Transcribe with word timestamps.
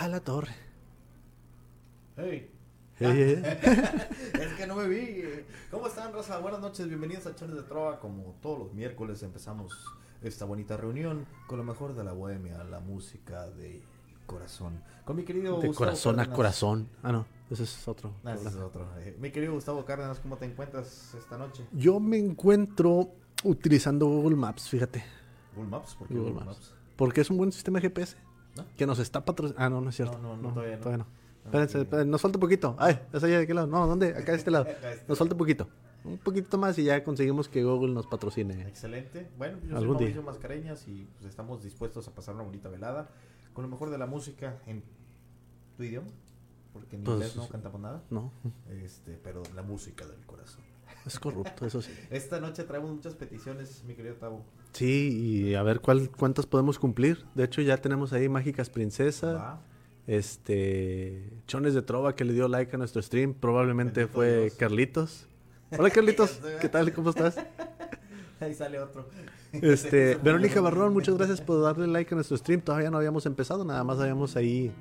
Ah, 0.00 0.06
la 0.06 0.20
torre. 0.20 0.54
Hey. 2.16 2.48
Hey, 3.00 3.42
hey. 3.42 3.42
es 4.40 4.52
que 4.54 4.64
no 4.64 4.76
me 4.76 4.86
vi. 4.86 5.24
¿Cómo 5.72 5.88
están, 5.88 6.12
Rosa? 6.12 6.38
Buenas 6.38 6.60
noches, 6.60 6.86
bienvenidos 6.86 7.26
a 7.26 7.34
Chones 7.34 7.56
de 7.56 7.62
Trova. 7.64 7.98
Como 7.98 8.36
todos 8.40 8.60
los 8.60 8.72
miércoles 8.74 9.24
empezamos 9.24 9.72
esta 10.22 10.44
bonita 10.44 10.76
reunión 10.76 11.26
con 11.48 11.58
lo 11.58 11.64
mejor 11.64 11.96
de 11.96 12.04
la 12.04 12.12
bohemia, 12.12 12.62
la 12.62 12.78
música 12.78 13.50
de 13.50 13.82
corazón. 14.26 14.80
Con 15.04 15.16
mi 15.16 15.24
querido 15.24 15.58
De 15.60 15.66
Gustavo 15.66 15.86
corazón 15.86 16.14
a 16.14 16.16
Cárdenas. 16.18 16.36
corazón. 16.36 16.88
Ah, 17.02 17.10
no, 17.10 17.26
ese 17.50 17.64
es 17.64 17.88
otro. 17.88 18.12
Ah, 18.24 18.34
ese 18.34 18.50
es 18.50 18.54
otro. 18.54 18.86
Eh, 18.98 19.16
mi 19.18 19.32
querido 19.32 19.54
Gustavo 19.54 19.84
Cárdenas, 19.84 20.20
¿cómo 20.20 20.36
te 20.36 20.44
encuentras 20.44 21.12
esta 21.14 21.36
noche? 21.36 21.66
Yo 21.72 21.98
me 21.98 22.18
encuentro 22.18 23.10
utilizando 23.42 24.06
Google 24.06 24.36
Maps, 24.36 24.68
fíjate. 24.68 25.02
Google 25.56 25.70
Maps, 25.70 25.96
¿por 25.96 26.06
qué 26.06 26.14
Google 26.14 26.30
Google, 26.34 26.46
Maps. 26.46 26.58
Maps? 26.58 26.74
Porque 26.94 27.20
es 27.20 27.30
un 27.30 27.36
buen 27.36 27.50
sistema 27.50 27.80
GPS. 27.80 28.16
¿No? 28.58 28.66
Que 28.76 28.86
nos 28.86 28.98
está 28.98 29.24
patrocinando. 29.24 29.64
Ah, 29.64 29.68
no, 29.70 29.80
no 29.80 29.90
es 29.90 29.96
cierto. 29.96 30.18
No, 30.18 30.36
no, 30.36 30.42
no, 30.48 30.54
todavía 30.54 30.76
no. 30.76 31.06
Espérense, 31.44 31.78
Ok. 31.78 31.84
espérense, 31.84 32.10
nos 32.10 32.20
falta 32.20 32.36
un 32.36 32.40
poquito. 32.40 32.76
Ay, 32.78 33.00
¿es 33.12 33.22
allá 33.24 33.38
de 33.38 33.46
qué 33.46 33.54
lado? 33.54 33.66
No, 33.66 33.86
¿dónde? 33.86 34.08
Acá 34.08 34.32
de 34.32 34.38
este 34.38 34.50
lado. 34.50 34.66
Este 34.82 35.04
Nos 35.08 35.18
falta 35.18 35.34
un 35.34 35.38
poquito. 35.38 35.68
Un 36.04 36.18
poquito 36.18 36.58
más 36.58 36.78
y 36.78 36.84
ya 36.84 37.02
conseguimos 37.02 37.48
que 37.48 37.64
Google 37.64 37.92
nos 37.92 38.06
patrocine. 38.06 38.62
Excelente. 38.68 39.28
Bueno, 39.36 39.58
yo 39.62 39.68
soy 39.70 39.76
Algún 39.76 39.96
día. 39.98 40.06
Mauricio 40.08 40.22
Mascareñas 40.22 40.86
y 40.88 41.06
pues, 41.18 41.28
estamos 41.30 41.62
dispuestos 41.62 42.06
a 42.06 42.14
pasar 42.14 42.34
una 42.34 42.44
bonita 42.44 42.68
velada 42.68 43.08
con 43.52 43.62
lo 43.64 43.68
mejor 43.68 43.90
de 43.90 43.98
la 43.98 44.06
música 44.06 44.58
en 44.66 44.82
tu 45.76 45.82
idioma, 45.82 46.06
porque 46.72 46.96
en 46.96 47.02
Pues, 47.04 47.16
inglés 47.16 47.36
no 47.36 47.48
cantamos 47.48 47.80
nada, 47.80 48.02
No, 48.10 48.30
este, 48.84 49.18
pero 49.22 49.42
la 49.54 49.62
música 49.62 50.06
del 50.06 50.24
corazón. 50.26 50.62
es 51.04 51.18
corrupto, 51.18 51.66
eso 51.66 51.82
sí. 51.82 51.90
Esta 52.10 52.38
noche 52.40 52.62
traemos 52.64 52.90
muchas 52.92 53.14
peticiones, 53.14 53.82
mi 53.84 53.94
querido 53.94 54.14
Tavo. 54.14 54.44
Sí, 54.72 55.46
y 55.48 55.54
a 55.54 55.62
ver 55.62 55.80
cuál, 55.80 56.10
cuántas 56.10 56.46
podemos 56.46 56.78
cumplir. 56.78 57.24
De 57.34 57.44
hecho, 57.44 57.62
ya 57.62 57.76
tenemos 57.78 58.12
ahí 58.12 58.28
Mágicas 58.28 58.70
Princesa. 58.70 59.60
Este. 60.06 61.30
Chones 61.46 61.74
de 61.74 61.82
Trova 61.82 62.14
que 62.14 62.24
le 62.24 62.32
dio 62.32 62.48
like 62.48 62.74
a 62.74 62.78
nuestro 62.78 63.02
stream. 63.02 63.34
Probablemente 63.34 64.00
Bendito 64.00 64.14
fue 64.14 64.40
Dios. 64.42 64.54
Carlitos. 64.54 65.28
Hola 65.76 65.90
Carlitos, 65.90 66.40
¿qué 66.60 66.68
tal? 66.68 66.92
¿Cómo 66.92 67.10
estás? 67.10 67.36
Ahí 68.40 68.54
sale 68.54 68.78
otro. 68.78 69.08
Este, 69.52 70.14
Verónica 70.22 70.60
Barrón, 70.60 70.92
muchas 70.92 71.16
gracias 71.16 71.40
por 71.40 71.60
darle 71.62 71.86
like 71.88 72.14
a 72.14 72.16
nuestro 72.16 72.36
stream. 72.36 72.60
Todavía 72.60 72.90
no 72.90 72.96
habíamos 72.96 73.26
empezado, 73.26 73.64
nada 73.64 73.84
más 73.84 73.98
habíamos 73.98 74.36
ahí 74.36 74.72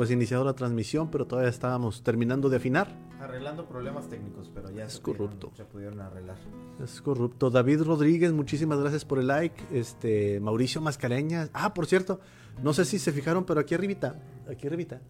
pues 0.00 0.10
iniciado 0.10 0.44
la 0.44 0.54
transmisión, 0.54 1.10
pero 1.10 1.26
todavía 1.26 1.50
estábamos 1.50 2.02
terminando 2.02 2.48
de 2.48 2.56
afinar. 2.56 2.88
Arreglando 3.20 3.66
problemas 3.68 4.08
técnicos, 4.08 4.50
pero 4.54 4.70
ya 4.70 4.84
Es 4.86 4.94
se 4.94 5.00
pudieron- 5.02 5.26
corrupto. 5.26 5.52
se 5.54 5.64
pudieron 5.66 6.00
arreglar. 6.00 6.38
Es 6.82 7.02
corrupto. 7.02 7.50
David 7.50 7.82
Rodríguez, 7.82 8.32
muchísimas 8.32 8.80
gracias 8.80 9.04
por 9.04 9.18
el 9.18 9.26
like. 9.26 9.62
Este, 9.70 10.40
Mauricio 10.40 10.80
Mascareñas. 10.80 11.50
Ah, 11.52 11.74
por 11.74 11.84
cierto, 11.84 12.18
no 12.62 12.72
sé 12.72 12.86
si 12.86 12.98
se 12.98 13.12
fijaron, 13.12 13.44
pero 13.44 13.60
aquí 13.60 13.74
arribita, 13.74 14.22
aquí 14.50 14.68
arribita, 14.68 15.02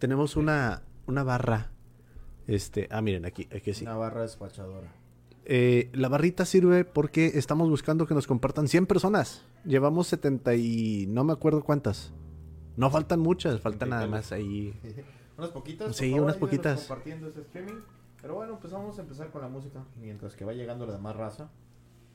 tenemos 0.00 0.34
una, 0.34 0.82
una 1.06 1.22
barra. 1.22 1.70
Este, 2.48 2.88
ah, 2.90 3.00
miren, 3.02 3.26
aquí, 3.26 3.46
aquí 3.54 3.74
sí. 3.74 3.84
Una 3.84 3.94
barra 3.94 4.22
despachadora. 4.22 4.92
Eh, 5.44 5.88
la 5.92 6.08
barrita 6.08 6.44
sirve 6.44 6.84
porque 6.84 7.26
estamos 7.36 7.70
buscando 7.70 8.08
que 8.08 8.14
nos 8.14 8.26
compartan 8.26 8.66
100 8.66 8.86
personas. 8.86 9.44
Llevamos 9.64 10.08
70 10.08 10.56
y 10.56 11.06
no 11.06 11.22
me 11.22 11.32
acuerdo 11.32 11.62
cuántas. 11.62 12.12
No 12.76 12.90
faltan 12.90 13.20
muchas, 13.20 13.60
faltan 13.60 13.90
nada 13.90 14.06
más 14.06 14.32
ahí. 14.32 14.78
unas 15.38 15.50
poquitas. 15.50 15.96
Sí, 15.96 16.10
favor, 16.10 16.24
unas 16.24 16.36
poquitas. 16.36 16.80
Compartiendo 16.80 17.28
este 17.28 17.40
streaming. 17.42 17.80
Pero 18.20 18.34
bueno, 18.34 18.58
pues 18.60 18.72
vamos 18.72 18.98
a 18.98 19.02
empezar 19.02 19.30
con 19.30 19.42
la 19.42 19.48
música 19.48 19.84
mientras 20.00 20.34
que 20.34 20.44
va 20.44 20.52
llegando 20.52 20.86
la 20.86 20.94
demás 20.94 21.16
raza. 21.16 21.48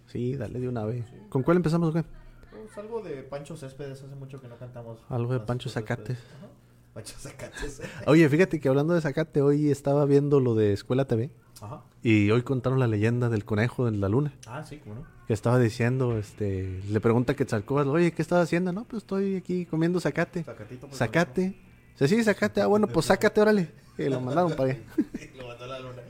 Sí, 0.07 0.35
dale 0.35 0.59
de 0.59 0.67
una 0.67 0.85
vez. 0.85 1.05
¿Con 1.29 1.43
cuál 1.43 1.57
empezamos 1.57 1.89
o 1.89 1.93
qué? 1.93 2.03
Pues 2.49 2.77
algo 2.77 3.01
de 3.01 3.23
Pancho 3.23 3.55
Céspedes, 3.55 4.03
hace 4.03 4.15
mucho 4.15 4.41
que 4.41 4.47
no 4.47 4.57
cantamos. 4.57 4.99
Algo 5.09 5.33
de 5.33 5.39
Pancho. 5.39 5.69
Zacates. 5.69 6.17
Ajá. 6.37 6.47
Pancho 6.93 7.15
Zacates. 7.17 7.81
Oye, 8.07 8.27
fíjate 8.29 8.59
que 8.59 8.67
hablando 8.69 8.93
de 8.93 9.01
Zacate, 9.01 9.41
hoy 9.41 9.71
estaba 9.71 10.05
viendo 10.05 10.39
lo 10.39 10.55
de 10.55 10.73
Escuela 10.73 11.05
TV 11.05 11.29
Ajá. 11.61 11.81
y 12.03 12.29
hoy 12.31 12.41
contaron 12.43 12.79
la 12.79 12.87
leyenda 12.87 13.29
del 13.29 13.45
conejo 13.45 13.87
en 13.87 14.01
la 14.01 14.09
luna. 14.09 14.33
Ah, 14.47 14.63
sí, 14.63 14.77
cómo 14.79 14.95
no. 14.95 15.05
Que 15.27 15.33
estaba 15.33 15.57
diciendo, 15.59 16.17
este, 16.17 16.81
le 16.89 16.99
pregunta 16.99 17.31
a 17.31 17.35
Quetzalcóatl, 17.35 17.89
oye, 17.89 18.11
¿qué 18.11 18.21
estás 18.21 18.43
haciendo? 18.43 18.73
No, 18.73 18.83
pues 18.83 19.03
estoy 19.03 19.37
aquí 19.37 19.65
comiendo 19.65 19.99
zacate. 20.01 20.43
Zacatito. 20.43 20.87
pues, 20.87 20.97
Zacate. 20.99 21.55
Sí, 21.95 22.07
sí, 22.07 22.23
zacate. 22.23 22.61
Ah, 22.61 22.67
bueno, 22.67 22.87
pues 22.87 23.05
sácate, 23.05 23.39
órale. 23.39 23.71
Y 23.97 24.09
lo 24.09 24.19
mandaron 24.19 24.51
para 24.53 24.71
allá. 24.71 24.79
Lo 25.37 25.47
mandó 25.47 25.63
a 25.63 25.67
la 25.67 25.79
luna. 25.79 26.01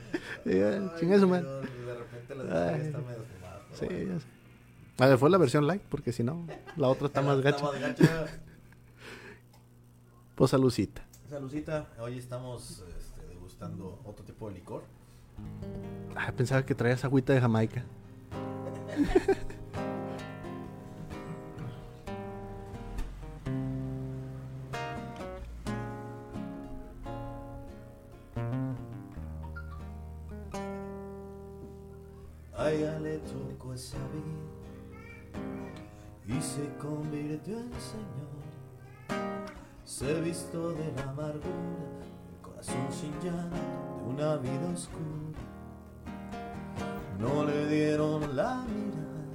Sí, 0.44 0.50
ya, 0.58 0.68
Ay, 0.70 0.90
chingue 0.98 1.18
su 1.20 1.28
madre. 1.28 1.44
pero 1.46 1.86
De 1.86 1.94
repente 1.98 2.34
las 2.34 2.46
Ay. 2.74 2.80
están 2.86 3.02
medio 3.06 3.22
fumadas. 3.22 3.62
Sí, 3.78 3.84
bueno. 3.86 4.14
ya 4.14 4.20
sé. 4.20 4.26
A 4.98 5.06
ver, 5.08 5.18
fue 5.18 5.30
la 5.30 5.38
versión 5.38 5.66
light, 5.66 5.82
porque 5.88 6.12
si 6.12 6.22
no, 6.24 6.46
la 6.76 6.88
otra 6.88 7.06
está 7.08 7.20
más 7.22 7.40
gacha. 7.40 7.62
más 7.64 7.78
gacha. 7.80 8.26
Pues 10.42 10.50
salucita. 10.50 11.06
Salucita, 11.30 11.86
hoy 12.00 12.18
estamos 12.18 12.82
este, 12.98 13.24
degustando 13.28 14.00
otro 14.04 14.24
tipo 14.24 14.48
de 14.48 14.56
licor. 14.56 14.82
Ah, 16.16 16.32
pensaba 16.36 16.66
que 16.66 16.74
traías 16.74 17.04
agüita 17.04 17.32
de 17.32 17.40
Jamaica. 17.40 17.84
A 32.56 32.72
ella 32.72 32.98
le 32.98 33.18
tocó 33.18 33.74
esa 33.74 33.98
vida 34.08 34.40
y 36.36 36.42
se 36.42 36.68
convirtió 36.80 37.60
en 37.60 37.70
Señor. 37.74 38.41
Se 39.92 40.20
vistió 40.22 40.70
de 40.70 40.90
la 40.96 41.02
amargura, 41.02 42.00
el 42.32 42.40
corazón 42.40 42.88
sin 42.90 43.12
llanto 43.20 43.56
de 43.56 44.10
una 44.10 44.36
vida 44.36 44.72
oscura. 44.72 45.38
No 47.18 47.44
le 47.44 47.66
dieron 47.66 48.34
la 48.34 48.64
mirada 48.64 49.28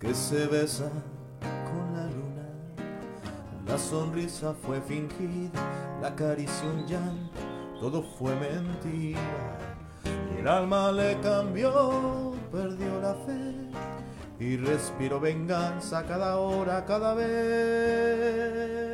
que 0.00 0.14
se 0.14 0.46
besa 0.46 0.90
con 1.38 1.94
la 1.94 2.06
luna. 2.06 2.48
La 3.66 3.76
sonrisa 3.76 4.54
fue 4.54 4.80
fingida, 4.80 5.50
la 6.00 6.16
caricia 6.16 6.66
un 6.66 6.86
llanto, 6.86 7.40
todo 7.78 8.02
fue 8.02 8.34
mentira. 8.36 9.20
Y 10.34 10.40
el 10.40 10.48
alma 10.48 10.90
le 10.90 11.20
cambió, 11.20 12.32
perdió 12.50 13.02
la 13.02 13.14
fe 13.26 13.54
y 14.40 14.56
respiró 14.56 15.20
venganza 15.20 16.04
cada 16.04 16.38
hora, 16.38 16.86
cada 16.86 17.12
vez. 17.12 18.93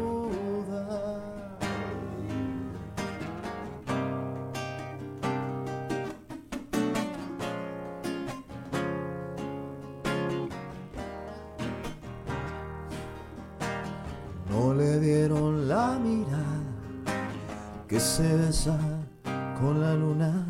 No 14.51 14.73
le 14.73 14.99
dieron 14.99 15.69
la 15.69 15.97
mirada 15.97 16.43
que 17.87 18.01
se 18.01 18.35
besa 18.35 18.77
con 19.57 19.79
la 19.79 19.93
luna. 19.93 20.45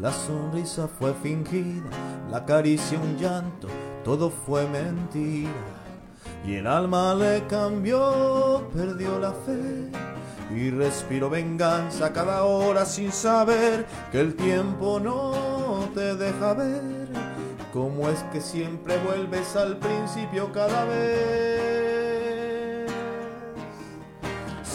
La 0.00 0.10
sonrisa 0.10 0.88
fue 0.88 1.14
fingida, 1.14 1.90
la 2.28 2.44
caricia 2.44 2.98
un 2.98 3.16
llanto, 3.16 3.68
todo 4.04 4.30
fue 4.30 4.66
mentira. 4.66 5.52
Y 6.44 6.56
el 6.56 6.66
alma 6.66 7.14
le 7.14 7.46
cambió, 7.46 8.68
perdió 8.74 9.20
la 9.20 9.30
fe 9.30 9.90
y 10.50 10.70
respiró 10.70 11.30
venganza 11.30 12.12
cada 12.12 12.42
hora 12.42 12.84
sin 12.84 13.12
saber 13.12 13.86
que 14.10 14.20
el 14.20 14.34
tiempo 14.34 14.98
no 14.98 15.88
te 15.94 16.16
deja 16.16 16.54
ver. 16.54 17.08
¿Cómo 17.72 18.08
es 18.08 18.24
que 18.32 18.40
siempre 18.40 18.98
vuelves 18.98 19.54
al 19.54 19.76
principio 19.78 20.52
cada 20.52 20.84
vez? 20.84 21.53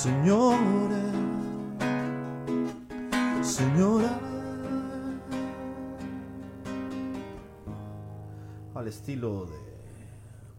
Señora, 0.00 1.12
señora. 3.42 4.18
Al 8.74 8.88
estilo 8.88 9.44
de 9.44 9.58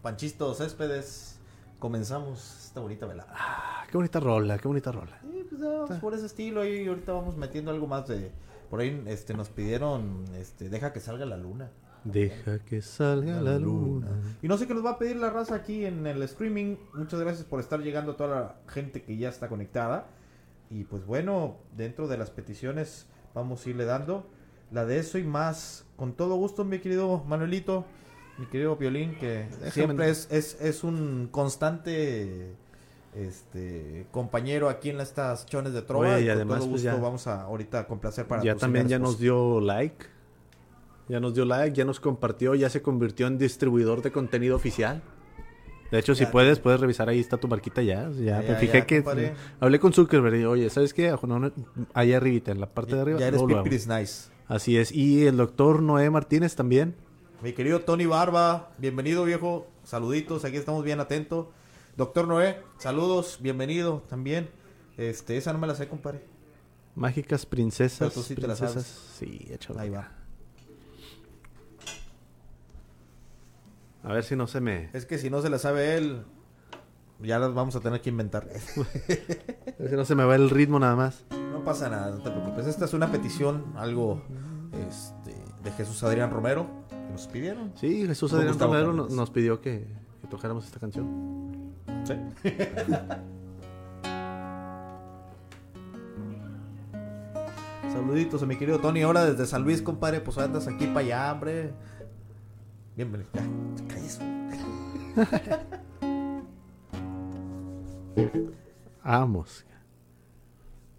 Panchito 0.00 0.54
Céspedes, 0.54 1.40
comenzamos 1.80 2.66
esta 2.66 2.78
bonita 2.78 3.06
velada. 3.06 3.34
Ah, 3.36 3.84
qué 3.90 3.96
bonita 3.96 4.20
rola, 4.20 4.58
qué 4.58 4.68
bonita 4.68 4.92
rola. 4.92 5.18
Sí, 5.22 5.44
pues 5.50 5.98
por 5.98 6.14
ese 6.14 6.26
estilo 6.26 6.64
y 6.64 6.86
ahorita 6.86 7.10
vamos 7.10 7.36
metiendo 7.36 7.72
algo 7.72 7.88
más 7.88 8.06
de... 8.06 8.30
Por 8.70 8.78
ahí 8.78 9.02
este, 9.08 9.34
nos 9.34 9.48
pidieron, 9.48 10.24
este, 10.36 10.68
deja 10.68 10.92
que 10.92 11.00
salga 11.00 11.26
la 11.26 11.36
luna. 11.36 11.68
Deja 12.04 12.58
que 12.60 12.82
salga 12.82 13.40
la 13.40 13.58
luna. 13.58 14.08
Y 14.42 14.48
no 14.48 14.58
sé 14.58 14.66
qué 14.66 14.74
nos 14.74 14.84
va 14.84 14.90
a 14.92 14.98
pedir 14.98 15.16
la 15.16 15.30
raza 15.30 15.54
aquí 15.54 15.84
en 15.84 16.06
el 16.06 16.22
streaming. 16.22 16.76
Muchas 16.94 17.20
gracias 17.20 17.44
por 17.44 17.60
estar 17.60 17.80
llegando 17.80 18.12
a 18.12 18.16
toda 18.16 18.40
la 18.40 18.56
gente 18.68 19.02
que 19.02 19.16
ya 19.16 19.28
está 19.28 19.48
conectada. 19.48 20.08
Y 20.70 20.84
pues 20.84 21.04
bueno, 21.06 21.56
dentro 21.76 22.08
de 22.08 22.16
las 22.18 22.30
peticiones 22.30 23.06
vamos 23.34 23.66
a 23.66 23.70
irle 23.70 23.84
dando 23.84 24.26
la 24.70 24.84
de 24.86 24.98
eso 24.98 25.18
y 25.18 25.24
más. 25.24 25.84
Con 25.96 26.14
todo 26.14 26.36
gusto, 26.36 26.64
mi 26.64 26.78
querido 26.78 27.22
Manuelito, 27.26 27.84
mi 28.38 28.46
querido 28.46 28.76
Violín, 28.76 29.14
que 29.18 29.48
siempre 29.70 30.10
es, 30.10 30.28
es, 30.30 30.60
es 30.60 30.82
un 30.82 31.28
constante 31.30 32.56
este 33.14 34.06
compañero 34.10 34.68
aquí 34.70 34.90
en 34.90 35.00
estas 35.00 35.46
chones 35.46 35.72
de 35.74 35.82
trova. 35.82 36.16
Oye, 36.16 36.22
y 36.22 36.26
con 36.26 36.36
además, 36.36 36.58
todo 36.58 36.70
pues, 36.70 36.82
gusto 36.82 36.96
ya- 36.96 37.02
vamos 37.02 37.26
a 37.26 37.42
ahorita 37.42 37.86
complacer 37.86 38.26
para 38.26 38.42
Ya 38.42 38.56
también 38.56 38.88
ya 38.88 38.98
nos 38.98 39.18
dio 39.18 39.60
like. 39.60 40.06
Ya 41.12 41.20
nos 41.20 41.34
dio 41.34 41.44
like, 41.44 41.76
ya 41.76 41.84
nos 41.84 42.00
compartió, 42.00 42.54
ya 42.54 42.70
se 42.70 42.80
convirtió 42.80 43.26
en 43.26 43.36
distribuidor 43.36 44.00
de 44.00 44.10
contenido 44.10 44.56
oficial. 44.56 45.02
De 45.90 45.98
hecho, 45.98 46.14
si 46.14 46.24
puedes, 46.24 46.58
puedes 46.58 46.80
revisar 46.80 47.06
ahí 47.10 47.20
está 47.20 47.36
tu 47.36 47.48
marquita 47.48 47.82
ya. 47.82 48.10
Ya, 48.12 48.40
Ya, 48.40 48.52
me 48.52 48.56
fijé 48.56 48.78
ya, 48.78 48.86
que 48.86 49.02
compadre. 49.02 49.34
hablé 49.60 49.78
con 49.78 49.92
Zuckerberg 49.92 50.36
y 50.36 50.44
oye, 50.46 50.70
¿sabes 50.70 50.94
qué? 50.94 51.14
Ahí 51.92 52.14
arribita, 52.14 52.50
en 52.50 52.60
la 52.60 52.66
parte 52.66 52.94
de 52.94 53.02
arriba. 53.02 53.20
Ya 53.20 53.26
eres 53.26 53.86
Nice. 53.86 54.30
Así 54.48 54.78
es. 54.78 54.90
Y 54.90 55.26
el 55.26 55.36
doctor 55.36 55.82
Noé 55.82 56.08
Martínez 56.08 56.56
también. 56.56 56.94
Mi 57.42 57.52
querido 57.52 57.82
Tony 57.82 58.06
Barba, 58.06 58.70
bienvenido 58.78 59.26
viejo, 59.26 59.66
saluditos, 59.84 60.46
aquí 60.46 60.56
estamos 60.56 60.82
bien 60.82 60.98
atentos. 60.98 61.48
Doctor 61.94 62.26
Noé, 62.26 62.56
saludos, 62.78 63.38
bienvenido 63.42 64.02
también. 64.08 64.48
Este, 64.96 65.36
esa 65.36 65.52
no 65.52 65.58
me 65.58 65.66
la 65.66 65.74
sé, 65.74 65.88
compadre. 65.88 66.24
Mágicas 66.94 67.44
princesas. 67.44 67.98
Pero 67.98 68.10
tú 68.12 68.22
sí 68.22 68.34
te 68.34 68.46
la 68.46 68.54
princesas. 68.56 68.86
sabes. 68.86 69.18
Sí. 69.18 69.50
Ahí 69.78 69.90
va. 69.90 70.21
A 74.04 74.12
ver 74.12 74.24
si 74.24 74.34
no 74.36 74.46
se 74.46 74.60
me. 74.60 74.90
Es 74.92 75.06
que 75.06 75.18
si 75.18 75.30
no 75.30 75.40
se 75.42 75.48
la 75.50 75.58
sabe 75.58 75.96
él, 75.96 76.24
ya 77.20 77.38
las 77.38 77.54
vamos 77.54 77.76
a 77.76 77.80
tener 77.80 78.00
que 78.00 78.10
inventar. 78.10 78.44
a 78.76 79.82
ver 79.82 79.90
si 79.90 79.96
no 79.96 80.04
se 80.04 80.14
me 80.14 80.24
va 80.24 80.34
el 80.34 80.50
ritmo 80.50 80.78
nada 80.78 80.96
más. 80.96 81.24
no 81.30 81.62
pasa 81.64 81.88
nada, 81.88 82.10
no 82.10 82.22
te 82.22 82.30
preocupes. 82.30 82.66
Esta 82.66 82.84
es 82.86 82.94
una 82.94 83.10
petición, 83.12 83.64
algo 83.76 84.22
este, 84.88 85.34
de 85.62 85.70
Jesús 85.72 86.02
Adrián 86.02 86.30
Romero, 86.30 86.66
que 86.88 86.96
nos 87.12 87.28
pidieron. 87.28 87.72
Sí, 87.76 88.06
Jesús 88.06 88.32
Adrián 88.32 88.58
Romero 88.58 88.86
no- 88.86 88.92
Fernández. 89.04 89.16
nos 89.16 89.30
pidió 89.30 89.60
que, 89.60 89.86
que 90.20 90.26
tocáramos 90.28 90.64
esta 90.64 90.80
canción. 90.80 91.72
Sí. 92.04 92.14
Saluditos 97.92 98.42
a 98.42 98.46
mi 98.46 98.56
querido 98.56 98.78
Tony, 98.78 99.02
ahora 99.02 99.24
desde 99.24 99.44
San 99.46 99.62
Luis, 99.64 99.82
compadre, 99.82 100.20
pues 100.20 100.38
andas 100.38 100.66
aquí 100.66 100.86
para 100.86 101.00
allá, 101.00 101.32
hombre. 101.32 101.72
Bienvenido. 102.94 103.30
Ya. 103.32 103.42
Vamos. 109.04 109.64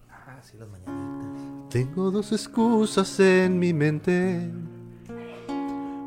Ah, 0.09 0.39
sí, 0.41 0.57
las 0.57 0.67
mañanitas. 0.69 1.69
Tengo 1.69 2.09
dos 2.09 2.31
excusas 2.31 3.19
en 3.19 3.59
mi 3.59 3.73
mente 3.73 4.49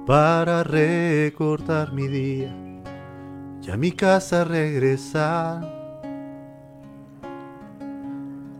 para 0.06 0.64
recortar 0.64 1.92
mi 1.92 2.08
día 2.08 2.52
y 3.62 3.70
a 3.70 3.76
mi 3.76 3.92
casa 3.92 4.42
regresar. 4.44 5.76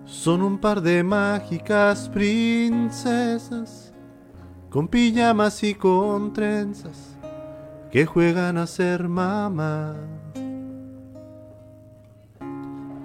Son 0.04 0.42
un 0.42 0.58
par 0.58 0.80
de 0.80 1.02
mágicas 1.02 2.08
princesas 2.08 3.92
con 4.70 4.86
pijamas 4.86 5.64
y 5.64 5.74
con 5.74 6.32
trenzas 6.32 7.15
que 7.96 8.04
juegan 8.04 8.58
a 8.58 8.66
ser 8.66 9.08
mamá. 9.08 9.96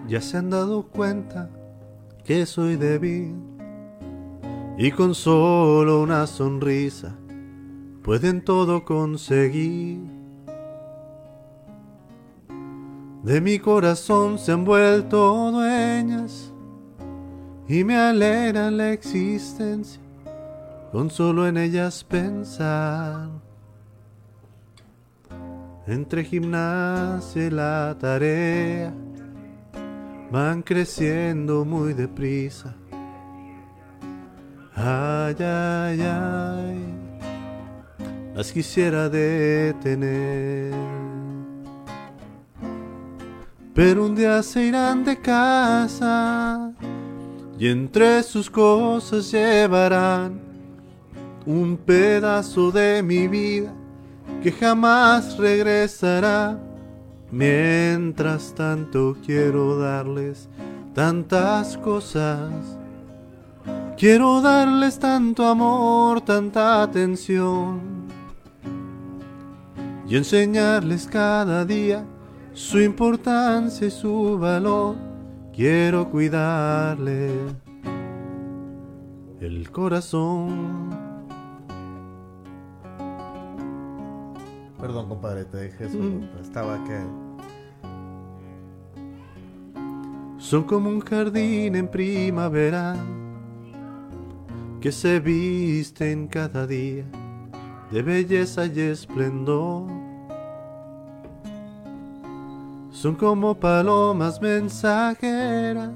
Ya 0.09 0.19
se 0.19 0.35
han 0.35 0.49
dado 0.49 0.83
cuenta 0.83 1.49
que 2.25 2.45
soy 2.45 2.75
débil 2.75 3.37
y 4.77 4.91
con 4.91 5.15
solo 5.15 6.01
una 6.01 6.27
sonrisa 6.27 7.15
pueden 8.03 8.43
todo 8.43 8.83
conseguir. 8.83 10.01
De 13.23 13.39
mi 13.39 13.59
corazón 13.59 14.37
se 14.37 14.51
han 14.51 14.65
vuelto 14.65 15.51
dueñas 15.53 16.51
y 17.65 17.85
me 17.85 17.95
alegran 17.95 18.75
la 18.75 18.91
existencia 18.91 20.01
con 20.91 21.09
solo 21.09 21.47
en 21.47 21.55
ellas 21.55 22.03
pensar. 22.03 23.40
Entre 25.87 26.23
gimnasia 26.23 27.47
y 27.47 27.49
la 27.49 27.95
tarea 27.99 28.93
van 30.31 30.61
creciendo 30.61 31.65
muy 31.65 31.93
deprisa. 31.93 32.75
Ay, 34.75 35.35
ay, 35.39 36.01
ay, 36.01 36.85
las 38.35 38.51
quisiera 38.51 39.09
detener. 39.09 40.71
Pero 43.73 44.05
un 44.05 44.15
día 44.15 44.43
se 44.43 44.65
irán 44.65 45.03
de 45.03 45.19
casa 45.19 46.71
y 47.57 47.67
entre 47.67 48.21
sus 48.21 48.51
cosas 48.51 49.31
llevarán 49.31 50.39
un 51.47 51.75
pedazo 51.75 52.71
de 52.71 53.01
mi 53.01 53.27
vida 53.27 53.73
que 54.41 54.51
jamás 54.51 55.37
regresará. 55.37 56.57
Mientras 57.31 58.53
tanto 58.53 59.15
quiero 59.25 59.77
darles 59.77 60.49
tantas 60.93 61.77
cosas. 61.77 62.51
Quiero 63.97 64.41
darles 64.41 64.99
tanto 64.99 65.45
amor, 65.45 66.21
tanta 66.21 66.81
atención. 66.81 67.79
Y 70.07 70.17
enseñarles 70.17 71.07
cada 71.07 71.63
día 71.63 72.03
su 72.53 72.81
importancia 72.81 73.87
y 73.87 73.91
su 73.91 74.37
valor. 74.37 74.95
Quiero 75.53 76.09
cuidarles 76.09 77.31
el 79.39 79.69
corazón. 79.71 81.10
Perdón, 84.81 85.09
compadre, 85.09 85.45
te 85.45 85.57
dejé 85.57 85.85
eso. 85.85 85.97
Mm. 85.97 86.23
Estaba 86.41 86.83
que. 86.83 86.99
Son 90.39 90.63
como 90.63 90.89
un 90.89 90.99
jardín 91.01 91.75
en 91.75 91.87
primavera 91.87 92.95
que 94.81 94.91
se 94.91 95.19
visten 95.19 96.27
cada 96.27 96.65
día 96.65 97.05
de 97.91 98.01
belleza 98.01 98.65
y 98.65 98.79
esplendor. 98.79 99.87
Son 102.89 103.15
como 103.15 103.53
palomas 103.55 104.41
mensajeras 104.41 105.93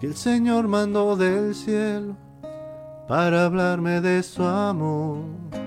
que 0.00 0.06
el 0.06 0.14
Señor 0.14 0.68
mandó 0.68 1.16
del 1.16 1.54
cielo 1.54 2.16
para 3.08 3.44
hablarme 3.44 4.00
de 4.00 4.22
su 4.22 4.44
amor. 4.44 5.61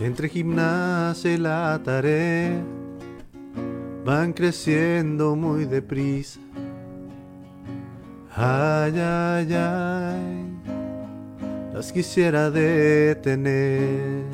Entre 0.00 0.30
gimnasia 0.30 1.34
y 1.34 1.36
la 1.36 1.78
tarea 1.84 2.64
van 4.02 4.32
creciendo 4.32 5.36
muy 5.36 5.66
deprisa. 5.66 6.40
Ay, 8.34 8.98
ay, 8.98 9.52
ay, 9.52 10.46
las 11.74 11.92
quisiera 11.92 12.50
detener. 12.50 14.24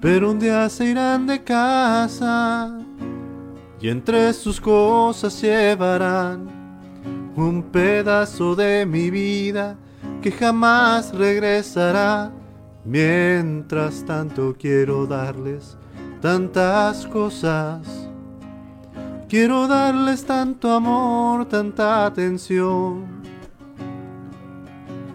Pero 0.00 0.30
un 0.30 0.38
día 0.38 0.68
se 0.68 0.84
irán 0.84 1.26
de 1.26 1.42
casa 1.42 2.78
y 3.80 3.88
entre 3.88 4.32
sus 4.32 4.60
cosas 4.60 5.42
llevarán 5.42 6.48
un 7.34 7.64
pedazo 7.64 8.54
de 8.54 8.86
mi 8.86 9.10
vida 9.10 9.76
que 10.22 10.30
jamás 10.30 11.12
regresará. 11.12 12.32
Mientras 12.84 14.04
tanto 14.04 14.54
quiero 14.58 15.06
darles 15.06 15.76
tantas 16.20 17.06
cosas. 17.08 18.08
Quiero 19.28 19.66
darles 19.66 20.24
tanto 20.24 20.70
amor, 20.70 21.46
tanta 21.46 22.06
atención. 22.06 23.04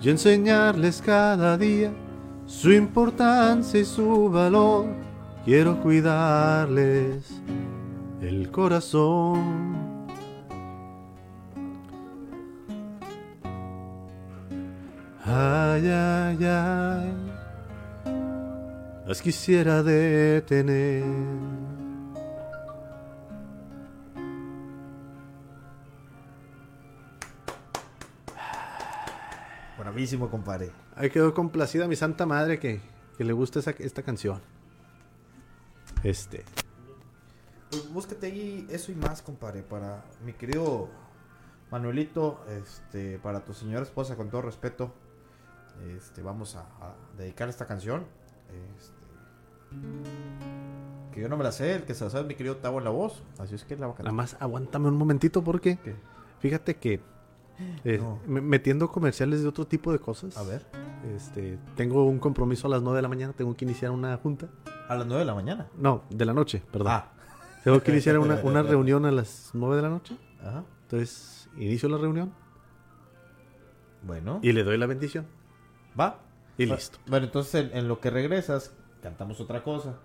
Y 0.02 0.10
enseñarles 0.10 1.02
cada 1.02 1.58
día 1.58 1.92
su 2.46 2.72
importancia 2.72 3.80
y 3.80 3.86
su 3.86 4.30
valor. 4.30 4.86
Quiero 5.46 5.82
cuidarles 5.82 7.42
el 8.22 8.52
corazón. 8.52 9.87
Ay, 15.27 15.88
ay, 15.89 16.46
ay, 16.46 17.13
las 19.05 19.22
quisiera 19.22 19.84
detener. 19.84 21.03
Bravísimo, 29.77 30.29
compadre. 30.29 30.72
Ahí 30.96 31.10
quedó 31.10 31.34
complacida 31.34 31.88
mi 31.88 31.96
santa 31.96 32.25
madre 32.25 32.60
que, 32.60 32.81
que 33.17 33.24
le 33.24 33.34
gusta 33.34 33.60
esa- 33.60 33.72
esta 33.72 34.01
canción. 34.01 34.41
Este. 36.03 36.43
Pues 37.69 37.91
búsquete 37.91 38.27
ahí 38.27 38.67
eso 38.72 38.91
y 38.91 38.96
más, 38.96 39.22
compadre, 39.22 39.62
para 39.62 40.03
mi 40.25 40.34
querido 40.34 40.89
Manuelito, 41.69 42.43
este, 42.50 43.19
para 43.19 43.41
tu 43.43 43.53
señora 43.53 43.84
esposa, 43.84 44.15
con 44.15 44.29
todo 44.29 44.41
respeto, 44.41 44.93
este, 45.96 46.22
vamos 46.22 46.55
a, 46.55 46.62
a 46.62 46.96
dedicar 47.17 47.50
esta 47.50 47.65
canción. 47.65 48.05
Este, 48.77 48.98
que 51.13 51.22
yo 51.22 51.29
no 51.29 51.38
me 51.38 51.43
la 51.43 51.51
sé, 51.51 51.75
el 51.75 51.84
que 51.84 51.93
se 51.93 52.03
la 52.03 52.10
sabe 52.10 52.24
es 52.24 52.27
mi 52.27 52.36
querido 52.36 52.57
Tavo 52.57 52.77
en 52.77 52.84
la 52.86 52.89
voz, 52.89 53.24
así 53.39 53.55
es 53.55 53.63
que 53.65 53.75
la 53.75 53.88
a 53.88 53.89
Nada 53.98 54.12
más 54.12 54.38
aguántame 54.39 54.88
un 54.88 54.96
momentito 54.98 55.43
porque 55.43 55.77
¿Qué? 55.84 55.96
fíjate 56.39 56.75
que 56.77 57.01
eh, 57.84 57.98
No. 58.00 58.19
metiendo 58.27 58.89
comerciales 58.91 59.41
de 59.41 59.48
otro 59.48 59.65
tipo 59.65 59.91
de 59.91 60.00
cosas. 60.00 60.38
A 60.38 60.43
ver, 60.43 60.65
Este, 61.15 61.57
tengo 61.75 62.05
un 62.05 62.19
compromiso 62.19 62.67
a 62.67 62.69
las 62.69 62.81
9 62.81 62.98
de 62.98 63.01
la 63.01 63.07
mañana, 63.10 63.34
tengo 63.34 63.55
que 63.55 63.65
iniciar 63.65 63.91
una 63.91 64.15
junta. 64.17 64.48
a 64.88 64.96
las 64.96 65.05
9 65.07 65.19
de 65.22 65.25
la 65.25 65.34
mañana. 65.36 65.67
No, 65.77 66.03
de 66.10 66.25
la 66.25 66.34
noche, 66.34 66.62
perdón. 66.72 66.88
Ah, 66.91 67.12
Tengo 67.63 67.81
que 67.81 67.91
iniciar 67.91 68.17
una, 68.19 68.36
una 68.43 68.62
reunión 68.63 69.05
a 69.05 69.12
las 69.12 69.50
9 69.53 69.75
de 69.75 69.81
la 69.81 69.89
noche. 69.89 70.17
ajá. 70.41 70.63
Entonces, 70.84 71.50
inicio 71.57 71.89
la 71.89 71.98
reunión 71.98 72.31
Bueno, 74.03 74.39
y 74.41 74.53
le 74.53 74.63
doy 74.63 74.77
la 74.77 74.86
bendición. 74.86 75.25
Va. 76.00 76.20
Y 76.58 76.66
listo. 76.66 76.98
Bueno, 77.08 77.25
entonces 77.25 77.56
en, 77.56 77.77
en 77.77 77.88
lo 77.88 78.00
que 78.00 78.10
regresas, 78.10 78.74
cantamos 79.01 79.39
otra 79.39 79.63
cosa. 79.63 79.96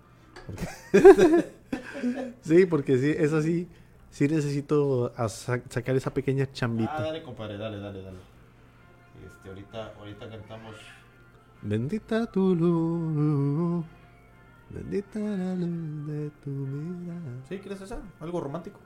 Sí, 2.41 2.65
porque 2.65 2.97
sí, 2.97 3.13
es 3.17 3.33
así. 3.33 3.67
Sí 4.09 4.27
necesito 4.27 5.11
sacar 5.27 5.95
esa 5.95 6.13
pequeña 6.13 6.51
chambita. 6.51 6.97
Ah, 6.97 7.01
dale, 7.01 7.23
compadre, 7.23 7.57
dale, 7.57 7.79
dale, 7.79 8.01
dale. 8.03 8.17
Este, 9.25 9.49
ahorita, 9.49 9.93
ahorita 9.97 10.29
cantamos. 10.29 10.75
Bendita 11.61 12.25
tu 12.27 12.55
luz. 12.55 13.85
Bendita 14.69 15.19
la 15.19 15.55
luz 15.55 16.07
de 16.07 16.29
tu 16.43 16.49
mirada. 16.49 17.41
¿Sí? 17.49 17.57
¿Quieres 17.57 17.81
esa? 17.81 18.01
¿Algo 18.19 18.39
romántico? 18.41 18.79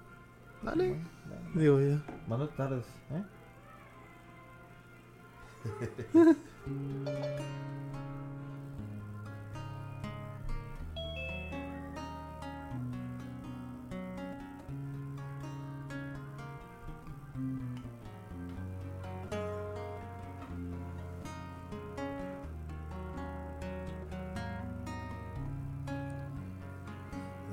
Dale. 0.61 0.89
Bueno, 0.89 1.09
dale. 1.29 1.61
Digo 1.61 1.79
ya. 1.81 2.01
Buenas 2.27 2.55
tardes, 2.55 2.85
¿eh? 3.11 3.23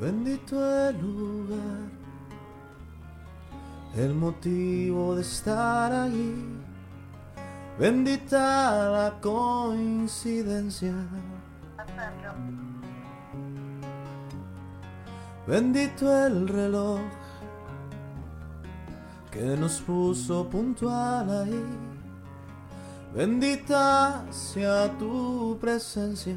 Bendito 0.01 0.57
el 0.89 1.01
lugar, 1.01 1.89
el 3.97 4.13
motivo 4.13 5.15
de 5.15 5.23
estar 5.23 5.93
allí. 5.93 6.64
Bendita 7.77 8.89
la 8.89 9.21
coincidencia. 9.21 10.95
Bendito 15.45 16.27
el 16.27 16.47
reloj 16.47 17.01
que 19.33 19.57
nos 19.57 19.81
puso 19.81 20.49
puntual 20.49 21.29
ahí. 21.43 21.65
Bendita 23.13 24.25
sea 24.31 24.97
tu 24.97 25.59
presencia. 25.61 26.37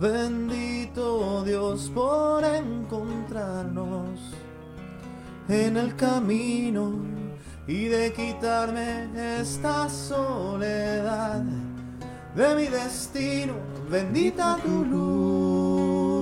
Bendito 0.00 1.44
Dios 1.44 1.90
por 1.94 2.42
encontrarnos 2.42 4.18
en 5.46 5.76
el 5.76 5.94
camino 5.94 7.19
y 7.66 7.84
de 7.86 8.12
quitarme 8.12 9.08
esta 9.40 9.88
soledad 9.88 11.42
de 12.34 12.54
mi 12.54 12.66
destino. 12.66 13.54
Bendita 13.90 14.56
tu 14.62 14.84
luz, 14.84 16.20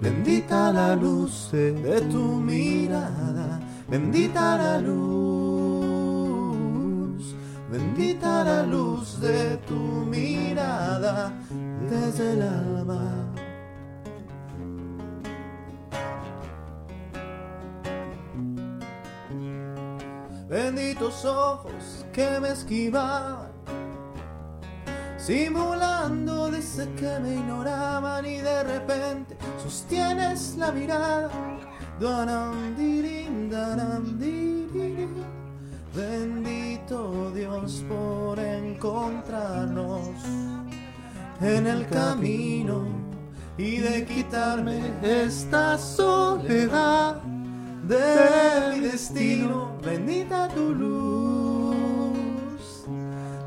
bendita 0.00 0.72
la 0.72 0.94
luz 0.94 1.50
de 1.52 2.00
tu 2.12 2.22
mirada, 2.22 3.60
bendita 3.88 4.56
la 4.58 4.78
luz, 4.78 5.00
bendita 7.70 8.44
la 8.44 8.62
luz 8.64 9.18
de 9.20 9.56
tu 9.66 9.74
mirada 9.74 11.32
desde 11.88 12.32
el 12.34 12.42
alma. 12.42 13.29
Ojos 21.24 22.06
que 22.12 22.38
me 22.40 22.50
esquivaban, 22.50 23.50
simulando 25.18 26.50
desde 26.50 26.88
que 26.94 27.18
me 27.20 27.34
ignoraban 27.34 28.24
y 28.24 28.36
de 28.36 28.62
repente 28.62 29.36
sostienes 29.62 30.56
la 30.56 30.70
mirada. 30.72 31.30
Danam. 31.98 32.70
Bendito 35.94 37.32
Dios 37.32 37.84
por 37.88 38.38
encontrarnos 38.38 40.08
en 41.40 41.66
el 41.66 41.86
camino 41.88 42.84
y 43.58 43.78
de 43.78 44.06
quitarme 44.06 44.80
esta 45.02 45.76
soledad 45.76 47.20
de 47.90 48.70
mi 48.72 48.80
destino. 48.80 49.58
Bendita 49.82 50.48
tu 50.48 50.72
luz, 50.82 51.74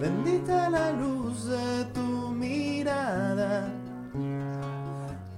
bendita 0.00 0.68
la 0.68 0.90
luz 0.92 1.46
de 1.46 1.84
tu 1.94 2.30
mirada. 2.32 3.70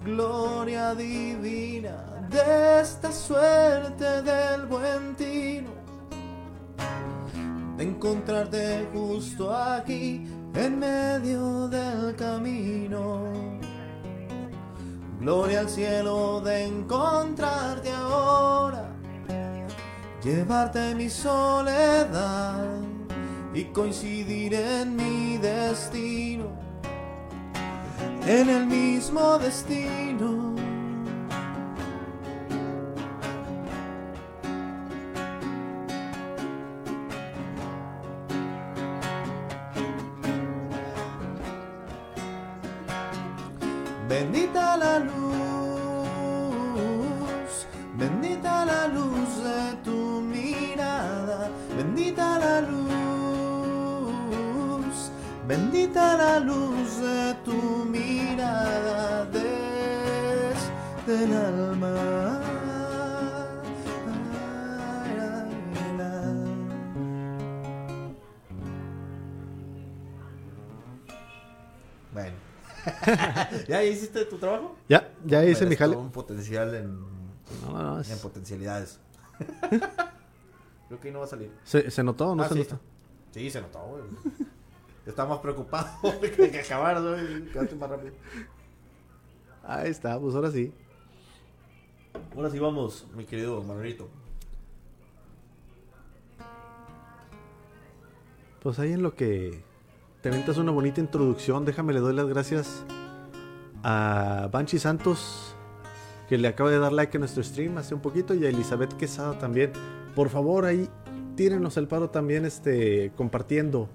Gloria 0.04 0.94
divina 0.94 1.96
de 2.30 2.80
esta 2.80 3.12
suerte 3.12 4.22
del 4.22 4.66
buen 4.66 5.14
tino 5.16 5.76
de 7.76 7.84
encontrarte 7.84 8.86
justo 8.92 9.52
aquí 9.54 10.26
en 10.56 10.78
medio 10.78 11.68
del 11.68 12.16
camino. 12.16 13.20
Gloria 15.20 15.60
al 15.60 15.68
cielo 15.68 16.40
de 16.40 16.64
encontrarte 16.64 17.90
ahora, 17.90 18.90
llevarte 20.22 20.94
mi 20.94 21.10
soledad 21.10 22.64
y 23.52 23.64
coincidir 23.64 24.54
en 24.54 24.96
mi 24.96 25.36
destino, 25.38 26.46
en 28.26 28.48
el 28.48 28.66
mismo 28.66 29.38
destino. 29.38 30.45
Bendita 55.96 56.16
la 56.16 56.38
luz 56.40 57.00
de 57.00 57.34
tu 57.44 57.84
mirada 57.86 59.24
desde 59.26 61.24
el 61.24 61.32
alma. 61.32 62.42
Bueno. 72.12 72.36
¿Ya 73.68 73.82
hiciste 73.82 74.24
tu 74.26 74.38
trabajo? 74.38 74.76
Ya, 74.88 75.10
ya 75.24 75.42
hice 75.44 75.60
Eres 75.64 75.68
mi 75.70 75.76
jale. 75.76 75.96
un 75.96 76.10
potencial 76.10 76.74
en, 76.74 77.00
No, 77.00 77.72
no, 77.72 77.82
no, 77.82 78.00
es- 78.00 78.10
en 78.10 78.18
potencialidades. 78.18 79.00
Creo 80.88 81.00
que 81.00 81.08
ahí 81.08 81.12
no 81.12 81.18
va 81.20 81.24
a 81.24 81.28
salir. 81.28 81.50
¿Se, 81.64 81.90
se 81.90 82.02
notó 82.04 82.28
o 82.28 82.34
no 82.36 82.44
Ah, 82.44 82.48
se 82.48 82.54
sí. 82.54 82.60
notó? 82.60 82.80
Sí, 83.32 83.50
se 83.50 83.60
notó, 83.60 83.80
güey. 83.80 84.02
Estaba 85.06 85.30
más 85.30 85.38
preocupado 85.38 85.88
de 86.20 86.30
que 86.30 86.60
acabar. 86.60 86.96
Quédate 87.52 87.74
más 87.76 87.90
rápido. 87.90 88.12
Ahí 89.62 89.90
está, 89.90 90.18
pues 90.18 90.34
ahora 90.34 90.50
sí. 90.50 90.72
Ahora 92.34 92.50
sí 92.50 92.58
vamos, 92.58 93.06
mi 93.16 93.24
querido 93.24 93.62
Manuelito. 93.62 94.08
Pues 98.62 98.78
ahí 98.78 98.92
en 98.92 99.02
lo 99.02 99.14
que 99.14 99.62
te 100.22 100.28
aventas 100.28 100.56
una 100.58 100.72
bonita 100.72 101.00
introducción, 101.00 101.64
déjame 101.64 101.92
le 101.92 102.00
doy 102.00 102.14
las 102.14 102.26
gracias 102.26 102.84
a 103.84 104.48
Banchi 104.50 104.78
Santos, 104.78 105.54
que 106.28 106.36
le 106.36 106.48
acaba 106.48 106.70
de 106.70 106.78
dar 106.78 106.92
like 106.92 107.16
a 107.16 107.20
nuestro 107.20 107.44
stream 107.44 107.78
hace 107.78 107.94
un 107.94 108.00
poquito, 108.00 108.34
y 108.34 108.44
a 108.44 108.48
Elizabeth 108.48 108.92
Quesada 108.94 109.38
también. 109.38 109.72
Por 110.16 110.30
favor, 110.30 110.64
ahí 110.64 110.88
tírenos 111.36 111.76
el 111.76 111.86
paro 111.86 112.10
también 112.10 112.44
este 112.44 113.12
compartiendo 113.16 113.88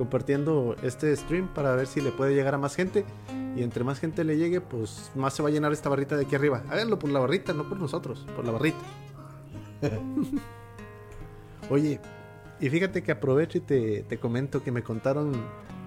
compartiendo 0.00 0.76
este 0.82 1.14
stream 1.14 1.48
para 1.48 1.76
ver 1.76 1.86
si 1.86 2.00
le 2.00 2.10
puede 2.10 2.34
llegar 2.34 2.54
a 2.54 2.58
más 2.58 2.74
gente. 2.74 3.04
Y 3.54 3.62
entre 3.62 3.84
más 3.84 4.00
gente 4.00 4.24
le 4.24 4.38
llegue 4.38 4.62
pues 4.62 5.10
más 5.14 5.34
se 5.34 5.42
va 5.42 5.50
a 5.50 5.52
llenar 5.52 5.74
esta 5.74 5.90
barrita 5.90 6.16
de 6.16 6.24
aquí 6.24 6.36
arriba. 6.36 6.62
Háganlo 6.70 6.98
por 6.98 7.10
la 7.10 7.20
barrita 7.20 7.52
no 7.52 7.68
por 7.68 7.78
nosotros 7.78 8.26
por 8.34 8.46
la 8.46 8.52
barrita. 8.52 8.78
Oye 11.70 12.00
y 12.60 12.70
fíjate 12.70 13.02
que 13.02 13.12
aprovecho 13.12 13.58
y 13.58 13.60
te, 13.60 14.02
te 14.04 14.18
comento 14.18 14.62
que 14.62 14.72
me 14.72 14.82
contaron 14.82 15.32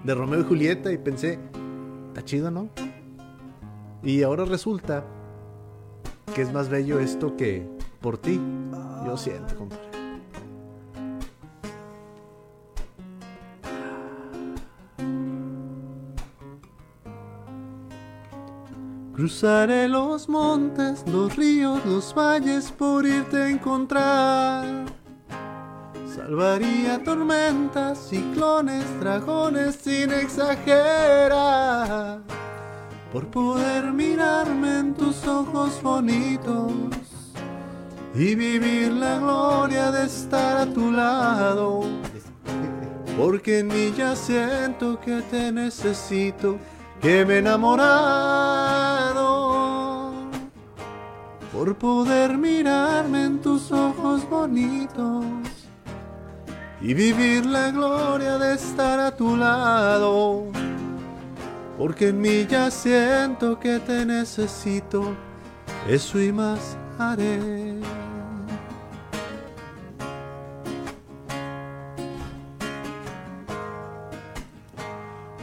de 0.04 0.14
Romeo 0.14 0.42
y 0.42 0.44
Julieta 0.44 0.92
y 0.92 0.98
pensé 0.98 1.40
está 2.08 2.24
chido 2.24 2.52
no 2.52 2.68
y 4.04 4.22
ahora 4.22 4.44
resulta 4.44 5.04
que 6.36 6.42
es 6.42 6.52
más 6.52 6.68
bello 6.68 7.00
esto 7.00 7.36
que 7.36 7.66
por 8.00 8.18
ti. 8.18 8.40
Yo 9.06 9.16
siento 9.16 9.56
compadre 9.56 9.93
Cruzaré 19.14 19.88
los 19.88 20.28
montes, 20.28 21.04
los 21.06 21.36
ríos, 21.36 21.80
los 21.86 22.12
valles 22.12 22.72
por 22.72 23.06
irte 23.06 23.36
a 23.36 23.48
encontrar. 23.48 24.86
Salvaría 26.12 27.00
tormentas, 27.04 28.08
ciclones, 28.10 28.84
dragones 28.98 29.76
sin 29.76 30.10
exagerar. 30.10 31.34
Por 33.12 33.28
poder 33.28 33.92
mirarme 33.92 34.80
en 34.80 34.94
tus 34.94 35.24
ojos 35.28 35.80
bonitos 35.80 36.72
y 38.16 38.34
vivir 38.34 38.90
la 38.94 39.20
gloria 39.20 39.92
de 39.92 40.06
estar 40.06 40.56
a 40.56 40.66
tu 40.66 40.90
lado. 40.90 41.82
Porque 43.16 43.60
en 43.60 43.68
mí 43.68 43.94
ya 43.96 44.16
siento 44.16 44.98
que 44.98 45.22
te 45.30 45.52
necesito, 45.52 46.58
que 47.00 47.24
me 47.24 47.34
he 47.34 47.38
enamorado. 47.38 48.63
Por 51.54 51.76
poder 51.76 52.36
mirarme 52.36 53.26
en 53.26 53.40
tus 53.40 53.70
ojos 53.70 54.28
bonitos 54.28 55.24
y 56.80 56.92
vivir 56.94 57.46
la 57.46 57.70
gloria 57.70 58.38
de 58.38 58.54
estar 58.54 58.98
a 58.98 59.14
tu 59.14 59.36
lado. 59.36 60.46
Porque 61.78 62.08
en 62.08 62.20
mí 62.20 62.44
ya 62.44 62.72
siento 62.72 63.60
que 63.60 63.78
te 63.78 64.04
necesito, 64.04 65.14
eso 65.88 66.20
y 66.20 66.32
más 66.32 66.76
haré. 66.98 67.78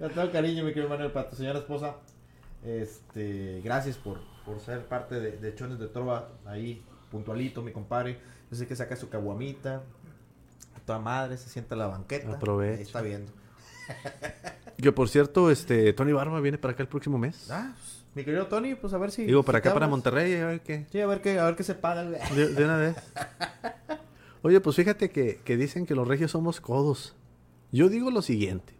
Con 0.00 0.10
todo 0.12 0.32
cariño, 0.32 0.64
mi 0.64 0.70
querido 0.70 0.88
Manuel, 0.88 1.12
para 1.12 1.28
tu 1.28 1.36
señora 1.36 1.58
esposa. 1.58 1.96
Este, 2.64 3.60
gracias 3.62 3.98
por, 3.98 4.18
por 4.46 4.58
ser 4.58 4.86
parte 4.86 5.20
de, 5.20 5.32
de 5.32 5.54
Chones 5.54 5.78
de 5.78 5.88
Trova. 5.88 6.30
Ahí, 6.46 6.82
puntualito, 7.10 7.60
mi 7.60 7.70
compadre. 7.70 8.18
Yo 8.50 8.56
sé 8.56 8.66
que 8.66 8.74
saca 8.74 8.96
su 8.96 9.10
caguamita. 9.10 9.82
A 10.74 10.80
toda 10.86 11.00
madre, 11.00 11.36
se 11.36 11.50
sienta 11.50 11.74
en 11.74 11.80
la 11.80 11.88
banqueta. 11.88 12.32
Aprovecha. 12.32 12.78
Ahí 12.78 12.82
está 12.82 13.02
viendo. 13.02 13.30
Que 14.80 14.92
por 14.92 15.10
cierto, 15.10 15.50
este 15.50 15.92
Tony 15.92 16.12
Barba 16.12 16.40
viene 16.40 16.56
para 16.56 16.72
acá 16.72 16.82
el 16.82 16.88
próximo 16.88 17.18
mes. 17.18 17.50
Ah, 17.50 17.74
pues, 17.76 18.02
mi 18.14 18.24
querido 18.24 18.46
Tony, 18.46 18.74
pues 18.76 18.94
a 18.94 18.98
ver 18.98 19.10
si. 19.10 19.26
Digo, 19.26 19.42
para 19.42 19.58
acá, 19.58 19.74
para. 19.74 19.86
Monterrey, 19.86 20.36
a 20.36 20.46
ver 20.46 20.62
qué. 20.62 20.86
Sí, 20.90 20.98
a 21.02 21.06
ver 21.06 21.20
qué, 21.20 21.38
a 21.38 21.44
ver 21.44 21.54
qué 21.54 21.64
se 21.64 21.74
paga. 21.74 22.04
De, 22.04 22.48
de 22.54 22.64
una 22.64 22.78
vez. 22.78 22.96
Oye, 24.40 24.58
pues 24.62 24.76
fíjate 24.76 25.10
que, 25.10 25.42
que 25.44 25.58
dicen 25.58 25.84
que 25.84 25.94
los 25.94 26.08
regios 26.08 26.30
somos 26.30 26.62
codos. 26.62 27.14
Yo 27.72 27.90
digo 27.90 28.10
lo 28.10 28.22
siguiente. 28.22 28.79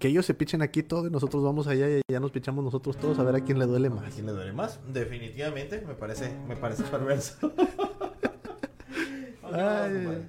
Que 0.00 0.08
ellos 0.08 0.26
se 0.26 0.34
pichen 0.34 0.62
aquí 0.62 0.82
todo 0.82 1.06
y 1.06 1.10
nosotros 1.10 1.44
vamos 1.44 1.66
allá 1.68 1.88
y 1.88 2.00
ya 2.10 2.18
nos 2.18 2.32
pichamos 2.32 2.64
nosotros 2.64 2.96
todos 2.96 3.18
a 3.18 3.22
ver 3.22 3.36
a 3.36 3.40
quién 3.44 3.58
le 3.58 3.66
duele 3.66 3.88
¿A 3.88 3.90
más. 3.90 4.14
quién 4.14 4.26
le 4.26 4.32
duele 4.32 4.52
más? 4.52 4.80
Definitivamente, 4.92 5.82
me 5.86 5.94
parece, 5.94 6.34
me 6.48 6.56
parece 6.56 6.82
perverso. 6.84 7.52
Ay, 9.52 10.26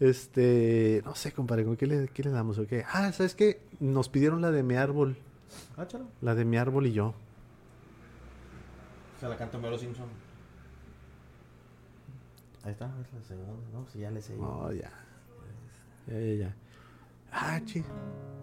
Este, 0.00 1.02
no 1.04 1.14
sé, 1.14 1.32
compadre, 1.32 1.64
¿con 1.64 1.76
qué 1.76 1.86
le, 1.86 2.08
qué 2.08 2.22
le 2.24 2.30
damos 2.30 2.58
o 2.58 2.66
qué? 2.66 2.84
Ah, 2.92 3.12
¿sabes 3.12 3.34
qué? 3.34 3.60
Nos 3.80 4.08
pidieron 4.08 4.40
la 4.40 4.50
de 4.50 4.62
mi 4.62 4.74
árbol. 4.74 5.16
Ah, 5.76 5.86
chalo. 5.86 6.06
La 6.20 6.34
de 6.34 6.44
mi 6.44 6.56
árbol 6.56 6.86
y 6.86 6.92
yo. 6.92 7.14
Se 9.20 9.28
la 9.28 9.36
canta 9.36 9.58
Mero 9.58 9.78
Simpson. 9.78 10.06
Ahí 12.64 12.72
está, 12.72 12.86
es 12.86 13.12
la 13.12 13.22
segunda, 13.22 13.52
¿no? 13.72 13.86
Si 13.92 13.98
ya 14.00 14.10
le 14.10 14.20
sé. 14.22 14.34
Oh, 14.40 14.72
ya. 14.72 14.90
Ya, 16.08 16.18
ya, 16.18 16.34
ya. 16.34 16.56
Ah, 17.32 17.60
chi. 17.64 17.82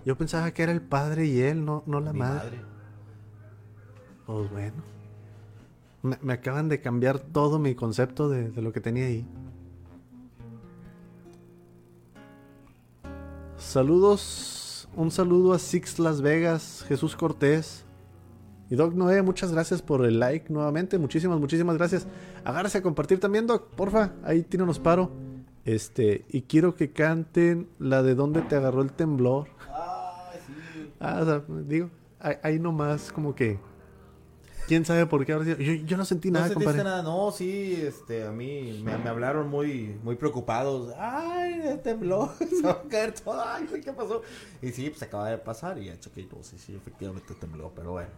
Yo 0.05 0.17
pensaba 0.17 0.51
que 0.51 0.63
era 0.63 0.71
el 0.71 0.81
padre 0.81 1.25
y 1.27 1.39
él, 1.41 1.63
no, 1.63 1.83
no 1.85 1.99
la 1.99 2.11
Mi 2.13 2.19
madre. 2.19 2.57
madre. 2.57 2.61
Pues 4.25 4.51
bueno. 4.51 4.83
Me, 6.01 6.17
me 6.21 6.33
acaban 6.33 6.69
de 6.69 6.81
cambiar 6.81 7.19
todo 7.19 7.59
mi 7.59 7.75
concepto 7.75 8.29
de, 8.29 8.49
de 8.51 8.61
lo 8.61 8.71
que 8.71 8.79
tenía 8.81 9.05
ahí. 9.05 9.27
Saludos. 13.57 14.87
Un 14.95 15.11
saludo 15.11 15.53
a 15.53 15.59
Six 15.59 15.99
Las 15.99 16.21
Vegas, 16.21 16.83
Jesús 16.87 17.15
Cortés. 17.15 17.85
Y 18.69 18.75
Doc 18.75 18.93
Noé, 18.93 19.21
muchas 19.21 19.51
gracias 19.51 19.81
por 19.81 20.05
el 20.05 20.19
like 20.19 20.51
nuevamente. 20.51 20.97
Muchísimas, 20.97 21.39
muchísimas 21.39 21.77
gracias. 21.77 22.07
Agárrese 22.43 22.77
a 22.79 22.81
compartir 22.81 23.19
también, 23.19 23.47
Doc, 23.47 23.69
porfa. 23.75 24.13
Ahí 24.23 24.43
tíranos 24.43 24.79
paro. 24.79 25.11
Este, 25.65 26.25
y 26.29 26.43
quiero 26.43 26.75
que 26.75 26.91
canten 26.91 27.69
la 27.79 28.01
de 28.03 28.15
dónde 28.15 28.41
te 28.41 28.55
agarró 28.55 28.81
el 28.81 28.91
temblor. 28.91 29.47
Ah, 29.69 30.31
sí. 30.45 30.91
Ah, 30.99 31.19
o 31.21 31.25
sea, 31.25 31.43
digo, 31.67 31.89
ahí, 32.19 32.35
ahí 32.43 32.59
nomás 32.59 33.11
como 33.11 33.35
que. 33.35 33.59
¿Quién 34.67 34.85
sabe 34.85 35.07
por 35.07 35.25
qué? 35.25 35.31
Yo, 35.33 35.55
yo 35.85 35.97
no 35.97 36.05
sentí 36.05 36.29
nada, 36.29 36.45
no 36.45 36.49
sentiste 36.53 36.73
compadre. 36.73 36.83
nada, 36.89 37.01
no, 37.01 37.31
sí, 37.31 37.73
este, 37.81 38.23
a 38.27 38.31
mí 38.31 38.79
me, 38.83 38.97
me 38.99 39.09
hablaron 39.09 39.49
muy, 39.49 39.97
muy 40.03 40.15
preocupados. 40.15 40.93
Ay, 40.97 41.79
tembló, 41.83 42.31
se 42.39 42.61
va 42.61 42.71
a 42.73 42.81
caer 42.83 43.13
todo, 43.15 43.41
ay, 43.43 43.65
¿qué 43.83 43.91
pasó? 43.93 44.21
Y 44.61 44.69
sí, 44.69 44.91
pues 44.91 45.01
acaba 45.01 45.27
de 45.29 45.39
pasar 45.39 45.79
y 45.79 45.85
ya 45.85 45.99
chequé 45.99 46.21
todo, 46.23 46.43
sí, 46.43 46.57
sí, 46.59 46.75
efectivamente 46.75 47.33
tembló, 47.33 47.71
pero 47.75 47.93
bueno, 47.93 48.09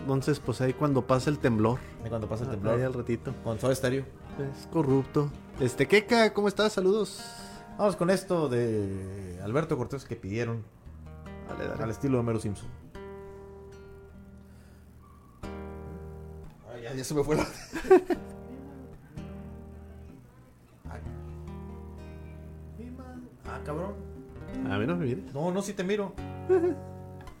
Entonces, 0.00 0.40
pues 0.40 0.62
ahí 0.62 0.72
cuando 0.72 1.06
pasa 1.06 1.28
el 1.28 1.38
temblor. 1.38 1.78
de 2.02 2.08
cuando 2.08 2.26
pasa 2.28 2.44
el 2.44 2.50
Ahí 2.50 2.56
temblor, 2.56 2.80
al 2.80 2.94
ratito. 2.94 3.34
con 3.44 3.58
Soda 3.60 3.74
Stereo. 3.74 4.04
Es 4.58 4.66
corrupto. 4.68 5.30
Este, 5.60 5.88
Keka, 5.88 6.34
¿cómo 6.34 6.48
estás? 6.48 6.74
Saludos. 6.74 7.18
Vamos 7.78 7.96
con 7.96 8.10
esto 8.10 8.50
de 8.50 9.40
Alberto 9.42 9.78
Cortés 9.78 10.04
que 10.04 10.14
pidieron 10.14 10.62
Dale, 11.48 11.82
al 11.82 11.90
estilo 11.90 12.18
de 12.18 12.24
Mero 12.24 12.38
Simpson. 12.38 12.68
Ay, 16.70 16.82
ya, 16.82 16.92
ya 16.94 17.02
se 17.02 17.14
me 17.14 17.24
fue 17.24 17.36
la... 17.36 17.42
Ay. 20.90 21.00
Mi 22.78 22.90
madre. 22.90 23.22
Ah, 23.46 23.60
cabrón. 23.64 23.94
A 24.70 24.76
mí 24.78 24.86
no 24.86 24.94
me 24.94 25.06
mires. 25.06 25.32
No, 25.32 25.50
no, 25.50 25.62
sí 25.62 25.72
te 25.72 25.84
miro. 25.84 26.12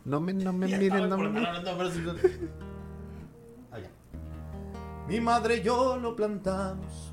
No 0.06 0.20
me, 0.20 0.32
no 0.32 0.52
me 0.52 0.68
miren, 0.68 1.08
no 1.08 1.18
me 1.18 1.28
miren. 1.30 1.46
Ah, 3.72 3.80
ya. 3.80 3.90
Mi 5.08 5.20
madre 5.20 5.56
y 5.56 5.62
yo 5.62 5.96
lo 5.96 6.14
plantamos 6.14 7.12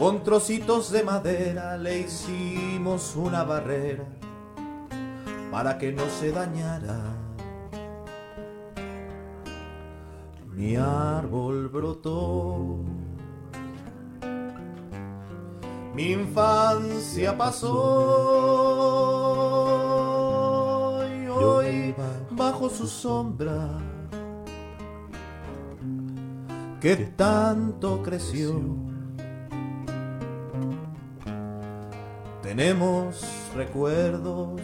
Con 0.00 0.22
trocitos 0.22 0.90
de 0.90 1.04
madera 1.04 1.76
le 1.76 2.00
hicimos 2.00 3.14
una 3.16 3.44
barrera 3.44 4.06
para 5.50 5.76
que 5.76 5.92
no 5.92 6.08
se 6.08 6.32
dañara. 6.32 6.98
Mi 10.54 10.76
árbol 10.76 11.68
brotó. 11.68 12.78
Mi 15.94 16.12
infancia 16.12 17.36
pasó 17.36 17.66
y 21.14 21.26
hoy 21.26 21.94
bajo 22.30 22.70
su 22.70 22.86
sombra 22.86 23.68
que 26.80 26.96
tanto 26.96 28.02
creció. 28.02 28.89
Tenemos 32.60 33.24
recuerdos, 33.56 34.60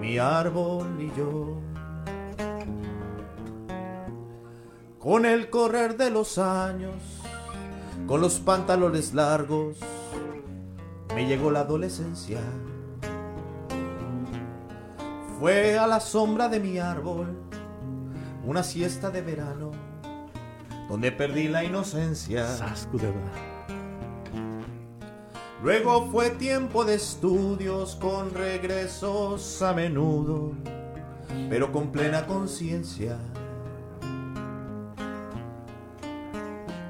mi 0.00 0.18
árbol 0.18 0.88
y 0.98 1.16
yo. 1.16 1.60
Con 4.98 5.26
el 5.26 5.48
correr 5.48 5.96
de 5.96 6.10
los 6.10 6.38
años, 6.38 6.96
con 8.08 8.20
los 8.20 8.40
pantalones 8.40 9.14
largos, 9.14 9.76
me 11.14 11.24
llegó 11.24 11.52
la 11.52 11.60
adolescencia. 11.60 12.40
Fue 15.38 15.78
a 15.78 15.86
la 15.86 16.00
sombra 16.00 16.48
de 16.48 16.58
mi 16.58 16.80
árbol 16.80 17.38
una 18.44 18.64
siesta 18.64 19.10
de 19.10 19.22
verano, 19.22 19.70
donde 20.88 21.12
perdí 21.12 21.46
la 21.46 21.62
inocencia. 21.62 22.44
Luego 25.62 26.06
fue 26.10 26.30
tiempo 26.30 26.86
de 26.86 26.94
estudios 26.94 27.94
con 27.96 28.32
regresos 28.32 29.60
a 29.60 29.74
menudo, 29.74 30.52
pero 31.50 31.70
con 31.70 31.92
plena 31.92 32.26
conciencia. 32.26 33.18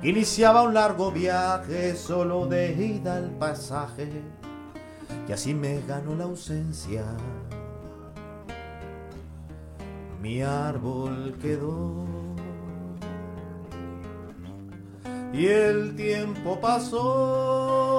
Iniciaba 0.02 0.62
un 0.62 0.74
largo 0.74 1.10
viaje 1.10 1.96
solo 1.96 2.46
de 2.46 2.72
ida 2.72 3.16
al 3.16 3.30
pasaje, 3.30 4.08
y 5.28 5.32
así 5.32 5.52
me 5.52 5.80
ganó 5.82 6.14
la 6.14 6.24
ausencia. 6.24 7.04
Mi 10.22 10.42
árbol 10.42 11.36
quedó 11.42 12.04
y 15.32 15.46
el 15.46 15.96
tiempo 15.96 16.60
pasó 16.60 17.89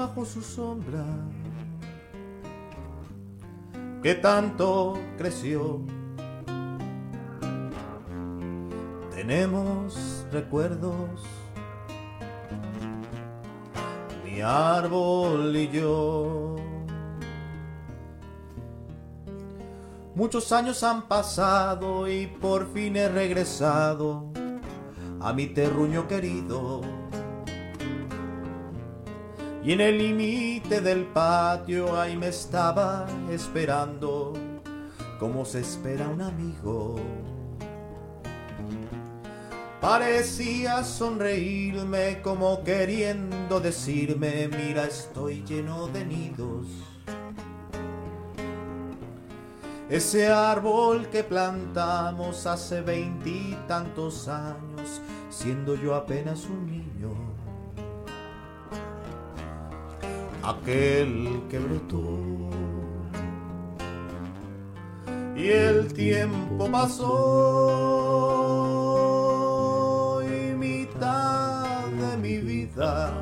bajo 0.00 0.24
su 0.24 0.40
sombra. 0.40 1.04
Que 4.02 4.14
tanto 4.14 4.98
creció. 5.18 5.82
Tenemos 9.14 10.26
recuerdos. 10.32 11.20
Mi 14.24 14.40
árbol 14.40 15.54
y 15.54 15.68
yo. 15.68 16.56
Muchos 20.14 20.50
años 20.52 20.82
han 20.82 21.08
pasado 21.08 22.08
y 22.08 22.26
por 22.26 22.72
fin 22.72 22.96
he 22.96 23.08
regresado 23.10 24.32
a 25.20 25.34
mi 25.34 25.46
terruño 25.48 26.08
querido. 26.08 26.99
Y 29.62 29.72
en 29.72 29.80
el 29.82 29.98
límite 29.98 30.80
del 30.80 31.04
patio 31.04 32.00
ahí 32.00 32.16
me 32.16 32.28
estaba 32.28 33.06
esperando, 33.30 34.32
como 35.18 35.44
se 35.44 35.60
espera 35.60 36.08
un 36.08 36.22
amigo. 36.22 36.96
Parecía 39.80 40.82
sonreírme 40.82 42.20
como 42.22 42.62
queriendo 42.64 43.60
decirme, 43.60 44.48
mira 44.48 44.84
estoy 44.84 45.42
lleno 45.44 45.88
de 45.88 46.04
nidos. 46.06 46.66
Ese 49.90 50.28
árbol 50.28 51.08
que 51.08 51.24
plantamos 51.24 52.46
hace 52.46 52.80
veintitantos 52.80 54.28
años, 54.28 55.02
siendo 55.30 55.74
yo 55.74 55.94
apenas 55.94 56.44
un 56.44 56.66
niño. 56.66 57.29
aquel 60.42 61.42
que 61.48 61.58
brotó. 61.58 62.18
Y 65.36 65.48
el 65.48 65.92
tiempo 65.94 66.70
pasó 66.70 67.06
y 70.22 70.54
mitad 70.54 71.86
de 71.86 72.16
mi 72.18 72.38
vida 72.38 73.12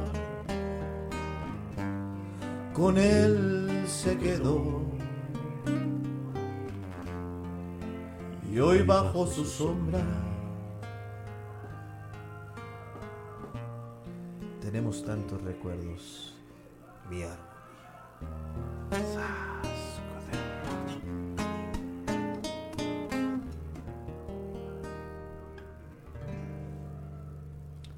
con 2.79 2.97
él 2.99 3.85
se 3.87 4.17
quedó. 4.17 4.83
Y 8.53 8.59
hoy 8.61 8.83
bajo 8.83 9.27
su 9.27 9.45
sombra 9.45 10.01
tenemos 14.61 15.05
tantos 15.05 15.41
recuerdos 15.43 16.28
mi 17.11 17.23
árbol. 17.23 17.39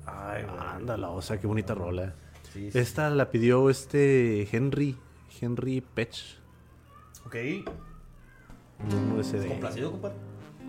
Ay, 0.07 0.45
anda 0.75 0.97
la 0.97 1.11
osa, 1.11 1.41
qué 1.41 1.47
bonita 1.47 1.75
rola. 1.75 2.15
Sí, 2.53 2.71
sí. 2.71 2.79
Esta 2.79 3.11
la 3.11 3.31
pidió 3.31 3.71
este 3.71 4.49
Henry, 4.55 4.97
Henry 5.41 5.81
Pech. 5.81 6.41
Ok. 7.27 7.37
CD. 9.23 9.49
¿Complacido, 9.49 9.91
compadre? 9.93 10.17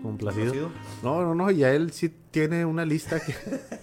Complacido. 0.02 0.52
¿Complacido? 0.52 0.70
No, 1.02 1.22
no, 1.22 1.34
no, 1.34 1.50
y 1.50 1.64
a 1.64 1.74
él 1.74 1.92
sí 1.92 2.08
tiene 2.30 2.64
una 2.64 2.84
lista 2.84 3.20
que... 3.20 3.34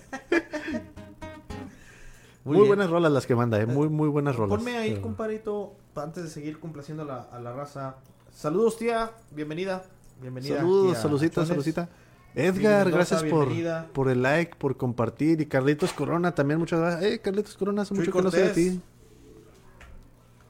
muy 2.43 2.67
buenas 2.67 2.89
rolas 2.89 3.11
las 3.11 3.25
que 3.25 3.35
manda, 3.35 3.59
eh. 3.59 3.65
Muy, 3.65 3.89
muy 3.89 4.07
buenas 4.09 4.35
rolas. 4.35 4.57
Ponme 4.57 4.77
ahí, 4.77 4.91
Pero- 4.91 5.01
compadrito, 5.01 5.73
pa- 5.93 6.03
antes 6.03 6.23
de 6.23 6.29
seguir 6.29 6.59
complaciendo 6.59 7.03
a 7.03 7.05
la, 7.05 7.21
a 7.31 7.39
la 7.39 7.53
raza. 7.53 7.95
Saludos, 8.33 8.77
tía. 8.77 9.11
Bienvenida. 9.31 9.83
Bienvenida. 10.21 10.57
Saludos, 10.57 10.91
aquí 10.91 10.97
a 10.97 11.01
saludcita, 11.01 11.33
Chones. 11.35 11.49
saludcita. 11.49 11.89
Miguel 12.35 12.55
Edgar, 12.55 12.85
Mendoza, 12.85 12.95
gracias 12.95 13.23
por, 13.23 13.45
bienvenida. 13.47 13.87
por 13.93 14.07
el 14.09 14.21
like, 14.21 14.55
por 14.57 14.77
compartir. 14.77 15.41
Y 15.41 15.45
Carlitos 15.47 15.91
Corona 15.93 16.33
también, 16.35 16.59
muchas 16.59 16.79
gracias. 16.79 17.03
Eh, 17.11 17.19
Carlitos 17.19 17.55
Corona, 17.57 17.81
hace 17.81 17.89
Chuy 17.95 17.99
mucho 17.99 18.11
que 18.11 18.21
no 18.21 18.31
sé 18.31 18.43
de 18.43 18.49
ti. 18.49 18.81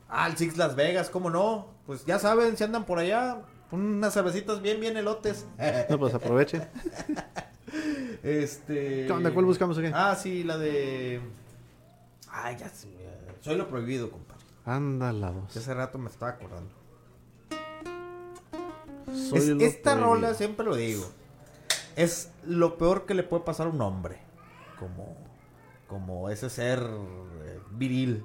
Ah, 0.09 0.27
el 0.27 0.35
Six 0.37 0.57
Las 0.57 0.75
Vegas, 0.75 1.09
¿cómo 1.09 1.29
no? 1.29 1.67
Pues 1.85 2.05
ya 2.05 2.19
saben, 2.19 2.57
si 2.57 2.63
andan 2.63 2.85
por 2.85 2.99
allá, 2.99 3.41
unas 3.71 4.13
cervecitas 4.13 4.61
bien, 4.61 4.79
bien 4.81 4.97
elotes. 4.97 5.45
No, 5.89 5.97
pues 5.99 6.13
aproveche. 6.13 6.61
este. 8.23 9.05
¿Qué 9.05 9.11
onda? 9.11 9.31
¿Cuál 9.31 9.45
buscamos 9.45 9.77
aquí? 9.77 9.87
Ah, 9.93 10.15
sí, 10.15 10.43
la 10.43 10.57
de. 10.57 11.21
Ay, 12.31 12.57
ya 12.57 12.69
se 12.69 12.87
me- 12.87 12.93
Soy 13.41 13.55
lo 13.57 13.67
prohibido, 13.67 14.09
compadre. 14.11 14.43
Anda 14.65 15.11
la 15.13 15.31
voz. 15.31 15.55
Hace 15.55 15.73
rato 15.73 15.97
me 15.97 16.09
estaba 16.09 16.31
acordando. 16.33 16.71
Soy 19.29 19.39
Es- 19.39 19.47
lo 19.47 19.59
esta 19.61 19.91
prohibido. 19.95 20.13
rola, 20.15 20.33
siempre 20.35 20.65
lo 20.65 20.75
digo, 20.75 21.05
es 21.95 22.31
lo 22.45 22.77
peor 22.77 23.05
que 23.05 23.13
le 23.13 23.23
puede 23.23 23.43
pasar 23.43 23.67
a 23.67 23.69
un 23.69 23.81
hombre. 23.81 24.17
Como, 24.79 25.17
como 25.87 26.29
ese 26.29 26.49
ser 26.49 26.79
eh, 26.79 27.59
viril. 27.71 28.23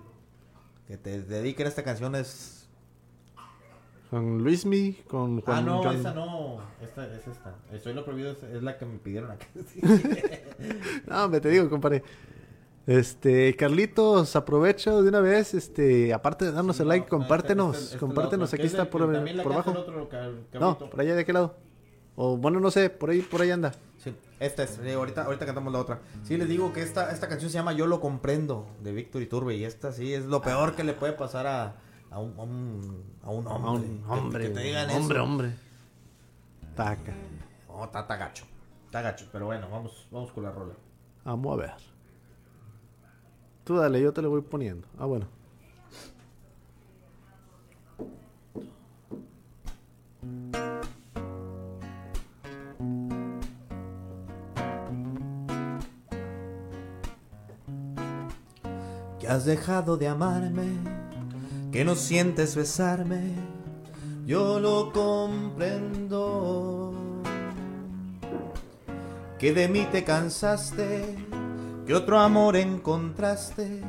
Que 0.87 0.99
te 0.99 1.23
dediquen 1.23 1.65
a 1.67 1.71
esta 1.71 1.83
canción 1.83 2.15
es... 2.15 2.69
Con 4.11 4.45
Luismi, 4.45 4.93
con 5.09 5.41
Juan 5.41 5.57
ah, 5.59 5.63
no, 5.63 5.83
John- 5.83 5.97
esa 5.97 6.13
no. 6.15 6.59
Esta 6.83 7.07
es 7.17 7.27
esta. 7.27 7.55
El 7.73 7.81
Soy 7.81 7.95
lo 7.95 8.05
prohibido 8.05 8.33
es, 8.33 8.43
es 8.43 8.63
la 8.63 8.77
que 8.79 8.85
me 8.85 8.99
pidieron 8.99 9.31
aquí. 9.31 9.47
No, 11.07 11.29
me 11.29 11.41
te 11.41 11.49
digo, 11.49 11.69
compadre. 11.71 12.05
Este, 12.87 13.57
Carlitos, 13.57 14.37
aprovecha 14.37 14.93
de 15.01 15.09
una 15.09 15.21
vez, 15.21 15.55
este, 15.55 16.13
aparte 16.13 16.45
de 16.45 16.53
darnos 16.53 16.79
el 16.81 16.89
like, 16.89 17.09
compártenos, 17.09 17.97
compártenos, 17.99 18.53
aquí 18.53 18.65
está 18.65 18.91
por, 18.91 19.07
por 19.43 19.53
abajo. 19.53 19.75
No, 20.53 20.79
por 20.79 21.01
allá 21.01 21.15
de 21.15 21.23
aquel 21.23 21.35
lado. 21.35 21.55
O 22.17 22.37
bueno, 22.37 22.61
no 22.61 22.71
sé, 22.71 22.91
por 22.91 23.11
ahí, 23.11 23.23
por 23.23 23.41
ahí 23.41 23.51
anda. 23.51 23.73
Sí, 23.99 24.15
esta 24.39 24.63
es, 24.65 24.79
eh, 24.85 24.93
ahorita, 24.93 25.25
ahorita 25.25 25.47
cantamos 25.47 25.73
la 25.73 25.81
otra. 25.81 26.01
Sí, 26.25 26.37
les 26.37 26.47
digo 26.49 26.73
que 26.75 26.83
esta, 26.83 27.11
esta 27.11 27.27
canción 27.27 27.51
se 27.51 27.55
llama 27.57 27.73
Yo 27.73 27.87
lo 27.87 28.01
comprendo, 28.01 28.67
de 28.83 28.93
Víctor 28.93 29.23
Iturbe, 29.23 29.57
y 29.57 29.65
esta 29.65 29.91
sí 29.91 30.13
es 30.13 30.27
lo 30.27 30.43
peor 30.43 30.77
que 30.77 30.85
le 30.85 30.93
puede 30.93 31.15
pasar 31.15 31.47
a, 31.47 31.77
a, 32.11 32.21
un, 32.21 32.35
a, 32.39 32.43
un, 32.43 33.03
a 33.23 33.31
un 33.31 33.47
hombre. 33.47 33.67
A 33.67 33.71
un 33.73 34.03
Que- 34.05 34.13
hombre, 34.13 34.45
que 34.49 34.51
te 34.51 34.61
digan 34.61 34.91
hombre, 34.91 35.17
eso. 35.17 35.25
hombre. 35.25 35.51
Taca. 36.77 37.15
No, 37.69 37.85
está, 37.85 38.01
está 38.01 38.17
gacho. 38.17 38.45
Está 38.87 39.01
gacho, 39.03 39.27
pero 39.33 39.47
bueno, 39.47 39.67
vamos, 39.71 40.07
vamos 40.11 40.31
con 40.33 40.45
la 40.45 40.53
rola. 40.53 40.75
Vamos 41.25 41.53
a 41.55 41.57
ver. 41.63 41.73
Tú 43.65 43.77
dale, 43.77 44.01
yo 44.01 44.13
te 44.13 44.21
lo 44.21 44.29
voy 44.29 44.43
poniendo. 44.43 44.87
Ah, 44.99 45.07
bueno. 45.07 45.27
Que 59.19 59.29
has 59.29 59.47
dejado 59.47 59.97
de 59.97 60.09
amarme, 60.09 60.69
que 61.73 61.87
no 61.87 61.95
sientes 61.95 62.55
besarme, 62.55 63.33
yo 64.27 64.61
lo 64.61 64.93
comprendo. 64.93 66.93
Que 69.39 69.55
de 69.55 69.69
mí 69.69 69.89
te 69.91 70.05
cansaste, 70.05 71.17
que 71.87 71.95
otro 71.95 72.19
amor 72.19 72.57
encontraste, 72.57 73.83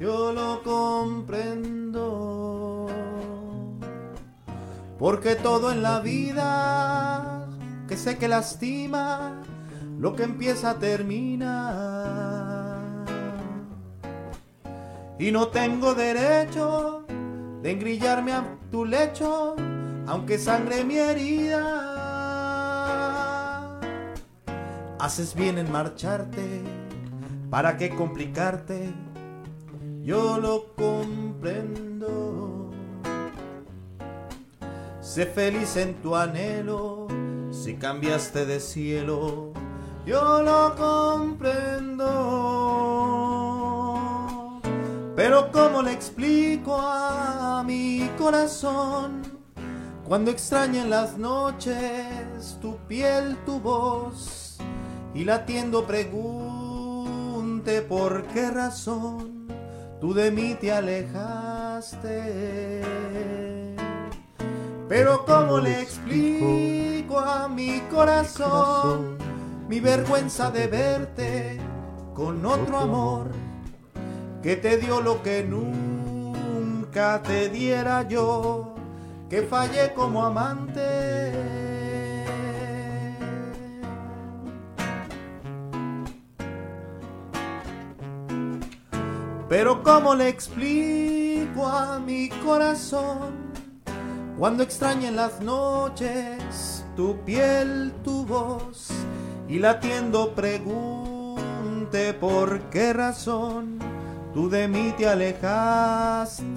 yo 0.00 0.32
lo 0.32 0.62
comprendo. 0.62 2.04
Porque 4.98 5.34
todo 5.34 5.70
en 5.72 5.82
la 5.82 6.00
vida 6.00 7.46
que 7.86 7.96
sé 7.96 8.16
que 8.16 8.28
lastima, 8.28 9.42
lo 9.98 10.14
que 10.16 10.22
empieza 10.22 10.78
termina. 10.78 12.14
Y 15.18 15.30
no 15.30 15.48
tengo 15.48 15.94
derecho 15.94 17.04
de 17.62 17.70
engrillarme 17.70 18.32
a 18.32 18.44
tu 18.70 18.84
lecho, 18.84 19.54
aunque 20.06 20.38
sangre 20.38 20.84
mi 20.84 20.96
herida. 20.96 21.90
Haces 24.98 25.34
bien 25.34 25.58
en 25.58 25.70
marcharte, 25.70 26.62
¿para 27.54 27.76
qué 27.76 27.90
complicarte? 27.90 28.92
Yo 30.02 30.38
lo 30.38 30.74
comprendo. 30.74 32.72
Sé 35.00 35.26
feliz 35.26 35.76
en 35.76 35.94
tu 36.02 36.16
anhelo, 36.16 37.06
si 37.52 37.76
cambiaste 37.76 38.44
de 38.44 38.58
cielo, 38.58 39.52
yo 40.04 40.42
lo 40.42 40.74
comprendo. 40.74 42.10
Pero 45.14 45.52
¿cómo 45.52 45.80
le 45.80 45.92
explico 45.92 46.76
a 46.76 47.62
mi 47.64 48.10
corazón 48.18 49.22
cuando 50.04 50.32
extraña 50.32 50.82
en 50.82 50.90
las 50.90 51.16
noches 51.18 52.58
tu 52.60 52.78
piel, 52.88 53.36
tu 53.46 53.60
voz 53.60 54.58
y 55.14 55.22
latiendo 55.22 55.86
por 57.64 58.24
qué 58.24 58.50
razón 58.50 59.46
tú 60.00 60.12
de 60.12 60.30
mí 60.30 60.54
te 60.60 60.70
alejaste? 60.70 62.22
Pero 64.88 65.24
¿cómo 65.24 65.58
le 65.58 65.80
explico 65.80 67.18
a 67.18 67.48
mi 67.48 67.80
corazón 67.90 69.16
mi 69.68 69.80
vergüenza 69.80 70.50
de 70.50 70.66
verte 70.66 71.58
con 72.12 72.44
otro 72.44 72.78
amor 72.78 73.30
que 74.42 74.56
te 74.56 74.76
dio 74.76 75.00
lo 75.00 75.22
que 75.22 75.42
nunca 75.42 77.22
te 77.22 77.48
diera 77.48 78.06
yo, 78.06 78.74
que 79.30 79.42
fallé 79.42 79.94
como 79.94 80.22
amante? 80.24 81.83
Pero 89.48 89.82
¿cómo 89.82 90.14
le 90.14 90.28
explico 90.28 91.66
a 91.66 91.98
mi 91.98 92.30
corazón 92.30 93.52
cuando 94.38 94.62
extraña 94.62 95.08
en 95.08 95.16
las 95.16 95.40
noches 95.42 96.84
tu 96.96 97.18
piel, 97.24 97.92
tu 98.02 98.24
voz 98.24 98.88
y 99.46 99.58
latiendo 99.58 100.34
pregunte 100.34 102.14
por 102.14 102.70
qué 102.70 102.94
razón 102.94 103.78
tú 104.32 104.48
de 104.48 104.66
mí 104.66 104.94
te 104.96 105.06
alejaste? 105.06 106.54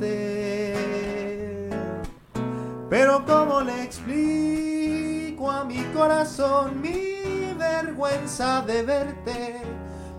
Pero 2.89 3.26
¿cómo 3.26 3.60
le 3.62 3.84
explico 3.84 5.52
a 5.52 5.65
mi 5.65 5.84
corazón 5.93 6.82
mi 6.82 7.54
vergüenza 7.58 8.62
de 8.62 8.82
verte 8.84 9.62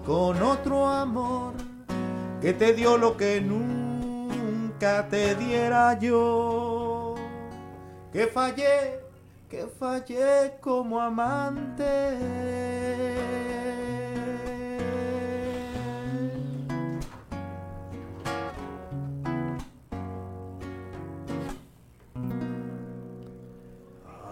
con 0.04 0.42
otro 0.42 0.86
amor 0.86 1.67
que 2.40 2.52
te 2.52 2.72
dio 2.72 2.96
lo 2.96 3.16
que 3.16 3.40
nunca 3.40 5.08
te 5.08 5.34
diera 5.34 5.98
yo. 5.98 7.16
Que 8.12 8.26
fallé, 8.26 9.00
que 9.48 9.66
fallé 9.66 10.54
como 10.60 11.00
amante. 11.00 11.84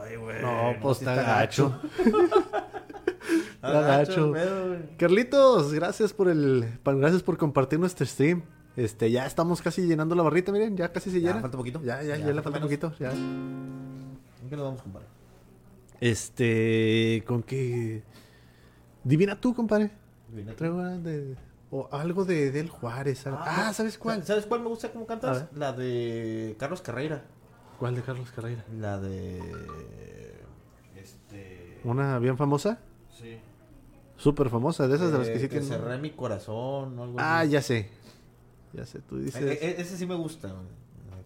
Ay, 0.01 0.16
güey. 0.16 0.42
No, 0.42 0.75
pues 0.81 0.99
está 0.99 1.14
gacho. 1.16 1.81
Gacho. 3.72 4.26
el 4.26 4.33
pedo, 4.33 4.68
güey. 4.68 4.96
Carlitos, 4.96 5.72
gracias 5.72 6.12
por 6.12 6.29
el, 6.29 6.79
gracias 6.85 7.22
por 7.22 7.37
compartir 7.38 7.79
nuestro 7.81 8.05
stream. 8.07 8.42
Este, 8.76 9.11
ya 9.11 9.24
estamos 9.26 9.62
casi 9.62 9.87
llenando 9.87 10.14
la 10.14 10.22
barrita, 10.22 10.52
miren, 10.52 10.76
ya 10.76 10.92
casi 10.92 11.11
se 11.11 11.20
Ya, 11.20 11.29
llena. 11.31 11.40
falta 11.40 11.57
poquito. 11.57 11.81
Ya, 11.83 12.02
ya, 12.02 12.16
ya, 12.16 12.16
Ya, 12.18 12.26
le 12.26 12.35
falta 12.35 12.42
falta 12.50 12.61
poquito, 12.61 12.92
ya. 12.98 13.11
¿En 13.12 14.18
qué 14.50 14.57
nos 14.57 14.64
vamos, 14.66 14.83
compadre? 14.83 15.07
Este, 16.00 17.24
con 17.26 17.42
que 17.42 18.02
Divina 19.02 19.40
tú, 19.40 19.55
compadre. 19.55 19.90
Divina. 20.29 20.52
Traigo 20.55 20.83
de 20.83 21.37
o 21.70 21.88
algo 21.90 22.24
de 22.24 22.50
Del 22.50 22.68
Juárez. 22.68 23.26
algo- 23.26 23.38
Ah, 23.42 23.72
¿sabes 23.72 23.96
cuál? 23.98 24.24
¿Sabes 24.24 24.46
cuál 24.46 24.61
me 24.61 24.68
gusta 24.68 24.90
cómo 24.92 25.07
cantas? 25.07 25.46
La 25.55 25.72
de 25.72 26.55
Carlos 26.59 26.83
Carreira. 26.83 27.24
¿Cuál 27.79 27.94
de 27.94 28.02
Carlos 28.02 28.31
Carrera? 28.31 28.64
La 28.79 28.98
de. 29.00 29.40
Este. 30.96 31.81
Una 31.85 32.18
bien 32.18 32.37
famosa, 32.37 32.79
Sí. 33.11 33.38
Súper 34.16 34.48
famosa, 34.50 34.88
de 34.88 34.96
esas 34.96 35.12
de 35.12 35.18
las 35.18 35.29
que 35.29 35.35
sí 35.37 35.40
que 35.42 35.61
tienen. 35.61 35.68
cerré 35.68 35.98
mi 35.98 36.11
corazón 36.11 36.98
o 36.98 37.02
algo 37.02 37.16
Ah, 37.18 37.40
así. 37.40 37.50
ya 37.50 37.62
sé. 37.62 37.90
Ya 38.72 38.85
sé, 38.87 39.00
tú 39.00 39.18
dices. 39.18 39.42
e- 39.42 39.81
ese 39.81 39.96
sí 39.96 40.07
me 40.07 40.14
gusta. 40.16 40.55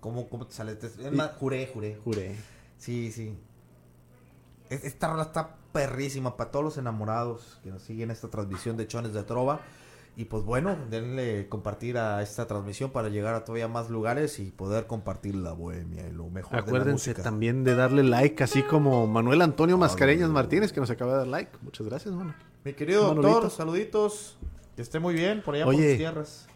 ¿Cómo, 0.00 0.28
cómo 0.28 0.46
te 0.46 0.54
sale? 0.54 0.72
Es 0.80 1.12
más, 1.12 1.32
juré, 1.38 1.68
juré. 1.72 1.98
Juré. 2.04 2.36
Sí, 2.78 3.12
sí. 3.12 3.36
Es- 4.70 4.84
Esta 4.84 5.08
rola 5.10 5.24
está 5.24 5.56
perrísima 5.72 6.36
para 6.36 6.50
todos 6.50 6.64
los 6.64 6.78
enamorados 6.78 7.58
que 7.62 7.70
nos 7.70 7.82
siguen 7.82 8.10
esta 8.10 8.28
transmisión 8.28 8.76
de 8.76 8.86
Chones 8.86 9.12
de 9.12 9.22
Trova. 9.24 9.60
Y 10.16 10.24
pues 10.24 10.42
bueno, 10.44 10.76
denle 10.90 11.48
compartir 11.48 11.96
a 11.96 12.20
esta 12.22 12.46
transmisión 12.46 12.90
para 12.90 13.08
llegar 13.08 13.34
a 13.34 13.44
todavía 13.44 13.68
más 13.68 13.90
lugares 13.90 14.38
y 14.40 14.50
poder 14.50 14.86
compartir 14.86 15.34
la 15.36 15.52
bohemia 15.52 16.06
y 16.08 16.12
lo 16.12 16.28
mejor 16.28 16.52
de 16.52 16.56
la 16.58 16.62
Acuérdense 16.66 17.14
también 17.14 17.62
de 17.64 17.74
darle 17.74 18.02
like, 18.02 18.42
así 18.42 18.62
como 18.62 19.06
Manuel 19.06 19.40
Antonio 19.40 19.78
Mascareñas. 19.78 20.28
Martínez, 20.28 20.72
que 20.72 20.80
nos 20.80 20.90
acaba 20.90 21.12
de 21.12 21.18
dar 21.18 21.26
like. 21.28 21.52
Muchas 21.62 21.86
gracias, 21.86 22.12
mano. 22.14 22.34
Mi 22.64 22.74
querido 22.74 23.08
Manolito. 23.08 23.28
doctor, 23.32 23.50
saluditos. 23.50 24.36
Que 24.76 24.82
esté 24.82 24.98
muy 24.98 25.14
bien 25.14 25.42
por 25.42 25.54
allá 25.54 25.64
por 25.64 25.74
tus 25.74 25.96
tierras. 25.96 26.46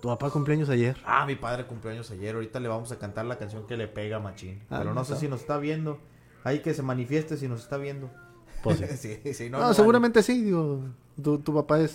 Tu 0.00 0.08
papá 0.08 0.30
cumpleaños 0.30 0.68
ayer. 0.68 0.96
Ah, 1.04 1.26
mi 1.26 1.34
padre 1.34 1.66
cumpleaños 1.66 2.10
ayer. 2.10 2.34
Ahorita 2.34 2.60
le 2.60 2.68
vamos 2.68 2.92
a 2.92 2.98
cantar 2.98 3.26
la 3.26 3.36
canción 3.36 3.66
que 3.66 3.76
le 3.76 3.88
pega 3.88 4.18
a 4.18 4.20
Machín. 4.20 4.62
Ah, 4.70 4.78
Pero 4.78 4.94
no 4.94 5.04
sé 5.04 5.16
si 5.16 5.28
nos 5.28 5.40
está 5.40 5.58
viendo. 5.58 5.98
Hay 6.44 6.60
que 6.60 6.72
se 6.72 6.82
manifieste 6.82 7.36
si 7.36 7.48
nos 7.48 7.62
está 7.62 7.76
viendo. 7.76 8.08
Pues 8.62 8.78
sí. 8.78 9.18
sí, 9.22 9.34
sí, 9.34 9.50
No, 9.50 9.74
seguramente 9.74 10.22
sí, 10.22 10.42
digo. 10.42 10.84
Tu, 11.20 11.38
tu 11.38 11.52
papá 11.52 11.80
es. 11.80 11.92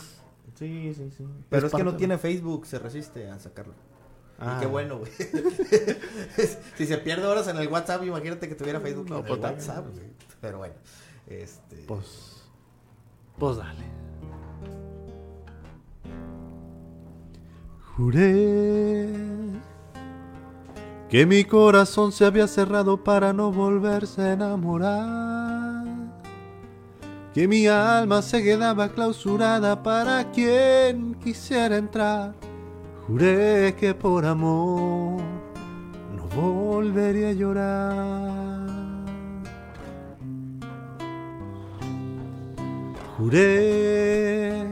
Sí, 0.55 0.93
sí, 0.95 1.09
sí. 1.17 1.25
Pero 1.49 1.67
es, 1.67 1.73
que 1.73 1.83
no 1.83 1.95
tiene 1.95 2.17
Facebook, 2.17 2.65
se 2.65 2.77
resiste 2.79 3.29
a 3.29 3.39
sacarlo. 3.39 3.73
Ah. 4.37 4.55
Y 4.57 4.61
qué 4.61 4.67
bueno, 4.67 4.99
güey. 4.99 5.11
si 6.77 6.85
se 6.85 6.97
pierde 6.97 7.25
horas 7.25 7.47
en 7.47 7.57
el 7.57 7.67
WhatsApp, 7.69 8.03
imagínate 8.03 8.49
que 8.49 8.55
tuviera 8.55 8.81
Facebook 8.81 9.09
No, 9.09 9.19
en 9.19 9.23
pues, 9.23 9.35
el 9.35 9.41
también. 9.41 9.69
WhatsApp. 9.69 9.85
Pero 10.41 10.57
bueno, 10.57 10.75
este... 11.27 11.77
Pues. 11.87 12.32
Pues 13.37 13.57
dale. 13.57 13.83
Juré 17.95 19.33
que 21.13 21.27
mi 21.27 21.43
corazón 21.43 22.11
se 22.11 22.25
había 22.25 22.47
cerrado 22.47 23.03
para 23.03 23.33
no 23.33 23.51
volverse 23.51 24.19
a 24.19 24.33
enamorar. 24.33 25.85
Que 27.35 27.47
mi 27.47 27.67
alma 27.67 28.23
se 28.23 28.41
quedaba 28.41 28.89
clausurada 28.89 29.83
para 29.83 30.31
quien 30.31 31.13
quisiera 31.15 31.77
entrar. 31.77 32.33
Juré 33.05 33.75
que 33.79 33.93
por 33.93 34.25
amor 34.25 35.21
no 36.15 36.23
volvería 36.35 37.29
a 37.29 37.33
llorar. 37.33 38.62
Juré 43.17 44.65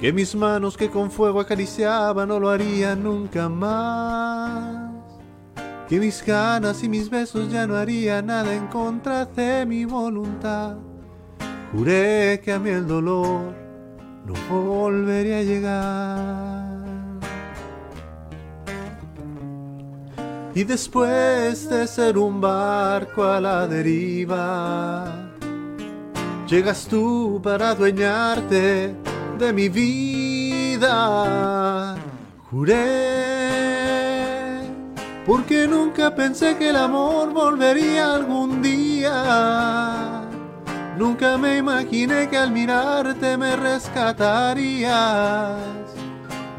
que 0.00 0.12
mis 0.12 0.34
manos 0.34 0.76
que 0.76 0.90
con 0.90 1.10
fuego 1.10 1.40
acariciaban 1.40 2.28
no 2.28 2.38
lo 2.38 2.50
harían 2.50 3.02
nunca 3.02 3.48
más. 3.48 4.92
Que 5.88 5.98
mis 5.98 6.24
ganas 6.26 6.82
y 6.82 6.88
mis 6.88 7.08
besos 7.08 7.50
ya 7.50 7.66
no 7.66 7.76
harían 7.76 8.26
nada 8.26 8.52
en 8.54 8.66
contra 8.66 9.24
de 9.24 9.64
mi 9.64 9.84
voluntad. 9.84 10.76
Juré 11.72 12.40
que 12.44 12.52
a 12.52 12.58
mí 12.58 12.70
el 12.70 12.86
dolor 12.86 13.54
no 14.26 14.34
volvería 14.50 15.38
a 15.38 15.42
llegar. 15.42 16.84
Y 20.54 20.64
después 20.64 21.68
de 21.68 21.86
ser 21.86 22.18
un 22.18 22.40
barco 22.40 23.24
a 23.24 23.40
la 23.40 23.66
deriva, 23.66 25.23
llegas 26.46 26.86
tú 26.86 27.40
para 27.42 27.70
adueñarte 27.70 28.94
de 29.38 29.52
mi 29.52 29.68
vida. 29.68 31.96
Juré, 32.50 32.74
porque 35.26 35.66
nunca 35.66 36.14
pensé 36.14 36.56
que 36.56 36.70
el 36.70 36.76
amor 36.76 37.32
volvería 37.32 38.14
algún 38.14 38.62
día. 38.62 40.20
Nunca 40.96 41.36
me 41.36 41.58
imaginé 41.58 42.28
que 42.28 42.38
al 42.38 42.52
mirarte 42.52 43.36
me 43.36 43.56
rescatarías. 43.56 45.58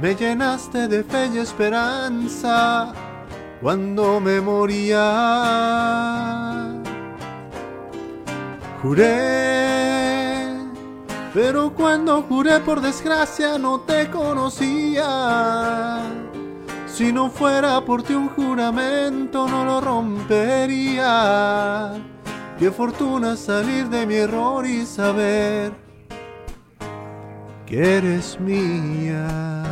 Me 0.01 0.13
llenaste 0.13 0.89
de 0.89 1.05
fe 1.05 1.29
y 1.33 1.37
esperanza 1.37 2.91
cuando 3.61 4.19
me 4.19 4.41
moría. 4.41 5.05
Juré, 8.85 10.45
pero 11.33 11.73
cuando 11.73 12.21
juré 12.21 12.59
por 12.59 12.81
desgracia 12.81 13.57
no 13.57 13.79
te 13.79 14.11
conocía. 14.11 16.03
Si 16.85 17.11
no 17.11 17.31
fuera 17.31 17.83
por 17.83 18.03
ti 18.03 18.13
un 18.13 18.29
juramento 18.29 19.47
no 19.47 19.65
lo 19.65 19.81
rompería. 19.81 21.13
Qué 22.59 22.69
fortuna 22.69 23.35
salir 23.35 23.89
de 23.89 24.05
mi 24.05 24.17
error 24.17 24.67
y 24.67 24.85
saber 24.85 25.73
que 27.65 27.97
eres 27.97 28.39
mía. 28.39 29.63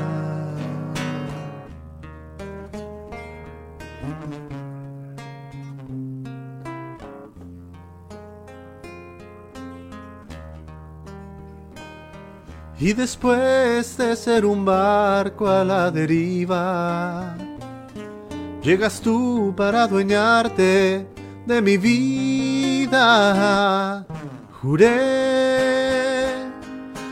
Y 12.84 12.92
después 12.92 13.96
de 13.96 14.14
ser 14.18 14.46
un 14.46 14.66
barco 14.66 15.48
a 15.48 15.64
la 15.64 15.90
deriva, 15.90 17.38
llegas 18.62 19.00
tú 19.00 19.54
para 19.56 19.84
adueñarte 19.84 21.08
de 21.46 21.62
mi 21.62 21.78
vida. 21.78 22.96
Juré, 24.62 26.26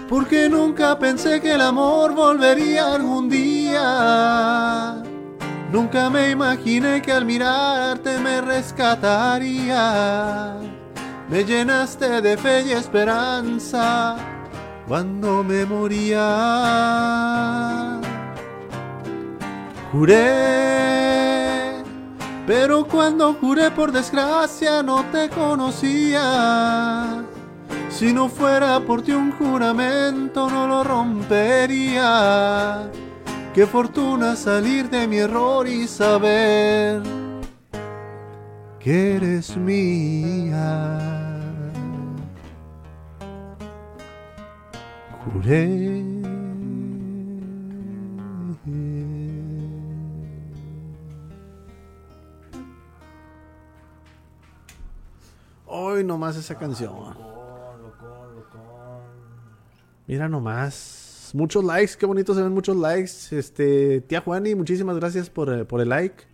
porque 0.09 0.49
nunca 0.49 0.99
pensé 0.99 1.39
que 1.39 1.53
el 1.53 1.61
amor 1.61 2.13
volvería 2.15 2.93
algún 2.93 3.29
día. 3.29 5.01
Nunca 5.71 6.09
me 6.09 6.31
imaginé 6.31 7.01
que 7.01 7.13
al 7.13 7.23
mirarte 7.23 8.19
me 8.19 8.41
rescataría. 8.41 9.77
Me 11.29 11.45
llenaste 11.45 12.19
de 12.19 12.35
fe 12.35 12.63
y 12.63 12.73
esperanza 12.73 14.17
cuando 14.91 15.41
me 15.41 15.65
moría. 15.65 16.19
Juré, 19.89 20.21
pero 22.45 22.85
cuando 22.85 23.33
juré 23.35 23.71
por 23.71 23.93
desgracia 23.93 24.83
no 24.83 25.05
te 25.05 25.29
conocía. 25.29 27.23
Si 27.89 28.11
no 28.11 28.27
fuera 28.27 28.81
por 28.81 29.01
ti 29.01 29.13
un 29.13 29.31
juramento 29.31 30.49
no 30.49 30.67
lo 30.67 30.83
rompería. 30.83 32.11
Qué 33.53 33.65
fortuna 33.65 34.35
salir 34.35 34.89
de 34.89 35.07
mi 35.07 35.19
error 35.19 35.69
y 35.69 35.87
saber 35.87 37.01
que 38.77 39.15
eres 39.15 39.55
mía. 39.55 41.20
Juré. 45.33 46.03
Hoy 55.65 56.03
nomás 56.03 56.35
esa 56.35 56.55
canción. 56.55 57.15
Mira 60.07 60.27
nomás. 60.27 61.31
Muchos 61.33 61.63
likes, 61.63 61.93
qué 61.97 62.05
bonito 62.05 62.33
se 62.33 62.41
ven 62.41 62.53
muchos 62.53 62.75
likes. 62.75 63.11
Este, 63.31 64.01
tía 64.01 64.19
Juani, 64.19 64.53
muchísimas 64.55 64.97
gracias 64.97 65.29
por, 65.29 65.53
eh, 65.53 65.63
por 65.63 65.79
el 65.79 65.89
like. 65.89 66.25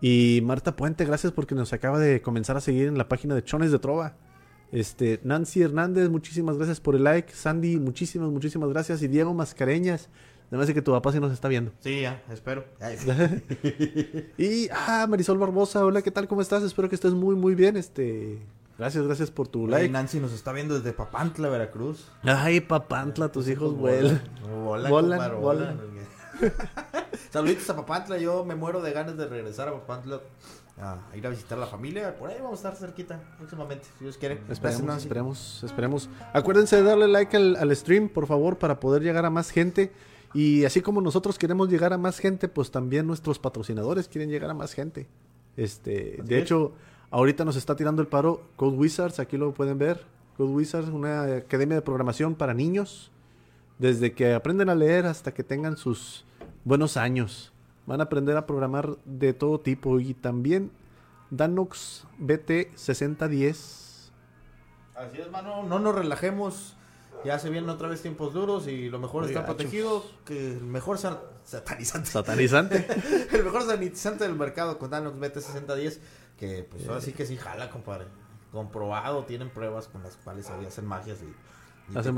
Y 0.00 0.40
Marta 0.44 0.76
Puente, 0.76 1.04
gracias 1.04 1.30
porque 1.32 1.54
nos 1.54 1.74
acaba 1.74 1.98
de 1.98 2.22
comenzar 2.22 2.56
a 2.56 2.62
seguir 2.62 2.88
en 2.88 2.96
la 2.96 3.06
página 3.06 3.34
de 3.34 3.44
Chones 3.44 3.70
de 3.70 3.78
Trova. 3.78 4.16
Este, 4.72 5.20
Nancy 5.24 5.62
Hernández, 5.62 6.08
muchísimas 6.08 6.56
gracias 6.56 6.80
por 6.80 6.94
el 6.94 7.04
like. 7.04 7.32
Sandy, 7.32 7.78
muchísimas, 7.78 8.30
muchísimas 8.30 8.68
gracias. 8.70 9.02
Y 9.02 9.08
Diego 9.08 9.34
Mascareñas, 9.34 10.08
además 10.48 10.68
de 10.68 10.74
que 10.74 10.82
tu 10.82 10.92
papá 10.92 11.12
sí 11.12 11.20
nos 11.20 11.32
está 11.32 11.48
viendo. 11.48 11.72
Sí, 11.80 12.02
ya, 12.02 12.22
espero. 12.30 12.64
Y, 14.38 14.68
ah, 14.70 15.06
Marisol 15.08 15.38
Barbosa, 15.38 15.84
hola, 15.84 16.02
¿qué 16.02 16.10
tal? 16.10 16.28
¿Cómo 16.28 16.40
estás? 16.40 16.62
Espero 16.62 16.88
que 16.88 16.94
estés 16.94 17.12
muy, 17.12 17.34
muy 17.34 17.54
bien. 17.54 17.76
Este, 17.76 18.38
gracias, 18.78 19.04
gracias 19.04 19.30
por 19.30 19.48
tu 19.48 19.66
like. 19.66 19.88
Nancy 19.88 20.20
nos 20.20 20.32
está 20.32 20.52
viendo 20.52 20.74
desde 20.74 20.92
Papantla, 20.92 21.48
Veracruz. 21.48 22.08
Ay, 22.22 22.60
papantla, 22.60 23.32
tus 23.32 23.48
hijos 23.48 23.76
vuelan. 23.76 24.22
Compadre, 24.42 24.90
volan. 24.90 25.40
volan. 25.40 25.80
Saluditos 27.30 27.68
a 27.70 27.76
Papantla. 27.76 28.18
Yo 28.18 28.44
me 28.44 28.54
muero 28.54 28.80
de 28.80 28.92
ganas 28.92 29.16
de 29.16 29.26
regresar 29.26 29.68
a 29.68 29.72
Papantla 29.72 30.20
a 30.80 31.16
ir 31.16 31.26
a 31.26 31.30
visitar 31.30 31.58
a 31.58 31.60
la 31.62 31.66
familia. 31.66 32.16
Por 32.18 32.30
ahí 32.30 32.36
vamos 32.40 32.52
a 32.64 32.68
estar 32.68 32.76
cerquita 32.76 33.20
próximamente, 33.38 33.86
si 33.98 34.04
Dios 34.04 34.16
quiere. 34.16 34.36
Gracias, 34.36 34.58
Esperemos, 34.58 34.82
Nancy. 34.84 35.06
esperemos, 35.06 35.62
esperemos. 35.64 36.08
Acuérdense 36.32 36.76
de 36.76 36.82
darle 36.82 37.08
like 37.08 37.36
al, 37.36 37.56
al 37.56 37.74
stream, 37.76 38.08
por 38.08 38.26
favor, 38.26 38.58
para 38.58 38.80
poder 38.80 39.02
llegar 39.02 39.24
a 39.24 39.30
más 39.30 39.50
gente. 39.50 39.92
Y 40.32 40.64
así 40.64 40.80
como 40.80 41.00
nosotros 41.00 41.38
queremos 41.38 41.68
llegar 41.68 41.92
a 41.92 41.98
más 41.98 42.18
gente, 42.18 42.48
pues 42.48 42.70
también 42.70 43.06
nuestros 43.06 43.38
patrocinadores 43.38 44.08
quieren 44.08 44.30
llegar 44.30 44.50
a 44.50 44.54
más 44.54 44.72
gente. 44.72 45.08
Este, 45.56 46.18
Así 46.20 46.28
de 46.28 46.36
es. 46.38 46.42
hecho, 46.44 46.72
ahorita 47.10 47.44
nos 47.44 47.56
está 47.56 47.74
tirando 47.76 48.00
el 48.00 48.08
paro 48.08 48.42
Code 48.56 48.76
Wizards, 48.76 49.18
aquí 49.18 49.36
lo 49.36 49.52
pueden 49.52 49.76
ver. 49.78 50.04
Code 50.36 50.52
Wizards, 50.52 50.88
una 50.88 51.24
academia 51.36 51.74
de 51.76 51.82
programación 51.82 52.34
para 52.34 52.54
niños. 52.54 53.10
Desde 53.78 54.12
que 54.12 54.34
aprenden 54.34 54.68
a 54.68 54.74
leer 54.74 55.06
hasta 55.06 55.32
que 55.32 55.42
tengan 55.42 55.76
sus 55.76 56.24
buenos 56.64 56.96
años. 56.96 57.52
Van 57.90 58.00
a 58.00 58.04
aprender 58.04 58.36
a 58.36 58.46
programar 58.46 58.98
de 59.04 59.32
todo 59.32 59.58
tipo. 59.58 59.98
Y 59.98 60.14
también 60.14 60.70
Danox 61.30 62.06
BT 62.18 62.76
6010. 62.76 64.12
Así 64.94 65.20
es, 65.20 65.28
mano. 65.28 65.64
No 65.64 65.80
nos 65.80 65.96
relajemos. 65.96 66.76
Ya 67.24 67.40
se 67.40 67.50
vienen 67.50 67.68
otra 67.68 67.88
vez 67.88 68.00
tiempos 68.00 68.32
duros 68.32 68.68
y 68.68 68.88
lo 68.90 69.00
mejor 69.00 69.24
está 69.24 69.40
gachos. 69.40 69.56
protegido 69.56 70.04
que 70.24 70.52
el 70.52 70.62
mejor 70.62 70.98
sa- 70.98 71.20
satanizante. 71.42 72.08
Satanizante. 72.08 72.86
el 73.32 73.42
mejor 73.42 73.64
sanitizante 73.64 74.22
del 74.22 74.36
mercado 74.36 74.78
con 74.78 74.90
Danox 74.90 75.18
BT6010 75.18 75.98
que 76.38 76.68
pues 76.70 76.86
ahora 76.86 77.00
sí 77.00 77.12
que 77.12 77.26
sí 77.26 77.36
jala, 77.36 77.70
compadre. 77.70 78.06
Comprobado, 78.52 79.24
tienen 79.24 79.50
pruebas 79.50 79.88
con 79.88 80.04
las 80.04 80.14
cuales 80.14 80.48
ahí 80.48 80.64
hacen 80.64 80.86
magias 80.86 81.18
y, 81.22 81.92
y 81.92 81.98
Hacen 81.98 82.14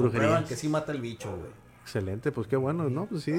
que 0.47 0.55
sí 0.55 0.69
mata 0.69 0.93
el 0.93 1.01
bicho, 1.01 1.31
güey. 1.35 1.62
Excelente, 1.83 2.31
pues 2.31 2.47
qué 2.47 2.57
bueno, 2.57 2.89
¿no? 2.89 3.07
Pues 3.07 3.25
sí, 3.25 3.33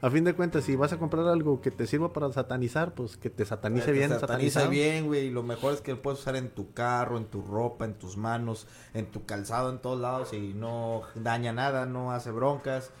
a 0.00 0.10
fin 0.10 0.22
de 0.24 0.32
cuentas, 0.32 0.64
si 0.64 0.76
vas 0.76 0.92
a 0.92 0.98
comprar 0.98 1.26
algo 1.26 1.60
que 1.60 1.72
te 1.72 1.86
sirva 1.86 2.12
para 2.12 2.32
satanizar, 2.32 2.94
pues 2.94 3.16
que 3.16 3.28
te 3.28 3.44
satanice 3.44 3.90
bien, 3.90 4.10
sataniza 4.10 4.26
satanizado. 4.26 4.70
bien, 4.70 5.06
güey. 5.06 5.26
Y 5.26 5.30
lo 5.30 5.42
mejor 5.42 5.74
es 5.74 5.80
que 5.80 5.92
lo 5.92 6.00
puedes 6.00 6.20
usar 6.20 6.36
en 6.36 6.48
tu 6.50 6.72
carro, 6.72 7.18
en 7.18 7.26
tu 7.26 7.42
ropa, 7.42 7.84
en 7.84 7.94
tus 7.94 8.16
manos, 8.16 8.68
en 8.94 9.06
tu 9.06 9.26
calzado, 9.26 9.70
en 9.70 9.78
todos 9.78 10.00
lados 10.00 10.32
y 10.32 10.54
no 10.54 11.02
daña 11.16 11.52
nada, 11.52 11.86
no 11.86 12.12
hace 12.12 12.30
broncas. 12.30 12.92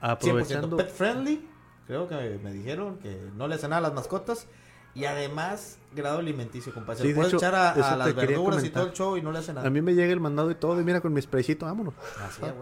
100% 0.00 0.12
Aprovechando, 0.12 0.76
pet 0.76 0.90
friendly. 0.90 1.48
Creo 1.86 2.08
que 2.08 2.40
me 2.42 2.52
dijeron 2.52 2.98
que 2.98 3.30
no 3.36 3.46
le 3.46 3.54
hace 3.54 3.68
nada 3.68 3.78
a 3.78 3.82
las 3.82 3.94
mascotas. 3.94 4.48
Y 4.94 5.04
además, 5.04 5.78
grado 5.94 6.18
alimenticio, 6.18 6.72
compadre. 6.72 6.98
Se 6.98 7.02
Sí, 7.02 7.08
lo 7.08 7.10
de 7.10 7.14
puedes 7.16 7.28
hecho, 7.34 7.36
echar 7.38 7.54
a, 7.54 7.96
las 7.96 8.14
verduras 8.14 8.64
y 8.64 8.70
todo 8.70 8.86
el 8.86 8.92
show 8.92 9.16
y 9.16 9.22
no 9.22 9.32
le 9.32 9.38
hace 9.38 9.52
nada. 9.52 9.66
a 9.66 9.70
mí 9.70 9.80
me 9.82 9.94
llega 9.94 10.12
el 10.12 10.20
mandado 10.20 10.50
y 10.50 10.54
todo, 10.54 10.80
y 10.80 10.84
mira 10.84 11.00
con 11.00 11.12
mi 11.12 11.20
spraycito, 11.22 11.66
vámonos. 11.66 11.94
Así, 12.24 12.42
Ah, 12.44 12.54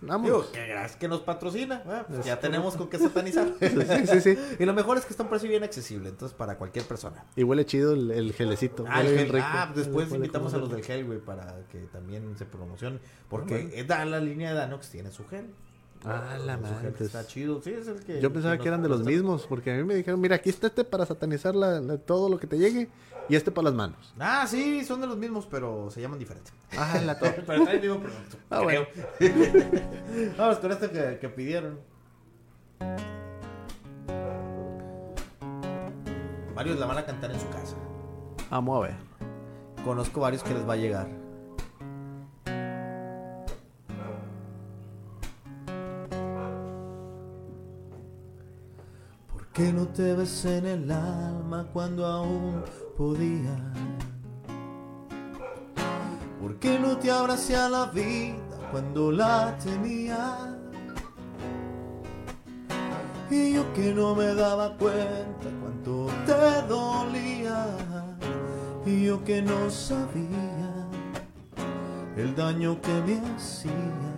vámonos. 0.00 0.52
Digo, 0.52 0.62
que 0.98 1.08
nos 1.08 1.20
patrocina. 1.20 1.82
¿verdad? 1.84 2.06
Pues 2.06 2.20
Es 2.20 2.26
ya 2.26 2.36
correcto. 2.36 2.40
tenemos 2.50 2.76
con 2.76 2.88
qué 2.88 2.98
satanizar. 2.98 3.48
Sí, 3.60 4.06
sí, 4.06 4.20
sí. 4.20 4.38
y 4.58 4.64
lo 4.64 4.74
mejor 4.74 4.96
es 4.98 5.04
que 5.04 5.12
está 5.12 5.22
un 5.22 5.28
precio 5.28 5.48
bien 5.48 5.62
accesible. 5.64 6.08
Entonces, 6.08 6.36
para 6.36 6.56
cualquier 6.56 6.84
persona. 6.84 7.24
Y 7.36 7.42
huele 7.42 7.64
chido 7.66 7.92
el, 7.94 8.10
el 8.10 8.32
gelecito. 8.32 8.84
Ah, 8.88 8.98
huele 8.98 9.10
el 9.10 9.18
gel. 9.18 9.28
rico. 9.34 9.46
Ah, 9.48 9.72
después 9.74 10.06
Huele 10.06 10.16
invitamos 10.16 10.54
a 10.54 10.58
los 10.58 10.70
del 10.70 10.82
gel, 10.84 11.04
güey, 11.04 11.18
para 11.18 11.54
que 11.70 11.78
también 11.92 12.36
se 12.38 12.44
promocionen. 12.46 13.00
Porque 13.28 13.54
Bueno. 13.54 13.70
eh, 13.74 13.84
da- 13.84 14.04
la 14.04 14.20
línea 14.20 14.50
de 14.50 14.56
Danox 14.56 14.90
tiene 14.90 15.10
su 15.10 15.26
gel. 15.26 15.46
Ah, 16.04 16.36
la 16.44 16.56
Su 16.56 16.62
gel 16.64 16.72
madre. 16.92 16.94
Está 17.04 17.26
chido. 17.26 17.60
Sí, 17.62 17.70
es 17.72 17.88
el 17.88 18.00
que. 18.04 18.20
Yo 18.20 18.32
pensaba 18.32 18.56
que 18.58 18.68
eran 18.68 18.82
de 18.82 18.88
los 18.88 19.02
mismos, 19.04 19.46
porque 19.48 19.72
a 19.72 19.76
mí 19.76 19.84
me 19.84 19.94
dijeron, 19.94 20.20
mira, 20.20 20.36
aquí 20.36 20.48
está 20.50 20.68
este 20.68 20.84
para 20.84 21.04
satanizar 21.06 21.54
la- 21.56 21.80
la- 21.80 21.98
todo 21.98 22.28
lo 22.28 22.38
que 22.38 22.46
te 22.46 22.56
llegue 22.58 22.88
y 23.28 23.34
este 23.36 23.50
para 23.50 23.64
las 23.66 23.74
manos. 23.74 24.14
Ah, 24.18 24.46
sí, 24.48 24.84
son 24.84 25.00
de 25.00 25.06
los 25.06 25.16
mismos, 25.16 25.46
pero 25.50 25.90
se 25.90 26.00
llaman 26.00 26.18
diferente. 26.18 26.50
Ah, 26.76 27.00
la 27.04 27.18
to- 27.18 27.26
pero 27.46 27.68
el 27.68 27.80
mismo 27.80 27.98
producto. 28.00 28.36
Ah, 28.50 28.62
creo. 28.66 28.86
Vamos 30.38 30.58
con 30.58 30.72
esto 30.72 30.90
que, 30.90 31.18
que 31.20 31.28
pidieron. 31.28 31.78
Varios 36.54 36.78
la 36.78 36.86
van 36.86 36.98
a 36.98 37.04
cantar 37.06 37.30
en 37.30 37.38
su 37.40 37.48
casa. 37.50 37.76
Vamos 38.50 38.78
a 38.78 38.88
ver. 38.88 38.96
Conozco 39.84 40.20
varios 40.20 40.42
que 40.42 40.54
les 40.54 40.68
va 40.68 40.72
a 40.72 40.76
llegar. 40.76 41.06
¿Por 49.58 49.66
qué 49.66 49.72
no 49.72 49.88
te 49.88 50.14
besé 50.14 50.58
en 50.58 50.66
el 50.66 50.90
alma 50.92 51.66
cuando 51.72 52.06
aún 52.06 52.62
podía? 52.96 53.56
¿Por 56.40 56.60
qué 56.60 56.78
no 56.78 56.96
te 56.96 57.10
abracé 57.10 57.56
a 57.56 57.68
la 57.68 57.86
vida 57.86 58.36
cuando 58.70 59.10
la 59.10 59.58
tenía? 59.58 60.56
Y 63.28 63.54
yo 63.54 63.72
que 63.72 63.92
no 63.92 64.14
me 64.14 64.32
daba 64.32 64.76
cuenta 64.76 65.48
cuánto 65.60 66.06
te 66.24 66.68
dolía. 66.68 67.66
Y 68.86 69.06
yo 69.06 69.24
que 69.24 69.42
no 69.42 69.68
sabía 69.70 70.86
el 72.16 72.36
daño 72.36 72.80
que 72.80 73.02
me 73.02 73.34
hacía. 73.34 74.17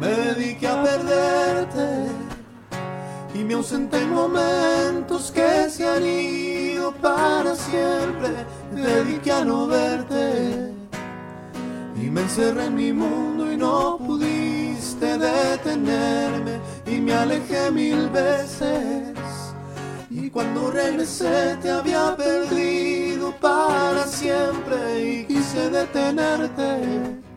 Me 0.00 0.08
dediqué 0.08 0.66
a 0.66 0.82
perderte 0.82 2.06
y 3.34 3.44
me 3.44 3.52
ausenté 3.52 3.98
en 3.98 4.14
momentos 4.14 5.30
que 5.30 5.68
se 5.68 5.86
han 5.86 6.06
ido 6.06 6.90
para 6.92 7.54
siempre. 7.54 8.30
Me 8.72 8.80
dediqué 8.80 9.30
a 9.30 9.44
no 9.44 9.66
verte 9.66 10.72
y 11.96 12.08
me 12.08 12.22
encerré 12.22 12.64
en 12.64 12.76
mi 12.76 12.94
mundo 12.94 13.52
y 13.52 13.58
no 13.58 13.98
pudiste 13.98 15.18
detenerme 15.18 16.58
y 16.86 16.98
me 16.98 17.12
alejé 17.12 17.70
mil 17.70 18.08
veces. 18.08 19.18
Y 20.08 20.30
cuando 20.30 20.70
regresé 20.70 21.58
te 21.60 21.70
había 21.70 22.16
perdido 22.16 23.32
para 23.32 24.06
siempre 24.06 24.76
y 25.10 25.24
quise 25.26 25.68
detenerte. 25.68 27.29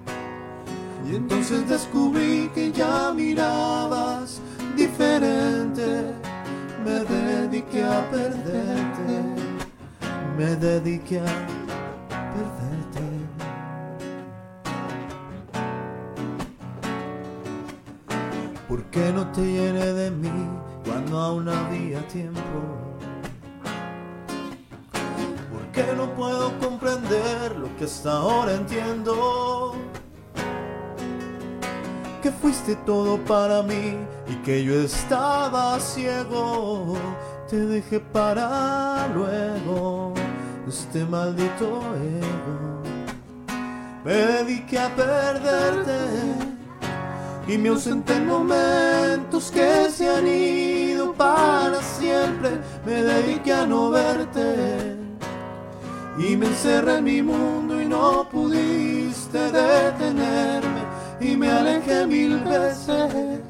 Y 1.06 1.16
entonces 1.16 1.68
descubrí 1.68 2.49
que 2.56 2.72
ya 2.72 3.12
mirabas 3.14 4.39
diferente. 4.76 6.14
Me 6.86 6.99
dediqué 7.04 7.84
a 7.84 8.10
perderte. 8.10 9.22
Me 10.38 10.56
dediqué 10.56 11.20
a 11.20 11.24
perderte. 12.34 12.74
¿Por 18.68 18.84
qué 18.86 19.12
no 19.14 19.28
te 19.32 19.41
llené 19.41 19.93
de 19.93 20.10
mí 20.10 20.49
cuando 20.86 21.20
aún 21.20 21.49
había 21.49 22.08
tiempo? 22.08 22.41
¿Por 25.51 25.68
qué 25.74 25.93
no 25.95 26.08
puedo 26.16 26.58
comprender 26.60 27.56
lo 27.58 27.76
que 27.78 27.84
hasta 27.84 28.14
ahora 28.14 28.56
entiendo? 28.56 29.73
Que 32.24 32.32
fuiste 32.32 32.78
todo 32.86 33.18
para 33.18 33.62
mí 33.64 33.98
y 34.30 34.36
que 34.46 34.64
yo 34.64 34.76
estaba 34.76 35.78
ciego. 35.78 36.96
Te 37.50 37.58
dejé 37.58 38.00
para 38.00 39.10
luego 39.14 40.14
este 40.66 41.04
maldito 41.04 41.82
ego. 41.98 42.82
Me 44.06 44.14
dediqué 44.14 44.80
a 44.80 44.96
perderte 44.96 45.98
y 47.46 47.58
me 47.58 47.68
ausenté 47.68 48.16
en 48.16 48.28
momentos 48.28 49.52
que 49.52 49.90
se 49.90 50.10
han 50.10 50.26
ido 50.26 51.12
para 51.12 51.82
siempre. 51.82 52.52
Me 52.86 53.04
dediqué 53.04 53.52
a 53.52 53.66
no 53.66 53.90
verte 53.90 54.96
y 56.18 56.38
me 56.38 56.46
encerré 56.46 57.00
en 57.00 57.04
mi 57.04 57.22
mundo 57.22 57.82
y 57.82 57.86
no 57.86 58.30
pudiste 58.30 59.52
detenerme 59.52 60.83
y 61.20 61.38
me 61.38 61.49
alejé 61.49 62.07
mil 62.07 62.39
veces. 62.39 63.41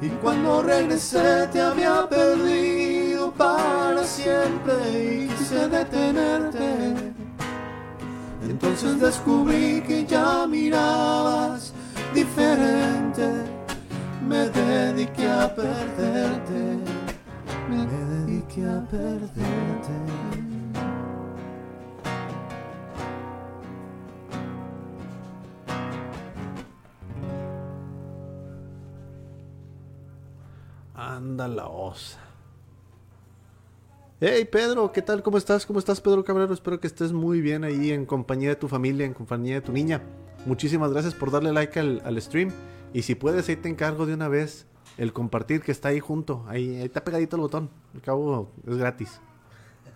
Y 0.00 0.08
cuando 0.22 0.62
regresé 0.62 1.48
te 1.52 1.60
había 1.60 2.08
perdido 2.08 3.32
para 3.32 4.04
siempre 4.04 4.74
y 4.92 5.28
quise 5.28 5.68
detenerte. 5.68 6.94
Entonces 8.42 9.00
descubrí 9.00 9.82
que 9.82 10.06
ya 10.06 10.46
mirabas 10.46 11.72
diferente. 12.14 13.28
Me 14.26 14.48
dediqué 14.50 15.28
a 15.28 15.54
perderte. 15.54 16.78
Me 17.68 17.86
dediqué 17.86 18.64
a 18.64 18.80
perderte. 18.88 20.37
Anda 31.08 31.48
la 31.48 31.68
osa. 31.68 32.18
Hey 34.20 34.44
Pedro, 34.44 34.92
¿qué 34.92 35.00
tal? 35.00 35.22
¿Cómo 35.22 35.38
estás? 35.38 35.64
¿Cómo 35.64 35.78
estás 35.78 36.02
Pedro 36.02 36.22
Cabrero? 36.22 36.52
Espero 36.52 36.80
que 36.80 36.86
estés 36.86 37.14
muy 37.14 37.40
bien 37.40 37.64
ahí 37.64 37.92
en 37.92 38.04
compañía 38.04 38.50
de 38.50 38.56
tu 38.56 38.68
familia, 38.68 39.06
en 39.06 39.14
compañía 39.14 39.54
de 39.54 39.60
tu 39.62 39.72
niña. 39.72 40.02
Muchísimas 40.44 40.92
gracias 40.92 41.14
por 41.14 41.30
darle 41.30 41.50
like 41.54 41.80
al, 41.80 42.20
stream. 42.20 42.50
Y 42.92 43.04
si 43.04 43.14
puedes, 43.14 43.48
ahí 43.48 43.56
te 43.56 43.70
encargo 43.70 44.04
de 44.04 44.12
una 44.12 44.28
vez 44.28 44.66
el 44.98 45.14
compartir 45.14 45.62
que 45.62 45.72
está 45.72 45.88
ahí 45.88 45.98
junto. 45.98 46.44
Ahí, 46.46 46.76
está 46.82 47.02
pegadito 47.02 47.36
el 47.36 47.40
botón. 47.40 47.70
Al 47.94 48.02
cabo 48.02 48.50
es 48.66 48.76
gratis. 48.76 49.18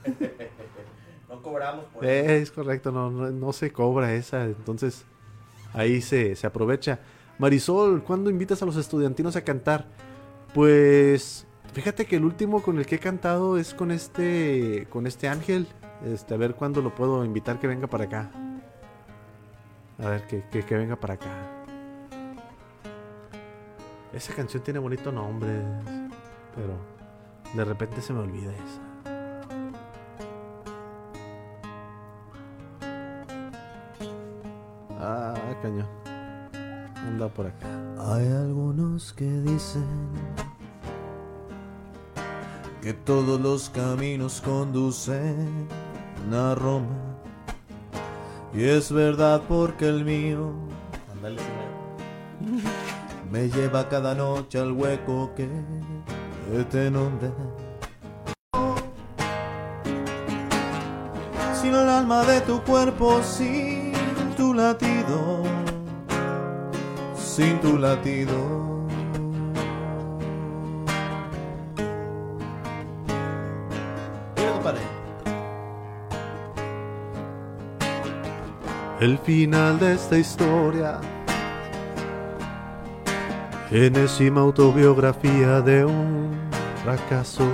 no 1.29 1.43
cobramos 1.43 1.85
por 1.93 2.07
eso. 2.07 2.33
Es 2.33 2.51
correcto, 2.51 2.91
no, 2.91 3.11
no, 3.11 3.53
se 3.53 3.71
cobra 3.71 4.15
esa. 4.15 4.47
Entonces 4.47 5.05
ahí 5.75 6.01
se, 6.01 6.37
se 6.37 6.47
aprovecha. 6.47 7.01
Marisol, 7.39 8.03
¿cuándo 8.03 8.31
invitas 8.31 8.63
a 8.63 8.65
los 8.65 8.77
estudiantinos 8.77 9.37
a 9.37 9.45
cantar? 9.45 9.89
Pues 10.55 11.47
fíjate 11.73 12.05
que 12.05 12.17
el 12.17 12.25
último 12.25 12.63
con 12.63 12.79
el 12.79 12.87
que 12.87 12.97
he 12.97 12.99
cantado 12.99 13.57
es 13.57 13.75
con 13.75 13.91
este 13.91 14.87
con 14.91 15.07
este 15.07 15.29
Ángel. 15.29 15.67
Este, 16.05 16.35
a 16.35 16.37
ver 16.37 16.55
cuándo 16.55 16.83
lo 16.83 16.95
puedo 16.95 17.25
invitar 17.25 17.59
que 17.61 17.67
venga 17.67 17.87
para 17.87 18.05
acá. 18.05 18.31
A 20.03 20.09
ver, 20.09 20.27
que, 20.27 20.43
que, 20.49 20.77
venga 20.77 20.97
para 20.97 21.15
acá. 21.15 21.31
Esa 24.13 24.35
canción 24.35 24.63
tiene 24.63 24.81
bonito 24.81 25.13
nombre, 25.13 25.63
pero 26.55 26.77
de 27.55 27.65
repente 27.65 28.03
se 28.03 28.13
me 28.13 28.21
olvida 28.21 28.53
esa. 28.53 28.93
Ah, 34.99 35.35
cañón. 35.63 36.02
Anda 37.07 37.29
por 37.29 37.47
acá. 37.47 37.69
Hay 37.99 38.27
algunos 38.27 39.13
que 39.13 39.25
dicen 39.25 39.87
que 42.81 42.93
todos 42.93 43.41
los 43.41 43.71
caminos 43.71 44.41
conducen 44.41 45.69
a 46.33 46.55
Roma. 46.55 46.97
Y 48.55 48.65
es 48.65 48.93
verdad 48.93 49.43
porque 49.49 49.89
el 49.89 50.05
mío 50.05 50.53
me 53.31 53.49
lleva 53.49 53.89
cada 53.89 54.15
noche 54.15 54.59
al 54.59 54.73
hueco 54.73 55.33
que 55.35 55.49
te 56.71 56.87
inunda. 56.89 57.33
Sin 61.55 61.75
el 61.75 61.89
alma 61.89 62.25
de 62.25 62.41
tu 62.43 62.61
cuerpo, 62.63 63.23
sin 63.23 63.93
tu 64.37 64.53
latido, 64.53 65.45
sin 67.35 67.59
tu 67.61 67.79
latido. 67.79 68.63
el 79.01 79.19
final 79.19 79.81
de 79.81 79.95
esta 79.95 80.17
historia. 80.17 81.01
Enésima 83.73 84.43
autobiografía 84.43 85.61
de 85.61 85.85
un 85.85 86.31
fracaso. 86.85 87.49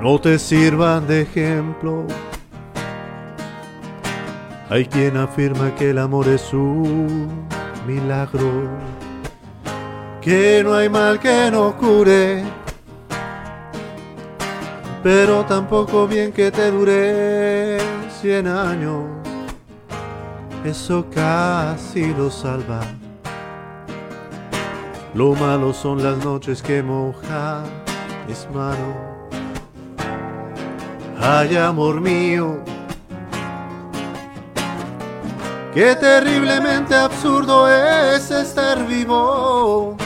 No 0.00 0.20
te 0.20 0.38
sirvan 0.38 1.08
de 1.08 1.22
ejemplo. 1.22 2.06
Hay 4.72 4.86
quien 4.86 5.18
afirma 5.18 5.74
que 5.74 5.90
el 5.90 5.98
amor 5.98 6.26
es 6.28 6.54
un 6.54 7.46
milagro, 7.86 8.70
que 10.22 10.62
no 10.64 10.72
hay 10.72 10.88
mal 10.88 11.20
que 11.20 11.50
no 11.50 11.76
cure 11.76 12.42
pero 15.02 15.44
tampoco 15.44 16.06
bien 16.06 16.32
que 16.32 16.50
te 16.50 16.70
dure 16.70 17.78
cien 18.20 18.46
años. 18.46 19.04
Eso 20.64 21.04
casi 21.12 22.14
lo 22.14 22.30
salva. 22.30 22.80
Lo 25.12 25.34
malo 25.34 25.74
son 25.74 26.02
las 26.02 26.24
noches 26.24 26.62
que 26.62 26.82
mojan 26.82 27.64
mis 28.28 28.48
manos. 28.54 28.96
Ay, 31.20 31.56
amor 31.56 32.00
mío, 32.00 32.62
qué 35.72 35.96
terriblemente 35.96 36.94
absurdo 36.94 37.68
es 37.68 38.30
estar 38.30 38.86
vivo 38.86 39.96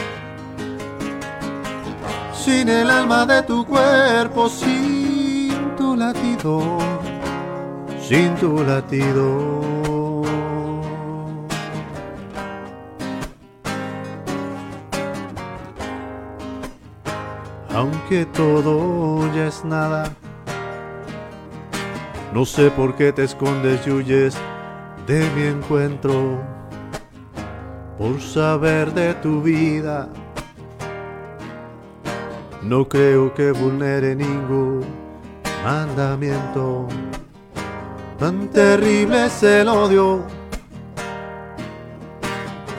sin 2.33 2.69
el 2.69 2.89
alma 2.89 3.25
de 3.25 3.43
tu 3.43 3.65
cuerpo, 3.65 4.47
sin 4.47 5.75
tu 5.75 5.97
latido, 5.97 6.77
sin 7.99 8.35
tu 8.35 8.63
latido. 8.63 9.67
Aunque 17.75 18.25
todo 18.27 19.31
ya 19.35 19.47
es 19.47 19.65
nada, 19.65 20.09
no 22.33 22.45
sé 22.45 22.71
por 22.71 22.95
qué 22.95 23.11
te 23.11 23.25
escondes 23.25 23.85
y 23.85 23.91
huyes 23.91 24.37
de 25.07 25.29
mi 25.35 25.43
encuentro, 25.43 26.39
por 27.97 28.21
saber 28.21 28.93
de 28.93 29.15
tu 29.15 29.41
vida 29.41 30.07
no 32.67 32.87
creo 32.87 33.33
que 33.33 33.51
vulnere 33.51 34.13
ningún 34.13 34.83
mandamiento. 35.63 36.87
Tan 38.19 38.49
terrible 38.49 39.27
es 39.27 39.41
el 39.43 39.69
odio 39.69 40.23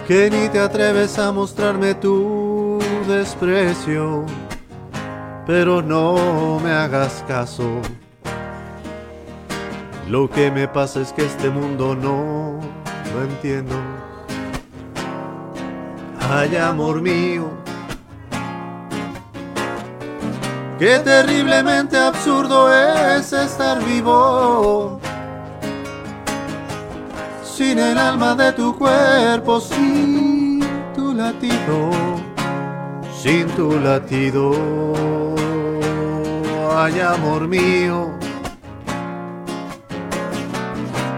que 0.07 0.29
ni 0.31 0.49
te 0.49 0.61
atreves 0.61 1.19
a 1.19 1.33
mostrarme 1.33 1.95
tu 1.95 2.79
desprecio. 3.07 4.27
Pero 5.47 5.81
no 5.81 6.61
me 6.63 6.73
hagas 6.73 7.25
caso. 7.27 7.81
Lo 10.09 10.29
que 10.29 10.51
me 10.51 10.67
pasa 10.69 11.01
es 11.01 11.13
que 11.13 11.25
este 11.25 11.51
mundo 11.51 11.95
no 11.95 12.61
lo 13.15 13.23
entiendo. 13.23 13.75
Ay, 16.31 16.57
amor 16.57 17.01
mío 17.01 17.59
Qué 20.79 21.01
terriblemente 21.01 21.99
absurdo 21.99 22.73
es 22.73 23.33
estar 23.33 23.85
vivo 23.85 25.01
sin 27.43 27.81
el 27.81 27.99
alma 27.99 28.37
de 28.37 28.53
tu 28.53 28.79
cuerpo, 28.79 29.61
sin 29.61 30.61
tu 30.95 31.13
latido, 31.15 31.91
sin 33.21 33.49
tu 33.57 33.73
latido. 33.81 34.53
Ay, 36.77 37.01
amor 37.01 37.49
mío, 37.49 38.13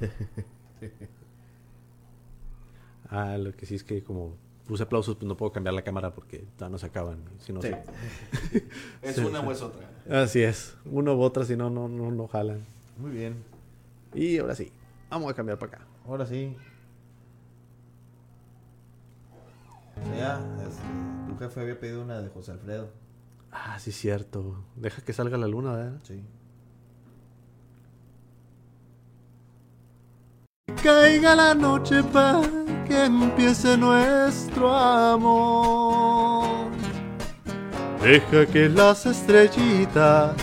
ah, 3.10 3.36
lo 3.38 3.52
que 3.52 3.66
sí 3.66 3.74
es 3.74 3.84
que 3.84 4.02
como 4.02 4.36
puse 4.66 4.82
aplausos, 4.82 5.16
pues 5.16 5.26
no 5.26 5.36
puedo 5.36 5.52
cambiar 5.52 5.74
la 5.74 5.82
cámara 5.82 6.14
porque 6.14 6.46
ya 6.58 6.68
no 6.68 6.78
se 6.78 6.86
acaban. 6.86 7.18
Si 7.38 7.52
no 7.52 7.62
Sí. 7.62 7.68
se- 7.70 8.66
es 9.02 9.18
una 9.18 9.40
o 9.40 9.50
es 9.52 9.62
otra. 9.62 9.88
Así 10.10 10.42
es. 10.42 10.76
Uno 10.84 11.14
u 11.16 11.20
otra, 11.22 11.44
si 11.44 11.56
no, 11.56 11.70
no, 11.70 11.88
no, 11.88 12.10
no 12.10 12.28
jalan. 12.28 12.64
Muy 12.98 13.10
bien. 13.12 13.36
Y 14.14 14.38
ahora 14.38 14.54
sí, 14.54 14.72
vamos 15.10 15.30
a 15.30 15.34
cambiar 15.34 15.58
para 15.58 15.76
acá. 15.76 15.86
Ahora 16.06 16.26
sí. 16.26 16.56
Ya, 20.16 20.40
este, 20.66 20.82
tu 21.32 21.38
jefe 21.38 21.60
había 21.60 21.78
pedido 21.80 22.02
una 22.02 22.20
de 22.20 22.28
José 22.28 22.52
Alfredo. 22.52 22.90
Ah, 23.50 23.78
sí, 23.78 23.92
cierto. 23.92 24.62
Deja 24.76 25.02
que 25.02 25.12
salga 25.12 25.36
la 25.38 25.48
luna, 25.48 25.72
¿verdad? 25.74 26.00
Sí. 26.04 26.22
Caiga 30.82 31.34
la 31.34 31.54
noche 31.54 32.02
para 32.04 32.42
que 32.86 33.04
empiece 33.04 33.76
nuestro 33.76 34.72
amor. 34.72 36.68
Deja 38.02 38.46
que 38.46 38.68
las 38.68 39.04
estrellitas 39.06 40.36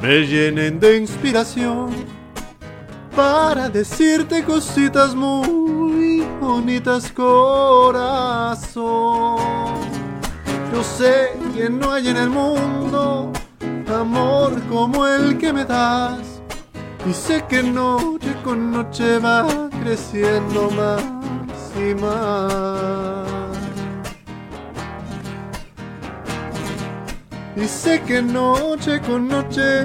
me 0.00 0.26
llenen 0.26 0.80
de 0.80 0.98
inspiración 0.98 1.90
para 3.14 3.68
decirte 3.68 4.42
cositas 4.42 5.14
muy 5.14 6.22
bonitas, 6.40 7.12
corazón. 7.12 8.72
Yo 10.72 10.82
sé 10.82 11.38
que 11.54 11.70
no 11.70 11.92
hay 11.92 12.08
en 12.08 12.16
el 12.16 12.30
mundo 12.30 13.30
amor 13.92 14.60
como 14.68 15.06
el 15.06 15.38
que 15.38 15.52
me 15.52 15.64
das. 15.64 16.31
Y 17.04 17.12
sé 17.12 17.44
que 17.48 17.62
noche 17.62 18.32
con 18.44 18.70
noche 18.70 19.18
va 19.18 19.44
creciendo 19.82 20.70
más 20.70 21.02
y 21.76 21.94
más. 21.96 23.28
Y 27.56 27.66
sé 27.66 28.00
que 28.02 28.22
noche 28.22 29.00
con 29.00 29.26
noche 29.26 29.82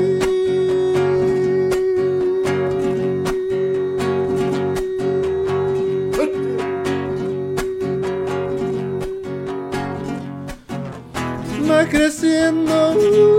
va 11.70 11.86
creciendo. 11.86 13.36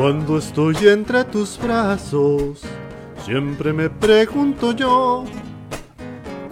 Cuando 0.00 0.38
estoy 0.38 0.76
entre 0.88 1.24
tus 1.24 1.58
brazos, 1.58 2.62
siempre 3.22 3.70
me 3.70 3.90
pregunto 3.90 4.72
yo, 4.72 5.26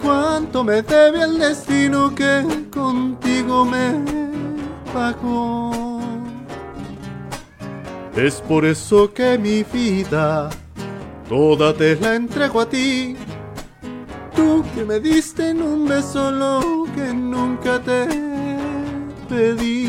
¿cuánto 0.03 0.63
me 0.63 0.83
debe 0.83 1.23
el 1.23 1.39
destino 1.39 2.13
que 2.13 2.45
contigo 2.71 3.65
me 3.65 4.05
pagó? 4.93 5.99
Es 8.15 8.35
por 8.35 8.65
eso 8.65 9.11
que 9.11 9.39
mi 9.39 9.63
vida 9.63 10.51
toda 11.27 11.73
te 11.73 11.95
la 11.95 12.13
entrego 12.13 12.61
a 12.61 12.69
ti. 12.69 13.15
Tú 14.35 14.63
que 14.75 14.85
me 14.85 14.99
diste 14.99 15.53
un 15.53 15.87
beso 15.87 16.29
lo 16.29 16.85
que 16.93 17.11
nunca 17.15 17.79
te 17.79 18.07
pedí. 19.27 19.88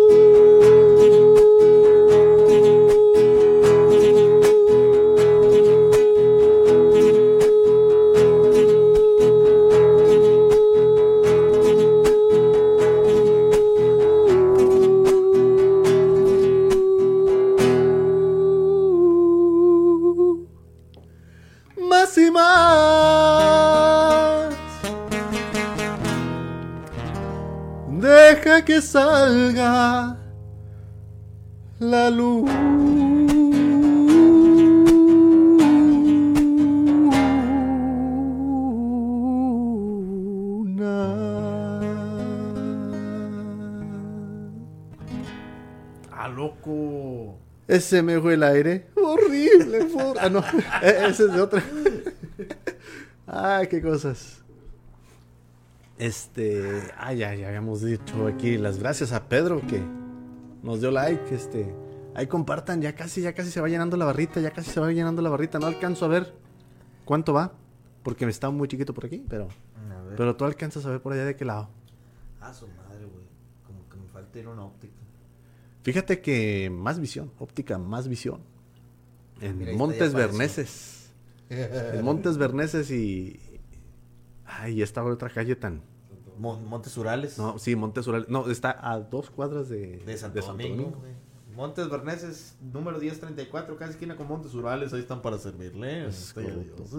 Ese 47.71 48.03
me 48.03 48.19
fue 48.19 48.33
el 48.33 48.43
aire. 48.43 48.87
Horrible. 48.95 49.87
Ah, 50.19 50.29
no. 50.29 50.39
E- 50.81 51.05
Ese 51.09 51.25
es 51.25 51.33
de 51.33 51.39
otra. 51.41 51.63
ah, 53.27 53.61
qué 53.69 53.81
cosas. 53.81 54.43
Este. 55.97 56.81
Ah, 56.97 57.13
ya, 57.13 57.33
ya 57.35 57.47
habíamos 57.47 57.81
dicho 57.81 58.27
aquí 58.27 58.57
las 58.57 58.77
gracias 58.79 59.11
a 59.13 59.29
Pedro 59.29 59.61
que 59.67 59.81
nos 60.63 60.81
dio 60.81 60.91
like. 60.91 61.33
Este. 61.33 61.73
Ahí 62.13 62.27
compartan, 62.27 62.81
ya 62.81 62.93
casi, 62.93 63.21
ya 63.21 63.33
casi 63.33 63.51
se 63.51 63.61
va 63.61 63.69
llenando 63.69 63.95
la 63.95 64.03
barrita, 64.05 64.41
ya 64.41 64.51
casi 64.51 64.69
se 64.71 64.79
va 64.81 64.91
llenando 64.91 65.21
la 65.21 65.29
barrita. 65.29 65.57
No 65.59 65.67
alcanzo 65.67 66.03
a 66.05 66.09
ver 66.09 66.33
cuánto 67.05 67.31
va, 67.33 67.53
porque 68.03 68.25
me 68.25 68.31
está 68.31 68.49
muy 68.49 68.67
chiquito 68.67 68.93
por 68.93 69.05
aquí, 69.05 69.23
pero, 69.29 69.47
pero 70.17 70.35
tú 70.35 70.43
alcanzas 70.43 70.85
a 70.85 70.89
ver 70.89 71.01
por 71.01 71.13
allá 71.13 71.23
de 71.23 71.37
qué 71.37 71.45
lado. 71.45 71.69
Ah, 72.41 72.53
su 72.53 72.67
madre, 72.67 73.05
güey. 73.05 73.23
Como 73.65 73.87
que 73.87 73.95
me 73.95 74.07
falta 74.09 74.39
ir 74.39 74.45
a 74.47 74.49
una 74.49 74.65
óptica. 74.65 74.93
Fíjate 75.83 76.21
que 76.21 76.69
más 76.71 76.99
visión, 76.99 77.31
óptica, 77.39 77.77
más 77.77 78.07
visión. 78.07 78.41
En 79.41 79.57
Mira, 79.57 79.73
Montes. 79.73 80.13
Berneses. 80.13 80.97
En 81.49 82.03
Montes 82.05 82.37
Berneses 82.37 82.89
y. 82.91 83.39
Ay, 84.45 84.81
esta 84.81 85.03
otra 85.03 85.29
calle 85.29 85.55
tan. 85.55 85.81
Mon- 86.37 86.65
Montes 86.65 86.95
Urales. 86.97 87.37
No, 87.37 87.59
sí, 87.59 87.75
Montes 87.75 88.07
Urales. 88.07 88.29
No, 88.29 88.49
está 88.49 88.77
a 88.81 88.99
dos 88.99 89.29
cuadras 89.29 89.67
de, 89.69 89.97
De 89.97 90.17
Santo, 90.17 90.39
Domingo. 90.41 90.91
güey. 90.99 91.11
Montes 91.55 91.89
Berneses, 91.89 92.55
número 92.61 92.97
1034, 92.99 93.75
casi 93.75 93.91
esquina 93.91 94.15
con 94.15 94.27
Montes 94.27 94.53
Urales. 94.53 94.93
Ahí 94.93 95.01
están 95.01 95.21
para 95.21 95.37
servirle. 95.37 96.07
Es. 96.07 96.33
Dios. 96.33 96.93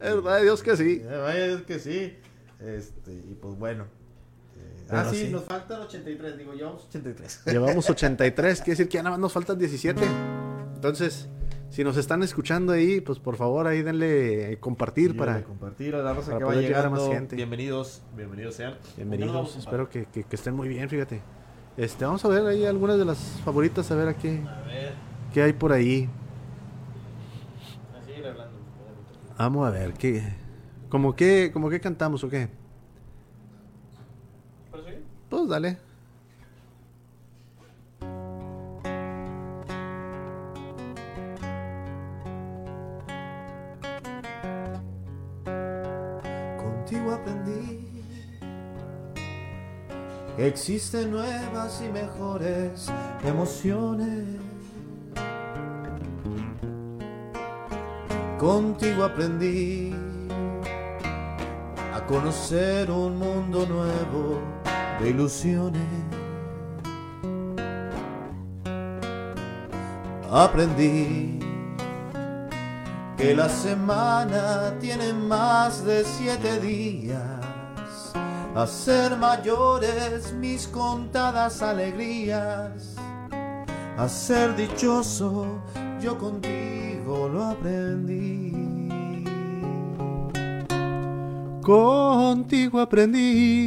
Es 0.00 0.14
verdad 0.14 0.36
de 0.36 0.42
Dios 0.44 0.62
que 0.62 0.76
sí. 0.76 1.02
Eh, 1.02 1.18
Vaya, 1.20 1.46
es 1.46 1.62
que 1.62 1.78
sí. 1.80 2.14
Este, 2.60 3.12
y 3.12 3.34
pues 3.40 3.58
bueno. 3.58 3.86
Pero 4.88 5.00
ah, 5.00 5.04
sí, 5.10 5.26
sí. 5.26 5.28
nos 5.30 5.44
faltan 5.44 5.82
83. 5.82 6.38
Digo, 6.38 6.54
llevamos 6.54 6.84
83. 6.86 7.42
Llevamos 7.46 7.90
83, 7.90 8.58
quiere 8.60 8.70
decir 8.70 8.88
que 8.88 8.94
ya 8.96 9.02
nada 9.02 9.10
más 9.16 9.20
nos 9.20 9.32
faltan 9.32 9.58
17. 9.58 10.00
Entonces, 10.74 11.28
si 11.68 11.84
nos 11.84 11.96
están 11.98 12.22
escuchando 12.22 12.72
ahí, 12.72 13.02
pues 13.02 13.18
por 13.18 13.36
favor 13.36 13.66
ahí 13.66 13.82
denle 13.82 14.52
eh, 14.52 14.56
compartir 14.58 15.12
Sí, 15.12 15.18
para. 15.18 15.42
compartir 15.44 15.94
a 15.94 15.98
la 15.98 16.14
raza 16.14 16.26
para 16.28 16.38
que 16.38 16.44
va 16.44 16.50
poder 16.52 16.64
llegar 16.64 16.86
a 16.86 16.88
llegando. 16.88 17.06
más 17.08 17.14
gente. 17.18 17.36
Bienvenidos, 17.36 18.02
bienvenidos 18.16 18.54
sean. 18.54 18.72
¿Con 18.72 18.80
qué 18.80 18.88
nos 18.88 18.96
Bienvenidos, 19.10 19.56
espero 19.56 19.90
que, 19.90 20.06
que- 20.06 20.24
que 20.24 20.36
estén 20.36 20.54
muy 20.54 20.68
bien, 20.68 20.88
fíjate. 20.88 21.20
Este, 21.76 22.04
vamos 22.06 22.24
a 22.24 22.28
ver 22.28 22.46
ahí 22.46 22.64
algunas 22.64 22.96
de 22.98 23.04
las 23.04 23.18
favoritas, 23.44 23.90
a 23.90 23.94
ver 23.94 24.08
a 24.08 24.14
qué, 24.16 24.36
compadre? 24.36 24.62
A 24.62 24.66
ver, 24.66 24.92
qué 25.34 25.42
hay 25.42 25.52
por 25.52 25.72
ahí. 25.72 26.08
hablando. 28.26 28.56
Vamos 29.36 29.66
a 29.68 29.70
ver, 29.70 29.92
¿qué? 29.92 30.22
¿Cómo 30.88 31.14
qué, 31.14 31.50
como 31.52 31.68
qué 31.68 31.78
cantamos 31.80 32.24
o 32.24 32.28
qué? 32.30 32.48
Pues 35.28 35.48
dale. 35.48 35.76
Contigo 46.56 47.12
aprendí 47.12 47.88
existen 50.38 51.10
nuevas 51.10 51.82
y 51.84 51.92
mejores 51.92 52.86
emociones. 53.24 54.24
Contigo 58.38 59.04
aprendí 59.04 59.92
a 61.92 62.06
conocer 62.06 62.90
un 62.90 63.18
mundo 63.18 63.66
nuevo 63.66 64.40
de 65.00 65.10
ilusiones. 65.10 65.82
Aprendí 70.30 71.38
que 73.16 73.34
la 73.34 73.48
semana 73.48 74.74
tiene 74.80 75.12
más 75.12 75.84
de 75.84 76.04
siete 76.04 76.60
días, 76.60 78.12
a 78.54 78.66
ser 78.66 79.16
mayores 79.16 80.32
mis 80.34 80.68
contadas 80.68 81.62
alegrías, 81.62 82.94
a 83.96 84.08
ser 84.08 84.54
dichoso 84.54 85.46
yo 86.00 86.16
contigo 86.16 87.28
lo 87.28 87.44
aprendí. 87.44 88.52
Contigo 91.62 92.80
aprendí 92.80 93.66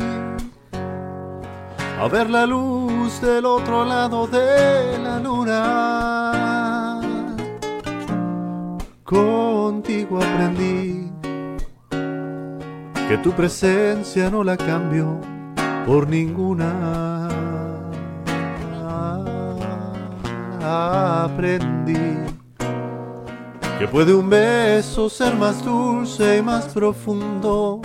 a 2.02 2.08
ver 2.08 2.32
la 2.32 2.48
luz 2.48 3.22
del 3.22 3.46
otro 3.46 3.86
lado 3.86 4.26
de 4.26 4.98
la 4.98 5.20
luna. 5.20 7.00
Contigo 9.04 10.18
aprendí 10.18 11.12
que 13.08 13.18
tu 13.22 13.32
presencia 13.34 14.32
no 14.32 14.44
la 14.44 14.58
cambio 14.58 15.22
por 15.86 16.10
ninguna. 16.10 17.30
Aprendí 20.64 22.18
que 23.78 23.88
puede 23.88 24.16
un 24.16 24.28
beso 24.28 25.08
ser 25.08 25.36
más 25.36 25.64
dulce 25.64 26.38
y 26.38 26.42
más 26.42 26.66
profundo. 26.74 27.80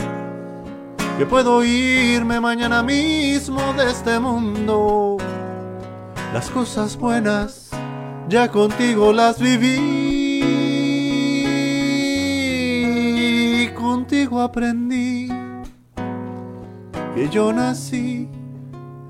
Que 1.18 1.24
puedo 1.24 1.64
irme 1.64 2.40
mañana 2.40 2.82
mismo 2.82 3.72
de 3.72 3.90
este 3.90 4.20
mundo. 4.20 5.16
Las 6.34 6.50
cosas 6.50 6.98
buenas 6.98 7.70
ya 8.28 8.50
contigo 8.50 9.14
las 9.14 9.40
viví. 9.40 10.42
Contigo 13.74 14.42
aprendí 14.42 15.28
que 17.14 17.28
yo 17.30 17.50
nací 17.50 18.28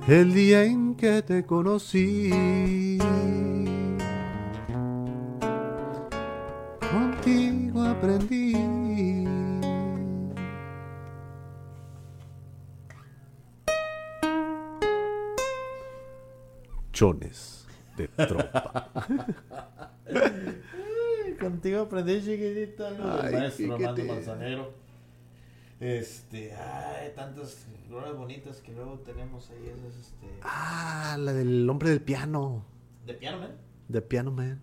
el 0.07 0.33
día 0.33 0.63
en 0.63 0.95
que 0.95 1.23
te 1.23 1.45
conocí. 1.45 2.31
Contigo 6.93 7.83
aprendí. 7.83 8.56
De 17.97 18.09
tropa. 18.09 18.91
Contigo 21.41 21.83
aprendí 21.83 22.21
chiquitito 22.23 22.87
algo 22.87 23.05
del 23.23 23.33
maestro 23.33 23.75
Armando. 23.75 24.05
Manzanero. 24.05 24.73
Este, 25.79 26.55
ay, 26.55 27.13
tantas 27.15 27.67
rolas 27.91 28.17
bonitas 28.17 28.57
que 28.63 28.73
luego 28.73 28.99
tenemos 29.01 29.51
ahí, 29.51 29.69
esas, 29.69 29.95
este, 30.01 30.27
Ah, 30.43 31.17
la 31.19 31.33
del 31.35 31.69
hombre 31.69 31.91
del 31.91 32.01
piano. 32.01 32.65
de 33.07 33.13
piano, 33.15 33.39
man. 33.39 33.51
De 33.89 34.03
Piano 34.03 34.31
Man. 34.33 34.61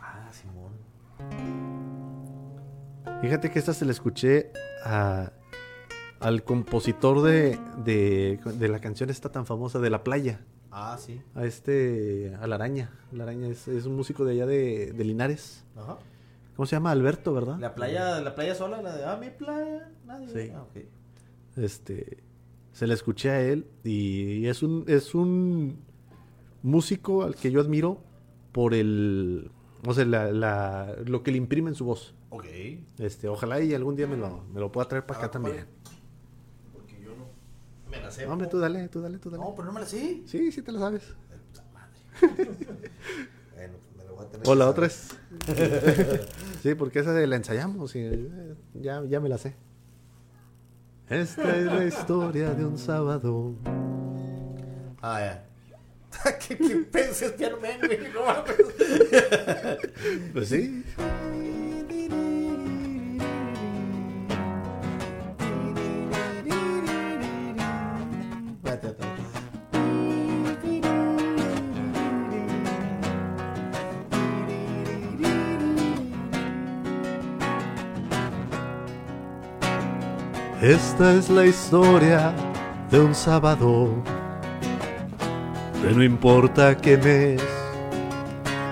Ah, 0.00 0.28
Simón. 0.32 0.72
Fíjate 3.22 3.50
que 3.50 3.58
esta 3.58 3.72
se 3.72 3.84
la 3.84 3.92
escuché 3.92 4.52
a- 4.84 5.32
al 6.20 6.42
compositor 6.44 7.22
de, 7.22 7.58
de, 7.84 8.40
de 8.58 8.68
la 8.68 8.80
canción 8.80 9.10
esta 9.10 9.30
tan 9.30 9.46
famosa 9.46 9.78
de 9.78 9.90
La 9.90 10.02
Playa. 10.04 10.40
Ah, 10.70 10.96
sí. 10.98 11.20
A 11.34 11.44
este, 11.44 12.34
a 12.40 12.46
La 12.46 12.56
Araña. 12.56 12.90
La 13.12 13.24
Araña 13.24 13.48
es, 13.48 13.68
es 13.68 13.86
un 13.86 13.96
músico 13.96 14.24
de 14.24 14.32
allá 14.32 14.46
de, 14.46 14.92
de 14.92 15.04
Linares. 15.04 15.64
Ajá. 15.76 15.98
¿Cómo 16.56 16.66
se 16.66 16.74
llama? 16.76 16.90
Alberto, 16.90 17.32
¿verdad? 17.32 17.56
La 17.60 17.74
playa, 17.74 18.20
la 18.20 18.34
playa 18.34 18.54
sola, 18.54 18.82
la 18.82 18.96
de, 18.96 19.04
ah, 19.04 19.16
mi 19.16 19.30
playa, 19.30 19.92
nadie. 20.04 20.28
Sí. 20.28 20.52
Ah, 20.54 20.62
ok. 20.62 20.82
Este, 21.56 22.18
se 22.72 22.86
la 22.86 22.94
escuché 22.94 23.30
a 23.30 23.40
él 23.40 23.66
y 23.84 24.46
es 24.46 24.62
un, 24.64 24.84
es 24.88 25.14
un 25.14 25.78
músico 26.62 27.22
al 27.22 27.36
que 27.36 27.50
yo 27.52 27.60
admiro 27.60 28.02
por 28.52 28.74
el, 28.74 29.50
o 29.86 29.94
sea, 29.94 30.04
la, 30.04 30.32
la- 30.32 30.96
lo 31.06 31.22
que 31.22 31.30
le 31.30 31.38
imprime 31.38 31.70
en 31.70 31.76
su 31.76 31.84
voz. 31.84 32.14
Ok. 32.30 32.46
Este, 32.98 33.28
ojalá 33.28 33.60
y 33.60 33.72
algún 33.72 33.94
día 33.96 34.06
me 34.08 34.16
lo, 34.16 34.42
me 34.52 34.58
lo 34.60 34.70
pueda 34.72 34.88
traer 34.88 35.06
para 35.06 35.20
acá 35.20 35.26
Ah, 35.28 35.30
también. 35.30 35.56
vale. 35.56 35.68
Porque 36.72 37.00
yo 37.00 37.10
no 37.16 37.26
me 37.90 38.00
la 38.00 38.10
sé. 38.10 38.26
No, 38.26 38.32
hombre, 38.32 38.48
tú 38.48 38.58
dale, 38.58 38.88
tú 38.88 39.00
dale, 39.00 39.18
tú 39.18 39.30
dale. 39.30 39.42
No, 39.42 39.54
pero 39.54 39.66
no 39.66 39.72
me 39.72 39.80
la 39.80 39.86
sé. 39.86 40.22
Sí, 40.26 40.52
sí 40.52 40.62
te 40.62 40.72
lo 40.72 40.78
sabes. 40.78 41.02
Puta 41.52 41.64
madre. 41.72 41.98
bueno, 43.54 43.74
pues 43.78 43.96
me 43.96 44.04
lo 44.04 44.14
voy 44.16 44.24
a 44.26 44.28
tener 44.28 44.48
O 44.48 44.54
la 44.54 44.64
saber. 44.64 44.70
otra 44.70 44.86
es. 44.86 45.16
sí, 46.62 46.74
porque 46.74 47.00
esa 47.00 47.12
la 47.12 47.36
ensayamos 47.36 47.94
y 47.96 48.00
eh, 48.00 48.54
ya, 48.74 49.02
ya 49.04 49.20
me 49.20 49.28
la 49.28 49.38
sé. 49.38 49.54
Esta 51.08 51.56
es 51.56 51.64
la 51.64 51.84
historia 51.84 52.50
de 52.50 52.66
un 52.66 52.76
sábado. 52.78 53.54
Ah, 55.00 55.20
ya. 55.20 55.44
¿Qué, 56.48 56.56
qué 56.58 57.30
piano 57.38 57.56
man, 57.60 57.78
güey? 57.86 57.98
No 58.12 58.26
mames. 58.26 58.56
Pues 60.32 60.48
sí. 60.48 60.84
Esta 80.68 81.14
es 81.14 81.30
la 81.30 81.46
historia 81.46 82.34
de 82.90 83.00
un 83.00 83.14
sábado. 83.14 83.88
De 85.82 85.94
no 85.94 86.04
importa 86.04 86.76
qué 86.76 86.98
mes. 86.98 87.42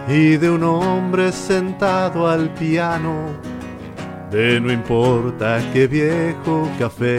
Y 0.07 0.37
de 0.37 0.51
un 0.51 0.63
hombre 0.63 1.33
sentado 1.33 2.29
al 2.29 2.53
piano. 2.53 3.15
De 4.31 4.61
no 4.61 4.71
importa 4.71 5.59
qué 5.73 5.87
viejo 5.87 6.69
café. 6.79 7.19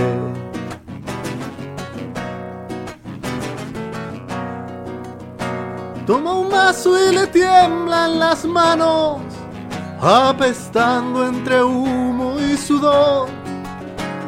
Toma 6.06 6.34
un 6.34 6.50
vaso 6.52 6.92
y 7.04 7.16
le 7.16 7.26
tiemblan 7.26 8.20
las 8.20 8.46
manos, 8.46 9.22
apestando 10.00 11.28
entre 11.28 11.64
humo 11.64 12.36
y 12.40 12.56
sudor, 12.56 13.28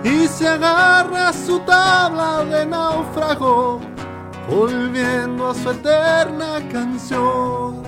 y 0.04 0.28
se 0.28 0.48
agarra 0.48 1.30
a 1.30 1.34
su 1.34 1.60
tabla 1.60 2.44
de 2.46 2.66
náufrago, 2.66 3.82
volviendo 4.50 5.50
a 5.50 5.56
su 5.56 5.70
eterna 5.72 6.60
canción. 6.72 7.84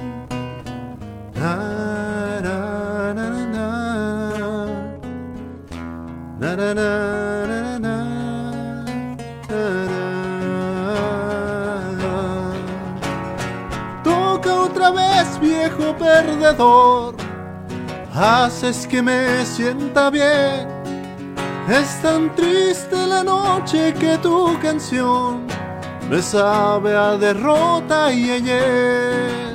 Toca 14.03 14.53
otra 14.53 14.91
vez, 14.91 15.39
viejo 15.39 15.95
perdedor. 15.97 17.16
Haces 18.14 18.86
que 18.86 19.01
me 19.01 19.45
sienta 19.45 20.09
bien. 20.09 20.81
Es 21.72 22.02
tan 22.02 22.36
triste 22.36 23.08
la 23.08 23.24
noche 23.24 23.94
que 23.94 24.18
tu 24.18 24.60
canción 24.60 25.48
me 26.10 26.22
sabe 26.22 26.94
a 26.94 27.16
derrota 27.16 28.12
y 28.12 28.30
ayer. 28.30 29.52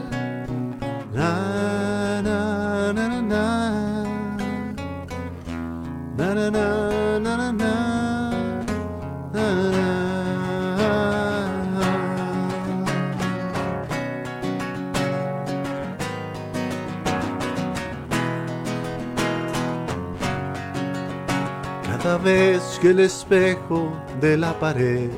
Cada 21.99 22.19
vez 22.19 22.79
que 22.83 22.91
el 22.91 23.01
espejo 23.01 23.91
de 24.21 24.37
la 24.37 24.53
pared 24.53 25.09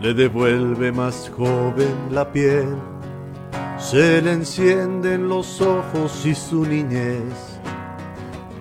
le 0.00 0.14
devuelve 0.14 0.92
más 0.92 1.28
joven 1.36 1.92
la 2.08 2.30
piel, 2.30 2.76
se 3.78 4.22
le 4.22 4.32
encienden 4.32 5.28
los 5.28 5.60
ojos 5.60 6.24
y 6.24 6.36
su 6.36 6.64
niñez 6.64 7.58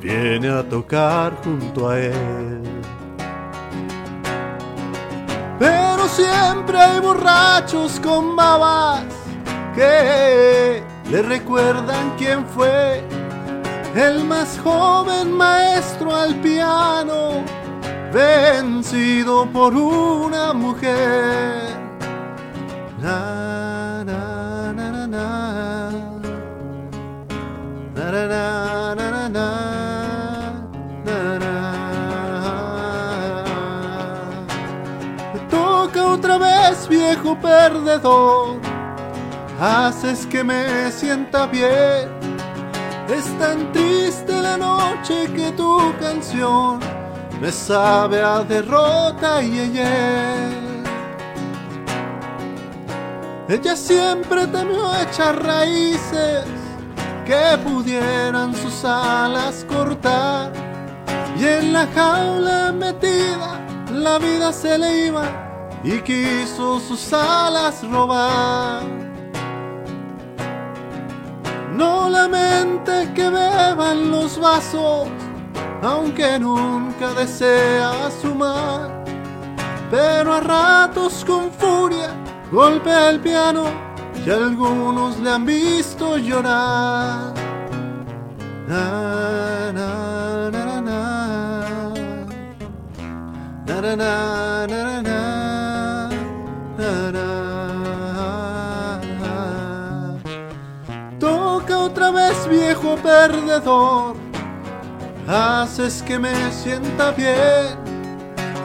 viene 0.01 0.49
a 0.49 0.67
tocar 0.67 1.35
junto 1.43 1.89
a 1.89 1.99
él. 1.99 2.63
Pero 5.59 6.07
siempre 6.07 6.79
hay 6.79 6.99
borrachos 7.01 7.99
con 7.99 8.35
babas 8.35 9.05
que 9.75 10.81
le 11.11 11.21
recuerdan 11.21 12.15
quién 12.17 12.43
fue 12.47 13.03
el 13.95 14.23
más 14.23 14.59
joven 14.63 15.31
maestro 15.35 16.15
al 16.15 16.35
piano, 16.35 17.43
vencido 18.13 19.45
por 19.51 19.73
una 19.75 20.53
mujer. 20.53 21.79
Na, 23.01 24.03
na, 24.03 24.31
otra 36.13 36.37
vez, 36.37 36.87
viejo 36.87 37.35
perdedor. 37.39 38.59
Haces 39.59 40.25
que 40.25 40.43
me 40.43 40.91
sienta 40.91 41.45
bien. 41.47 42.20
Es 43.11 43.25
tan 43.37 43.73
triste 43.73 44.31
la 44.41 44.55
noche 44.55 45.27
que 45.35 45.51
tu 45.51 45.93
canción 45.99 46.79
me 47.41 47.51
sabe 47.51 48.21
a 48.21 48.41
derrota 48.41 49.43
y 49.43 49.59
ella. 49.59 50.49
Ella 53.49 53.75
siempre 53.75 54.47
temió 54.47 54.95
echar 54.95 55.43
raíces 55.43 56.45
que 57.25 57.57
pudieran 57.65 58.55
sus 58.55 58.85
alas 58.85 59.65
cortar. 59.67 60.53
Y 61.37 61.43
en 61.47 61.73
la 61.73 61.87
jaula 61.87 62.71
metida 62.71 63.59
la 63.91 64.19
vida 64.19 64.53
se 64.53 64.77
le 64.77 65.07
iba 65.07 65.25
y 65.83 65.99
quiso 65.99 66.79
sus 66.79 67.11
alas 67.11 67.83
robar. 67.91 69.10
No 71.81 72.11
lamente 72.11 73.11
que 73.15 73.27
beban 73.27 74.11
los 74.11 74.39
vasos, 74.39 75.07
aunque 75.81 76.37
nunca 76.37 77.11
desea 77.15 77.91
sumar. 78.21 79.03
Pero 79.89 80.31
a 80.31 80.41
ratos 80.41 81.25
con 81.25 81.51
furia 81.51 82.11
golpea 82.51 83.09
el 83.09 83.19
piano 83.19 83.63
y 84.23 84.29
algunos 84.29 85.17
le 85.21 85.31
han 85.31 85.43
visto 85.43 86.17
llorar. 86.17 87.33
Na, 88.67 89.71
na, 89.73 90.51
na, 90.51 90.61
viejo 102.51 102.95
perdedor. 102.97 104.15
Haces 105.27 106.03
que 106.03 106.19
me 106.19 106.51
sienta 106.51 107.11
bien. 107.11 107.79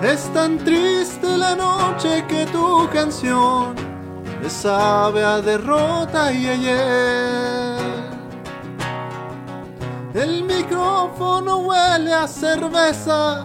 Es 0.03 0.29
tan 0.35 0.59
triste 0.59 1.39
la 1.39 1.55
noche 1.55 2.25
que 2.29 2.45
tu 2.47 2.89
canción 2.93 3.75
me 4.43 4.51
sabe 4.51 5.25
a 5.25 5.41
derrota 5.41 6.33
y 6.33 6.47
ayer. 6.47 7.77
El 10.15 10.45
micrófono 10.45 11.59
huele 11.59 12.13
a 12.13 12.27
cerveza 12.27 13.45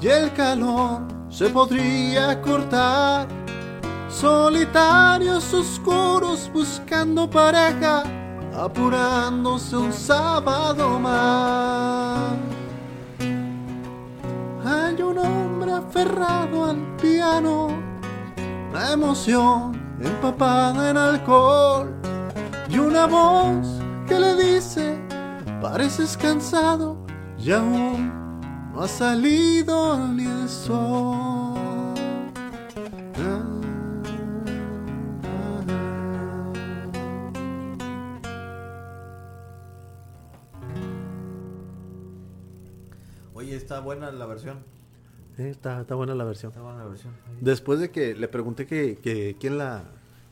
y 0.00 0.08
el 0.08 0.32
calor 0.32 1.02
se 1.28 1.48
podría 1.50 2.40
cortar. 2.40 3.26
Solitarios 4.08 5.52
oscuros 5.52 6.50
buscando 6.52 7.28
pareja, 7.28 8.02
apurándose 8.58 9.76
un 9.76 9.92
sábado 9.92 10.98
más. 10.98 12.32
Hay 14.64 15.00
un 15.00 15.18
hombre 15.18 15.72
aferrado 15.72 16.64
al 16.64 16.96
piano, 16.96 17.68
la 18.72 18.92
emoción 18.92 19.80
empapada 20.00 20.90
en 20.90 20.96
alcohol 20.96 21.94
y 22.68 22.78
una 22.78 23.06
voz 23.06 23.66
que 24.06 24.18
le 24.18 24.34
dice, 24.36 24.98
pareces 25.62 26.16
cansado 26.16 26.98
y 27.38 27.52
aún 27.52 28.40
no 28.72 28.82
ha 28.82 28.88
salido 28.88 29.98
ni 30.08 30.24
el 30.24 30.48
sol. 30.48 31.58
Está 43.68 43.80
buena 43.80 44.10
la 44.10 44.24
versión. 44.24 44.60
Sí, 45.36 45.42
está, 45.42 45.82
está 45.82 45.94
buena 45.94 46.14
la 46.14 46.24
versión. 46.24 46.50
Está 46.52 46.62
buena 46.62 46.78
la 46.78 46.86
versión. 46.86 47.12
Después 47.42 47.78
de 47.80 47.90
que 47.90 48.14
le 48.14 48.26
pregunté 48.26 48.66
que, 48.66 48.96
que 48.96 49.36
quién 49.38 49.58
la 49.58 49.84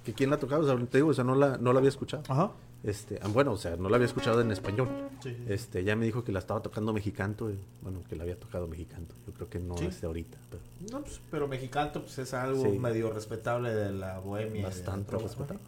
que 0.05 0.15
quién 0.15 0.31
la 0.31 0.39
tocaba, 0.39 0.63
o 0.63 0.67
sea, 0.67 0.87
te 0.87 0.99
digo, 0.99 1.09
o 1.11 1.15
sea, 1.15 1.25
no 1.25 1.35
la, 1.35 1.59
no 1.59 1.73
la 1.75 1.81
había 1.81 1.91
escuchado. 1.91 2.23
Ajá. 2.29 2.53
Este, 2.83 3.19
ah, 3.21 3.29
bueno, 3.29 3.53
o 3.53 3.57
sea, 3.57 3.77
no 3.77 3.89
la 3.91 3.97
había 3.97 4.07
escuchado 4.07 4.41
en 4.41 4.53
español. 4.53 4.89
Sí, 5.23 5.35
sí. 5.35 5.45
Este, 5.49 5.83
ya 5.85 5.97
me 5.97 6.07
dijo 6.07 6.23
que 6.25 6.31
la 6.33 6.39
estaba 6.39 6.63
tocando 6.63 6.93
mexicanto, 6.93 7.51
y, 7.51 7.59
bueno, 7.83 7.99
que 8.09 8.15
la 8.17 8.23
había 8.23 8.39
tocado 8.39 8.69
mexicanto. 8.69 9.15
Yo 9.27 9.33
creo 9.35 9.51
que 9.51 9.59
no 9.59 9.77
Sí. 9.77 9.87
es 9.87 10.01
de 10.01 10.07
ahorita, 10.07 10.39
pero 10.49 10.63
No, 10.93 11.01
pues, 11.05 11.21
pero 11.31 11.49
mexicanto 11.49 12.01
pues 12.03 12.19
es 12.19 12.33
algo 12.35 12.63
Sí. 12.63 12.79
medio 12.79 13.13
respetable 13.13 13.75
de 13.75 13.93
la 13.93 14.21
bohemia. 14.21 14.63
bastante 14.67 15.17
respetable. 15.19 15.63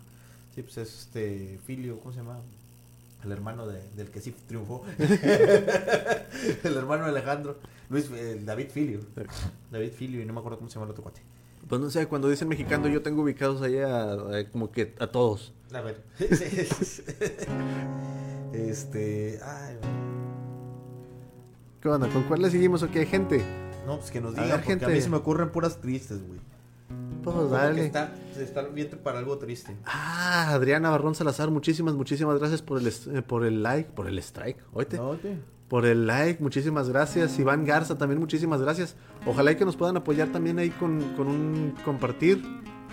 Sí, 0.55 0.62
pues 0.62 0.79
es 0.79 1.01
este 1.01 1.59
Filio, 1.66 1.99
¿cómo 1.99 2.12
se 2.12 2.19
llama? 2.21 2.39
El 3.25 3.33
hermano 3.33 3.66
de- 3.66 3.83
del 3.97 4.11
que 4.11 4.21
sí 4.21 4.33
triunfó. 4.47 4.85
el 4.99 6.77
hermano 6.77 7.05
de 7.05 7.11
Alejandro. 7.11 7.59
Luis, 7.91 8.09
eh, 8.14 8.41
David 8.45 8.69
Filio. 8.71 9.01
David 9.73 9.93
Filio, 9.93 10.21
y 10.23 10.25
no 10.25 10.33
me 10.33 10.39
acuerdo 10.41 10.59
cómo 10.59 10.69
se 10.71 10.75
llama 10.75 10.85
el 10.87 10.91
otro 10.93 11.03
cuate. 11.03 11.23
Pues 11.69 11.81
no 11.81 11.91
sé, 11.91 12.07
cuando 12.07 12.29
dicen 12.29 12.49
mexicano 12.49 12.87
yo 12.89 13.03
tengo 13.03 13.23
ubicados 13.23 13.61
ahí 13.62 13.79
a, 13.79 14.12
a- 14.12 14.45
como 14.53 14.71
que 14.71 14.95
a 15.01 15.09
todos. 15.09 15.53
A 15.73 15.81
ver. 15.81 16.03
este. 18.53 19.41
Ay, 19.43 19.77
¿Qué 21.81 21.89
onda? 21.89 22.09
¿Con 22.09 22.23
cuál 22.25 22.43
le 22.43 22.51
seguimos 22.51 22.83
o 22.83 22.91
qué, 22.91 23.07
gente? 23.07 23.43
no, 23.87 23.99
pues 23.99 24.11
que 24.11 24.21
nos 24.21 24.33
digan, 24.35 24.51
porque 24.51 24.73
a 24.73 24.77
gente. 24.79 24.87
mí 24.89 25.01
se 25.01 25.09
me 25.09 25.16
ocurren 25.16 25.51
puras 25.51 25.81
tristes, 25.81 26.27
güey. 26.27 26.41
Pues 27.23 27.37
Como 27.37 27.49
que 27.49 27.55
dale. 27.57 27.87
está, 27.87 28.12
se 28.35 28.45
está 28.45 28.62
viendo 28.62 28.97
para 28.99 29.19
algo 29.19 29.39
triste. 29.39 29.77
Ah, 29.85 30.51
Adriana 30.53 30.91
Barrón 30.91 31.14
Salazar, 31.14 31.51
muchísimas, 31.51 31.95
muchísimas 31.95 32.39
gracias 32.39 32.62
por 32.62 32.79
el, 32.81 32.87
eh, 32.87 33.23
por 33.23 33.45
el 33.45 33.62
like, 33.62 33.91
por 33.91 34.07
el 34.07 34.19
strike. 34.19 34.59
Oíste. 34.73 34.97
No, 34.97 35.16
Por 35.69 35.85
el 35.85 36.07
like, 36.07 36.43
muchísimas 36.43 36.89
gracias. 36.89 37.39
Iván 37.39 37.64
Garza, 37.64 37.99
también 37.99 38.19
muchísimas 38.21 38.62
gracias. 38.62 38.97
Ojalá 39.27 39.53
y 39.53 39.57
que 39.57 39.64
nos 39.64 39.77
puedan 39.77 39.97
apoyar 39.97 40.29
también 40.29 40.59
ahí 40.59 40.71
con, 40.71 41.01
con 41.16 41.27
un 41.29 41.75
compartir. 41.85 42.43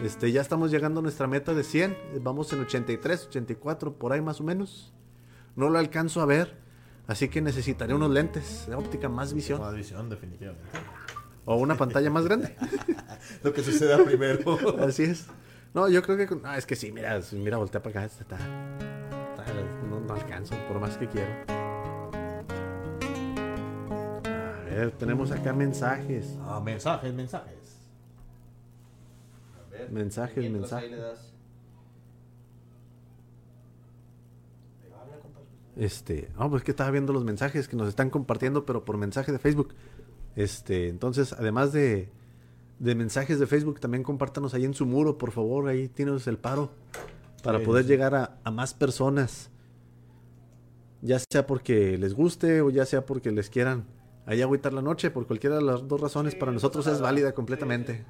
Este, 0.04 0.32
ya 0.34 0.42
estamos 0.42 0.72
llegando 0.72 1.00
a 1.00 1.04
nuestra 1.04 1.28
meta 1.28 1.54
de 1.54 1.64
100. 1.64 1.96
Vamos 2.22 2.52
en 2.52 2.60
83, 2.60 3.28
84, 3.28 3.94
por 3.94 4.12
ahí 4.12 4.22
más 4.22 4.42
o 4.42 4.44
menos. 4.44 4.92
No 5.56 5.70
lo 5.70 5.80
alcanzo 5.80 6.20
a 6.22 6.26
ver. 6.26 6.58
Así 7.08 7.30
que 7.30 7.40
necesitaré 7.40 7.94
unos 7.94 8.10
lentes 8.10 8.66
de 8.68 8.76
óptica 8.76 9.08
más 9.08 9.34
visión. 9.34 9.62
Más 9.62 9.76
visión, 9.76 10.10
definitivamente. 10.10 10.66
O 11.46 11.56
una 11.58 11.76
pantalla 11.78 12.10
más 12.10 12.26
grande. 12.26 12.56
Lo 13.44 13.54
que 13.54 13.62
suceda 13.64 14.04
primero. 14.04 14.58
Así 14.86 15.04
es. 15.04 15.28
No, 15.74 15.88
yo 15.90 16.02
creo 16.02 16.18
que... 16.18 16.26
con- 16.28 16.42
Ah, 16.44 16.58
es 16.58 16.66
que 16.66 16.76
sí, 16.76 16.92
mira, 16.92 17.20
mira, 17.34 17.58
voltea 17.58 17.82
para 17.84 18.00
acá. 18.02 18.06
Está, 18.06 18.36
está- 18.36 19.54
no, 19.90 20.00
no 20.00 20.14
alcanzo, 20.14 20.56
por 20.68 20.80
más 20.80 20.98
que 20.98 21.08
quiero. 21.08 21.32
A 24.26 24.64
ver, 24.78 24.92
tenemos 24.92 25.32
acá 25.32 25.54
mensajes. 25.54 26.36
Ah, 26.42 26.60
mensajes, 26.64 27.14
mensajes. 27.14 27.56
Mensajes, 29.92 30.52
mensajes. 30.52 30.92
Este, 35.76 36.30
no, 36.40 36.50
pues 36.50 36.64
que 36.64 36.72
estaba 36.72 36.90
viendo 36.90 37.12
los 37.12 37.26
mensajes 37.26 37.68
que 37.68 37.76
nos 37.76 37.90
están 37.90 38.10
compartiendo, 38.10 38.66
pero 38.66 38.86
por 38.86 38.98
mensaje 38.98 39.32
de 39.34 39.40
Facebook. 39.40 39.74
Este, 40.36 40.90
entonces, 40.90 41.34
además 41.34 41.72
de, 41.72 42.10
de 42.80 42.96
mensajes 42.96 43.40
de 43.40 43.48
Facebook, 43.48 43.80
también 43.80 44.04
compártanos 44.04 44.54
ahí 44.54 44.66
en 44.66 44.74
su 44.74 44.86
muro, 44.86 45.18
por 45.18 45.32
favor, 45.32 45.68
ahí 45.68 45.88
tienes 45.88 46.28
el 46.28 46.38
paro 46.38 46.72
para 47.44 47.60
Sí, 47.60 47.66
poder 47.66 47.84
sí. 47.84 47.90
llegar 47.90 48.16
a, 48.16 48.38
a 48.44 48.52
más 48.52 48.74
personas. 48.74 49.50
Ya 51.02 51.20
sea 51.20 51.46
porque 51.46 51.98
les 51.98 52.14
guste 52.16 52.62
o 52.62 52.70
ya 52.70 52.86
sea 52.86 53.06
porque 53.06 53.32
les 53.32 53.50
quieran 53.50 53.86
ahí 54.26 54.42
agüitar 54.42 54.74
la 54.74 54.82
noche, 54.82 55.12
por 55.12 55.28
cualquiera 55.28 55.58
de 55.58 55.62
las 55.62 55.88
dos 55.88 56.02
razones, 56.02 56.34
para 56.36 56.52
nosotros 56.52 56.88
es 56.88 57.00
válida 57.00 57.34
completamente. 57.34 58.06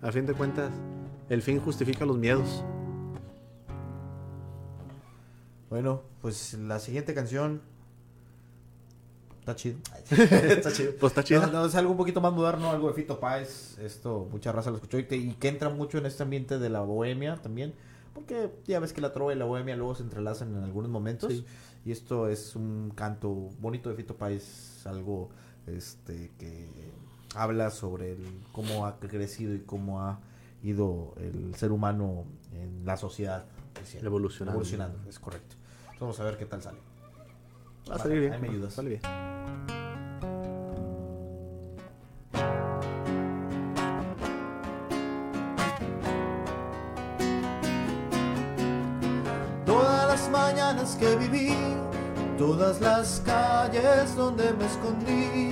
A 0.00 0.10
fin 0.12 0.24
de 0.26 0.32
cuentas, 0.32 0.72
el 1.28 1.42
fin 1.42 1.60
justifica 1.60 2.06
los 2.06 2.16
miedos. 2.16 2.64
Bueno, 5.68 6.02
pues 6.22 6.54
la 6.54 6.78
siguiente 6.78 7.14
canción. 7.14 7.60
Está 9.50 9.56
chido. 9.56 9.78
está 10.10 10.72
chido. 10.72 10.92
Pues 11.00 11.10
está 11.12 11.24
chida. 11.24 11.46
No, 11.46 11.52
no, 11.52 11.64
es 11.66 11.74
algo 11.74 11.90
un 11.92 11.96
poquito 11.96 12.20
más 12.20 12.32
moderno, 12.32 12.70
algo 12.70 12.88
de 12.88 12.94
Fito 12.94 13.18
Páez. 13.18 13.78
Esto, 13.78 14.28
mucha 14.30 14.52
raza 14.52 14.70
lo 14.70 14.76
escuchó 14.76 14.98
y, 14.98 15.04
te- 15.04 15.16
y 15.16 15.32
que 15.34 15.48
entra 15.48 15.70
mucho 15.70 15.98
en 15.98 16.06
este 16.06 16.22
ambiente 16.22 16.58
de 16.58 16.68
la 16.68 16.80
bohemia 16.80 17.36
también. 17.42 17.74
Porque 18.14 18.50
ya 18.66 18.80
ves 18.80 18.92
que 18.92 19.00
la 19.00 19.12
trova 19.12 19.32
y 19.32 19.36
la 19.36 19.44
bohemia 19.44 19.76
luego 19.76 19.94
se 19.94 20.02
entrelazan 20.02 20.54
en 20.56 20.64
algunos 20.64 20.90
momentos. 20.90 21.32
Sí. 21.32 21.46
Y 21.84 21.92
esto 21.92 22.28
es 22.28 22.56
un 22.56 22.92
canto 22.94 23.30
bonito 23.60 23.88
de 23.88 23.94
Fito 23.96 24.16
Páez, 24.16 24.86
algo 24.86 25.30
este 25.66 26.30
que 26.38 26.68
habla 27.34 27.70
sobre 27.70 28.12
el, 28.12 28.24
cómo 28.52 28.86
ha 28.86 28.98
crecido 28.98 29.54
y 29.54 29.60
cómo 29.60 30.02
ha 30.02 30.18
ido 30.62 31.14
el 31.18 31.54
ser 31.54 31.72
humano 31.72 32.24
en 32.52 32.84
la 32.84 32.96
sociedad. 32.96 33.46
Evolucionando. 34.02 34.52
Evolucionando, 34.58 35.08
es 35.08 35.18
correcto. 35.18 35.54
Entonces 35.92 36.00
vamos 36.00 36.20
a 36.20 36.24
ver 36.24 36.36
qué 36.36 36.46
tal 36.46 36.60
sale. 36.62 36.78
Va 37.90 37.96
a 37.96 37.98
salir 37.98 38.20
bien. 38.20 38.32
Ahí 38.32 38.40
me 38.40 38.48
ayudas. 38.48 38.74
Sale 38.74 38.88
bien. 38.90 39.00
Todas 49.64 50.08
las 50.08 50.30
mañanas 50.30 50.96
que 50.96 51.16
viví, 51.16 51.54
todas 52.36 52.80
las 52.80 53.22
calles 53.24 54.16
donde 54.16 54.52
me 54.52 54.66
escondí. 54.66 55.50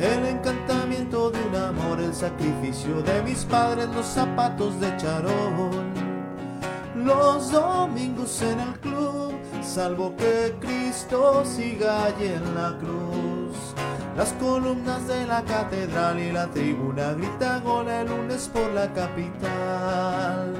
El 0.00 0.26
encantamiento 0.26 1.30
de 1.30 1.40
un 1.44 1.54
amor, 1.54 2.00
el 2.00 2.12
sacrificio 2.12 3.02
de 3.02 3.22
mis 3.22 3.44
padres, 3.44 3.88
los 3.94 4.06
zapatos 4.06 4.80
de 4.80 4.96
charol. 4.96 5.70
Los 6.96 7.52
domingos 7.52 8.42
en 8.42 8.60
el 8.60 8.80
club, 8.80 9.21
salvo 9.64 10.14
que 10.16 10.54
Cristo 10.60 11.44
siga 11.44 12.04
allí 12.04 12.26
en 12.26 12.54
la 12.54 12.76
cruz. 12.78 13.56
Las 14.16 14.32
columnas 14.34 15.06
de 15.06 15.26
la 15.26 15.42
catedral 15.42 16.18
y 16.18 16.32
la 16.32 16.46
tribuna 16.48 17.12
gritan 17.14 17.64
gol 17.64 17.88
el 17.88 18.08
lunes 18.08 18.50
por 18.52 18.70
la 18.72 18.92
capital. 18.92 20.54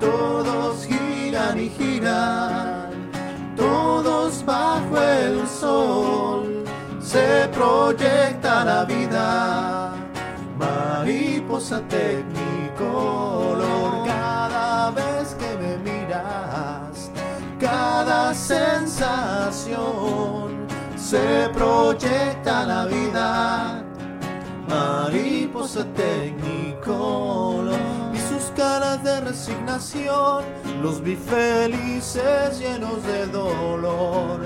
Todos 0.00 0.86
giran 0.86 1.60
y 1.60 1.68
giran, 1.68 2.90
todos 3.56 4.44
bajo 4.44 5.00
el 5.00 5.46
sol. 5.46 6.64
Se 7.00 7.48
proyecta 7.52 8.64
la 8.64 8.84
vida, 8.84 9.92
mariposa 10.58 11.80
tecnicolor. 11.88 13.79
Cada 17.90 18.34
sensación. 18.34 19.78
Se 20.96 21.50
proyecta 21.52 22.64
la 22.64 22.86
vida. 22.86 23.84
Mariposa 24.68 25.84
tecnicolor 25.96 27.74
y 28.14 28.18
sus 28.30 28.44
caras 28.56 29.02
de 29.02 29.20
resignación 29.20 30.44
los 30.80 31.02
vi 31.02 31.16
felices 31.16 32.60
llenos 32.60 33.02
de 33.10 33.26
dolor. 33.26 34.38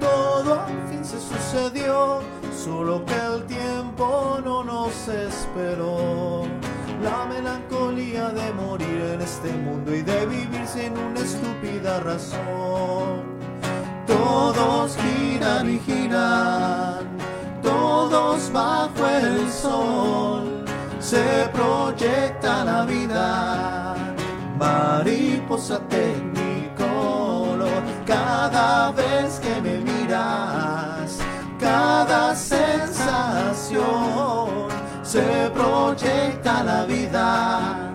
Todo 0.00 0.60
al 0.60 0.88
fin 0.88 1.04
se 1.04 1.20
sucedió 1.20 2.20
solo 2.64 3.04
que 3.06 3.14
el 3.14 3.44
tiempo 3.46 4.38
no 4.44 4.62
nos 4.62 5.08
esperó 5.08 6.44
la 7.02 7.24
melancolía 7.24 8.28
de 8.28 8.52
morir 8.52 9.00
en 9.14 9.22
este 9.22 9.50
mundo 9.50 9.94
y 9.94 10.02
de 10.02 10.26
vivir 10.26 10.66
sin 10.66 10.92
una 10.92 11.20
estúpida 11.20 12.00
razón. 12.00 13.40
Todos 14.06 14.94
giran 14.96 15.70
y 15.70 15.78
giran, 15.78 17.06
todos 17.62 18.52
bajo 18.52 19.06
el 19.08 19.50
sol, 19.50 20.64
se 20.98 21.48
proyecta 21.54 22.64
la 22.64 22.84
vida, 22.84 23.96
mariposa 24.58 25.80
tecnicolor, 25.88 27.82
cada 28.04 28.90
vez 28.92 29.09
se 35.10 35.50
proyecta 35.52 36.62
la 36.62 36.84
vida. 36.84 37.90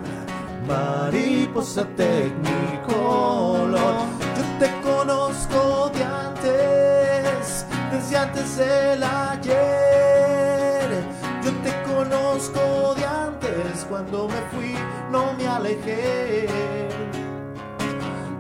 Mariposa 0.68 1.86
tecnicolor, 1.96 3.96
yo 4.36 4.44
te 4.60 4.70
conozco 4.82 5.90
de 5.94 6.04
antes, 6.04 7.66
desde 7.92 8.18
antes 8.18 8.58
del 8.58 9.02
ayer. 9.02 11.06
Yo 11.44 11.52
te 11.64 11.72
conozco 11.84 12.94
de 12.96 13.06
antes, 13.06 13.86
cuando 13.88 14.28
me 14.28 14.42
fui 14.52 14.76
no 15.10 15.32
me 15.38 15.48
alejé. 15.48 16.50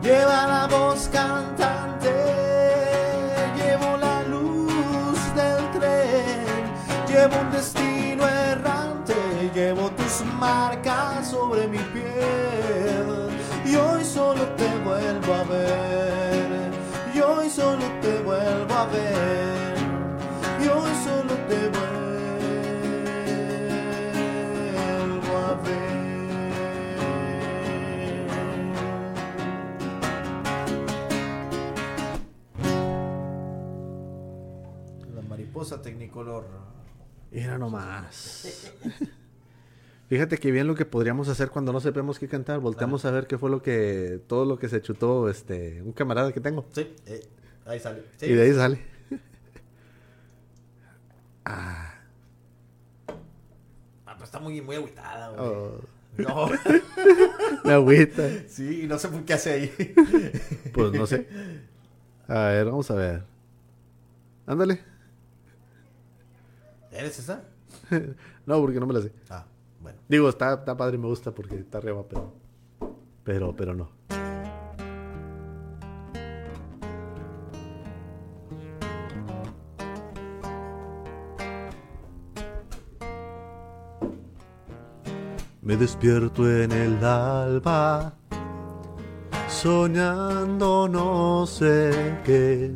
Lleva 0.01 0.47
la 0.47 0.67
voz 0.67 1.07
cantante, 1.13 2.11
llevo 3.55 3.95
la 3.97 4.21
luz 4.23 5.17
del 5.34 5.71
tren, 5.71 6.73
llevo 7.07 7.39
un 7.39 7.51
destino 7.51 7.95
marcas 10.36 11.30
sobre 11.30 11.68
mi 11.68 11.78
piel. 11.78 13.30
Y 13.66 13.76
hoy 13.76 14.04
solo 14.06 14.44
te 14.56 14.68
vuelvo 14.80 15.34
a 15.34 15.44
ver, 15.44 16.72
y 17.14 17.20
hoy 17.20 17.50
solo 17.50 17.84
te 18.02 18.20
vuelvo 18.22 18.74
a 18.74 18.86
ver, 18.86 19.76
y 20.64 20.68
hoy 20.68 20.92
solo 21.04 21.34
te 21.50 21.70
vuelvo 21.70 21.86
a 25.38 25.54
ver. 25.64 25.76
La 35.16 35.22
mariposa 35.24 35.82
tecnicolor. 35.82 36.46
Mira 37.32 37.58
nomás. 37.58 38.72
Fíjate 40.08 40.38
que 40.38 40.51
bien 40.51 40.68
lo 40.68 40.76
que 40.76 40.86
podríamos 40.86 41.28
hacer 41.30 41.49
cuando 41.49 41.74
no 41.74 41.80
sepamos 41.80 42.20
qué 42.20 42.28
cantar. 42.28 42.60
Volteamos 42.60 43.06
a 43.06 43.12
ver 43.12 43.26
qué 43.28 43.38
fue 43.38 43.49
lo 43.49 43.62
que. 43.64 44.22
Todo 44.28 44.45
lo 44.45 44.60
que 44.60 44.70
se 44.70 44.82
chutó 44.82 45.30
este. 45.30 45.82
Un 45.82 45.93
camarada 45.93 46.32
que 46.32 46.39
tengo. 46.39 46.66
Sí, 46.74 46.93
eh, 47.08 47.22
ahí 47.66 47.80
sale. 47.80 48.03
Sí. 48.18 48.28
Y 48.28 48.34
de 48.34 48.43
ahí 48.43 48.53
sale. 48.53 48.80
Ah, 51.47 51.93
pero 54.06 54.24
está 54.24 54.39
muy, 54.39 54.62
muy 54.62 54.76
agüitada, 54.78 55.30
güey. 55.30 55.39
Oh, 55.47 55.80
No, 56.18 56.47
me 57.64 57.74
agüita. 57.74 58.24
sí, 58.47 58.86
no 58.88 58.97
sé 58.97 59.10
por 59.10 59.24
qué 59.26 59.34
hace 59.34 59.51
ahí. 59.53 59.74
Pues 60.74 60.91
no 60.93 61.06
sé. 61.06 61.28
A 62.28 62.45
ver, 62.47 62.66
vamos 62.66 62.89
a 62.91 62.95
ver. 62.95 63.24
Ándale. 64.47 64.80
¿Eres 66.91 67.20
esa? 67.20 67.43
No, 68.45 68.60
porque 68.62 68.80
no 68.80 68.88
me 68.88 68.93
la 68.93 69.01
sé. 69.01 69.12
Ah, 69.30 69.45
bueno. 69.86 70.00
Digo, 70.08 70.30
está, 70.30 70.56
está 70.56 70.76
padre, 70.76 70.98
me 70.98 71.06
gusta 71.06 71.32
porque 71.32 71.58
está 71.58 71.78
arriba, 71.78 72.04
pero. 72.10 72.34
Pero, 73.24 73.56
pero 73.56 73.76
no. 73.76 73.90
Me 85.62 85.78
despierto 85.78 86.50
en 86.50 86.72
el 86.72 87.04
alba, 87.06 88.16
soñando 89.48 90.88
no 90.88 91.46
sé 91.46 92.20
qué. 92.26 92.72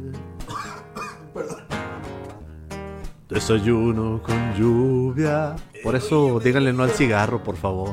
Desayuno 3.29 4.21
con 4.23 4.55
lluvia. 4.55 5.55
Por 5.83 5.95
eso 5.95 6.39
díganle 6.39 6.73
no 6.73 6.81
al 6.81 6.89
cigarro, 6.89 7.43
por 7.43 7.55
favor. 7.55 7.91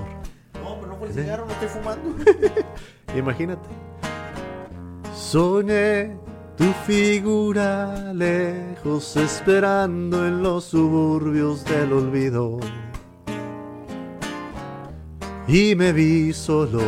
No, 0.55 0.77
pero 0.81 0.87
no 0.87 0.97
fue 0.97 1.09
el 1.09 1.15
cigarro, 1.15 1.45
no 1.45 1.53
estoy 1.53 1.69
fumando. 1.69 2.17
Imagínate. 3.17 3.69
Soñé 5.15 6.17
tu 6.57 6.65
figura 6.87 8.15
lejos 8.15 9.15
esperando 9.19 10.27
en 10.27 10.43
los 10.43 10.65
suburbios 10.65 11.65
del 11.67 11.93
olvido. 11.93 12.59
Y 15.47 15.75
me 15.75 15.93
vi 15.93 16.33
solo 16.33 16.81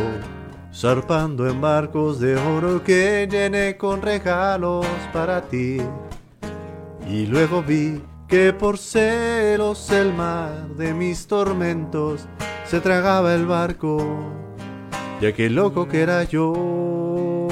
zarpando 0.73 1.47
en 1.47 1.61
barcos 1.61 2.19
de 2.19 2.35
oro 2.35 2.83
que 2.83 3.27
llené 3.29 3.77
con 3.77 4.01
regalos 4.01 4.87
para 5.13 5.41
ti. 5.41 5.77
Y 7.07 7.27
luego 7.27 7.61
vi 7.61 8.01
que 8.29 8.53
por 8.53 8.77
celos 8.77 9.89
el 9.89 10.13
mar 10.13 10.67
de 10.75 10.93
mis 10.93 11.25
tormentos 11.25 12.27
se 12.63 12.79
tragaba 12.79 13.33
el 13.33 13.47
barco 13.47 13.97
de 15.19 15.29
aquel 15.29 15.55
loco 15.55 15.87
que 15.87 16.01
era 16.01 16.23
yo. 16.25 17.47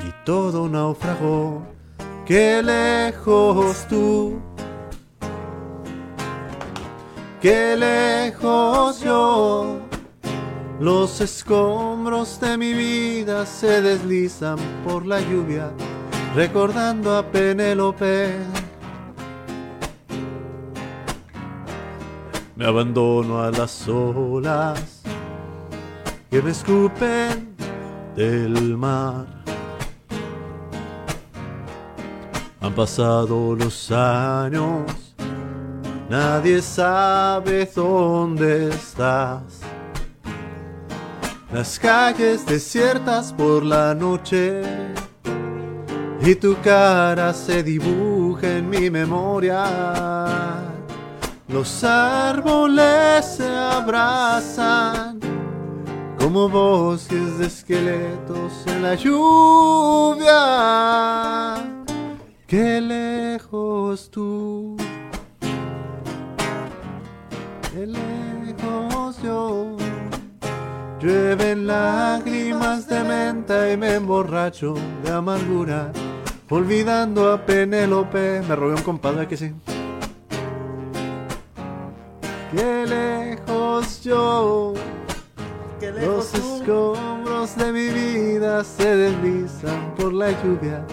Y 0.00 0.24
todo 0.24 0.66
naufragó, 0.66 1.62
qué 2.24 2.62
lejos 2.62 3.86
tú, 3.86 4.40
qué 7.42 7.76
lejos 7.76 9.00
yo. 9.02 9.78
Los 10.80 11.20
escombros 11.20 12.40
de 12.40 12.56
mi 12.56 12.72
vida 12.72 13.44
se 13.44 13.82
deslizan 13.82 14.56
por 14.84 15.04
la 15.04 15.20
lluvia, 15.20 15.70
recordando 16.34 17.14
a 17.14 17.30
Penélope. 17.30 18.51
Me 22.62 22.68
abandono 22.68 23.42
a 23.42 23.50
las 23.50 23.88
olas 23.88 25.02
que 26.30 26.40
me 26.40 26.52
escupen 26.52 27.56
del 28.14 28.76
mar. 28.76 29.26
Han 32.60 32.72
pasado 32.72 33.56
los 33.56 33.90
años, 33.90 34.84
nadie 36.08 36.62
sabe 36.62 37.68
dónde 37.74 38.68
estás. 38.68 39.42
Las 41.52 41.80
calles 41.80 42.46
desiertas 42.46 43.32
por 43.32 43.64
la 43.64 43.92
noche 43.92 44.62
y 46.24 46.36
tu 46.36 46.56
cara 46.62 47.34
se 47.34 47.64
dibuja 47.64 48.58
en 48.58 48.70
mi 48.70 48.88
memoria. 48.88 50.61
Los 51.52 51.84
árboles 51.84 53.26
se 53.26 53.46
abrazan 53.46 55.20
como 56.18 56.48
bosques 56.48 57.38
de 57.38 57.46
esqueletos 57.46 58.66
en 58.66 58.82
la 58.82 58.94
lluvia. 58.94 60.32
Qué 62.46 62.80
lejos 62.80 64.10
tú, 64.10 64.78
qué 67.70 67.86
lejos 67.86 69.22
yo. 69.22 69.76
Llueven 71.00 71.66
lágrimas 71.66 72.88
de 72.88 73.04
menta 73.04 73.70
y 73.70 73.76
me 73.76 73.96
emborracho 73.96 74.72
de 75.04 75.10
amargura, 75.12 75.92
olvidando 76.48 77.30
a 77.30 77.44
Penélope. 77.44 78.40
Me 78.48 78.56
robé 78.56 78.74
un 78.74 78.82
compadre 78.82 79.28
que 79.28 79.36
sí. 79.36 79.52
Qué 82.54 82.86
lejos 82.86 84.02
yo. 84.02 84.74
Qué 85.80 85.90
Los 85.90 86.30
tú. 86.32 86.58
escombros 86.58 87.56
de 87.56 87.72
mi 87.72 87.88
vida 87.88 88.62
se 88.62 88.94
deslizan 88.94 89.94
por 89.96 90.12
la 90.12 90.30
lluvia, 90.42 90.84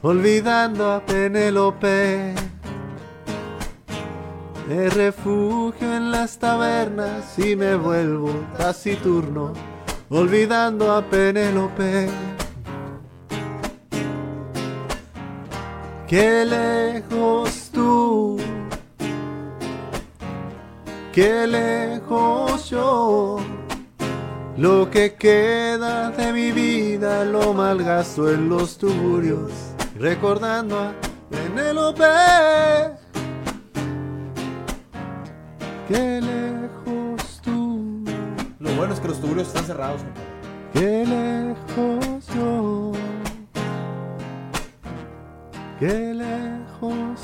olvidando 0.00 0.90
a 0.90 1.00
Penélope. 1.04 2.34
Me 4.68 4.88
refugio 4.88 5.96
en 5.96 6.10
las 6.10 6.38
tabernas 6.38 7.38
y 7.38 7.56
me 7.56 7.74
vuelvo 7.74 8.30
taciturno, 8.56 9.52
olvidando 10.08 10.92
a 10.92 11.02
Penélope. 11.02 12.08
Qué 16.06 16.44
lejos 16.44 17.70
tú, 17.72 18.38
qué 21.12 21.46
lejos 21.46 22.70
yo. 22.70 23.36
Lo 24.56 24.90
que 24.90 25.14
queda 25.14 26.10
de 26.10 26.32
mi 26.32 26.52
vida 26.52 27.24
lo 27.24 27.54
malgasto 27.54 28.30
en 28.30 28.48
los 28.48 28.76
tuburios, 28.76 29.50
recordando 29.98 30.78
a 30.78 30.92
Penélope. 31.30 32.04
Qué 35.88 36.20
lejos 36.20 37.40
tú, 37.42 38.04
Lo 38.58 38.74
bueno 38.76 38.94
es 38.94 39.00
que 39.00 39.08
los 39.08 39.20
tuburios 39.20 39.48
están 39.48 39.64
cerrados. 39.64 40.02
qué 40.72 41.04
lejos 41.06 42.26
yo. 42.34 42.92
Qué 45.78 46.14
lejos 46.14 47.20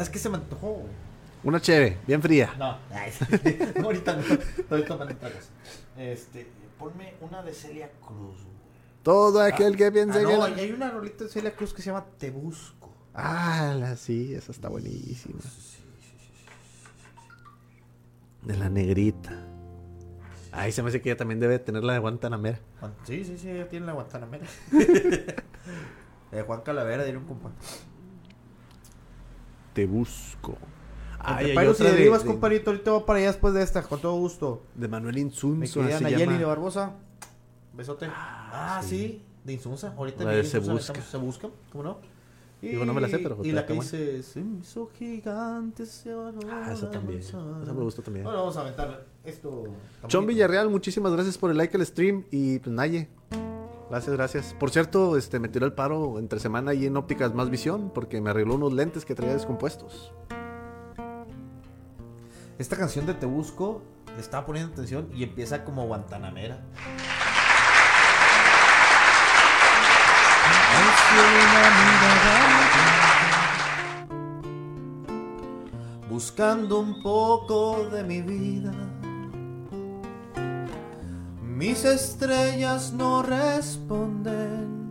¿Sabes 0.00 0.08
qué 0.14 0.18
se 0.18 0.30
me 0.30 0.36
antojó? 0.38 0.82
Una 1.44 1.60
cheve, 1.60 1.98
bien 2.06 2.22
fría. 2.22 2.54
No, 2.58 2.78
sí. 3.10 3.58
ahorita 3.84 4.16
no. 4.16 4.22
Estoy 4.22 4.82
tomando 4.86 5.12
otra 5.14 5.28
cosa. 5.28 5.48
Este, 5.98 6.46
ponme 6.78 7.12
una 7.20 7.42
de 7.42 7.52
Celia 7.52 7.90
Cruz. 8.00 8.36
güey. 8.42 8.56
Todo 9.02 9.42
aquel 9.42 9.76
que 9.76 9.92
piense 9.92 10.20
Ah, 10.20 10.26
que. 10.26 10.32
no, 10.38 10.48
la- 10.48 10.56
y 10.56 10.60
hay 10.60 10.72
una 10.72 10.90
rolita 10.90 11.24
de 11.24 11.28
Celia 11.30 11.54
Cruz 11.54 11.74
que 11.74 11.82
se 11.82 11.90
llama 11.90 12.06
Te 12.16 12.30
Busco. 12.30 12.90
Ah, 13.12 13.74
la- 13.78 13.94
sí, 13.96 14.32
esa 14.34 14.52
está 14.52 14.70
buenísima. 14.70 15.38
De 18.40 18.56
la 18.56 18.70
negrita. 18.70 19.32
Ay, 20.50 20.72
se 20.72 20.82
me 20.82 20.88
hace 20.88 21.02
que 21.02 21.10
ella 21.10 21.18
también 21.18 21.40
debe 21.40 21.58
tener 21.58 21.84
la 21.84 21.92
de 21.92 21.98
Guantanamera. 21.98 22.58
Sí, 23.04 23.22
sí, 23.22 23.36
sí, 23.36 23.50
ella 23.50 23.68
tiene 23.68 23.84
la 23.84 23.92
Guantanamera. 23.92 24.46
Eh, 26.32 26.44
Juan 26.46 26.60
Calavera, 26.60 27.02
diría 27.02 27.18
un 27.18 27.26
compa. 27.26 27.50
Te 29.72 29.86
busco. 29.86 30.56
Pairos 31.54 31.78
y 31.78 31.82
otra 31.82 31.92
de, 31.92 31.98
derivas, 31.98 32.22
de- 32.22 32.28
compadrito. 32.28 32.70
Ahorita 32.70 32.90
voy 32.92 33.02
para 33.06 33.18
allá 33.18 33.28
después 33.28 33.52
de 33.54 33.62
esta, 33.62 33.82
con 33.82 34.00
todo 34.00 34.14
gusto. 34.14 34.62
de 34.74 34.88
Manuel 34.88 35.16
Me 35.16 35.68
quería 35.82 35.98
se 35.98 36.04
Nayeli 36.04 36.38
de 36.38 36.44
Barbosa. 36.44 36.92
Besote. 37.76 38.06
Ah, 38.10 38.80
sí. 38.84 39.22
De 39.44 39.52
Insunza. 39.52 39.94
Ahorita 39.96 40.24
de 40.24 40.38
Insunza 40.38 40.60
Se 40.64 40.70
Busca. 40.72 40.92
estamos- 41.00 41.10
Se 41.10 41.16
busca. 41.46 41.48
¿Cómo 41.72 41.84
no? 41.84 41.98
Digo, 42.62 42.84
no 42.84 42.92
me 42.92 43.00
la 43.00 43.08
sé, 43.08 43.18
pero 43.18 43.38
Y 43.42 43.52
la 43.52 43.64
que 43.64 43.72
dice: 43.72 44.22
Se 44.22 44.40
me 44.42 44.60
hizo 44.60 44.90
gigante 44.98 45.84
valor 46.06 46.44
Ah, 46.50 46.70
esa 46.74 46.90
también. 46.90 47.20
Esa 47.20 47.38
me 47.38 47.72
gustó 47.82 48.02
también. 48.02 48.24
Bueno, 48.24 48.38
vamos 48.40 48.56
a 48.58 48.60
aventar 48.60 49.06
esto. 49.24 49.64
Chon. 50.08 50.26
Villarreal, 50.26 50.68
muchísimas 50.68 51.12
gracias 51.12 51.38
por 51.38 51.50
el 51.50 51.56
like 51.56 51.74
al 51.76 51.86
stream. 51.86 52.24
Y 52.30 52.58
pues 52.58 52.74
Naye. 52.74 53.08
Gracias, 53.90 54.16
gracias. 54.16 54.54
Por 54.54 54.70
cierto, 54.70 55.16
este 55.16 55.40
me 55.40 55.48
tiró 55.48 55.66
el 55.66 55.72
paro 55.72 56.20
entre 56.20 56.38
semana 56.38 56.70
ahí 56.70 56.86
en 56.86 56.96
Ópticas 56.96 57.34
Más 57.34 57.50
Visión 57.50 57.90
porque 57.92 58.20
me 58.20 58.30
arregló 58.30 58.54
unos 58.54 58.72
lentes 58.72 59.04
que 59.04 59.16
traía 59.16 59.32
descompuestos. 59.32 60.12
Esta 62.56 62.76
canción 62.76 63.04
de 63.06 63.14
Te 63.14 63.26
Busco 63.26 63.82
le 64.14 64.20
estaba 64.20 64.46
poniendo 64.46 64.72
atención 64.72 65.08
y 65.12 65.24
empieza 65.24 65.64
como 65.64 65.86
Guantanamera. 65.86 66.60
Buscando 76.08 76.78
un 76.78 77.02
poco 77.02 77.88
de 77.90 78.04
mi 78.04 78.22
vida. 78.22 78.72
Mis 81.60 81.84
estrellas 81.84 82.90
no 82.90 83.22
responden 83.22 84.88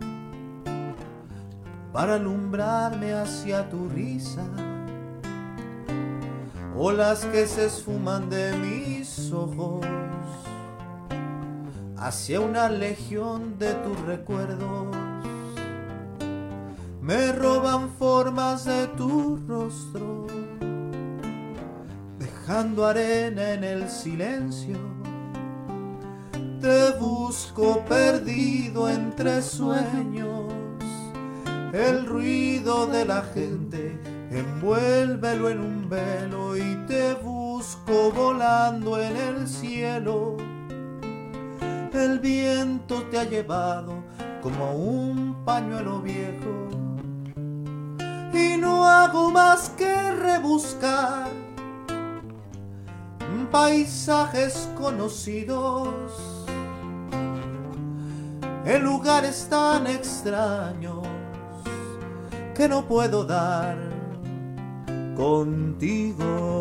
para 1.92 2.14
alumbrarme 2.14 3.12
hacia 3.12 3.68
tu 3.68 3.88
risa 3.88 4.44
olas 6.76 7.24
que 7.24 7.48
se 7.48 7.66
esfuman 7.66 8.30
de 8.30 8.52
mis 8.58 9.32
ojos 9.32 9.84
hacia 11.96 12.40
una 12.40 12.68
legión 12.68 13.58
de 13.58 13.74
tus 13.74 14.00
recuerdos. 14.02 14.96
Me 17.02 17.32
roban 17.32 17.88
formas 17.98 18.64
de 18.64 18.86
tu 18.96 19.40
rostro, 19.48 20.28
dejando 22.16 22.86
arena 22.86 23.54
en 23.54 23.64
el 23.64 23.90
silencio 23.90 24.99
Te 26.60 26.90
busco 26.98 27.82
perdido 27.86 28.88
entre 28.88 29.40
sueños. 29.40 30.52
El 31.72 32.06
ruido 32.06 32.86
de 32.86 33.04
la 33.04 33.22
gente 33.22 33.98
envuélvelo 34.30 35.48
en 35.48 35.60
un 35.60 35.88
velo 35.88 36.56
y 36.56 36.76
te 36.86 37.14
busco 37.14 38.12
volando 38.12 39.00
en 39.00 39.16
el 39.16 39.48
cielo. 39.48 40.36
El 41.92 42.18
viento 42.18 43.02
te 43.10 43.18
ha 43.18 43.24
llevado 43.24 44.04
como 44.42 44.72
un 44.72 45.44
pañuelo 45.44 46.00
viejo 46.00 46.68
y 48.32 48.56
no 48.58 48.86
hago 48.86 49.30
más 49.30 49.70
que 49.70 50.12
rebuscar 50.12 51.30
paisajes 53.50 54.68
conocidos 54.78 56.39
en 58.64 58.82
lugares 58.82 59.46
tan 59.48 59.86
extraños 59.86 61.06
que 62.54 62.68
no 62.68 62.86
puedo 62.86 63.24
dar 63.24 63.76
contigo. 65.16 66.60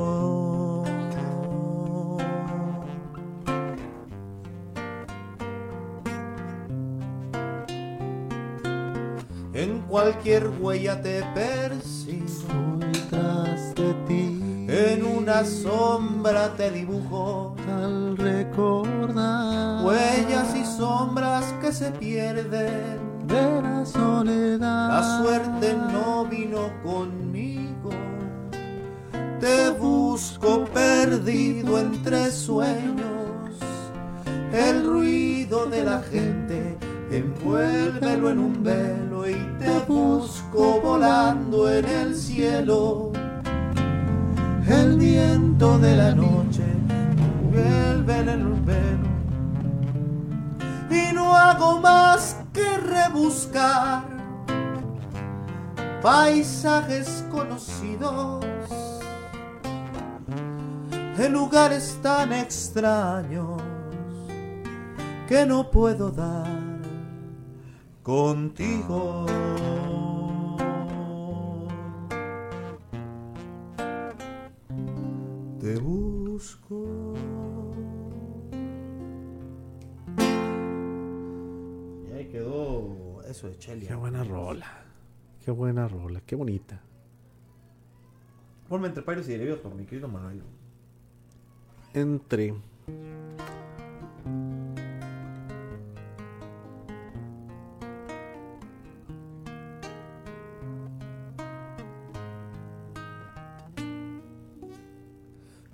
En 9.53 9.81
cualquier 9.81 10.49
huella 10.61 11.01
te 11.01 11.21
persigo 11.34 12.69
Detrás 12.80 13.76
de 13.76 13.93
ti. 14.07 14.39
En 14.80 15.03
una 15.03 15.43
sombra 15.43 16.56
te 16.56 16.72
dibujo 16.72 17.53
Al 17.68 18.15
recordar. 18.15 19.85
huellas 19.85 20.56
y 20.56 20.64
sombras 20.64 21.43
que 21.61 21.73
se 21.73 21.91
pierden. 21.91 23.10
de 23.27 23.61
la 23.61 23.85
soledad. 23.85 24.88
La 24.89 25.22
suerte 25.22 25.76
no 25.91 26.26
vino 26.26 26.72
conmigo. 26.81 27.89
Te 29.41 29.69
busco 29.72 30.64
perdido 30.73 31.77
entre 31.77 32.31
sueños. 32.31 33.60
El 34.53 34.85
ruido 34.88 35.65
de 35.65 35.84
la 35.84 35.99
gente 36.03 36.77
envuélvelo 37.11 38.30
en 38.30 38.39
un 38.39 38.64
velo 38.64 39.30
y 39.30 39.35
te 39.60 39.77
busco 39.88 40.80
volando 40.81 41.69
en 41.69 41.85
el 41.85 42.15
cielo. 42.15 43.11
El 44.68 44.98
viento 44.98 45.80
de 45.80 45.95
la 45.95 46.14
noche 46.14 46.64
envuélvelo 46.64 48.31
en 48.31 48.45
un 48.45 48.65
velo 48.65 49.10
y 50.90 51.14
no 51.14 51.36
hago 51.36 51.80
más 51.80 52.38
que 52.53 52.77
rebuscar 52.77 54.03
paisajes 56.02 57.26
conocidos 57.31 58.45
en 61.18 61.34
lugares 61.34 61.99
tan 62.02 62.31
extraños 62.31 63.61
que 65.27 65.45
no 65.45 65.69
puedo 65.69 66.10
dar 66.10 66.48
contigo. 68.03 69.26
Te 75.70 75.78
busco. 75.78 77.14
Y 82.08 82.12
ahí 82.12 82.26
quedó 82.32 83.22
eso 83.28 83.50
de 83.50 83.58
Chelia. 83.60 83.90
Qué 83.90 83.94
buena 83.94 84.24
rola. 84.24 84.66
Qué 85.46 85.52
buena 85.52 85.88
rola. 85.88 86.22
Qué 86.26 86.36
bonita. 86.36 86.82
Ponme 88.68 88.88
entre 88.88 89.04
pairos 89.04 89.30
y 89.30 89.34
derivados 89.34 89.60
por 89.60 89.76
mi 89.76 89.86
querido 89.86 90.08
Manuel. 90.08 90.41
Entre. 91.94 92.56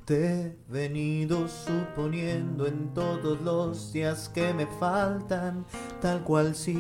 Te 0.06 0.24
he 0.24 0.56
venido 0.70 1.48
suponiendo 1.48 2.68
en 2.68 2.94
todos 2.94 3.42
los 3.42 3.92
días 3.92 4.30
que 4.30 4.54
me 4.54 4.68
faltan, 4.68 5.66
tal 6.00 6.24
cual 6.24 6.54
si 6.54 6.78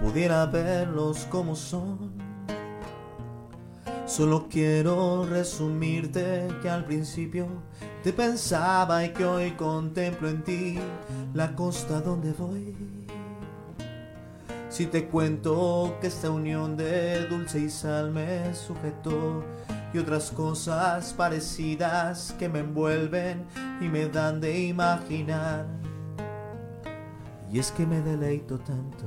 pudiera 0.00 0.44
verlos 0.46 1.28
como 1.30 1.54
son. 1.54 2.10
Solo 4.04 4.48
quiero 4.50 5.24
resumirte 5.26 6.48
que 6.60 6.68
al 6.68 6.84
principio 6.84 7.46
te 8.02 8.12
pensaba 8.12 9.04
y 9.04 9.12
que 9.12 9.24
hoy 9.24 9.52
contemplo 9.52 10.28
en 10.28 10.42
ti 10.42 10.76
la 11.34 11.54
costa 11.54 12.00
donde 12.00 12.32
voy. 12.32 12.74
Si 14.70 14.86
te 14.86 15.06
cuento 15.06 15.96
que 16.00 16.08
esta 16.08 16.30
unión 16.30 16.76
de 16.76 17.26
dulce 17.28 17.60
y 17.60 17.70
sal 17.70 18.10
me 18.10 18.52
sujetó 18.56 19.44
y 19.96 19.98
otras 19.98 20.30
cosas 20.30 21.14
parecidas 21.14 22.34
que 22.38 22.50
me 22.50 22.58
envuelven 22.58 23.46
y 23.80 23.88
me 23.88 24.06
dan 24.06 24.42
de 24.42 24.66
imaginar. 24.66 25.66
Y 27.50 27.58
es 27.58 27.72
que 27.72 27.86
me 27.86 28.02
deleito 28.02 28.58
tanto 28.58 29.06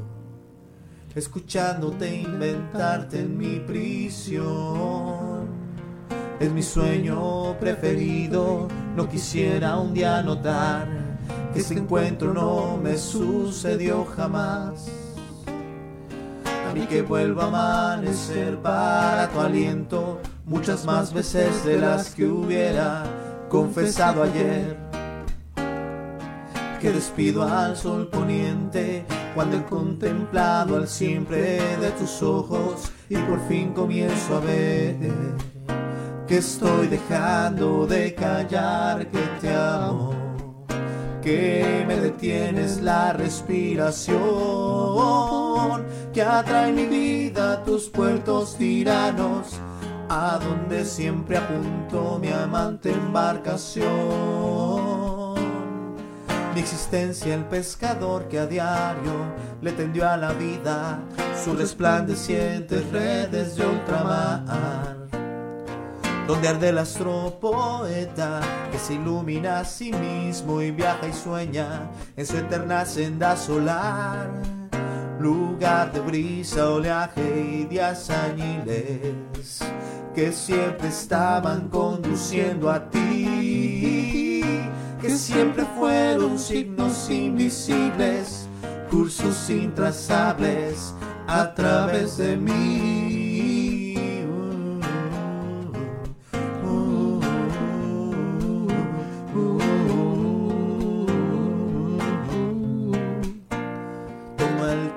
escuchándote 1.15 2.21
inventarte 2.21 3.19
en 3.19 3.37
mi 3.37 3.59
prisión. 3.59 5.47
Es 6.39 6.51
mi 6.51 6.63
sueño 6.63 7.55
preferido, 7.59 8.67
no 8.95 9.07
quisiera 9.07 9.77
un 9.77 9.93
día 9.93 10.23
notar 10.23 10.87
que 11.53 11.59
este 11.59 11.75
encuentro 11.75 12.33
no 12.33 12.77
me 12.77 12.97
sucedió 12.97 14.05
jamás. 14.05 14.89
Mí 16.79 16.87
que 16.87 17.01
vuelva 17.01 17.43
a 17.43 17.47
amanecer 17.47 18.57
para 18.59 19.27
tu 19.27 19.41
aliento 19.41 20.21
muchas 20.45 20.85
más 20.85 21.11
veces 21.13 21.65
de 21.65 21.77
las 21.77 22.15
que 22.15 22.25
hubiera 22.25 23.03
confesado 23.49 24.23
ayer. 24.23 24.77
Que 26.79 26.91
despido 26.93 27.43
al 27.43 27.75
sol 27.75 28.07
poniente 28.07 29.05
cuando 29.35 29.57
he 29.57 29.65
contemplado 29.65 30.77
al 30.77 30.87
siempre 30.87 31.59
de 31.79 31.91
tus 31.99 32.23
ojos 32.23 32.89
y 33.09 33.17
por 33.17 33.45
fin 33.49 33.73
comienzo 33.73 34.37
a 34.37 34.39
ver 34.39 34.95
que 36.27 36.37
estoy 36.37 36.87
dejando 36.87 37.87
de 37.87 38.15
callar 38.15 39.05
que 39.09 39.19
te 39.41 39.53
amo, 39.53 40.13
que 41.29 41.85
me 41.87 41.95
detienes 41.97 42.81
la 42.81 43.13
respiración, 43.13 44.17
que 46.11 46.23
atrae 46.23 46.71
mi 46.71 46.87
vida 46.87 47.53
a 47.53 47.63
tus 47.63 47.87
puertos 47.87 48.55
tiranos, 48.57 49.59
a 50.09 50.39
donde 50.39 50.83
siempre 50.85 51.37
apunto 51.37 52.17
mi 52.19 52.29
amante 52.29 52.91
embarcación. 52.91 53.89
Mi 56.55 56.61
existencia 56.61 57.35
el 57.35 57.45
pescador 57.45 58.27
que 58.27 58.39
a 58.39 58.47
diario 58.47 59.13
le 59.61 59.71
tendió 59.73 60.09
a 60.09 60.17
la 60.17 60.33
vida 60.33 60.99
sus 61.43 61.55
resplandecientes 61.59 62.89
redes 62.91 63.55
de 63.55 63.67
ultramar 63.67 64.98
donde 66.29 66.47
arde 66.47 66.69
el 66.69 66.77
astro 66.77 67.39
poeta 67.41 68.39
que 68.71 68.77
se 68.77 68.93
ilumina 68.93 69.61
a 69.61 69.65
sí 69.65 69.91
mismo 69.91 70.61
y 70.61 70.69
viaja 70.69 71.07
y 71.07 71.13
sueña 71.13 71.89
en 72.15 72.23
su 72.23 72.37
eterna 72.37 72.85
senda 72.85 73.35
solar. 73.35 74.29
Lugar 75.19 75.91
de 75.91 76.01
brisa, 76.01 76.69
oleaje 76.69 77.63
y 77.63 77.65
días 77.65 78.11
añiles 78.11 79.63
que 80.13 80.31
siempre 80.31 80.89
estaban 80.89 81.67
conduciendo 81.67 82.69
a 82.69 82.91
ti, 82.91 84.43
que 85.01 85.09
siempre 85.09 85.65
fueron 85.79 86.37
signos 86.37 87.09
invisibles, 87.09 88.47
cursos 88.91 89.49
intrazables 89.49 90.93
a 91.25 91.55
través 91.55 92.17
de 92.17 92.37
mí. 92.37 93.28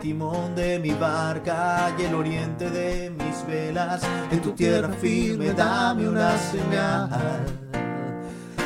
Timón 0.03 0.57
de 0.57 0.81
mi 0.81 0.91
barca 0.91 1.95
y 1.97 2.03
el 2.03 2.15
oriente 2.15 2.69
de 2.69 3.09
mis 3.09 3.47
velas. 3.47 4.03
En 4.33 4.43
tu 4.43 4.51
tierra 4.51 4.89
firme 4.89 5.53
dame 5.53 6.09
una 6.09 6.37
señal. 6.37 7.47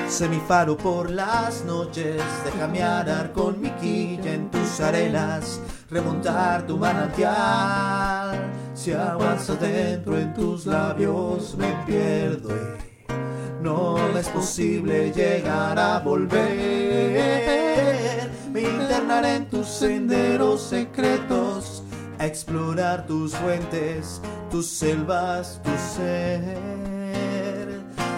Semifaro 0.08 0.78
por 0.78 1.10
las 1.10 1.62
noches, 1.64 2.22
déjame 2.42 2.82
arar 2.82 3.32
con 3.32 3.60
mi 3.60 3.68
quilla 3.72 4.32
en 4.32 4.50
tus 4.50 4.80
arenas, 4.80 5.60
remontar 5.90 6.66
tu 6.66 6.78
manantial. 6.78 8.50
Si 8.72 8.92
aguas 8.92 9.50
adentro 9.50 10.18
en 10.18 10.32
tus 10.32 10.64
labios 10.64 11.54
me 11.58 11.70
pierdo 11.84 12.48
no 13.62 13.96
es 14.18 14.28
posible 14.28 15.12
llegar 15.12 15.78
a 15.78 15.98
volver. 16.00 17.50
Me 18.52 18.62
internaré 18.62 19.36
en 19.36 19.48
tus 19.48 19.66
senderos 19.66 20.62
secretos, 20.62 21.82
a 22.18 22.26
explorar 22.26 23.06
tus 23.06 23.34
fuentes, 23.34 24.20
tus 24.50 24.66
selvas, 24.66 25.60
tu 25.62 25.70
ser 25.94 26.56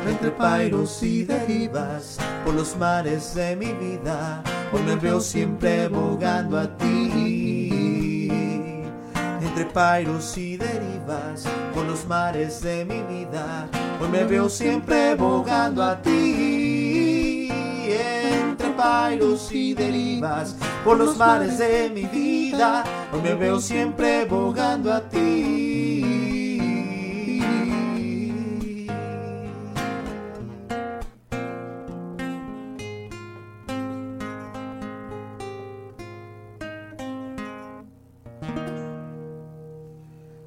entre 0.09 0.31
pairos 0.31 1.03
y 1.03 1.25
derivas 1.25 2.19
por 2.45 2.55
los 2.55 2.77
mares 2.77 3.35
de 3.35 3.57
mi 3.57 3.73
vida. 3.73 4.43
Me 4.87 4.97
veo 4.97 5.21
siempre 5.21 5.89
bogando 5.89 6.59
a 6.59 6.77
ti. 6.77 7.68
Entre 9.59 9.75
pairos 9.75 10.39
y 10.39 10.57
derivas 10.57 11.43
por 11.75 11.85
los 11.85 12.07
mares 12.07 12.61
de 12.61 12.85
mi 12.85 13.03
vida. 13.03 13.67
Hoy 14.01 14.09
me 14.09 14.23
veo 14.23 14.49
siempre 14.49 15.17
bogando 15.17 15.83
a 15.83 16.01
ti. 16.01 17.49
Entre 17.91 18.69
pairos 18.71 19.51
y 19.51 19.75
derivas 19.75 20.55
por 20.85 20.97
los 20.97 21.17
mares 21.17 21.59
de 21.59 21.91
mi 21.93 22.05
vida. 22.05 22.85
Hoy 23.13 23.21
me 23.21 23.35
veo 23.35 23.59
siempre 23.61 24.27
bogando 24.27 24.93
a 24.93 25.01
ti. 25.01 25.98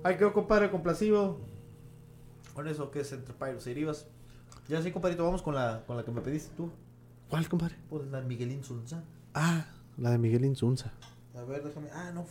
Ay, 0.03 0.17
quedó 0.17 0.33
compadre 0.33 0.71
complacido. 0.71 1.39
Con 2.53 2.67
eso 2.67 2.91
que 2.91 3.01
es 3.01 3.11
entre 3.11 3.33
Pyros 3.33 3.65
y 3.67 3.69
Derivas. 3.69 4.07
Ya 4.67 4.81
sí, 4.81 4.91
compadrito, 4.91 5.23
vamos 5.23 5.41
con 5.41 5.55
la, 5.55 5.83
con 5.85 5.95
la 5.97 6.03
que 6.03 6.11
me 6.11 6.21
pediste 6.21 6.55
tú. 6.55 6.71
¿Cuál, 7.29 7.47
compadre? 7.47 7.75
Pues 7.89 8.05
la 8.07 8.21
Miguelín 8.21 8.63
Sulzán. 8.63 9.03
Ah, 9.33 9.65
la 9.97 10.11
de 10.11 10.17
Miguel 10.17 10.43
Insunza. 10.45 10.91
A 11.35 11.43
ver, 11.43 11.63
déjame. 11.63 11.89
Ah, 11.93 12.11
no. 12.13 12.25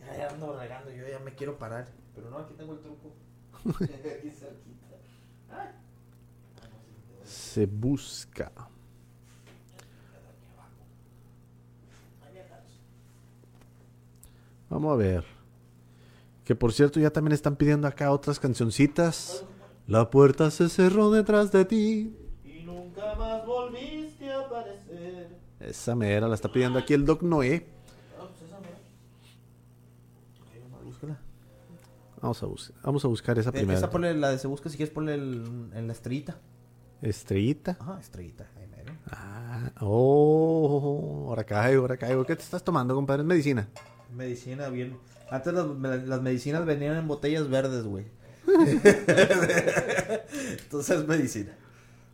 Ya, 0.00 0.16
ya 0.18 0.28
ando 0.28 0.58
regando, 0.58 0.90
yo 0.90 1.08
ya 1.08 1.18
me 1.20 1.34
quiero 1.34 1.58
parar. 1.58 1.86
Pero 2.14 2.30
no, 2.30 2.38
aquí 2.38 2.54
tengo 2.54 2.74
el 2.74 2.80
truco. 2.80 3.12
aquí 3.84 4.30
cerquita. 4.30 4.96
Ay. 5.50 5.68
Se 7.24 7.66
busca. 7.66 8.52
Vamos 14.68 14.92
a 14.92 14.96
ver. 14.96 15.35
Que 16.46 16.54
por 16.54 16.72
cierto, 16.72 16.98
ya 17.00 17.10
también 17.10 17.32
están 17.32 17.56
pidiendo 17.56 17.86
acá 17.88 18.10
otras 18.12 18.38
cancioncitas. 18.40 19.44
La 19.86 20.08
puerta 20.10 20.50
se 20.50 20.68
cerró 20.70 21.10
detrás 21.10 21.52
de 21.52 21.64
ti. 21.66 22.16
Y 22.44 22.62
nunca 22.64 23.14
más 23.16 23.44
volviste 23.44 24.32
a 24.32 24.40
aparecer. 24.40 25.36
Esa 25.60 25.94
mera 25.94 26.26
la 26.28 26.34
está 26.36 26.50
pidiendo 26.50 26.78
aquí 26.78 26.94
el 26.94 27.04
Doc 27.04 27.22
Noé. 27.22 27.66
Ah, 28.18 28.26
pues. 31.00 31.12
Vamos 32.22 32.42
a, 32.42 32.46
bus- 32.46 32.72
vamos 32.82 33.04
a 33.04 33.08
buscar 33.08 33.38
esa 33.38 33.50
Eh, 33.50 33.52
primera. 33.52 33.78
Esa 33.78 33.90
ponle 33.90 34.14
la 34.14 34.30
de 34.30 34.38
se 34.38 34.46
busca 34.46 34.68
si 34.70 34.76
quieres 34.76 34.92
ponle 34.94 35.14
el, 35.14 35.70
en 35.74 35.86
la 35.86 35.92
estrellita. 35.92 36.38
Estrellita. 37.02 37.76
Ajá, 37.78 37.98
estrellita. 38.00 38.48
Ahí 38.56 38.66
mero. 38.68 38.92
Ah, 39.10 39.70
oh, 39.80 41.26
ahora 41.28 41.44
caigo, 41.44 41.82
ahora 41.82 41.96
caigo. 41.96 42.24
¿Qué 42.24 42.34
te 42.34 42.42
estás 42.42 42.62
tomando, 42.64 42.94
compadre? 42.94 43.22
¿Es 43.22 43.26
medicina? 43.26 43.68
Medicina 44.16 44.68
bien. 44.68 44.96
Antes 45.30 45.52
las, 45.52 45.66
me- 45.66 45.98
las 46.06 46.22
medicinas 46.22 46.64
venían 46.64 46.96
en 46.96 47.06
botellas 47.08 47.48
verdes, 47.48 47.84
güey. 47.84 48.06
Entonces 50.62 50.98
es 51.00 51.06
medicina. 51.06 51.52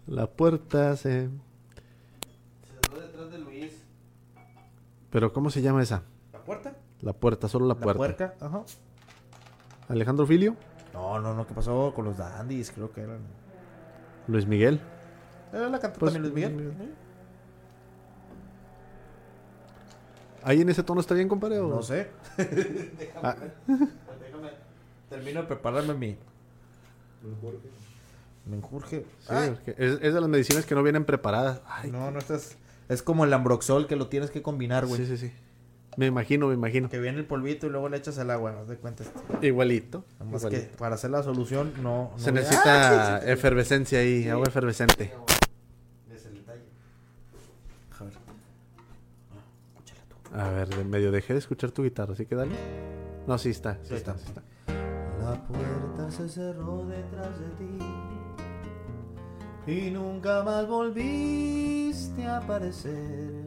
La 0.07 0.27
puerta 0.27 0.97
se... 0.97 1.29
Se 1.29 3.01
detrás 3.01 3.31
de 3.31 3.39
Luis. 3.39 3.73
¿Pero 5.11 5.33
cómo 5.33 5.51
se 5.51 5.63
llama 5.63 5.83
esa? 5.83 6.03
¿La 6.33 6.41
puerta? 6.43 6.75
La 7.01 7.13
puerta, 7.13 7.49
solo 7.49 7.67
la, 7.67 7.75
puerta. 7.77 7.99
puerca, 7.99 8.35
ajá. 8.41 8.63
Alejandro 9.89 10.27
Filio, 10.27 10.57
No, 10.95 11.21
no, 11.21 11.35
no, 11.35 11.47
¿qué 11.47 11.55
pasó 11.55 11.93
con 11.95 12.05
los 12.07 12.17
dandies? 12.17 12.71
Creo 12.71 12.93
que 12.93 13.03
eran. 13.03 13.21
Luis 14.29 14.47
Miguel. 14.47 14.81
Era 15.53 15.69
la 15.69 15.79
cantó 15.81 15.99
Pues, 16.01 16.13
también 16.15 16.33
Luis 16.33 16.35
Miguel. 16.51 16.65
Luis 16.79 16.79
¿Ahí 20.45 20.61
en 20.61 20.69
ese 20.69 20.83
tono 20.83 21.01
está 21.01 21.15
bien, 21.15 21.29
compadre? 21.29 21.59
o- 21.59 21.69
No 21.69 21.83
sé. 21.83 22.09
Ah, 23.23 23.37
Déjame. 23.67 24.51
Termino 25.09 25.43
de 25.43 25.47
prepararme 25.47 25.95
mi. 25.95 26.17
Me 28.47 28.57
enjurge. 28.57 29.05
sí, 29.21 29.27
porque 29.51 29.75
es, 29.79 29.99
es 30.03 30.15
de 30.15 30.21
las 30.21 30.29
medicinas 30.29 30.67
que 30.67 30.75
no 30.75 30.83
vienen 30.83 31.05
preparadas. 31.05 31.61
Ay, 31.67 31.91
no, 31.93 32.11
no 32.11 32.19
estás. 32.19 32.57
Es 32.89 33.03
como 33.03 33.25
el 33.25 33.33
ambroxol 33.33 33.87
que 33.87 33.95
lo 33.97 34.09
tienes 34.09 34.31
que 34.31 34.43
combinar, 34.43 34.87
güey. 34.87 35.01
sí, 35.01 35.07
sí, 35.07 35.17
sí. 35.29 35.33
Me 35.99 36.07
imagino, 36.07 36.49
me 36.49 36.55
imagino. 36.55 36.89
Que 36.89 36.99
viene 36.99 37.19
el 37.19 37.27
polvito 37.27 37.67
y 37.67 37.71
luego 37.71 37.89
le 37.91 37.99
echas 37.99 38.17
el 38.19 38.31
agua, 38.31 38.59
haz 38.63 38.69
de 38.69 38.77
cuenta. 38.79 39.05
Este. 39.05 39.47
Igualito. 39.47 40.05
Nomás 40.19 40.41
que 40.43 40.49
igualito. 40.57 40.77
para 40.79 40.95
hacer 40.95 41.11
la 41.11 41.23
solución 41.23 41.73
no. 41.83 42.11
no 42.13 42.19
Se 42.19 42.33
necesita 42.33 42.63
¡Ah! 43.17 43.19
sí, 43.19 43.21
sí, 43.21 43.27
sí. 43.27 43.33
efervescencia 43.33 43.99
ahí, 44.01 44.27
agua 44.29 44.47
efervescente. 44.49 45.13
Es 46.11 46.25
el 46.27 46.35
detalle. 46.37 46.63
A 48.01 48.05
ver. 48.05 48.13
Ah, 48.17 49.37
escúchala 49.75 50.01
tú. 50.09 50.17
A 50.35 50.49
ver, 50.49 50.69
de 50.69 50.85
medio 50.85 51.13
dejé 51.13 51.35
de 51.35 51.39
escuchar 51.41 51.71
tu 51.73 51.83
guitarra, 51.83 52.15
¿sí 52.15 52.25
que 52.27 52.35
dale? 52.35 52.55
No, 53.27 53.37
sí 53.39 53.51
está, 53.51 53.75
sí 53.83 53.89
Sí 53.89 53.95
está, 53.95 54.13
está. 54.13 54.25
sí 54.25 54.29
está. 54.31 54.43
La 55.23 55.47
puerta 55.47 56.11
se 56.11 56.29
cerró 56.29 56.85
detrás 56.87 57.39
de 57.39 57.49
ti 57.51 57.79
y 59.67 59.91
nunca 59.91 60.43
más 60.43 60.67
volviste 60.67 62.25
a 62.25 62.39
aparecer. 62.39 63.47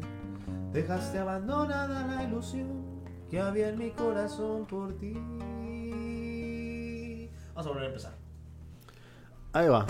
Dejaste 0.72 1.18
abandonada 1.20 2.08
la 2.08 2.24
ilusión 2.24 2.86
que 3.30 3.42
había 3.42 3.70
en 3.70 3.78
mi 3.80 3.92
corazón 3.92 4.66
por 4.66 4.94
ti. 4.94 5.14
Vamos 7.54 7.66
a 7.66 7.70
volver 7.70 7.84
a 7.84 7.88
empezar. 7.88 8.14
Ahí 9.54 9.68
va. 9.68 9.86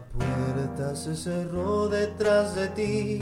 La 0.00 0.06
puerta 0.06 0.96
se 0.96 1.14
cerró 1.14 1.88
detrás 1.88 2.54
de 2.54 2.68
ti 2.68 3.20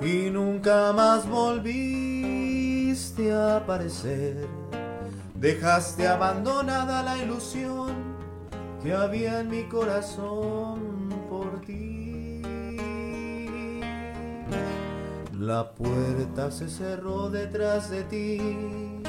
y 0.00 0.30
nunca 0.30 0.92
más 0.92 1.28
volviste 1.28 3.32
a 3.32 3.58
aparecer. 3.58 4.46
Dejaste 5.34 6.08
abandonada 6.08 7.02
la 7.02 7.18
ilusión 7.18 8.16
que 8.82 8.94
había 8.94 9.40
en 9.40 9.50
mi 9.50 9.64
corazón 9.64 11.10
por 11.28 11.60
ti. 11.60 12.42
La 15.38 15.70
puerta 15.72 16.50
se 16.50 16.68
cerró 16.68 17.30
detrás 17.30 17.90
de 17.90 18.02
ti 18.04 19.02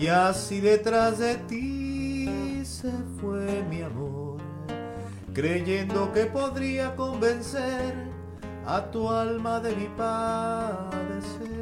y 0.00 0.08
así 0.08 0.60
detrás 0.60 1.18
de 1.18 1.36
ti 1.36 2.60
se 2.64 2.90
fue 3.20 3.62
mi 3.70 3.82
amor, 3.82 4.13
creyendo 5.34 6.12
que 6.12 6.26
podría 6.26 6.94
convencer 6.94 7.94
a 8.66 8.80
tu 8.90 9.10
alma 9.10 9.58
de 9.60 9.74
mi 9.74 9.88
padecer. 9.88 11.54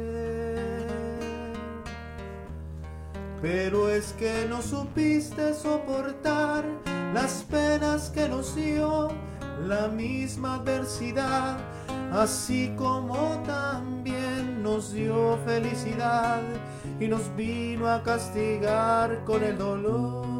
Pero 3.41 3.89
es 3.89 4.13
que 4.13 4.45
no 4.47 4.61
supiste 4.61 5.53
soportar 5.53 6.63
las 7.13 7.43
penas 7.49 8.09
que 8.09 8.29
nos 8.29 8.55
dio 8.55 9.09
la 9.67 9.87
misma 9.87 10.55
adversidad, 10.55 11.57
así 12.11 12.73
como 12.77 13.41
también 13.45 14.61
nos 14.61 14.93
dio 14.93 15.37
felicidad 15.45 16.41
y 16.99 17.07
nos 17.07 17.35
vino 17.35 17.89
a 17.89 18.03
castigar 18.03 19.25
con 19.25 19.43
el 19.43 19.57
dolor. 19.57 20.32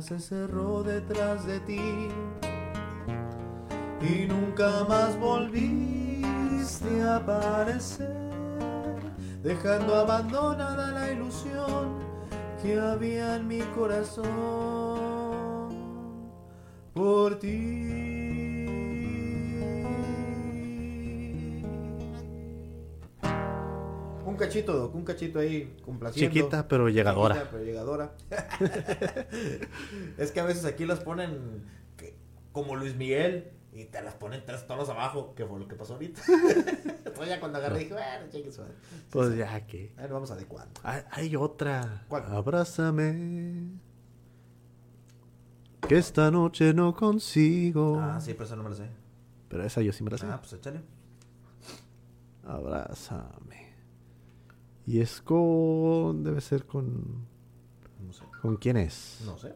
Se 0.00 0.18
cerró 0.18 0.82
detrás 0.82 1.44
de 1.46 1.60
ti 1.60 2.08
y 4.00 4.26
nunca 4.26 4.84
más 4.88 5.18
volviste 5.18 7.02
a 7.02 7.16
aparecer, 7.16 8.16
dejando 9.42 9.94
abandonada 9.94 10.92
la 10.92 11.12
ilusión 11.12 11.98
que 12.62 12.80
había 12.80 13.36
en 13.36 13.46
mi 13.46 13.60
corazón 13.76 14.26
por 16.94 17.38
ti. 17.38 18.07
Cachito, 24.38 24.72
Doc, 24.76 24.94
un 24.94 25.04
cachito 25.04 25.38
ahí 25.38 25.76
complaciendo. 25.84 26.34
Chiquita, 26.34 26.66
pero 26.66 26.88
llegadora. 26.88 27.34
Chiquita, 27.34 27.50
pero 27.50 27.64
llegadora. 27.64 28.12
es 30.18 30.32
que 30.32 30.40
a 30.40 30.44
veces 30.44 30.64
aquí 30.64 30.86
las 30.86 31.00
ponen 31.00 31.64
que- 31.96 32.16
como 32.52 32.74
Luis 32.76 32.96
Miguel 32.96 33.52
y 33.72 33.84
te 33.84 34.00
las 34.02 34.14
ponen 34.14 34.42
tres 34.46 34.66
tonos 34.66 34.88
abajo, 34.88 35.34
que 35.34 35.44
fue 35.44 35.58
lo 35.60 35.68
que 35.68 35.76
pasó 35.76 35.94
ahorita. 35.94 36.22
Entonces 37.04 37.28
ya 37.28 37.38
cuando 37.40 37.58
agarré 37.58 37.80
dije, 37.80 37.92
bueno, 37.92 38.06
madre". 38.26 38.74
Pues 39.10 39.36
ya 39.36 39.66
que. 39.66 39.92
A 39.98 40.02
ver, 40.02 40.12
vamos 40.12 40.30
adecuando. 40.30 40.80
Hay, 40.82 41.02
hay 41.10 41.36
otra. 41.36 42.04
¿Cuál? 42.08 42.24
Abrázame. 42.26 43.68
Que 45.86 45.96
esta 45.96 46.30
noche 46.30 46.74
no 46.74 46.94
consigo. 46.94 47.98
Ah, 48.00 48.20
sí, 48.20 48.32
pero 48.34 48.44
esa 48.44 48.56
no 48.56 48.62
me 48.64 48.70
la 48.70 48.76
sé. 48.76 48.88
Pero 49.48 49.64
esa 49.64 49.80
yo 49.80 49.92
sí 49.92 50.02
me 50.02 50.10
la 50.10 50.18
sé. 50.18 50.26
Ah, 50.26 50.38
pues 50.40 50.52
échale. 50.54 50.80
Abrázame. 52.44 53.67
Y 54.88 55.02
es 55.02 55.20
con. 55.20 56.24
Debe 56.24 56.40
ser 56.40 56.64
con. 56.64 57.26
No 58.00 58.10
sé. 58.10 58.24
¿Con 58.40 58.56
quién 58.56 58.78
es? 58.78 59.20
No 59.26 59.36
sé. 59.36 59.54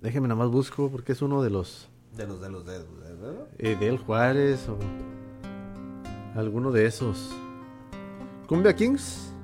Déjeme 0.00 0.28
nada 0.28 0.38
más 0.38 0.50
busco 0.50 0.90
porque 0.90 1.12
es 1.12 1.20
uno 1.20 1.42
de 1.42 1.50
los. 1.50 1.90
De 2.16 2.26
los 2.26 2.40
de 2.40 2.48
los. 2.48 2.64
Eh, 3.58 3.76
de 3.76 3.86
El 3.86 3.98
Juárez 3.98 4.66
o. 4.66 4.78
Alguno 6.34 6.72
de 6.72 6.86
esos. 6.86 7.36
Cumbia 8.48 8.74
Kings. 8.74 9.34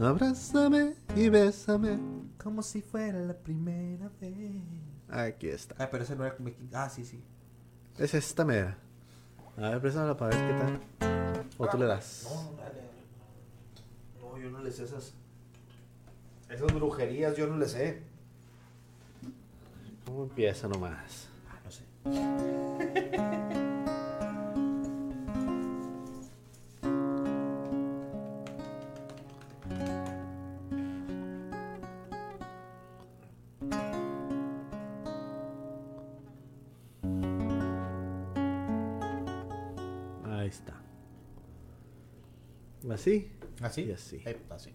Abrázame 0.00 0.96
y 1.14 1.28
bésame. 1.28 2.00
Como 2.42 2.60
si 2.60 2.82
fuera 2.82 3.20
la 3.20 3.34
primera 3.34 4.10
vez. 4.20 4.64
Aquí 5.08 5.46
está. 5.46 5.76
Ah, 5.78 5.88
pero 5.88 6.02
ese 6.02 6.16
no 6.16 6.24
era 6.24 6.34
como... 6.34 6.50
Ah, 6.72 6.90
sí, 6.90 7.04
sí. 7.04 7.22
Es 7.98 8.14
esta 8.14 8.44
mera. 8.44 8.76
A 9.56 9.68
ver, 9.68 9.80
préstamela 9.80 10.16
para 10.16 10.36
ver 10.36 10.48
qué 10.48 10.58
tal. 10.58 11.48
O 11.56 11.68
tú 11.68 11.78
le 11.78 11.86
das. 11.86 12.26
No, 12.28 12.50
no, 12.50 12.56
dale. 12.56 12.91
Yo 14.42 14.50
no 14.50 14.60
le 14.60 14.72
sé 14.72 14.82
esas. 14.82 15.14
Esas 16.50 16.74
brujerías 16.74 17.36
yo 17.36 17.46
no 17.46 17.56
le 17.58 17.68
sé. 17.68 18.02
¿Cómo 20.04 20.24
empieza 20.24 20.66
nomás? 20.66 21.28
Ah, 21.48 21.60
no 21.64 21.70
sé. 21.70 21.84
¿Así? 43.72 43.84
Y 43.84 43.92
así. 43.92 44.22
Así. 44.50 44.70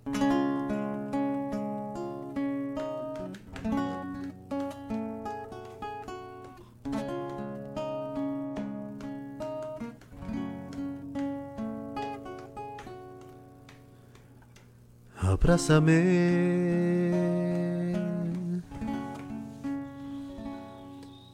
Abrázame. 15.16 15.94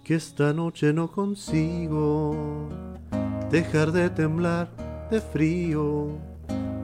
Que 0.04 0.16
esta 0.16 0.52
noche 0.52 0.92
no 0.92 1.10
consigo 1.10 2.68
dejar 3.50 3.94
de 3.94 4.10
temblar 4.10 4.68
de 5.10 5.22
frío. 5.22 6.33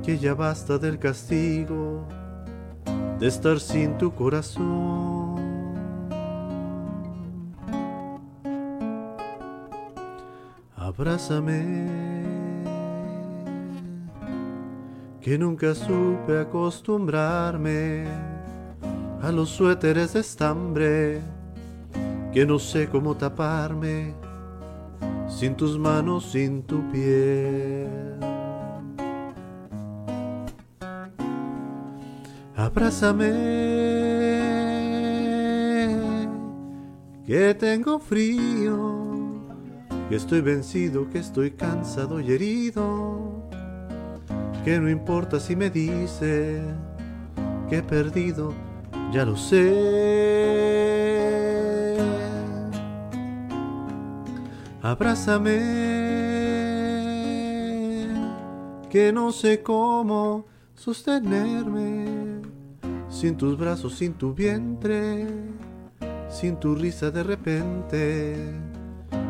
Que 0.10 0.18
ya 0.18 0.34
basta 0.34 0.80
del 0.80 0.98
castigo 0.98 2.04
de 3.20 3.28
estar 3.28 3.60
sin 3.60 3.96
tu 4.00 4.12
corazón. 4.12 5.36
Abrázame 10.76 11.86
que 15.22 15.38
nunca 15.38 15.76
supe 15.76 16.40
acostumbrarme 16.40 18.08
a 19.22 19.32
los 19.32 19.50
suéteres 19.50 20.14
de 20.14 20.22
estambre, 20.22 21.22
que 22.34 22.48
no 22.48 22.58
sé 22.58 22.90
cómo 22.90 23.16
taparme 23.16 24.16
sin 25.28 25.56
tus 25.56 25.78
manos, 25.78 26.32
sin 26.32 26.64
tu 26.64 26.82
piel. 26.92 28.29
Abrázame, 32.72 33.32
que 37.26 37.56
tengo 37.56 37.98
frío, 37.98 39.42
que 40.08 40.16
estoy 40.16 40.42
vencido, 40.42 41.10
que 41.10 41.18
estoy 41.18 41.50
cansado 41.50 42.20
y 42.20 42.32
herido 42.32 43.50
que 44.64 44.80
no 44.80 44.88
importa 44.88 45.40
si 45.40 45.56
me 45.56 45.72
dice 45.72 46.62
que 47.70 47.78
he 47.78 47.82
perdido, 47.82 48.54
ya 49.12 49.26
lo 49.26 49.36
sé. 49.36 50.38
Abrázame, 54.84 55.58
que 58.92 59.12
no 59.12 59.32
sé 59.32 59.64
cómo 59.64 60.46
sostenerme 60.76 61.99
sin 63.20 63.36
tus 63.36 63.58
brazos, 63.58 63.96
sin 63.96 64.14
tu 64.14 64.34
vientre, 64.34 65.28
sin 66.30 66.56
tu 66.56 66.76
risa 66.76 67.12
de 67.12 67.24
repente, 67.24 68.38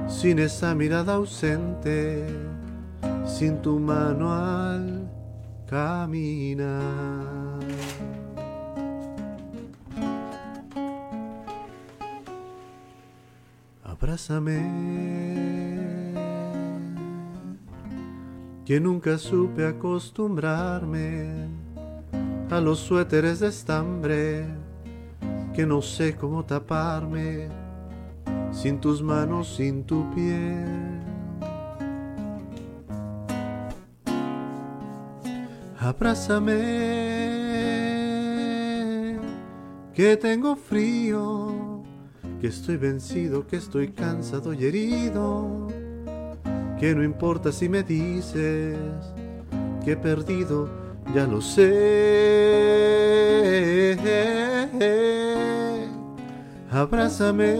sin 0.07 0.37
esa 0.37 0.75
mirada 0.75 1.15
ausente 1.15 2.27
sin 3.25 3.61
tu 3.61 3.79
mano 3.79 4.33
al 4.33 5.09
caminar. 5.67 6.79
Abrázame, 13.83 14.59
que 18.65 18.79
nunca 18.79 19.17
supe 19.17 19.65
acostumbrarme 19.65 21.68
a 22.49 22.59
los 22.59 22.79
suéteres 22.79 23.39
de 23.39 23.47
estambre, 23.47 24.45
que 25.53 25.65
no 25.65 25.81
sé 25.81 26.15
cómo 26.15 26.45
taparme 26.45 27.49
sin 28.51 28.79
tus 28.79 29.03
manos, 29.03 29.55
sin 29.55 29.83
tu 29.83 30.09
piel. 30.13 30.99
Abrázame, 35.79 36.49
que 39.93 40.17
tengo 40.17 40.55
frío, 40.55 41.83
que 42.41 42.47
estoy 42.47 42.77
vencido, 42.77 43.45
que 43.47 43.57
estoy 43.57 43.89
cansado 43.89 44.53
y 44.53 44.65
herido, 44.65 45.67
que 46.79 46.95
no 46.95 47.03
importa 47.03 47.51
si 47.51 47.69
me 47.69 47.83
dices 47.83 48.77
que 49.85 49.91
he 49.93 49.97
perdido, 49.97 50.88
ya 51.13 51.25
lo 51.25 51.41
sé. 51.41 52.99
Abrázame, 56.71 57.55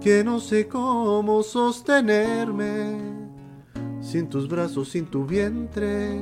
que 0.00 0.24
no 0.24 0.40
sé 0.40 0.66
cómo 0.66 1.42
sostenerme. 1.42 2.96
Sin 4.00 4.28
tus 4.28 4.48
brazos, 4.48 4.88
sin 4.88 5.06
tu 5.06 5.26
vientre, 5.26 6.18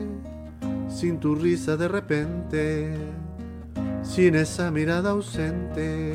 sin 0.89 1.19
tu 1.19 1.35
risa 1.35 1.77
de 1.77 1.89
repente, 1.89 2.95
sin 4.03 4.35
esa 4.35 4.71
mirada 4.71 5.11
ausente, 5.11 6.15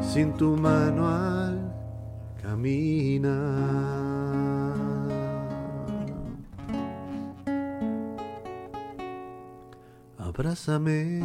sin 0.00 0.32
tu 0.34 0.56
mano 0.56 1.08
al 1.08 1.72
caminar. 2.42 4.05
Abrázame. 10.36 11.22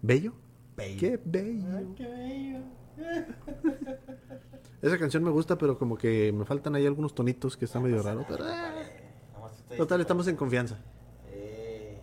¿Bello? 0.00 0.32
Bello. 0.76 1.00
¡Qué 1.00 1.20
bello! 1.24 2.60
Esa 4.80 4.96
canción 4.96 5.24
me 5.24 5.30
gusta, 5.30 5.58
pero 5.58 5.76
como 5.76 5.98
que 5.98 6.32
me 6.32 6.44
faltan 6.44 6.76
ahí 6.76 6.86
algunos 6.86 7.16
tonitos 7.16 7.56
que 7.56 7.64
están 7.64 7.82
medio 7.82 8.00
raros. 8.00 8.24
Pero, 8.28 8.48
eh, 8.48 9.76
total, 9.76 10.02
estamos 10.02 10.28
en 10.28 10.36
confianza. 10.36 10.78
Eh. 11.28 11.98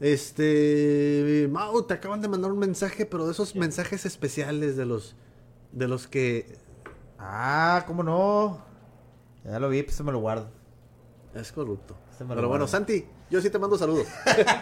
Este, 0.00 1.48
Mau, 1.52 1.84
te 1.84 1.94
acaban 1.94 2.20
de 2.20 2.26
mandar 2.26 2.50
un 2.50 2.58
mensaje, 2.58 3.06
pero 3.06 3.26
de 3.26 3.30
esos 3.30 3.54
mensajes 3.54 4.04
especiales 4.04 4.76
de 4.76 4.86
los 4.86 5.14
de 5.70 5.86
los 5.86 6.08
que 6.08 6.63
Ah, 7.26 7.84
¿cómo 7.86 8.02
no? 8.02 8.62
Ya 9.44 9.58
lo 9.58 9.70
vi, 9.70 9.82
pues 9.82 9.96
se 9.96 10.02
me 10.02 10.12
lo 10.12 10.18
guardo. 10.18 10.50
es 11.34 11.52
corrupto. 11.52 11.96
Este 12.10 12.24
Pero 12.26 12.48
bueno. 12.48 12.68
Santi, 12.68 13.06
yo 13.30 13.40
sí 13.40 13.48
te 13.48 13.58
mando 13.58 13.78
saludos. 13.78 14.06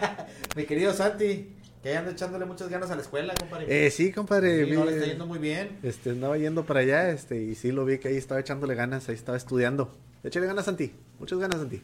Mi 0.57 0.65
querido 0.65 0.93
Santi, 0.93 1.57
que 1.83 1.97
anda 1.97 2.13
echándole 2.13 2.45
muchas 2.45 2.69
ganas 2.69 2.91
a 2.93 2.95
la 2.95 3.03
escuela, 3.03 3.35
compadre. 3.35 3.87
eh, 3.87 3.91
sí, 3.91 4.13
compadre. 4.13 4.65
Sí, 4.65 4.71
no, 4.71 4.85
le 4.85 4.95
está 4.95 5.07
yendo 5.07 5.27
muy 5.27 5.41
bien. 5.41 5.81
Este, 5.83 6.11
andaba 6.11 6.39
yendo 6.39 6.65
para 6.65 6.81
allá, 6.81 7.11
este, 7.11 7.43
y 7.43 7.57
sí 7.57 7.73
lo 7.73 7.85
vi 7.85 7.99
que 7.99 8.09
ahí 8.09 8.17
estaba 8.17 8.41
echándole 8.41 8.77
ganas, 8.77 9.09
ahí 9.09 9.17
estaba 9.17 9.37
estudiando. 9.37 9.91
Échale 10.23 10.47
ganas, 10.47 10.65
Santi. 10.67 10.95
Muchas 11.19 11.41
ganas, 11.41 11.59
Santi. 11.59 11.83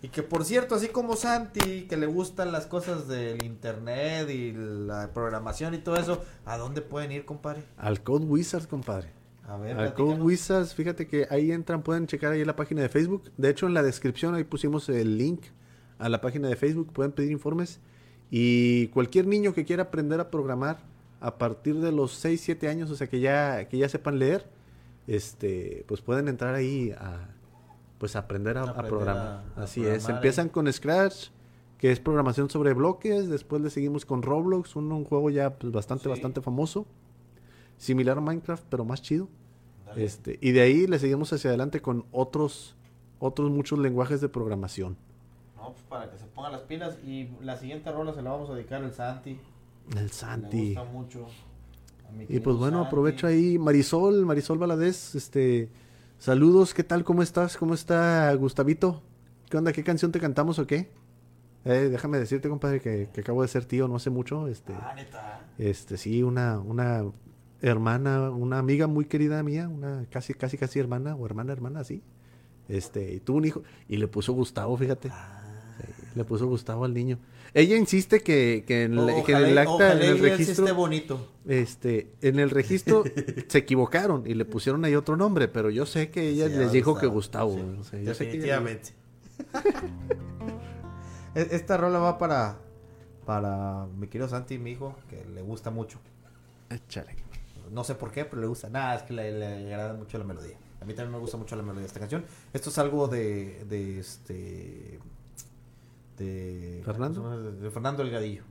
Y 0.00 0.08
que 0.08 0.22
por 0.22 0.46
cierto, 0.46 0.74
así 0.74 0.88
como 0.88 1.14
Santi, 1.14 1.82
que 1.82 1.96
le 1.98 2.06
gustan 2.06 2.52
las 2.52 2.66
cosas 2.66 3.06
del 3.06 3.42
internet 3.44 4.30
y 4.30 4.52
la 4.52 5.10
programación 5.12 5.74
y 5.74 5.78
todo 5.78 5.96
eso, 5.96 6.24
¿a 6.46 6.56
dónde 6.56 6.80
pueden 6.80 7.12
ir, 7.12 7.26
compadre? 7.26 7.62
Al 7.76 8.02
Code 8.02 8.24
Wizards, 8.24 8.66
compadre. 8.66 9.10
A 9.46 9.56
ver, 9.56 9.94
Code. 9.94 10.20
Wizards, 10.20 10.74
fíjate 10.74 11.06
que 11.06 11.26
ahí 11.30 11.52
entran, 11.52 11.82
pueden 11.82 12.06
checar 12.06 12.32
ahí 12.32 12.44
la 12.44 12.56
página 12.56 12.80
de 12.82 12.88
Facebook. 12.88 13.30
De 13.36 13.50
hecho, 13.50 13.66
en 13.66 13.74
la 13.74 13.82
descripción 13.82 14.34
ahí 14.34 14.44
pusimos 14.44 14.88
el 14.88 15.18
link 15.18 15.42
a 15.98 16.08
la 16.08 16.20
página 16.20 16.48
de 16.48 16.56
Facebook, 16.56 16.92
pueden 16.92 17.12
pedir 17.12 17.30
informes. 17.30 17.80
Y 18.30 18.88
cualquier 18.88 19.26
niño 19.26 19.52
que 19.54 19.64
quiera 19.64 19.84
aprender 19.84 20.18
a 20.20 20.30
programar 20.30 20.78
a 21.20 21.36
partir 21.38 21.76
de 21.80 21.92
los 21.92 22.12
6, 22.12 22.40
7 22.40 22.68
años, 22.68 22.90
o 22.90 22.96
sea 22.96 23.06
que 23.06 23.20
ya, 23.20 23.68
que 23.68 23.78
ya 23.78 23.88
sepan 23.88 24.18
leer, 24.18 24.46
este, 25.06 25.84
pues 25.86 26.00
pueden 26.00 26.28
entrar 26.28 26.54
ahí 26.54 26.90
a 26.92 27.28
pues 27.98 28.16
a 28.16 28.20
aprender 28.20 28.58
a, 28.58 28.74
programar. 28.86 29.44
a- 29.56 29.62
Así 29.62 29.84
es. 29.84 30.08
Empiezan 30.08 30.48
con 30.48 30.70
Scratch, 30.70 31.28
que 31.78 31.90
es 31.90 32.00
programación 32.00 32.50
sobre 32.50 32.74
bloques, 32.74 33.28
después 33.28 33.62
le 33.62 33.70
seguimos 33.70 34.04
con 34.04 34.20
Roblox, 34.22 34.76
un, 34.76 34.90
un 34.92 35.04
juego 35.04 35.30
ya 35.30 35.54
pues, 35.54 35.72
bastante, 35.72 36.04
Sí. 36.04 36.08
bastante 36.10 36.40
famoso. 36.42 36.86
Similar 37.78 38.18
a 38.18 38.20
Minecraft, 38.20 38.64
pero 38.68 38.84
más 38.84 39.02
chido. 39.02 39.28
Dale. 39.86 40.04
Este, 40.04 40.38
y 40.40 40.52
de 40.52 40.60
ahí 40.62 40.86
le 40.86 40.98
seguimos 40.98 41.32
hacia 41.32 41.50
adelante 41.50 41.80
con 41.80 42.04
otros, 42.12 42.74
otros 43.18 43.50
muchos 43.50 43.78
lenguajes 43.78 44.20
de 44.20 44.28
programación. 44.28 44.96
No, 45.56 45.72
pues 45.72 45.82
para 45.88 46.10
que 46.10 46.18
se 46.18 46.26
pongan 46.26 46.52
las 46.52 46.62
pilas. 46.62 46.98
Y 47.04 47.28
la 47.42 47.56
siguiente 47.56 47.90
rola 47.92 48.12
se 48.14 48.22
la 48.22 48.30
vamos 48.30 48.50
a 48.50 48.54
dedicar 48.54 48.82
al 48.82 48.92
Santi. 48.92 49.38
El 49.96 50.10
Santi. 50.10 50.74
gusta 50.74 50.84
mucho. 50.92 51.26
a 52.08 52.12
mi 52.12 52.24
Y 52.28 52.40
pues 52.40 52.56
bueno, 52.56 52.78
Santi. 52.78 52.88
aprovecho 52.88 53.26
ahí, 53.26 53.58
Marisol, 53.58 54.24
Marisol 54.26 54.58
Valadez, 54.58 55.14
este, 55.14 55.68
saludos, 56.18 56.72
¿qué 56.74 56.84
tal? 56.84 57.04
¿Cómo 57.04 57.22
estás? 57.22 57.56
¿Cómo 57.56 57.74
está 57.74 58.32
Gustavito? 58.34 59.02
¿Qué 59.50 59.56
onda? 59.58 59.72
¿Qué 59.72 59.84
canción 59.84 60.10
te 60.12 60.20
cantamos 60.20 60.58
o 60.58 60.66
qué? 60.66 60.90
Eh, 61.66 61.88
déjame 61.90 62.18
decirte, 62.18 62.48
compadre, 62.50 62.80
que, 62.80 63.08
que 63.12 63.20
acabo 63.22 63.40
de 63.42 63.48
ser 63.48 63.64
tío 63.64 63.88
no 63.88 63.96
hace 63.96 64.10
mucho, 64.10 64.48
este, 64.48 64.74
Ah, 64.74 64.92
neta. 64.94 65.40
este, 65.56 65.96
sí, 65.96 66.22
una, 66.22 66.58
una 66.58 67.04
hermana, 67.68 68.30
una 68.30 68.58
amiga 68.58 68.86
muy 68.86 69.06
querida 69.06 69.42
mía, 69.42 69.68
una 69.68 70.04
casi, 70.10 70.34
casi, 70.34 70.58
casi 70.58 70.78
hermana, 70.78 71.14
o 71.16 71.24
hermana, 71.26 71.52
hermana, 71.52 71.82
sí, 71.84 72.02
este, 72.68 73.14
y 73.14 73.20
tuvo 73.20 73.38
un 73.38 73.44
hijo, 73.46 73.62
y 73.88 73.96
le 73.96 74.06
puso 74.08 74.32
Gustavo, 74.32 74.76
fíjate. 74.76 75.08
Ah. 75.12 75.40
Sí, 75.80 76.04
le 76.14 76.24
puso 76.24 76.46
Gustavo 76.46 76.84
al 76.84 76.94
niño. 76.94 77.18
Ella 77.52 77.76
insiste 77.76 78.20
que, 78.20 78.64
que 78.66 78.84
en, 78.84 78.96
que 79.24 79.32
el 79.32 79.58
acta, 79.58 79.92
en 79.94 80.02
el 80.02 80.18
registro, 80.18 80.64
esté 80.64 80.72
bonito. 80.72 81.28
este, 81.46 82.12
en 82.20 82.38
el 82.38 82.50
registro 82.50 83.04
se 83.48 83.58
equivocaron 83.58 84.24
y 84.26 84.34
le 84.34 84.44
pusieron 84.44 84.84
ahí 84.84 84.94
otro 84.94 85.16
nombre, 85.16 85.48
pero 85.48 85.70
yo 85.70 85.86
sé 85.86 86.10
que 86.10 86.28
ella 86.28 86.48
les 86.48 86.70
dijo 86.72 86.96
que 86.98 87.06
Gustavo, 87.06 87.52
Gustavo. 87.52 87.74
sí, 87.74 87.80
o 87.80 87.84
sea, 87.84 88.00
yo 88.02 88.14
sé 88.14 88.28
que 88.28 88.36
ella- 88.36 88.60
Definitivamente. 88.60 88.90
Esta 91.34 91.76
rola 91.76 91.98
va 91.98 92.18
para 92.18 92.58
para 93.26 93.86
mi 93.98 94.06
querido 94.06 94.28
Santi, 94.28 94.58
mi 94.58 94.72
hijo, 94.72 94.94
que 95.08 95.24
le 95.34 95.40
gusta 95.42 95.70
mucho. 95.70 95.98
Échale. 96.70 97.14
No 97.74 97.84
sé 97.84 97.94
por 97.96 98.12
qué, 98.12 98.24
pero 98.24 98.40
le 98.40 98.46
gusta. 98.46 98.70
Nada, 98.70 98.94
es 98.94 99.02
que 99.02 99.12
le, 99.12 99.32
le 99.32 99.74
agrada 99.74 99.94
mucho 99.94 100.16
la 100.16 100.24
melodía. 100.24 100.56
A 100.80 100.84
mí 100.84 100.94
también 100.94 101.12
me 101.12 101.18
gusta 101.18 101.36
mucho 101.36 101.56
la 101.56 101.62
melodía 101.62 101.82
de 101.82 101.86
esta 101.86 102.00
canción. 102.00 102.24
Esto 102.52 102.70
es 102.70 102.78
algo 102.78 103.08
de, 103.08 103.64
de 103.68 103.98
este 103.98 105.00
de 106.18 106.82
¿Fernando? 106.84 107.40
De, 107.52 107.70
Fernando 107.70 108.02
Elgadillo. 108.02 108.42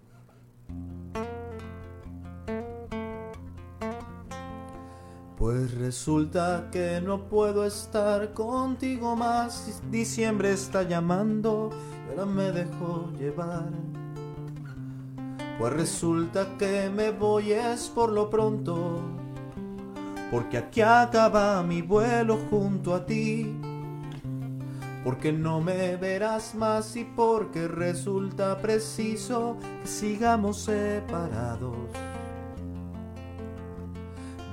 Pues 5.38 5.74
resulta 5.76 6.70
que 6.72 7.02
no 7.02 7.28
puedo 7.28 7.66
estar 7.66 8.34
contigo 8.34 9.16
más. 9.16 9.82
Diciembre 9.92 10.52
está 10.52 10.84
llamando 10.84 11.70
y 12.08 12.12
ahora 12.12 12.26
me 12.26 12.52
dejo 12.52 13.12
llevar. 13.18 13.72
Pues 15.60 15.72
resulta 15.74 16.58
que 16.58 16.90
me 16.90 17.12
voy 17.12 17.52
es 17.52 17.88
por 17.90 18.12
lo 18.12 18.30
pronto. 18.30 19.02
Porque 20.32 20.58
aquí 20.58 20.82
acaba 20.82 21.62
mi 21.64 21.82
vuelo 21.82 22.38
junto 22.50 22.96
a 22.96 23.06
ti. 23.06 23.56
Porque 25.04 25.32
no 25.32 25.62
me 25.62 25.96
verás 25.98 26.56
más 26.56 26.96
y 26.96 27.04
porque 27.04 27.68
resulta 27.68 28.58
preciso 28.58 29.58
que 29.82 29.88
sigamos 29.88 30.62
separados. 30.62 31.76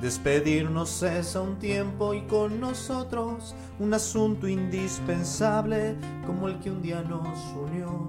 Despedirnos 0.01 1.03
es 1.03 1.37
a 1.37 1.43
un 1.43 1.59
tiempo 1.59 2.15
y 2.15 2.23
con 2.23 2.59
nosotros 2.59 3.55
un 3.79 3.93
asunto 3.93 4.49
indispensable 4.49 5.95
como 6.27 6.49
el 6.49 6.59
que 6.59 6.71
un 6.71 6.81
día 6.81 7.03
nos 7.03 7.39
unió. 7.55 8.09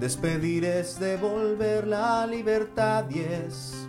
Despedir 0.00 0.66
es 0.66 1.00
devolver 1.00 1.86
la 1.86 2.26
libertad 2.26 3.06
y 3.08 3.20
es 3.20 3.88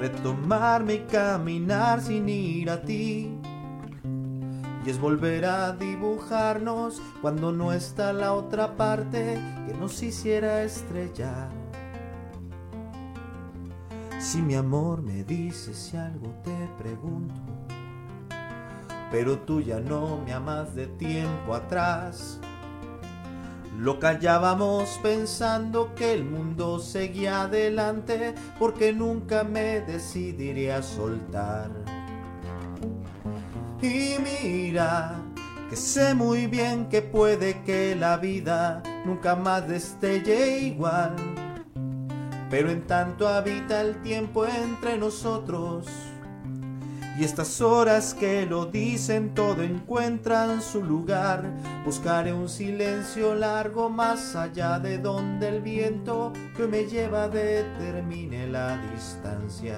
retomarme 0.00 0.94
y 0.94 0.98
caminar 1.00 2.00
sin 2.00 2.28
ir 2.28 2.68
a 2.68 2.82
ti. 2.82 3.38
Y 4.84 4.90
es 4.90 4.98
volver 4.98 5.44
a 5.44 5.72
dibujarnos 5.72 7.00
cuando 7.22 7.52
no 7.52 7.72
está 7.72 8.12
la 8.12 8.32
otra 8.32 8.76
parte 8.76 9.38
que 9.68 9.74
nos 9.74 10.02
hiciera 10.02 10.64
estrellar. 10.64 11.48
Si 14.18 14.42
mi 14.42 14.56
amor 14.56 15.00
me 15.00 15.22
dices 15.22 15.76
si 15.76 15.96
algo 15.96 16.34
te 16.42 16.82
pregunto, 16.82 17.40
pero 19.12 19.38
tú 19.38 19.60
ya 19.60 19.78
no 19.78 20.18
me 20.24 20.32
amas 20.32 20.74
de 20.74 20.88
tiempo 20.88 21.54
atrás. 21.54 22.40
Lo 23.80 23.98
callábamos 23.98 25.00
pensando 25.02 25.94
que 25.94 26.12
el 26.12 26.22
mundo 26.22 26.80
seguía 26.80 27.44
adelante 27.44 28.34
porque 28.58 28.92
nunca 28.92 29.42
me 29.42 29.80
decidiría 29.80 30.76
a 30.76 30.82
soltar. 30.82 31.70
Y 33.80 34.16
mira, 34.22 35.14
que 35.70 35.76
sé 35.76 36.12
muy 36.12 36.46
bien 36.46 36.90
que 36.90 37.00
puede 37.00 37.62
que 37.62 37.96
la 37.96 38.18
vida 38.18 38.82
nunca 39.06 39.34
más 39.34 39.66
destelle 39.66 40.58
igual. 40.58 41.16
Pero 42.50 42.70
en 42.70 42.86
tanto 42.86 43.28
habita 43.28 43.80
el 43.80 44.02
tiempo 44.02 44.44
entre 44.44 44.98
nosotros. 44.98 45.86
Y 47.20 47.24
estas 47.24 47.60
horas 47.60 48.14
que 48.14 48.46
lo 48.46 48.64
dicen 48.64 49.34
todo 49.34 49.62
encuentran 49.62 50.62
su 50.62 50.82
lugar. 50.82 51.52
Buscaré 51.84 52.32
un 52.32 52.48
silencio 52.48 53.34
largo 53.34 53.90
más 53.90 54.34
allá 54.34 54.78
de 54.78 54.96
donde 54.96 55.48
el 55.48 55.60
viento 55.60 56.32
que 56.56 56.66
me 56.66 56.86
lleva 56.86 57.28
determine 57.28 58.46
la 58.46 58.78
distancia. 58.94 59.76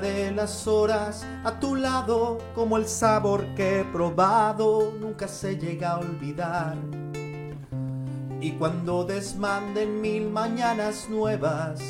Recordaré 0.00 0.30
las 0.32 0.66
horas 0.66 1.26
a 1.44 1.58
tu 1.58 1.74
lado 1.74 2.38
como 2.54 2.76
el 2.76 2.86
sabor 2.86 3.46
que 3.54 3.80
he 3.80 3.84
probado 3.84 4.92
nunca 5.00 5.26
se 5.26 5.56
llega 5.56 5.92
a 5.92 5.98
olvidar. 5.98 6.76
Y 8.40 8.52
cuando 8.52 9.04
desmanden 9.04 10.00
mil 10.00 10.28
mañanas 10.28 11.08
nuevas, 11.08 11.80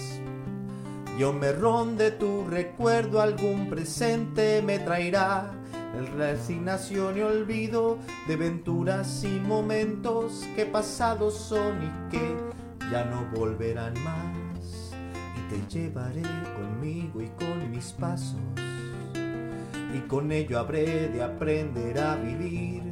yo 1.18 1.32
me 1.32 1.52
ronde 1.52 2.12
tu 2.12 2.46
recuerdo, 2.46 3.20
algún 3.20 3.68
presente 3.68 4.62
me 4.62 4.78
traerá. 4.78 5.50
El 5.98 6.06
resignación 6.08 7.16
y 7.16 7.22
olvido 7.22 7.98
de 8.28 8.36
venturas 8.36 9.24
y 9.24 9.40
momentos 9.40 10.44
que 10.54 10.66
pasados 10.66 11.34
son 11.34 11.82
y 11.82 12.10
que 12.10 12.36
ya 12.92 13.04
no 13.04 13.26
volverán 13.34 13.94
más 14.04 14.45
te 15.48 15.62
llevaré 15.68 16.22
conmigo 16.56 17.20
y 17.20 17.28
con 17.28 17.70
mis 17.70 17.92
pasos 17.92 18.40
y 19.96 20.00
con 20.00 20.30
ello 20.32 20.58
habré 20.58 21.08
de 21.08 21.22
aprender 21.22 21.98
a 21.98 22.16
vivir. 22.16 22.82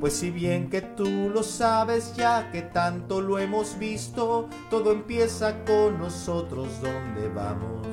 Pues 0.00 0.12
si 0.12 0.30
bien 0.30 0.68
que 0.68 0.82
tú 0.82 1.30
lo 1.32 1.42
sabes 1.42 2.14
ya 2.16 2.50
que 2.50 2.62
tanto 2.62 3.20
lo 3.20 3.38
hemos 3.38 3.78
visto, 3.78 4.48
todo 4.70 4.92
empieza 4.92 5.64
con 5.64 5.98
nosotros 5.98 6.68
donde 6.82 7.28
vamos. 7.28 7.86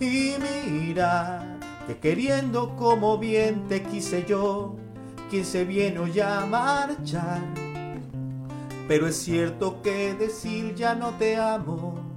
Y 0.00 0.34
mira, 0.70 1.58
que 1.86 1.98
queriendo 1.98 2.74
como 2.76 3.18
bien 3.18 3.68
te 3.68 3.82
quise 3.82 4.24
yo, 4.26 4.76
quien 5.30 5.44
se 5.44 5.64
viene 5.64 6.00
hoy 6.00 6.18
a 6.20 6.40
marchar. 6.40 7.63
Pero 8.86 9.06
es 9.06 9.16
cierto 9.16 9.82
que 9.82 10.14
decir 10.14 10.74
ya 10.74 10.94
no 10.94 11.16
te 11.18 11.36
amo 11.36 12.14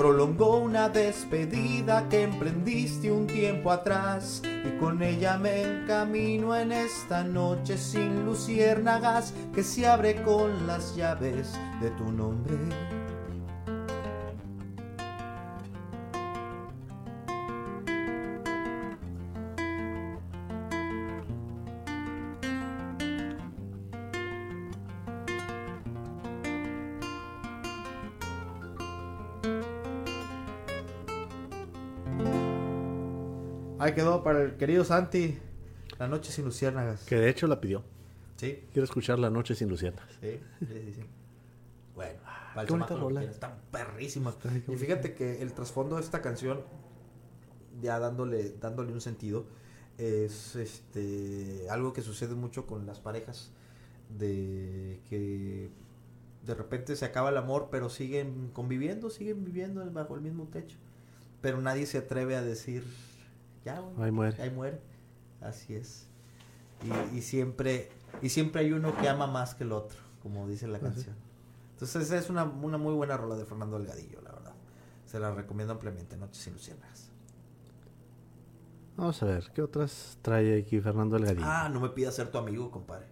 prolongó 0.00 0.56
una 0.56 0.88
despedida 0.88 2.08
que 2.08 2.22
emprendiste 2.22 3.12
un 3.12 3.26
tiempo 3.26 3.70
atrás 3.70 4.40
y 4.64 4.78
con 4.78 5.02
ella 5.02 5.36
me 5.36 5.60
encamino 5.60 6.56
en 6.56 6.72
esta 6.72 7.22
noche 7.22 7.76
sin 7.76 8.24
luciérnagas 8.24 9.34
que 9.54 9.62
se 9.62 9.86
abre 9.86 10.22
con 10.22 10.66
las 10.66 10.96
llaves 10.96 11.52
de 11.82 11.90
tu 11.90 12.10
nombre. 12.10 12.56
Ahí 33.90 33.96
quedó 33.96 34.22
para 34.22 34.42
el 34.42 34.56
querido 34.56 34.84
Santi. 34.84 35.38
La 35.98 36.06
noche 36.06 36.32
sin 36.32 36.44
luciérnagas. 36.44 37.04
Que 37.04 37.16
de 37.16 37.28
hecho 37.28 37.46
la 37.46 37.60
pidió. 37.60 37.82
Sí. 38.36 38.64
Quiero 38.72 38.84
escuchar 38.84 39.18
La 39.18 39.30
noche 39.30 39.54
sin 39.54 39.68
luciérnagas. 39.68 40.10
Sí, 40.20 40.40
sí, 40.60 40.66
sí. 40.66 40.92
sí. 40.94 41.02
Bueno, 41.94 42.20
para 42.54 42.62
el 42.62 43.00
rola. 43.00 43.20
quiere, 43.20 43.34
Está 43.34 43.58
perrísima. 43.70 44.34
Ay, 44.48 44.62
qué 44.64 44.72
Y 44.72 44.76
fíjate 44.76 45.14
que 45.14 45.42
el 45.42 45.52
trasfondo 45.52 45.96
de 45.96 46.02
esta 46.02 46.22
canción, 46.22 46.62
ya 47.82 47.98
dándole, 47.98 48.54
dándole 48.60 48.92
un 48.92 49.00
sentido, 49.00 49.46
es 49.98 50.56
este 50.56 51.66
algo 51.68 51.92
que 51.92 52.02
sucede 52.02 52.34
mucho 52.34 52.66
con 52.66 52.86
las 52.86 53.00
parejas. 53.00 53.50
De 54.08 55.00
que 55.08 55.70
de 56.46 56.54
repente 56.54 56.96
se 56.96 57.04
acaba 57.04 57.28
el 57.28 57.36
amor, 57.36 57.68
pero 57.70 57.90
siguen 57.90 58.50
conviviendo, 58.52 59.10
siguen 59.10 59.44
viviendo 59.44 59.84
bajo 59.90 60.14
el 60.14 60.20
mismo 60.20 60.44
techo. 60.44 60.78
Pero 61.42 61.60
nadie 61.60 61.86
se 61.86 61.98
atreve 61.98 62.36
a 62.36 62.42
decir, 62.42 62.84
ya, 63.64 63.80
güey, 63.80 64.04
Ahí 64.04 64.10
muere. 64.10 64.42
Ahí 64.42 64.50
muere. 64.50 64.80
Así 65.40 65.74
es. 65.74 66.06
Y, 67.12 67.18
y 67.18 67.22
siempre 67.22 67.90
y 68.22 68.28
siempre 68.30 68.62
hay 68.62 68.72
uno 68.72 68.96
que 68.96 69.08
ama 69.08 69.26
más 69.26 69.54
que 69.54 69.64
el 69.64 69.72
otro, 69.72 69.98
como 70.22 70.46
dice 70.48 70.66
la 70.66 70.78
canción. 70.78 71.14
Entonces 71.72 72.02
esa 72.02 72.16
es 72.18 72.28
una, 72.30 72.44
una 72.44 72.78
muy 72.78 72.92
buena 72.94 73.16
rola 73.16 73.36
de 73.36 73.44
Fernando 73.44 73.78
Delgadillo, 73.78 74.20
la 74.22 74.32
verdad. 74.32 74.52
Se 75.06 75.18
la 75.18 75.32
recomiendo 75.32 75.72
ampliamente, 75.74 76.16
Noches 76.16 76.42
sin 76.42 76.52
Luciérnagas. 76.54 77.08
Vamos 78.96 79.22
a 79.22 79.26
ver, 79.26 79.50
¿qué 79.54 79.62
otras 79.62 80.18
trae 80.20 80.60
aquí 80.60 80.80
Fernando 80.80 81.16
Delgadillo? 81.16 81.42
Ah, 81.46 81.68
no 81.72 81.80
me 81.80 81.88
pidas 81.88 82.14
ser 82.14 82.30
tu 82.30 82.38
amigo, 82.38 82.70
compadre. 82.70 83.06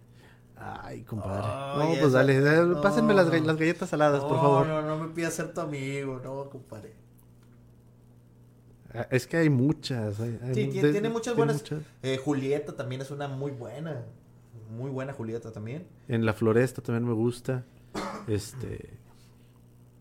Ay, 0.55 1.03
compadre. 1.03 1.41
Ay, 1.45 1.77
no, 1.87 1.91
esa- 1.93 2.01
pues 2.01 2.13
dale, 2.13 2.41
dale, 2.41 2.67
no. 2.67 2.81
pásenme 2.81 3.13
las, 3.13 3.29
ga- 3.31 3.43
las 3.43 3.55
galletas 3.57 3.89
saladas, 3.89 4.21
por 4.21 4.33
No, 4.33 4.41
favor. 4.41 4.67
No, 4.67 4.81
no 4.81 4.97
me 4.99 5.07
pidas 5.13 5.33
ser 5.33 5.53
tu 5.53 5.61
amigo, 5.61 6.19
no, 6.23 6.49
compadre. 6.49 6.93
Ah, 8.93 9.07
Es 9.11 9.27
que 9.27 9.37
hay 9.37 9.49
muchas. 9.49 10.19
hay- 10.19 10.39
hay 10.43 10.55
Sí, 10.55 10.65
mu- 10.65 10.71
tiene, 10.71 11.01
de- 11.01 11.09
muchas 11.09 11.35
buenas. 11.35 11.57
muchas. 11.57 11.81
Eh, 12.01 12.17
Julieta 12.23 12.75
también 12.75 13.01
es 13.01 13.11
una 13.11 13.27
muy 13.27 13.51
buena. 13.51 14.03
Muy 14.71 14.89
buena 14.89 15.13
Julieta 15.13 15.51
también. 15.51 15.85
En 16.07 16.25
la 16.25 16.33
floresta 16.33 16.81
también 16.81 17.05
me 17.05 17.13
gusta. 17.13 17.63
Este. 18.27 18.89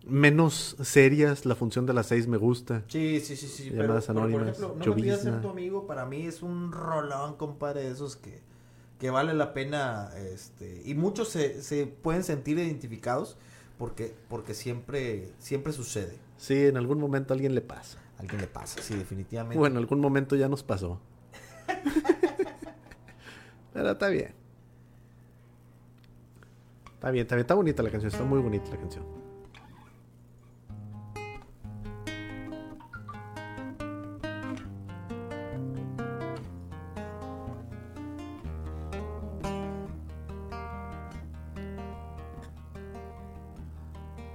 Menos 0.06 0.77
serias, 0.82 1.44
la 1.44 1.55
función 1.55 1.85
de 1.85 1.93
las 1.93 2.06
seis 2.06 2.27
me 2.27 2.39
gusta. 2.39 2.82
Sí, 2.89 3.20
sí, 3.20 3.36
sí, 3.36 3.47
sí. 3.47 3.69
Pero, 3.70 3.82
Llamadas 3.82 4.06
pero, 4.06 4.20
por 4.20 4.28
anónimas, 4.31 4.48
ejemplo, 4.59 4.77
no 4.86 4.94
me 4.94 5.02
pidas 5.02 5.20
ser 5.20 5.40
tu 5.43 5.48
amigo, 5.51 5.86
para 5.86 6.06
mí 6.06 6.27
es 6.27 6.43
un 6.43 6.73
rolón, 6.73 7.36
compadre, 7.36 7.82
de 7.82 7.90
esos 7.90 8.16
que, 8.16 8.40
que 8.98 9.10
vale 9.10 9.35
la 9.35 9.52
pena, 9.52 10.10
este, 10.32 10.81
y 10.86 10.94
muchos 10.94 11.28
se, 11.28 11.60
se 11.62 11.86
pueden 11.86 12.24
sentir 12.24 12.59
identificados 12.59 13.36
porque, 13.77 14.15
porque 14.31 14.55
siempre, 14.55 15.28
siempre 15.40 15.74
sucede. 15.74 16.16
Sí, 16.39 16.56
en 16.66 16.78
algún 16.78 16.98
momento 17.01 17.32
a 17.32 17.36
alguien 17.36 17.55
le 17.55 17.60
pasa. 17.60 17.98
Alguien 18.18 18.40
le 18.40 18.48
pasa, 18.48 18.82
sí, 18.82 18.96
definitivamente. 18.96 19.58
Bueno, 19.58 19.76
en 19.76 19.84
algún 19.84 20.00
momento 20.00 20.36
ya 20.36 20.48
nos 20.48 20.62
pasó. 20.62 21.00
Pero 23.72 23.90
está 23.90 24.08
bien. 24.08 24.34
Está 26.94 27.10
bien, 27.12 27.22
está 27.22 27.36
bien. 27.36 27.44
Está 27.44 27.54
bonita 27.54 27.82
la 27.82 27.90
canción. 27.90 28.10
Está 28.10 28.24
muy 28.24 28.40
bonita 28.40 28.68
la 28.70 28.76
canción. 28.76 29.17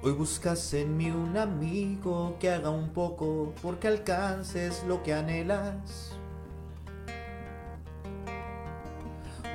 Hoy 0.06 0.12
buscas 0.12 0.74
en 0.74 0.98
mí 0.98 1.10
un 1.10 1.38
amigo 1.38 2.36
que 2.38 2.50
haga 2.50 2.70
un 2.70 2.90
poco 2.90 3.54
porque 3.62 3.88
alcances 3.88 4.84
lo 4.86 5.02
que 5.02 5.14
anhelas. 5.14 6.12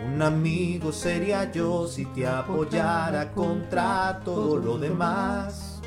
Un 0.06 0.22
amigo 0.22 0.90
sería 0.90 1.52
yo 1.52 1.86
si 1.86 2.06
te 2.06 2.26
apoyara 2.26 3.30
contra 3.32 4.22
todo 4.24 4.56
lo 4.56 4.78
demás. 4.78 5.82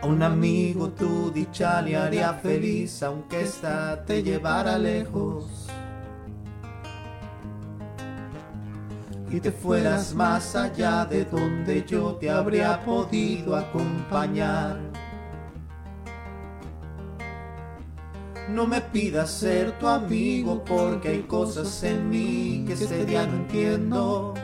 A 0.00 0.06
un 0.06 0.22
amigo 0.22 0.88
tu 0.88 1.30
dicha 1.30 1.82
le 1.82 1.98
haría 1.98 2.32
feliz 2.32 3.02
aunque 3.02 3.42
ésta 3.42 4.02
te 4.06 4.22
llevara 4.22 4.78
lejos. 4.78 5.63
Y 9.34 9.40
te 9.40 9.50
fueras 9.50 10.14
más 10.14 10.54
allá 10.54 11.04
de 11.06 11.24
donde 11.24 11.84
yo 11.84 12.14
te 12.20 12.30
habría 12.30 12.80
podido 12.84 13.56
acompañar. 13.56 14.78
No 18.48 18.64
me 18.64 18.80
pidas 18.80 19.32
ser 19.32 19.72
tu 19.78 19.88
amigo 19.88 20.62
porque 20.64 21.08
hay 21.08 21.22
cosas 21.22 21.82
en 21.82 22.08
mí 22.08 22.64
que 22.64 22.74
este 22.74 23.04
día 23.04 23.26
no 23.26 23.38
entiendo. 23.38 24.34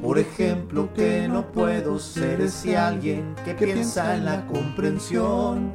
Por 0.00 0.20
ejemplo, 0.20 0.88
que 0.94 1.26
no 1.26 1.50
puedo 1.50 1.98
ser 1.98 2.40
ese 2.40 2.76
alguien 2.76 3.34
que 3.44 3.54
piensa 3.54 4.14
en 4.14 4.26
la 4.26 4.46
comprensión. 4.46 5.72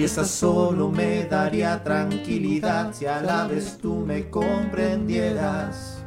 Y 0.00 0.04
esa 0.04 0.24
solo 0.24 0.88
me 0.88 1.26
daría 1.26 1.84
tranquilidad 1.84 2.94
si 2.94 3.04
a 3.04 3.20
la 3.20 3.46
vez 3.46 3.76
tú 3.76 3.96
me 3.96 4.30
comprendieras. 4.30 6.02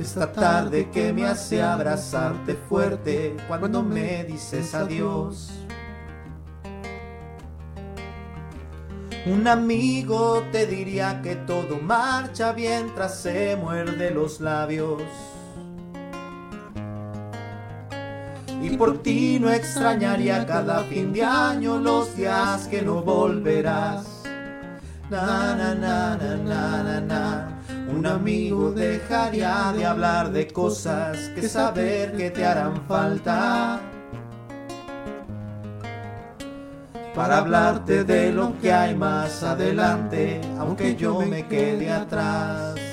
Esta 0.00 0.32
tarde 0.32 0.90
que 0.90 1.12
me 1.12 1.26
hace 1.26 1.62
abrazarte 1.62 2.54
fuerte 2.54 3.36
cuando 3.46 3.84
me 3.84 4.24
dices 4.24 4.74
adiós. 4.74 5.52
Un 9.26 9.46
amigo 9.46 10.42
te 10.50 10.66
diría 10.66 11.22
que 11.22 11.36
todo 11.36 11.78
marcha 11.78 12.52
bien 12.52 12.92
tras 12.96 13.20
se 13.20 13.54
muerde 13.54 14.10
los 14.10 14.40
labios. 14.40 15.33
Por 18.78 19.02
ti 19.02 19.38
no 19.40 19.50
extrañaría 19.50 20.44
cada 20.46 20.80
fin 20.84 21.12
de 21.12 21.22
año 21.22 21.78
los 21.78 22.16
días 22.16 22.66
que 22.66 22.82
no 22.82 23.02
volverás. 23.02 24.04
Na, 25.10 25.54
na, 25.54 25.74
na, 25.74 26.16
na, 26.16 26.36
na, 26.36 26.82
na, 26.82 27.00
na. 27.00 27.60
Un 27.88 28.04
amigo 28.06 28.72
dejaría 28.72 29.72
de 29.76 29.86
hablar 29.86 30.32
de 30.32 30.48
cosas 30.48 31.16
que 31.34 31.48
saber 31.48 32.16
que 32.16 32.30
te 32.30 32.44
harán 32.44 32.82
falta. 32.88 33.80
Para 37.14 37.38
hablarte 37.38 38.02
de 38.02 38.32
lo 38.32 38.58
que 38.60 38.72
hay 38.72 38.96
más 38.96 39.42
adelante, 39.44 40.40
aunque 40.58 40.96
yo 40.96 41.20
me 41.20 41.46
quede 41.46 41.92
atrás. 41.92 42.83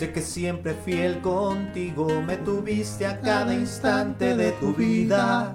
Sé 0.00 0.12
que 0.14 0.22
siempre 0.22 0.72
fiel 0.72 1.20
contigo 1.20 2.22
me 2.26 2.38
tuviste 2.38 3.04
a 3.04 3.20
cada 3.20 3.52
instante 3.52 4.34
de 4.34 4.52
tu 4.52 4.72
vida. 4.72 5.54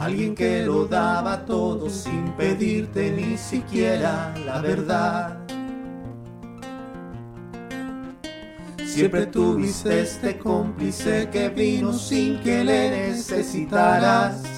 alguien 0.00 0.34
que 0.34 0.64
lo 0.64 0.86
daba 0.86 1.46
todo 1.46 1.88
sin 1.88 2.32
pedirte 2.32 3.12
ni 3.12 3.38
siquiera 3.38 4.34
la 4.44 4.60
verdad. 4.60 5.38
Siempre 8.84 9.26
tuviste 9.26 10.00
este 10.00 10.36
cómplice 10.36 11.28
que 11.30 11.48
vino 11.48 11.92
sin 11.92 12.40
que 12.40 12.64
le 12.64 12.90
necesitaras. 12.90 14.51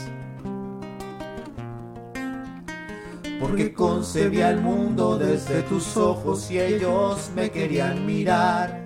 Porque 3.41 3.73
concebía 3.73 4.51
el 4.51 4.61
mundo 4.61 5.19
desde 5.19 5.63
tus 5.63 5.97
ojos 5.97 6.51
y 6.51 6.61
ellos 6.61 7.31
me 7.35 7.51
querían 7.51 8.07
mirar. 8.07 8.85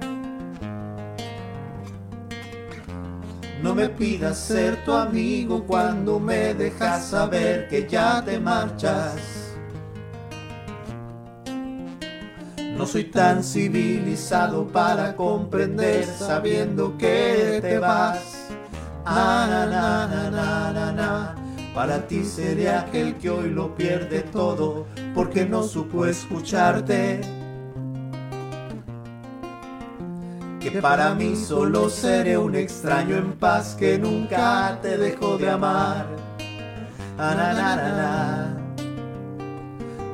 No 3.63 3.75
me 3.75 3.89
pidas 3.89 4.39
ser 4.39 4.85
tu 4.85 4.93
amigo 4.93 5.65
cuando 5.67 6.21
me 6.21 6.55
dejas 6.55 7.07
saber 7.07 7.69
que 7.69 7.89
ya 7.89 8.25
te 8.25 8.39
marchas. 8.39 9.39
No 12.77 12.87
soy 12.87 13.05
tan 13.05 13.43
civilizado 13.43 14.69
para 14.69 15.17
comprender 15.17 16.05
sabiendo 16.05 16.97
que 16.97 17.59
te 17.61 17.79
vas. 17.79 18.39
Na. 20.95 21.48
Para 21.75 22.07
ti 22.07 22.25
seré 22.25 22.71
aquel 22.71 23.17
que 23.17 23.31
hoy 23.31 23.51
lo 23.51 23.75
pierde 23.75 24.23
todo 24.23 24.87
porque 25.15 25.45
no 25.45 25.63
supo 25.63 26.07
escucharte. 26.07 27.21
Que 30.61 30.83
para 30.83 31.15
mí 31.15 31.37
solo 31.37 31.89
seré 31.89 32.37
un 32.37 32.55
extraño 32.55 33.17
en 33.17 33.33
paz 33.33 33.77
que 33.79 33.99
nunca 33.99 34.79
te 34.83 34.99
dejó 34.99 35.39
de 35.39 35.51
amar. 35.51 36.07
Ananana. 37.17 38.57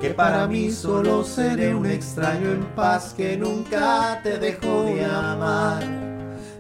Que 0.00 0.10
para 0.10 0.46
mí 0.46 0.70
solo 0.70 1.24
seré 1.24 1.74
un 1.74 1.86
extraño 1.86 2.50
en 2.50 2.64
paz 2.76 3.14
que 3.16 3.36
nunca 3.38 4.20
te 4.22 4.38
dejó 4.38 4.82
de 4.82 5.04
amar. 5.04 5.82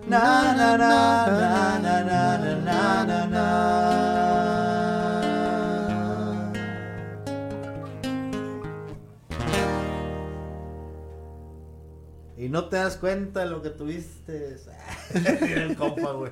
Na 0.08 0.54
na 0.54 0.76
na 0.76 1.26
na 1.26 1.78
na 1.78 2.02
na 2.02 2.38
na 2.38 3.04
na. 3.04 3.26
na. 3.26 4.13
Y 12.44 12.50
no 12.50 12.66
te 12.66 12.76
das 12.76 12.98
cuenta 12.98 13.40
de 13.40 13.46
lo 13.46 13.62
que 13.62 13.70
tuviste. 13.70 14.56
el 15.14 15.76
compa, 15.76 16.12
güey. 16.12 16.30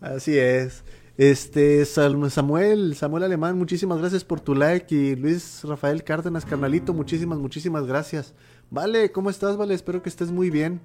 Así 0.00 0.38
es. 0.38 0.84
Este, 1.16 1.84
Samuel, 1.84 2.94
Samuel 2.94 3.24
Alemán, 3.24 3.58
muchísimas 3.58 3.98
gracias 3.98 4.22
por 4.22 4.40
tu 4.40 4.54
like. 4.54 4.94
Y 4.94 5.16
Luis 5.16 5.62
Rafael 5.64 6.04
Cárdenas, 6.04 6.44
carnalito, 6.44 6.94
muchísimas, 6.94 7.40
muchísimas 7.40 7.84
gracias. 7.84 8.32
Vale, 8.70 9.10
¿cómo 9.10 9.28
estás, 9.28 9.56
Vale? 9.56 9.74
Espero 9.74 10.02
que 10.04 10.08
estés 10.08 10.30
muy 10.30 10.50
bien. 10.50 10.80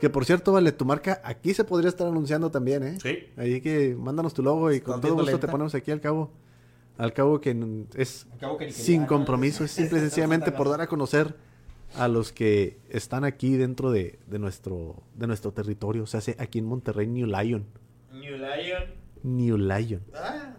Que 0.00 0.08
por 0.08 0.24
cierto, 0.24 0.52
Vale, 0.52 0.72
tu 0.72 0.86
marca 0.86 1.20
aquí 1.22 1.52
se 1.52 1.64
podría 1.64 1.90
estar 1.90 2.06
anunciando 2.06 2.50
también, 2.50 2.82
¿eh? 2.82 2.98
Sí. 3.02 3.18
Ahí 3.36 3.60
que 3.60 3.94
mándanos 3.98 4.32
tu 4.32 4.42
logo 4.42 4.72
y 4.72 4.80
con 4.80 5.02
todo 5.02 5.14
gusto 5.14 5.38
te 5.38 5.46
ponemos 5.46 5.74
aquí 5.74 5.90
al 5.90 6.00
cabo. 6.00 6.32
Al 6.96 7.12
cabo 7.12 7.38
que 7.38 7.54
es 7.96 8.26
sin 8.70 9.04
compromiso, 9.04 9.62
es 9.62 9.72
simple 9.72 9.98
y 9.98 10.00
sencillamente 10.08 10.52
por 10.52 10.70
dar 10.70 10.80
a 10.80 10.86
conocer 10.86 11.34
a 11.96 12.08
los 12.08 12.32
que 12.32 12.78
están 12.88 13.24
aquí 13.24 13.56
dentro 13.56 13.90
de, 13.90 14.18
de 14.26 14.38
nuestro, 14.38 15.02
de 15.14 15.26
nuestro 15.26 15.52
territorio. 15.52 16.04
O 16.04 16.06
sea, 16.06 16.20
aquí 16.38 16.58
en 16.58 16.66
Monterrey, 16.66 17.06
New 17.06 17.26
Lion. 17.26 17.66
New 18.12 18.36
Lion. 18.36 18.84
New 19.22 19.56
Lion. 19.58 20.02
Ah, 20.14 20.54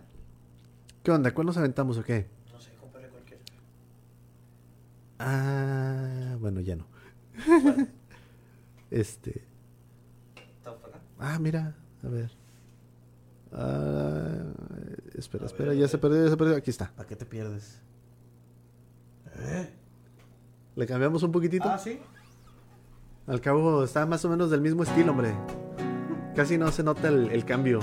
¿Qué 1.03 1.11
onda? 1.11 1.33
¿Cuál 1.33 1.47
nos 1.47 1.57
aventamos 1.57 1.97
o 1.97 2.03
qué? 2.03 2.27
no 2.51 2.59
sé, 2.59 2.71
cómprale 2.79 3.07
cualquiera. 3.09 3.43
Ah, 5.19 6.35
bueno, 6.39 6.59
ya 6.61 6.75
no. 6.75 6.85
este. 8.91 9.43
¿Está 10.57 10.75
por 10.75 10.89
acá? 10.89 10.99
Ah, 11.17 11.39
mira, 11.39 11.75
a 12.03 12.07
ver. 12.07 12.31
Ah, 13.53 14.53
espera, 15.15 15.43
A 15.45 15.47
espera, 15.47 15.69
ver, 15.69 15.79
ya 15.79 15.87
se 15.87 15.97
perdió, 15.97 16.23
ya 16.23 16.29
se 16.29 16.37
perdió. 16.37 16.55
Aquí 16.55 16.69
está. 16.69 16.91
¿Para 16.95 17.07
qué 17.07 17.15
te 17.15 17.25
pierdes? 17.25 17.81
¿Eh? 19.39 19.69
Le 20.75 20.85
cambiamos 20.85 21.21
un 21.23 21.31
poquitito. 21.31 21.67
Ah, 21.67 21.77
sí. 21.77 21.99
Al 23.27 23.41
cabo 23.41 23.83
está 23.83 24.05
más 24.05 24.23
o 24.25 24.29
menos 24.29 24.49
del 24.49 24.61
mismo 24.61 24.83
estilo, 24.83 25.11
hombre. 25.11 25.33
Casi 26.35 26.57
no 26.57 26.71
se 26.71 26.83
nota 26.83 27.09
el, 27.09 27.29
el 27.29 27.45
cambio. 27.45 27.81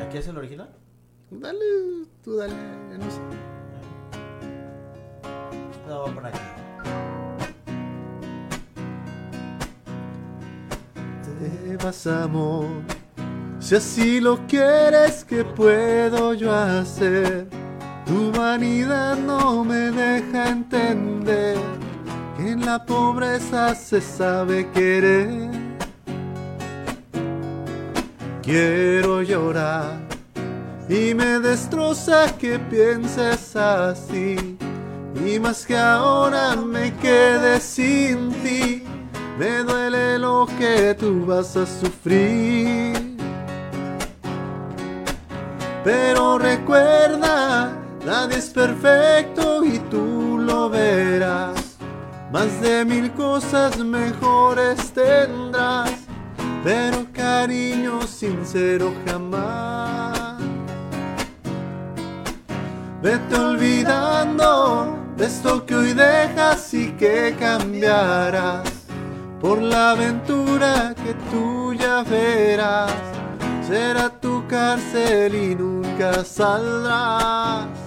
¿Aquí 0.00 0.18
es 0.18 0.28
el 0.28 0.36
original? 0.36 0.68
Dale, 1.30 1.58
tú 2.22 2.36
dale. 2.36 2.52
ya 2.52 2.98
no 2.98 3.10
sé. 3.10 3.20
No, 5.88 6.00
voy 6.02 6.10
a 6.10 6.14
poner 6.14 6.34
aquí. 6.34 6.40
Te 11.38 11.76
vas, 11.76 12.06
amor. 12.06 12.66
Si 13.58 13.74
así 13.74 14.20
lo 14.20 14.46
quieres, 14.46 15.24
¿qué 15.24 15.44
puedo 15.44 16.34
yo 16.34 16.52
hacer? 16.52 17.59
Tu 18.10 18.32
vanidad 18.32 19.16
no 19.18 19.62
me 19.62 19.92
deja 19.92 20.48
entender 20.48 21.56
que 22.36 22.50
en 22.50 22.66
la 22.66 22.84
pobreza 22.84 23.72
se 23.76 24.00
sabe 24.00 24.68
querer. 24.72 25.48
Quiero 28.42 29.22
llorar 29.22 29.92
y 30.88 31.14
me 31.14 31.38
destroza 31.38 32.36
que 32.36 32.58
pienses 32.58 33.54
así. 33.54 34.58
Y 35.24 35.38
más 35.38 35.64
que 35.64 35.76
ahora 35.76 36.56
me 36.56 36.92
quede 36.96 37.60
sin 37.60 38.32
ti, 38.42 38.82
me 39.38 39.62
duele 39.62 40.18
lo 40.18 40.48
que 40.58 40.96
tú 40.98 41.26
vas 41.26 41.56
a 41.56 41.64
sufrir. 41.64 43.10
Pero 45.84 46.38
recuerda, 46.38 47.49
nadie 48.10 48.38
es 48.38 48.50
perfecto 48.50 49.64
y 49.64 49.78
tú 49.88 50.36
lo 50.38 50.68
verás. 50.68 51.76
Más 52.32 52.60
de 52.60 52.84
mil 52.84 53.12
cosas 53.12 53.78
mejores 53.78 54.92
tendrás, 54.92 55.92
pero 56.64 57.06
cariño 57.12 58.02
sincero 58.02 58.92
jamás. 59.06 60.38
Vete 63.00 63.34
olvidando 63.36 64.98
de 65.16 65.26
esto 65.26 65.64
que 65.64 65.76
hoy 65.76 65.92
dejas 65.92 66.74
y 66.74 66.90
que 66.92 67.36
cambiarás 67.38 68.68
por 69.40 69.62
la 69.62 69.92
aventura 69.92 70.94
que 71.02 71.14
tú 71.30 71.74
ya 71.74 72.02
verás. 72.02 72.92
Será 73.66 74.08
tu 74.08 74.44
cárcel 74.48 75.32
y 75.32 75.54
nunca 75.54 76.24
saldrás. 76.24 77.79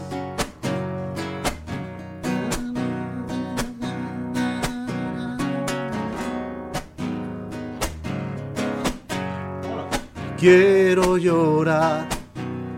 Quiero 10.43 11.15
llorar 11.15 12.05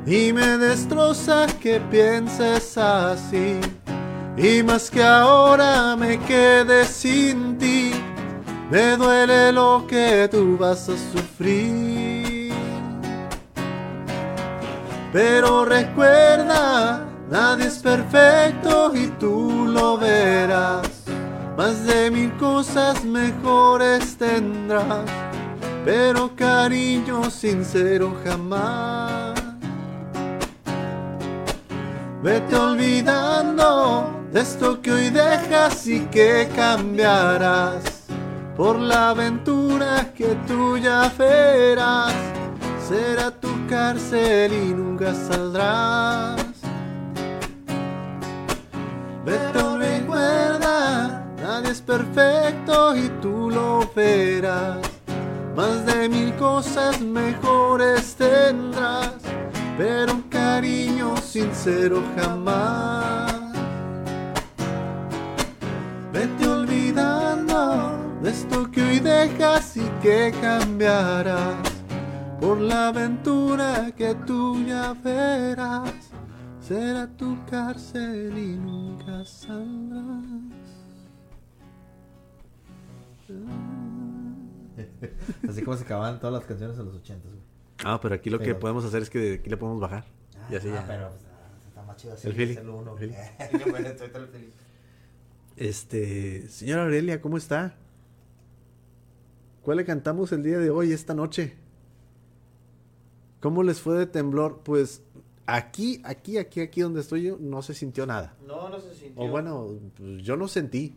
y 0.06 0.32
me 0.32 0.60
destroza 0.60 1.48
que 1.60 1.80
pienses 1.80 2.78
así. 2.78 3.60
Y 4.38 4.62
más 4.62 4.92
que 4.92 5.02
ahora 5.02 5.96
me 5.96 6.20
quede 6.20 6.86
sin 6.86 7.58
ti, 7.58 7.92
me 8.70 8.96
duele 8.98 9.52
lo 9.52 9.84
que 9.88 10.30
tú 10.30 10.56
vas 10.60 10.88
a 10.90 10.96
sufrir. 11.12 12.54
Pero 15.12 15.66
recuerda, 15.66 17.04
nadie 17.32 17.66
es 17.66 17.80
perfecto 17.80 18.92
y 18.94 19.08
tú 19.20 19.66
lo 19.68 19.98
verás. 19.98 20.88
Más 21.58 21.84
de 21.84 22.12
mil 22.12 22.32
cosas 22.38 23.04
mejores 23.04 24.18
tendrás, 24.18 25.10
pero 25.86 26.36
cariño 26.36 27.30
sincero 27.30 28.18
jamás. 28.26 29.40
Vete 32.24 32.56
olvidando 32.56 34.10
de 34.32 34.42
esto 34.42 34.82
que 34.82 34.92
hoy 34.92 35.10
dejas 35.12 35.86
y 35.86 36.00
que 36.08 36.50
cambiarás 36.56 37.84
por 38.58 38.80
la 38.80 39.12
aventura 39.12 40.12
que 40.16 40.36
tú 40.48 40.76
ya 40.80 41.14
verás. 41.16 42.16
Será 42.90 43.30
tu 43.30 43.50
cárcel 43.68 44.54
y 44.54 44.74
nunca 44.74 45.14
saldrás. 45.14 46.44
Vete 49.24 49.78
recuerda, 49.78 51.28
nadie 51.40 51.70
es 51.70 51.82
perfecto 51.82 52.96
y 52.98 53.08
tú 53.22 53.52
lo 53.52 53.88
verás. 53.96 54.95
Más 55.56 55.86
de 55.86 56.10
mil 56.10 56.36
cosas 56.36 57.02
mejor 57.02 57.66
amores 57.76 58.16
tendrás, 58.16 59.16
pero 59.78 60.14
un 60.14 60.22
cariño 60.24 61.18
sincero 61.18 62.02
jamás. 62.16 63.34
Vete 66.14 66.48
olvidando 66.48 67.98
de 68.22 68.30
esto 68.30 68.72
que 68.72 68.82
hoy 68.82 69.00
dejas 69.00 69.76
y 69.76 69.84
que 70.02 70.34
cambiarás 70.40 71.58
por 72.40 72.62
la 72.62 72.88
aventura 72.88 73.92
que 73.98 74.16
tú 74.26 74.64
ya 74.66 74.94
verás. 74.94 75.92
Será 76.62 77.08
tu 77.08 77.38
cárcel 77.46 78.38
y 78.38 78.56
nunca 78.56 79.26
saldrás. 79.26 80.46
Así 85.50 85.62
como 85.62 85.78
se 85.78 85.84
acababan 85.84 86.20
todas 86.20 86.34
las 86.34 86.46
canciones 86.46 86.78
de 86.78 86.84
los 86.84 86.96
ochentas, 86.96 87.32
güey. 87.32 87.44
Ah, 87.84 88.00
pero 88.02 88.16
aquí 88.16 88.30
lo 88.30 88.40
que 88.40 88.56
podemos 88.56 88.86
hacer 88.86 89.02
es 89.02 89.10
que 89.10 89.20
de 89.20 89.34
aquí 89.36 89.50
le 89.50 89.58
podemos 89.58 89.82
bajar. 89.82 90.06
y 90.50 90.56
así 90.56 90.70
Ah, 90.70 90.76
ya. 90.76 90.88
pero 90.88 91.10
pues, 91.10 91.22
ah, 91.26 91.68
está 91.68 91.84
más 91.84 91.98
chido 91.98 92.14
así. 92.14 92.28
El 92.28 92.34
Philly, 92.36 92.58
uno. 92.58 92.98
el 92.98 93.10
Philly. 93.10 94.54
Este, 95.58 96.50
señora 96.50 96.84
Aurelia, 96.84 97.22
¿cómo 97.22 97.38
está? 97.38 97.76
¿Cuál 99.62 99.78
le 99.78 99.86
cantamos 99.86 100.32
el 100.34 100.44
día 100.44 100.58
de 100.60 100.70
hoy, 100.70 100.92
esta 100.92 101.14
noche? 101.14 101.56
¿Cómo 103.40 103.64
les 103.64 103.80
fue 103.80 103.98
de 103.98 104.06
temblor? 104.06 104.62
Pues 104.64 105.02
aquí, 105.46 106.02
aquí, 106.04 106.38
aquí, 106.38 106.60
aquí 106.60 106.82
donde 106.82 107.00
estoy 107.02 107.24
yo, 107.24 107.38
no 107.40 107.62
se 107.62 107.74
sintió 107.74 108.06
nada. 108.06 108.36
No, 108.46 108.70
no 108.70 108.80
se 108.80 108.94
sintió. 108.96 109.24
O 109.24 109.30
bueno, 109.30 109.70
pues, 109.96 110.24
yo 110.24 110.36
no 110.36 110.48
sentí. 110.50 110.96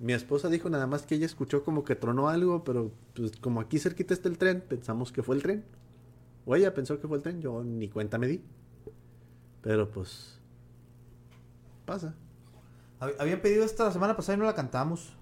Mi 0.00 0.14
esposa 0.14 0.48
dijo 0.48 0.68
nada 0.70 0.86
más 0.86 1.02
que 1.06 1.14
ella 1.14 1.26
escuchó 1.26 1.62
como 1.62 1.84
que 1.84 1.94
tronó 1.94 2.28
algo, 2.28 2.64
pero 2.64 2.90
pues 3.14 3.36
como 3.36 3.60
aquí 3.60 3.78
cerquita 3.78 4.14
está 4.14 4.28
el 4.28 4.38
tren, 4.38 4.62
pensamos 4.66 5.12
que 5.12 5.22
fue 5.22 5.36
el 5.36 5.42
tren. 5.42 5.62
O 6.46 6.56
ella 6.56 6.72
pensó 6.74 6.98
que 7.00 7.06
fue 7.06 7.18
el 7.18 7.22
tren, 7.22 7.40
yo 7.42 7.62
ni 7.62 7.88
cuenta 7.88 8.16
me 8.18 8.26
di. 8.26 8.42
Pero 9.62 9.90
pues 9.90 10.38
pasa. 11.84 12.14
Hab- 12.98 13.14
Habían 13.18 13.40
pedido 13.42 13.62
esta 13.64 13.84
la 13.84 13.92
semana 13.92 14.16
pasada 14.16 14.36
y 14.36 14.40
no 14.40 14.46
la 14.46 14.54
cantamos. 14.54 15.12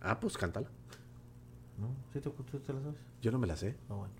Ah, 0.00 0.18
pues 0.18 0.38
cántala. 0.38 0.68
¿No? 1.78 1.88
¿Sí 2.14 2.20
te, 2.20 2.30
tú 2.30 2.42
te 2.58 2.72
la 2.72 2.80
sabes? 2.80 2.96
Yo 3.20 3.30
no 3.30 3.38
me 3.38 3.46
la 3.46 3.56
sé. 3.56 3.76
No, 3.88 3.98
bueno. 3.98 4.14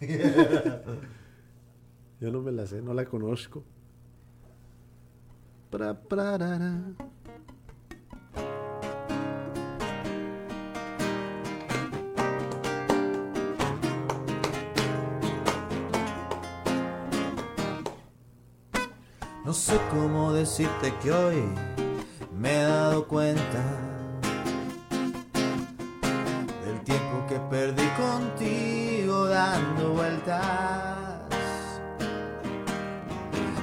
Yo 2.20 2.30
no 2.30 2.40
me 2.40 2.52
la 2.52 2.66
sé, 2.66 2.80
no 2.82 2.94
la 2.94 3.04
conozco. 3.04 3.64
Pra, 5.70 6.00
prarara. 6.00 6.82
No 19.54 19.60
sé 19.60 19.80
cómo 19.88 20.32
decirte 20.32 20.92
que 21.00 21.12
hoy 21.12 21.44
me 22.36 22.58
he 22.58 22.64
dado 22.64 23.06
cuenta 23.06 23.62
del 26.64 26.80
tiempo 26.82 27.24
que 27.28 27.38
perdí 27.38 27.86
contigo 27.90 29.26
dando 29.26 29.90
vueltas. 29.90 30.40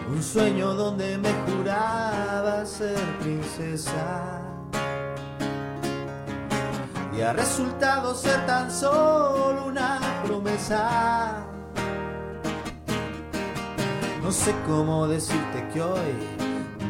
Un 0.10 0.24
sueño 0.24 0.76
donde 0.76 1.18
me 1.18 1.34
juraba 1.46 2.66
ser 2.66 2.98
princesa. 3.20 4.40
Y 7.14 7.20
ha 7.20 7.34
resultado 7.34 8.16
ser 8.16 8.46
tan 8.46 8.72
solo 8.72 9.66
una 9.66 10.00
promesa. 10.24 11.50
No 14.32 14.32
sé 14.32 14.56
cómo 14.66 15.10
decirte 15.10 15.51
que 15.74 15.82
hoy 15.82 16.14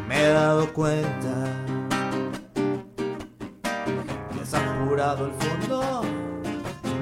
me 0.07 0.23
he 0.23 0.29
dado 0.29 0.71
cuenta 0.73 1.33
que 3.63 4.41
has 4.41 4.53
apurado 4.53 5.27
el 5.27 5.33
fondo 5.33 6.01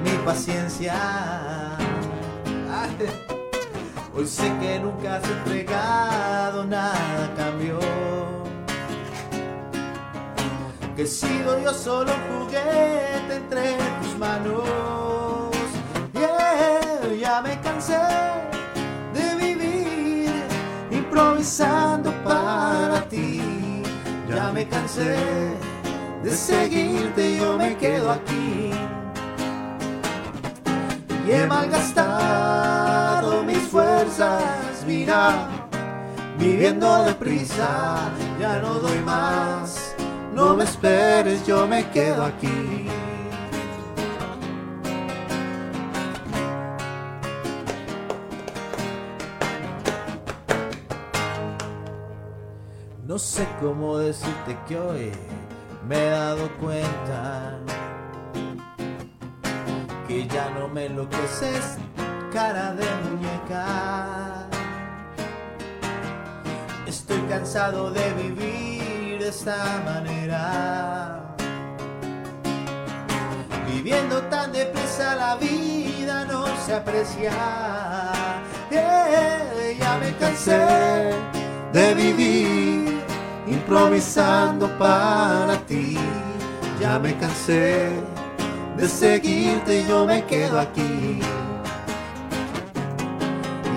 mi 0.04 0.10
paciencia. 0.24 0.94
Hoy 4.14 4.26
sé 4.26 4.52
que 4.60 4.78
nunca 4.80 5.16
has 5.16 5.24
entregado 5.24 6.64
nada 6.64 7.24
a 7.24 7.34
cambio. 7.36 7.78
Que 10.96 11.02
he 11.02 11.06
sido 11.06 11.58
yo 11.62 11.72
solo 11.72 12.12
un 12.12 12.44
juguete 12.44 13.36
entre 13.36 13.76
tus 14.02 14.18
manos. 14.18 14.59
De 24.96 26.30
seguirte, 26.30 27.36
yo 27.36 27.56
me 27.56 27.76
quedo 27.76 28.10
aquí. 28.10 28.72
Y 31.26 31.30
he 31.30 31.46
malgastado 31.46 33.44
mis 33.44 33.58
fuerzas, 33.68 34.84
mira, 34.86 35.48
viviendo 36.38 37.04
deprisa, 37.04 38.10
ya 38.40 38.58
no 38.58 38.74
doy 38.74 38.98
más. 39.00 39.94
No 40.34 40.56
me 40.56 40.64
esperes, 40.64 41.46
yo 41.46 41.68
me 41.68 41.88
quedo 41.90 42.24
aquí. 42.24 42.79
No 53.10 53.18
sé 53.18 53.44
cómo 53.60 53.98
decirte 53.98 54.56
que 54.68 54.78
hoy 54.78 55.10
me 55.84 55.96
he 55.96 56.10
dado 56.10 56.48
cuenta 56.60 57.58
que 60.06 60.28
ya 60.28 60.48
no 60.50 60.68
me 60.68 60.86
enloqueces, 60.86 61.76
cara 62.32 62.72
de 62.72 62.86
muñeca. 63.02 64.46
Estoy 66.86 67.20
cansado 67.22 67.90
de 67.90 68.12
vivir 68.12 69.18
de 69.18 69.28
esta 69.28 69.82
manera. 69.84 71.34
Viviendo 73.66 74.22
tan 74.30 74.52
deprisa 74.52 75.16
la 75.16 75.34
vida 75.34 76.26
no 76.26 76.46
se 76.64 76.74
aprecia. 76.76 77.32
Eh, 78.70 79.76
ya 79.80 79.98
me 79.98 80.16
cansé 80.16 81.10
de 81.72 81.94
vivir 81.94 82.79
improvisando 83.50 84.68
para 84.78 85.56
ti. 85.66 85.96
Ya 86.80 86.98
me 86.98 87.14
cansé 87.16 87.90
de 88.76 88.88
seguirte 88.88 89.80
y 89.80 89.86
yo 89.86 90.06
me 90.06 90.24
quedo 90.24 90.58
aquí. 90.58 91.20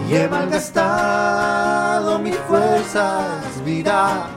Y 0.08 0.16
he 0.16 0.28
malgastado 0.28 2.20
mis 2.20 2.36
fuerzas, 2.48 3.64
vida, 3.66 4.28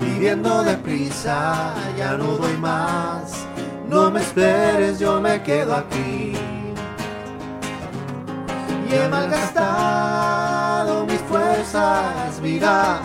viviendo 0.00 0.62
deprisa, 0.62 1.74
ya 1.96 2.16
no 2.16 2.36
doy 2.38 2.56
más. 2.56 3.46
No 3.88 4.10
me 4.10 4.20
esperes, 4.20 4.98
yo 4.98 5.20
me 5.20 5.42
quedo 5.42 5.76
aquí. 5.76 6.32
Y 8.88 8.94
he 8.94 9.08
malgastado 9.08 11.04
mis 11.06 11.20
fuerzas, 11.22 12.40
vida, 12.40 13.00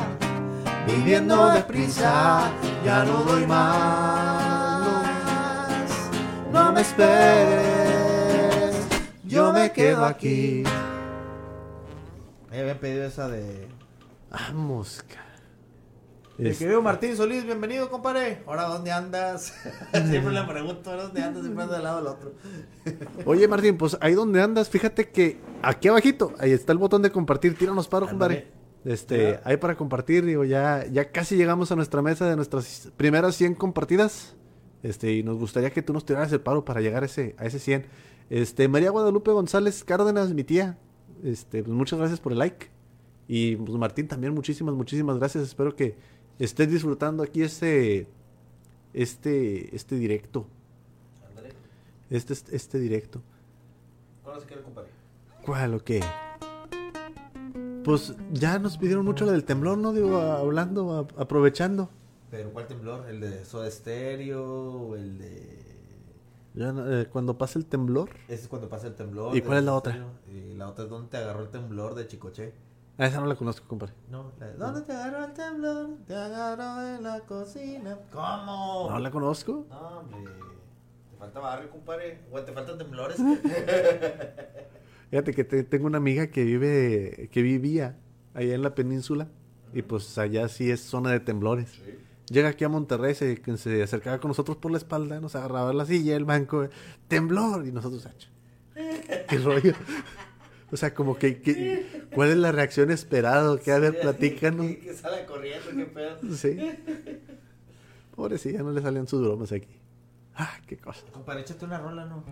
viviendo 0.88 1.50
deprisa, 1.52 2.52
ya 2.86 3.04
no 3.06 3.24
doy 3.24 3.46
más. 3.48 5.06
No 6.52 6.72
me 6.74 6.82
esperes, 6.82 8.76
yo 9.24 9.54
me 9.54 9.72
quedo 9.72 10.06
aquí. 10.06 10.64
Me 12.50 12.60
habían 12.60 12.78
pedido 12.80 13.06
esa 13.06 13.28
de. 13.30 13.68
Vamos, 14.30 15.04
ca- 15.08 15.20
Mi 16.38 16.50
Es- 16.50 16.58
querido 16.60 16.82
Martín 16.82 17.16
Solís, 17.16 17.46
bienvenido, 17.46 17.90
compadre. 17.90 18.44
Ahora, 18.48 18.64
¿dónde 18.64 18.92
andas? 18.92 19.54
siempre 19.94 20.32
le 20.34 20.44
pregunto, 20.44 20.96
¿dónde 20.96 21.22
andas? 21.24 21.44
Siempre 21.44 21.64
ando 21.64 21.76
del 21.76 21.84
lado 21.84 21.98
del 21.98 22.08
otro. 22.08 22.34
Oye, 23.26 23.48
Martín, 23.48 23.78
pues 23.78 23.98
ahí 24.02 24.14
donde 24.14 24.42
andas, 24.42 24.68
fíjate 24.70 25.10
que 25.10 25.40
aquí 25.62 25.88
abajito, 25.88 26.34
ahí 26.40 26.52
está 26.52 26.72
el 26.74 26.78
botón 26.80 27.02
de 27.02 27.12
compartir. 27.12 27.58
Tíranos 27.58 27.88
paro, 27.88 28.08
compadre. 28.08 28.52
Este, 28.84 29.40
ahí 29.44 29.58
para 29.58 29.76
compartir, 29.76 30.26
digo, 30.26 30.44
ya, 30.44 30.86
ya 30.88 31.12
casi 31.12 31.36
llegamos 31.36 31.72
a 31.72 31.76
nuestra 31.76 32.02
mesa 32.02 32.28
de 32.28 32.36
nuestras 32.36 32.92
primeras 32.98 33.36
100 33.36 33.56
compartidas. 33.56 34.36
Este, 34.84 35.14
y 35.14 35.24
nos 35.24 35.38
gustaría 35.38 35.70
que 35.70 35.84
tú 35.84 35.94
nos 35.94 36.06
tiraras 36.06 36.32
el 36.32 36.42
paro 36.42 36.66
para 36.66 36.82
llegar 36.82 37.04
a 37.04 37.06
ese, 37.06 37.36
a 37.38 37.46
ese 37.46 37.60
100. 37.60 37.86
Este, 38.30 38.68
María 38.68 38.90
Guadalupe 38.90 39.32
González 39.32 39.84
Cárdenas, 39.84 40.34
mi 40.34 40.44
tía. 40.44 40.78
Este, 41.24 41.64
pues 41.64 41.76
muchas 41.76 42.00
gracias 42.00 42.20
por 42.20 42.32
el 42.32 42.40
like. 42.40 42.70
Y 43.28 43.56
pues 43.58 43.78
Martín 43.78 44.08
también, 44.08 44.34
muchísimas, 44.34 44.74
muchísimas 44.74 45.18
gracias. 45.18 45.44
Espero 45.44 45.76
que 45.76 45.96
estés 46.40 46.72
disfrutando 46.72 47.22
aquí 47.22 47.44
este, 47.44 48.08
este, 48.94 49.76
este 49.76 49.96
directo. 49.96 50.48
Este, 52.10 52.34
este 52.56 52.80
directo. 52.80 53.22
Se 54.40 54.46
quiere, 54.46 54.64
compadre? 54.64 54.90
¿Cuál 55.44 55.76
o 55.76 55.84
qué? 55.84 56.02
Pues 57.84 58.16
ya 58.32 58.60
nos 58.60 58.78
pidieron 58.78 59.06
mucho 59.06 59.26
la 59.26 59.32
del 59.32 59.44
temblor, 59.44 59.78
¿no? 59.78 59.92
Digo, 59.94 60.18
hablando, 60.20 60.94
a- 61.18 61.22
aprovechando. 61.22 61.90
¿Pero 62.30 62.52
cuál 62.52 62.68
temblor? 62.68 63.08
¿El 63.10 63.20
de 63.20 63.44
Soda 63.46 63.70
Stereo 63.70 64.44
o 64.46 64.96
el 64.96 65.18
de...? 65.18 65.60
Ya, 66.54 66.74
eh, 66.78 67.08
cuando 67.12 67.38
pasa 67.38 67.58
el 67.60 67.66
temblor. 67.66 68.10
Ese 68.28 68.44
es 68.44 68.48
cuando 68.48 68.68
pasa 68.70 68.88
el 68.88 68.96
temblor. 68.96 69.36
¿Y 69.36 69.42
cuál 69.42 69.60
es 69.60 69.64
la 69.64 69.74
otra? 69.74 69.98
Y 70.30 70.54
la 70.56 70.68
otra 70.70 70.84
es 70.86 70.90
donde 70.90 71.10
te 71.10 71.18
agarró 71.18 71.42
el 71.44 71.50
temblor 71.50 71.96
de 71.96 72.08
Chicoche. 72.08 72.54
Ah, 72.98 73.06
esa 73.08 73.20
no 73.22 73.26
la 73.26 73.36
conozco, 73.36 73.68
compadre. 73.68 73.94
No, 74.10 74.32
la 74.40 74.48
de, 74.48 74.54
¿Dónde 74.58 74.82
te 74.82 74.92
agarró 74.92 75.26
el 75.26 75.34
temblor? 75.34 75.90
Te 76.06 76.16
agarró 76.16 76.86
en 76.96 77.04
la 77.04 77.22
cocina. 77.22 77.98
¿Cómo? 78.12 78.88
No 78.90 79.00
la 79.00 79.10
conozco. 79.12 79.66
No, 79.70 80.00
hombre. 80.00 80.20
Te 81.12 81.18
falta 81.18 81.40
barrio, 81.40 81.70
compadre. 81.72 82.20
O 82.32 82.40
te 82.42 82.52
faltan 82.52 82.78
temblores. 82.78 83.18
Fíjate 85.12 85.34
que 85.34 85.44
te- 85.44 85.64
tengo 85.64 85.86
una 85.88 85.98
amiga 86.00 86.28
que 86.28 86.44
vive, 86.44 87.30
que 87.32 87.42
vivía 87.44 87.98
allá 88.34 88.56
en 88.56 88.62
la 88.64 88.74
península. 88.74 89.28
Y 89.74 89.84
pues 89.84 90.18
allá 90.18 90.48
sí 90.50 90.72
es 90.72 90.82
zona 90.82 91.12
de 91.12 91.20
temblores. 91.20 91.80
Llega 92.30 92.50
aquí 92.50 92.64
a 92.64 92.70
Monterrey, 92.70 93.14
se, 93.14 93.40
se 93.58 93.84
acercaba 93.84 94.20
con 94.20 94.30
nosotros 94.30 94.58
por 94.58 94.72
la 94.72 94.78
espalda, 94.78 95.20
nos 95.20 95.36
agarraba 95.36 95.72
la 95.74 95.86
silla, 95.86 96.16
el 96.16 96.26
banco, 96.26 96.68
temblor, 97.08 97.66
y 97.68 97.72
nosotros, 97.72 98.06
"Ach, 98.06 98.26
qué 99.30 99.38
rollo. 99.38 99.74
O 100.72 100.78
sea, 100.78 100.94
como 100.94 101.18
que, 101.18 101.42
que- 101.42 102.06
¿cuál 102.16 102.30
es 102.30 102.38
la 102.38 102.54
reacción 102.54 102.90
esperada? 102.92 103.58
Que 103.60 103.72
a 103.74 103.80
ver, 103.80 104.00
platícanos. 104.00 104.66
Que, 104.68 104.80
que 104.80 104.94
sale 104.94 105.26
corriendo, 105.26 105.70
qué 105.76 105.86
pedo. 105.86 106.36
Sí. 106.36 106.58
Pobrecilla, 108.16 108.64
no 108.64 108.72
le 108.72 108.82
salían 108.82 109.08
sus 109.08 109.22
bromas 109.22 109.52
aquí. 109.52 109.80
Ah, 110.36 110.58
qué 110.68 110.78
cosa. 110.78 111.06
Compadre, 111.12 111.42
échate 111.42 111.66
una 111.66 111.80
rola, 111.80 112.06
¿no? 112.06 112.24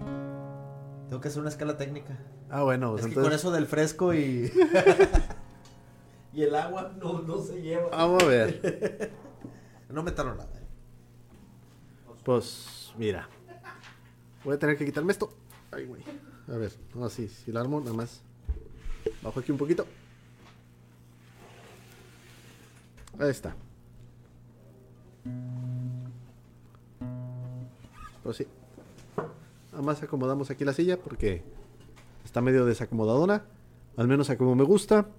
Tengo 1.10 1.22
que 1.22 1.27
hacer 1.27 1.41
una 1.41 1.49
escala 1.49 1.76
técnica. 1.76 2.18
Ah, 2.52 2.61
bueno, 2.61 2.91
pues 2.91 3.02
es 3.02 3.07
que 3.10 3.15
con 3.15 3.23
entonces 3.23 3.41
eso 3.41 3.52
del 3.52 3.65
fresco 3.65 4.14
y... 4.14 4.52
y 6.34 6.44
el 6.44 6.53
agua 6.53 6.94
no, 6.99 7.23
no 7.23 7.41
se 7.41 7.61
lleva. 7.61 7.90
vamos 7.90 8.23
a 8.23 8.27
ver. 8.27 9.11
No 9.90 10.03
me 10.03 10.11
tardo 10.11 10.36
nada. 10.36 10.52
¿eh? 10.53 10.68
Pues, 12.23 12.94
mira. 12.95 13.27
Voy 14.44 14.53
a 14.53 14.60
tener 14.60 14.77
que 14.77 14.86
quitarme 14.86 15.11
esto. 15.11 15.34
Ay, 15.72 15.86
güey. 15.86 16.03
A 16.48 16.57
ver, 16.57 16.72
no, 16.94 17.06
así, 17.06 17.27
si 17.27 17.52
la 17.52 17.61
armo, 17.61 17.80
nada 17.80 17.94
más. 17.94 18.22
Bajo 19.23 19.40
aquí 19.40 19.52
un 19.52 19.57
poquito. 19.57 19.88
Ahí 23.19 23.31
está. 23.31 23.56
Pues 28.22 28.38
sí. 28.38 28.48
Más 29.81 30.03
acomodamos 30.03 30.49
aquí 30.49 30.65
la 30.65 30.73
silla 30.73 30.97
porque 30.97 31.41
está 32.26 32.41
medio 32.41 32.65
desacomodadona. 32.65 33.45
Al 33.97 34.07
menos 34.07 34.30
a 34.30 34.38
como 34.38 34.56
me 34.56 34.64
gusta. 34.64 35.10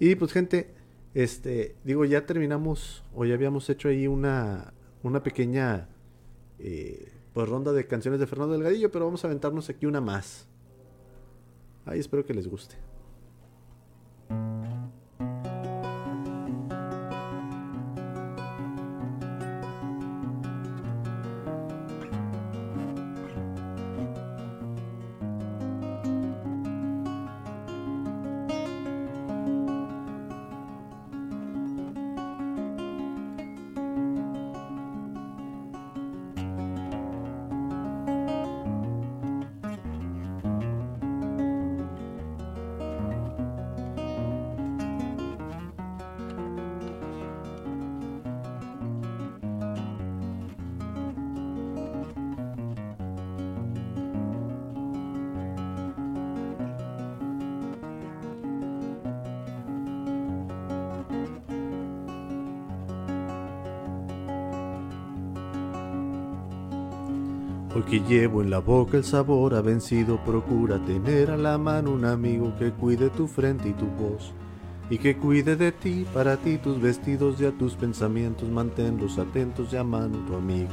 Y 0.00 0.14
pues 0.14 0.32
gente, 0.32 0.74
este, 1.14 1.76
digo, 1.84 2.04
ya 2.04 2.26
terminamos 2.26 3.04
o 3.14 3.24
ya 3.24 3.34
habíamos 3.34 3.68
hecho 3.70 3.88
ahí 3.88 4.06
una, 4.06 4.72
una 5.02 5.22
pequeña 5.22 5.88
eh, 6.58 7.12
pues 7.32 7.48
ronda 7.48 7.72
de 7.72 7.86
canciones 7.86 8.20
de 8.20 8.26
Fernando 8.26 8.54
Delgadillo, 8.54 8.90
pero 8.90 9.04
vamos 9.04 9.24
a 9.24 9.28
aventarnos 9.28 9.68
aquí 9.68 9.86
una 9.86 10.00
más. 10.00 10.48
Ay, 11.84 12.00
espero 12.00 12.24
que 12.24 12.34
les 12.34 12.48
guste. 12.48 12.87
Que 67.90 68.00
llevo 68.00 68.42
en 68.42 68.50
la 68.50 68.58
boca 68.58 68.98
el 68.98 69.04
sabor 69.04 69.54
ha 69.54 69.62
vencido, 69.62 70.22
procura 70.22 70.78
tener 70.84 71.30
a 71.30 71.38
la 71.38 71.56
mano 71.56 71.92
un 71.92 72.04
amigo 72.04 72.54
que 72.58 72.70
cuide 72.70 73.08
tu 73.08 73.26
frente 73.26 73.70
y 73.70 73.72
tu 73.72 73.86
voz. 73.86 74.34
Y 74.90 74.98
que 74.98 75.16
cuide 75.16 75.56
de 75.56 75.72
ti, 75.72 76.04
para 76.12 76.36
ti 76.36 76.58
tus 76.58 76.78
vestidos 76.82 77.40
y 77.40 77.46
a 77.46 77.50
tus 77.50 77.76
pensamientos, 77.76 78.46
manténlos 78.50 79.18
atentos 79.18 79.70
llamando 79.70 80.18
tu 80.26 80.34
amigo. 80.34 80.68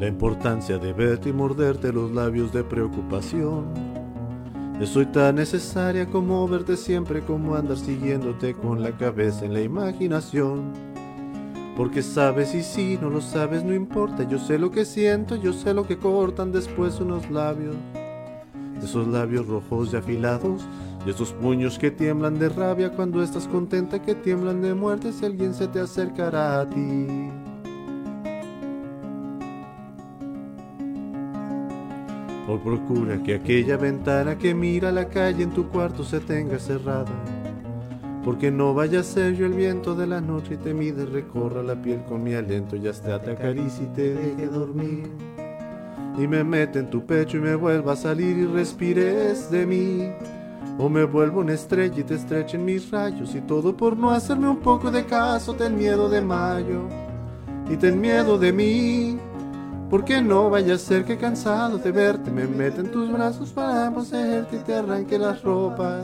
La 0.00 0.08
importancia 0.08 0.78
de 0.78 0.92
verte 0.92 1.28
y 1.28 1.32
morderte 1.32 1.92
los 1.92 2.10
labios 2.10 2.52
de 2.52 2.64
preocupación. 2.64 3.91
Yo 4.82 4.88
soy 4.88 5.06
tan 5.06 5.36
necesaria 5.36 6.06
como 6.06 6.48
verte 6.48 6.76
siempre, 6.76 7.22
como 7.22 7.54
andar 7.54 7.76
siguiéndote 7.76 8.52
con 8.52 8.82
la 8.82 8.90
cabeza 8.90 9.44
en 9.44 9.52
la 9.52 9.60
imaginación. 9.60 10.72
Porque 11.76 12.02
sabes 12.02 12.52
y 12.52 12.64
si 12.64 12.98
no 13.00 13.08
lo 13.08 13.20
sabes 13.20 13.62
no 13.62 13.72
importa, 13.72 14.24
yo 14.28 14.40
sé 14.40 14.58
lo 14.58 14.72
que 14.72 14.84
siento, 14.84 15.36
yo 15.36 15.52
sé 15.52 15.72
lo 15.72 15.86
que 15.86 15.98
cortan 15.98 16.50
después 16.50 16.98
unos 16.98 17.30
labios. 17.30 17.76
Esos 18.82 19.06
labios 19.06 19.46
rojos 19.46 19.92
y 19.92 19.96
afilados, 19.98 20.62
y 21.06 21.10
esos 21.10 21.32
puños 21.32 21.78
que 21.78 21.92
tiemblan 21.92 22.40
de 22.40 22.48
rabia 22.48 22.90
cuando 22.90 23.22
estás 23.22 23.46
contenta, 23.46 24.02
que 24.02 24.16
tiemblan 24.16 24.62
de 24.62 24.74
muerte 24.74 25.12
si 25.12 25.24
alguien 25.24 25.54
se 25.54 25.68
te 25.68 25.78
acercará 25.78 26.60
a 26.60 26.68
ti. 26.68 27.31
O 32.52 32.58
procura 32.58 33.22
que 33.22 33.36
aquella 33.36 33.78
ventana 33.78 34.36
que 34.36 34.52
mira 34.52 34.92
la 34.92 35.08
calle 35.08 35.42
en 35.42 35.52
tu 35.52 35.70
cuarto 35.70 36.04
se 36.04 36.20
tenga 36.20 36.58
cerrada. 36.58 37.10
Porque 38.22 38.50
no 38.50 38.74
vaya 38.74 39.00
a 39.00 39.02
ser 39.02 39.34
yo 39.36 39.46
el 39.46 39.54
viento 39.54 39.94
de 39.94 40.06
la 40.06 40.20
noche 40.20 40.54
y 40.54 40.56
te 40.58 40.74
mide, 40.74 41.06
recorra 41.06 41.62
la 41.62 41.80
piel 41.80 42.04
con 42.04 42.22
mi 42.22 42.34
aliento 42.34 42.76
y 42.76 42.86
hasta 42.88 43.22
te 43.22 43.32
y 43.32 43.86
te 43.94 44.14
deje 44.14 44.46
dormir. 44.48 45.10
Y 46.18 46.26
me 46.26 46.44
mete 46.44 46.80
en 46.80 46.90
tu 46.90 47.06
pecho 47.06 47.38
y 47.38 47.40
me 47.40 47.54
vuelva 47.54 47.94
a 47.94 47.96
salir 47.96 48.36
y 48.36 48.44
respires 48.44 49.50
de 49.50 49.64
mí. 49.64 50.10
O 50.78 50.90
me 50.90 51.04
vuelvo 51.04 51.40
una 51.40 51.54
estrella 51.54 52.00
y 52.00 52.04
te 52.04 52.16
estreche 52.16 52.58
en 52.58 52.66
mis 52.66 52.90
rayos 52.90 53.34
y 53.34 53.40
todo 53.40 53.74
por 53.74 53.96
no 53.96 54.10
hacerme 54.10 54.48
un 54.48 54.58
poco 54.58 54.90
de 54.90 55.06
caso. 55.06 55.54
Ten 55.54 55.74
miedo 55.78 56.10
de 56.10 56.20
mayo 56.20 56.82
y 57.70 57.78
ten 57.78 57.98
miedo 57.98 58.36
de 58.36 58.52
mí. 58.52 59.31
Porque 59.92 60.22
no 60.22 60.48
vaya 60.48 60.76
a 60.76 60.78
ser 60.78 61.04
que 61.04 61.18
cansado 61.18 61.76
de 61.76 61.92
verte 61.92 62.30
me 62.30 62.46
meta 62.46 62.80
en 62.80 62.90
tus 62.90 63.12
brazos 63.12 63.50
para 63.50 63.90
poseerte 63.90 64.56
y 64.56 64.60
te 64.60 64.74
arranque 64.74 65.18
las 65.18 65.42
ropas 65.42 66.02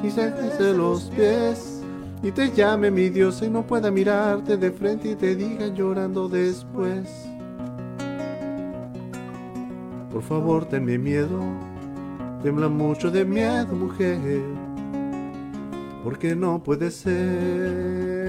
y 0.00 0.10
se 0.10 0.72
los 0.72 1.10
pies 1.16 1.82
y 2.22 2.30
te 2.30 2.52
llame 2.52 2.88
mi 2.88 3.08
Dios 3.08 3.42
y 3.42 3.50
no 3.50 3.66
pueda 3.66 3.90
mirarte 3.90 4.56
de 4.56 4.70
frente 4.70 5.10
y 5.10 5.16
te 5.16 5.34
diga 5.34 5.66
llorando 5.74 6.28
después. 6.28 7.10
Por 10.12 10.22
favor, 10.22 10.66
tenme 10.66 10.96
miedo, 10.96 11.40
tembla 12.44 12.68
mucho 12.68 13.10
de 13.10 13.24
miedo, 13.24 13.74
mujer, 13.74 14.20
porque 16.04 16.36
no 16.36 16.62
puede 16.62 16.92
ser. 16.92 18.19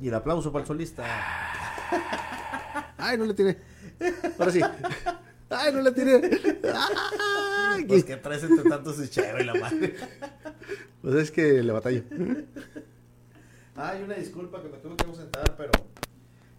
Y 0.00 0.08
el 0.08 0.14
aplauso 0.14 0.50
para 0.50 0.62
el 0.62 0.66
solista. 0.66 1.04
Ay, 2.96 3.18
no 3.18 3.24
le 3.24 3.34
tiré. 3.34 3.58
Ahora 4.38 4.52
sí. 4.52 4.60
Ay, 5.50 5.72
no 5.72 5.82
le 5.82 5.92
tiré. 5.92 6.20
Ay, 6.74 7.84
Pues 7.84 8.04
que 8.04 8.16
traes 8.16 8.42
entre 8.44 8.68
tantos 8.68 8.96
y 8.98 9.44
la 9.44 9.54
madre. 9.54 9.96
Pues 11.02 11.14
es 11.14 11.30
que 11.30 11.62
le 11.62 11.72
batallo. 11.72 12.02
Ay, 13.76 14.02
una 14.02 14.14
disculpa 14.14 14.62
que 14.62 14.68
me 14.68 14.78
tuve 14.78 14.96
que 14.96 15.06
ausentar, 15.06 15.56
pero 15.56 15.70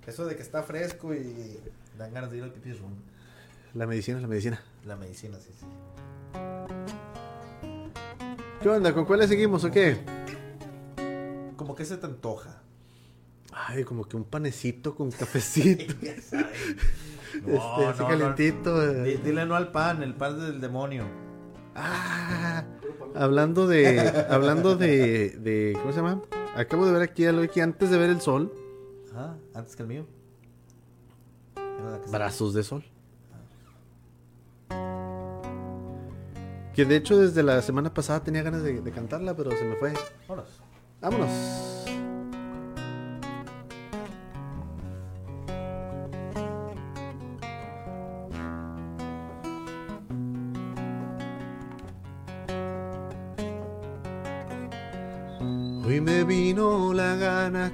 eso 0.08 0.26
de 0.26 0.36
que 0.36 0.42
está 0.42 0.64
fresco 0.64 1.14
y 1.14 1.60
dan 1.98 2.14
ganas 2.14 2.32
de 2.32 2.38
ir 2.38 2.44
al 2.44 2.52
pipí 2.52 2.74
room. 2.74 2.96
La 3.74 3.86
medicina, 3.86 4.20
la 4.20 4.28
medicina. 4.28 4.62
La 4.86 4.96
medicina, 4.96 5.38
sí, 5.40 5.52
sí. 5.58 5.66
¿Qué 8.62 8.70
onda? 8.70 8.94
¿Con 8.94 9.06
cuál 9.06 9.20
le 9.20 9.28
seguimos 9.28 9.64
o 9.64 9.72
qué? 9.72 9.98
Como 11.56 11.76
que 11.76 11.86
se 11.86 11.98
te 11.98 12.06
antoja. 12.06 12.61
Ay, 13.52 13.84
como 13.84 14.06
que 14.06 14.16
un 14.18 14.24
panecito 14.24 14.96
con 14.96 15.12
cafecito. 15.12 15.94
este, 16.02 16.38
No, 17.46 17.88
así 17.88 18.00
no, 18.02 18.04
no. 18.04 18.08
calientito. 18.08 18.82
eh. 18.84 19.04
Di- 19.04 19.18
Dile 19.18 19.46
no 19.46 19.56
al 19.56 19.72
pan, 19.72 20.02
el 20.04 20.14
pan 20.16 20.40
del 20.40 20.60
demonio. 20.62 21.06
Ah, 21.76 22.64
hablando 23.16 23.66
de, 23.68 24.00
hablando 24.30 24.76
de, 24.76 25.30
de, 25.40 25.74
¿cómo 25.80 25.92
se 25.92 25.98
llama? 25.98 26.22
Acabo 26.56 26.86
de 26.86 26.92
ver 26.92 27.02
aquí 27.02 27.26
algo 27.26 27.48
que 27.50 27.62
antes 27.62 27.90
de 27.90 27.98
ver 27.98 28.10
el 28.10 28.20
sol, 28.20 28.54
Ajá, 29.14 29.38
antes 29.54 29.76
que 29.76 29.84
el 29.84 29.88
mío. 29.88 30.06
Brazos 32.12 32.54
de 32.54 32.64
sol. 32.64 32.84
Que 36.74 36.86
de 36.86 36.96
hecho 36.96 37.18
desde 37.18 37.44
la 37.44 37.62
semana 37.62 37.94
pasada 37.94 38.24
tenía 38.24 38.44
ganas 38.44 38.64
de, 38.64 38.82
de 38.82 38.92
cantarla, 38.92 39.36
pero 39.36 39.52
se 39.52 39.64
me 39.66 39.76
fue. 39.76 39.94
Vámonos. 40.28 40.62
Vámonos. 41.02 41.81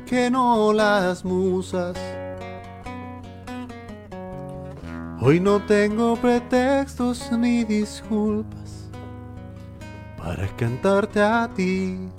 Que 0.07 0.31
no 0.31 0.73
las 0.73 1.23
musas. 1.25 1.95
Hoy 5.19 5.39
no 5.39 5.59
tengo 5.65 6.15
pretextos 6.15 7.31
ni 7.31 7.63
disculpas 7.63 8.89
para 10.17 10.47
cantarte 10.55 11.21
a 11.21 11.49
ti 11.55 12.09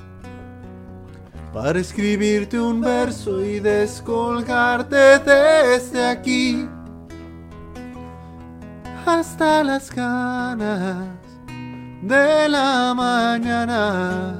para 1.53 1.81
escribirte 1.81 2.61
un 2.61 2.81
verso 2.81 3.45
y 3.45 3.61
descolgarte 3.61 5.19
desde 5.19 6.07
aquí 6.07 6.69
hasta 9.07 9.65
las 9.65 9.91
ganas 9.91 11.09
de 12.03 12.49
la 12.49 12.93
mañana 12.95 14.37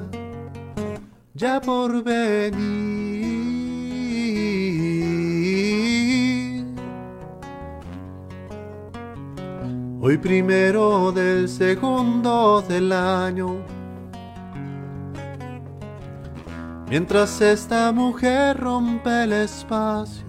ya 1.35 1.61
por 1.61 2.03
venir. 2.03 3.08
Hoy 10.01 10.17
primero 10.17 11.11
del 11.11 11.49
segundo 11.49 12.63
del 12.63 12.93
año. 12.93 13.57
Mientras 16.89 17.41
esta 17.41 17.91
mujer 17.91 18.57
rompe 18.59 19.25
el 19.25 19.33
espacio 19.33 20.25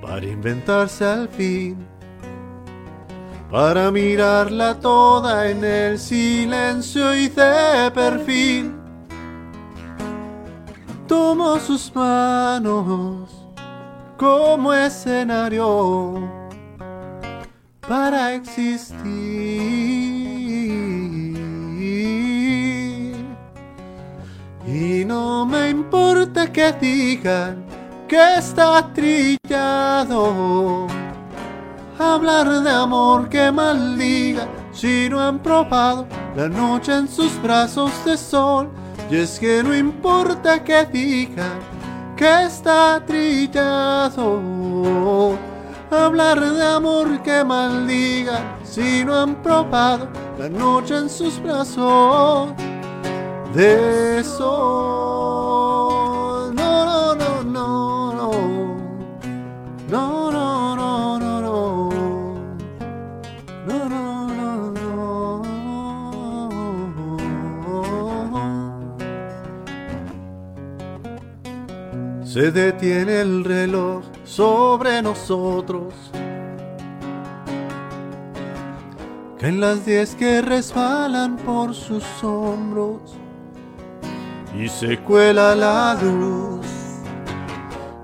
para 0.00 0.24
inventarse 0.24 1.04
al 1.04 1.28
fin, 1.28 1.86
para 3.50 3.90
mirarla 3.90 4.80
toda 4.80 5.50
en 5.50 5.62
el 5.62 5.98
silencio 5.98 7.14
y 7.14 7.28
de 7.28 7.90
perfil. 7.92 8.74
Tomo 11.06 11.58
sus 11.58 11.94
manos 11.94 13.28
como 14.16 14.72
escenario 14.72 16.47
para 17.88 18.34
existir. 18.34 18.98
Y 24.66 25.04
no 25.06 25.46
me 25.46 25.70
importa 25.70 26.52
que 26.52 26.72
digan 26.72 27.64
que 28.06 28.36
está 28.36 28.92
trillado. 28.92 30.86
Hablar 31.98 32.62
de 32.62 32.70
amor 32.70 33.28
que 33.30 33.50
maldiga 33.50 34.46
si 34.72 35.08
no 35.08 35.20
han 35.20 35.38
probado 35.38 36.06
la 36.36 36.48
noche 36.48 36.94
en 36.94 37.08
sus 37.08 37.40
brazos 37.42 37.90
de 38.04 38.16
sol. 38.18 38.68
Y 39.10 39.16
es 39.16 39.38
que 39.38 39.62
no 39.62 39.74
importa 39.74 40.62
que 40.62 40.84
digan 40.84 41.58
que 42.14 42.44
está 42.44 43.02
trillado. 43.06 44.38
Hablar 45.90 46.38
de 46.38 46.62
amor 46.62 47.22
que 47.22 47.42
maldiga 47.44 48.58
si 48.62 49.06
no 49.06 49.14
han 49.14 49.36
probado 49.42 50.06
la 50.38 50.50
noche 50.50 50.98
en 50.98 51.08
sus 51.08 51.42
brazos 51.42 52.50
de 53.54 54.22
sol. 54.22 54.44
No, 56.54 57.14
no, 57.14 57.14
no, 57.14 57.42
no, 57.42 58.12
no. 58.12 58.30
No, 59.88 60.30
no, 60.30 60.76
no, 60.76 61.18
no, 61.18 61.40
no. 61.40 61.88
No, 63.66 63.88
no, 63.88 64.28
no, 64.34 64.70
no. 64.72 65.42
Se 72.24 72.50
detiene 72.50 73.22
el 73.22 73.42
reloj 73.42 74.02
sobre 74.28 75.00
nosotros. 75.00 75.94
Caen 79.38 79.60
las 79.60 79.86
diez 79.86 80.14
que 80.14 80.42
resbalan 80.42 81.36
por 81.36 81.74
sus 81.74 82.04
hombros 82.22 83.16
y 84.54 84.68
se 84.68 84.98
cuela 84.98 85.54
la 85.54 85.96
luz 86.02 86.66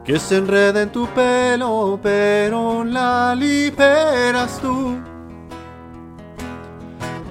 que 0.05 0.18
se 0.18 0.36
enreda 0.36 0.82
en 0.82 0.90
tu 0.90 1.06
pelo, 1.09 1.98
pero 2.02 2.84
la 2.84 3.34
liberas 3.34 4.60
tú. 4.60 4.96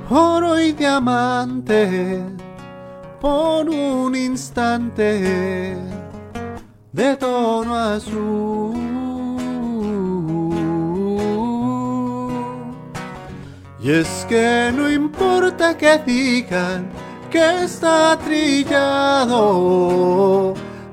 Oro 0.09 0.59
y 0.59 0.73
diamante 0.73 2.21
por 3.21 3.69
un 3.69 4.15
instante 4.15 6.02
de 6.93 7.17
tono 7.17 7.75
azul. 7.75 8.73
Y 13.81 13.91
es 13.91 14.25
que 14.29 14.71
no 14.73 14.89
importa 14.89 15.77
que 15.77 15.97
digan 16.05 16.87
que 17.29 17.63
está 17.65 18.17
trillado, 18.23 19.33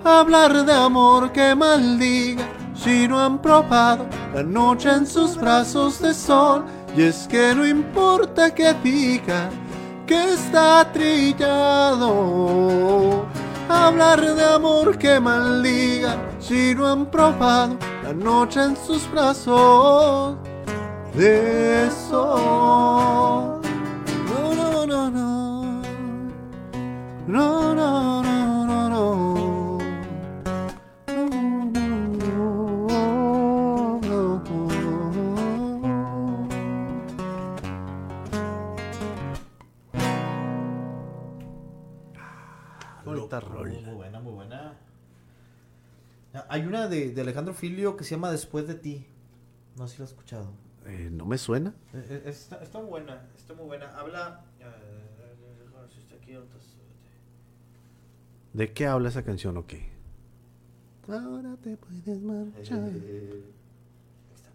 hablar 0.03 0.65
de 0.65 0.73
amor 0.73 1.31
que 1.31 1.55
maldiga 1.55 2.43
si 2.75 3.07
no 3.07 3.21
han 3.21 3.41
probado 3.41 4.07
la 4.35 4.43
noche 4.43 4.91
en 4.91 5.07
sus 5.07 5.37
brazos 5.37 6.01
de 6.01 6.13
sol. 6.15 6.65
Y 6.97 7.03
es 7.03 7.29
que 7.29 7.55
no 7.55 7.65
importa 7.65 8.53
que 8.53 8.75
digan 8.83 9.51
que 10.07 10.33
está 10.33 10.91
trillado, 10.93 12.09
hablar 13.71 14.21
de 14.21 14.45
amor 14.45 14.99
que 14.99 15.21
maldiga 15.21 16.17
si 16.39 16.75
no 16.75 16.87
han 16.87 17.07
probado 17.07 17.77
la 18.03 18.13
noche 18.13 18.63
en 18.63 18.77
sus 18.77 19.11
brazos 19.11 20.37
de 21.15 21.91
sol. 22.09 23.61
No, 24.29 24.55
no, 24.55 24.87
no. 24.87 25.11
No, 27.27 27.75
no, 27.75 27.75
no, 27.75 28.23
no, 28.23 28.30
Rola. 43.41 43.73
Muy 43.81 43.95
buena, 43.95 44.21
muy 44.21 44.33
buena. 44.33 44.75
Ah, 46.35 46.47
Hay 46.49 46.63
una 46.63 46.87
de, 46.89 47.13
de 47.13 47.21
Alejandro 47.21 47.55
Filio 47.55 47.97
que 47.97 48.05
se 48.05 48.11
llama 48.13 48.31
Después 48.31 48.67
de 48.69 48.75
ti. 48.75 49.07
No 49.77 49.87
sé 49.89 49.95
si 49.95 49.99
la 50.01 50.05
has 50.05 50.11
escuchado. 50.11 50.53
Eh, 50.87 51.09
no 51.13 51.27
me 51.27 51.37
suena. 51.39 51.75
Eh, 51.93 52.05
eh, 52.09 52.23
Está, 52.27 52.63
está 52.63 52.79
buena, 52.81 53.29
está 53.37 53.55
muy 53.55 53.67
buena. 53.67 53.97
Habla. 53.99 54.45
¿De 58.53 58.73
qué 58.73 58.87
habla 58.87 59.09
esa 59.09 59.23
canción 59.23 59.57
o 59.57 59.67
qué? 59.67 59.89
Ahora 61.09 61.57
te 61.63 61.77
puedes 61.77 62.21
marchar 62.21 62.91
Eh, 62.95 63.45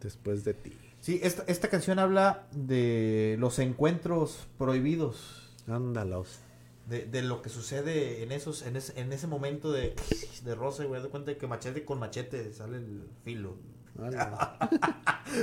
después 0.01 0.43
de 0.43 0.53
ti. 0.53 0.73
Sí, 1.01 1.19
esta, 1.23 1.43
esta 1.47 1.69
canción 1.69 1.99
habla 1.99 2.47
de 2.51 3.35
los 3.39 3.59
encuentros 3.59 4.47
prohibidos. 4.57 5.53
Ándalos. 5.67 6.39
De, 6.87 7.05
de 7.05 7.23
lo 7.23 7.41
que 7.41 7.49
sucede 7.49 8.21
en 8.21 8.31
esos 8.31 8.61
en 8.61 8.75
ese, 8.75 8.99
en 8.99 9.11
ese 9.11 9.25
momento 9.25 9.71
de, 9.71 9.95
de 10.43 10.55
rosa, 10.55 10.83
güey. 10.85 11.01
De 11.01 11.09
cuenta 11.09 11.35
que 11.35 11.47
machete 11.47 11.83
con 11.83 11.99
machete 11.99 12.53
sale 12.53 12.77
el 12.77 13.03
filo. 13.23 13.55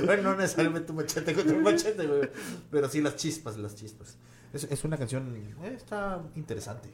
Bueno, 0.05 0.23
no 0.23 0.35
necesariamente 0.37 0.91
un 0.91 0.99
machete 0.99 1.33
contra 1.33 1.55
un 1.55 1.63
machete, 1.63 2.07
güey. 2.07 2.29
Pero 2.71 2.87
sí 2.87 3.01
las 3.01 3.15
chispas, 3.15 3.57
las 3.57 3.75
chispas. 3.75 4.17
Es, 4.53 4.63
es 4.63 4.83
una 4.83 4.97
canción, 4.97 5.35
eh, 5.63 5.73
está 5.75 6.21
interesante. 6.35 6.89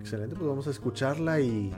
Excelente, 0.00 0.34
pues 0.36 0.46
vamos 0.46 0.66
a 0.66 0.70
escucharla 0.70 1.40
y 1.40 1.72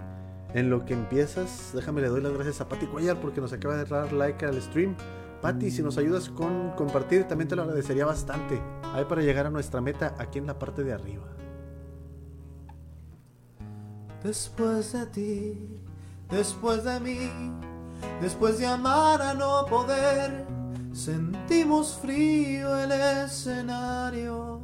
en 0.55 0.71
lo 0.71 0.85
que 0.85 0.95
empiezas, 0.95 1.73
déjame 1.75 2.01
le 2.01 2.09
doy 2.09 2.21
las 2.21 2.33
gracias 2.33 2.61
a 2.61 2.69
Patti 2.69 2.87
Cuellar 2.87 3.21
porque 3.21 3.41
nos 3.41 3.53
acaba 3.53 3.77
de 3.77 3.85
dar 3.85 4.13
like 4.13 4.45
al 4.45 4.61
stream. 4.61 4.97
Patti, 5.43 5.71
si 5.71 5.83
nos 5.83 5.99
ayudas 5.99 6.29
con 6.29 6.71
compartir, 6.73 7.25
también 7.25 7.49
te 7.49 7.57
lo 7.57 7.63
agradecería 7.63 8.07
bastante. 8.07 8.61
Ahí 8.83 9.05
para 9.05 9.23
llegar 9.23 9.47
a 9.47 9.51
nuestra 9.51 9.81
meta 9.81 10.15
aquí 10.19 10.39
en 10.39 10.47
la 10.47 10.59
parte 10.59 10.83
de 10.83 10.93
arriba. 10.93 11.25
Después 14.23 14.93
de 14.93 15.07
ti, 15.07 15.81
después 16.31 16.85
de 16.85 17.01
mí, 17.01 17.31
después 18.21 18.59
de 18.59 18.67
amar 18.67 19.23
a 19.23 19.35
no 19.35 19.65
poder, 19.67 20.47
sentimos 20.93 21.99
frío 22.01 22.79
el 22.79 22.93
escenario. 22.93 24.61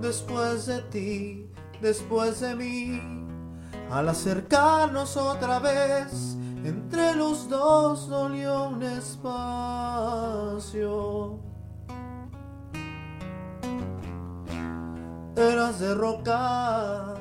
Después 0.00 0.66
de 0.66 0.82
ti, 0.82 1.50
después 1.80 2.40
de 2.40 2.54
mí, 2.54 3.00
al 3.90 4.08
acercarnos 4.08 5.16
otra 5.16 5.58
vez, 5.58 6.36
entre 6.64 7.14
los 7.14 7.48
dos 7.48 8.08
dolió 8.08 8.68
un 8.68 8.82
espacio. 8.82 10.12
Eras 15.34 15.80
de 15.80 15.94
roca, 15.94 17.14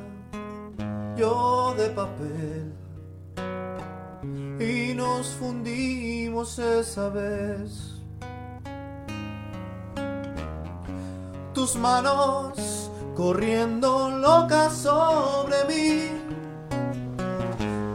yo 1.16 1.74
de 1.78 1.90
papel, 1.92 2.74
y 4.60 4.94
nos 4.94 5.28
fundimos 5.28 6.60
esa 6.60 7.08
vez. 7.08 8.02
Tus 11.54 11.78
manos 11.78 12.92
corriendo 13.16 14.10
locas 14.10 14.74
sobre 14.74 15.64
mí, 15.70 16.12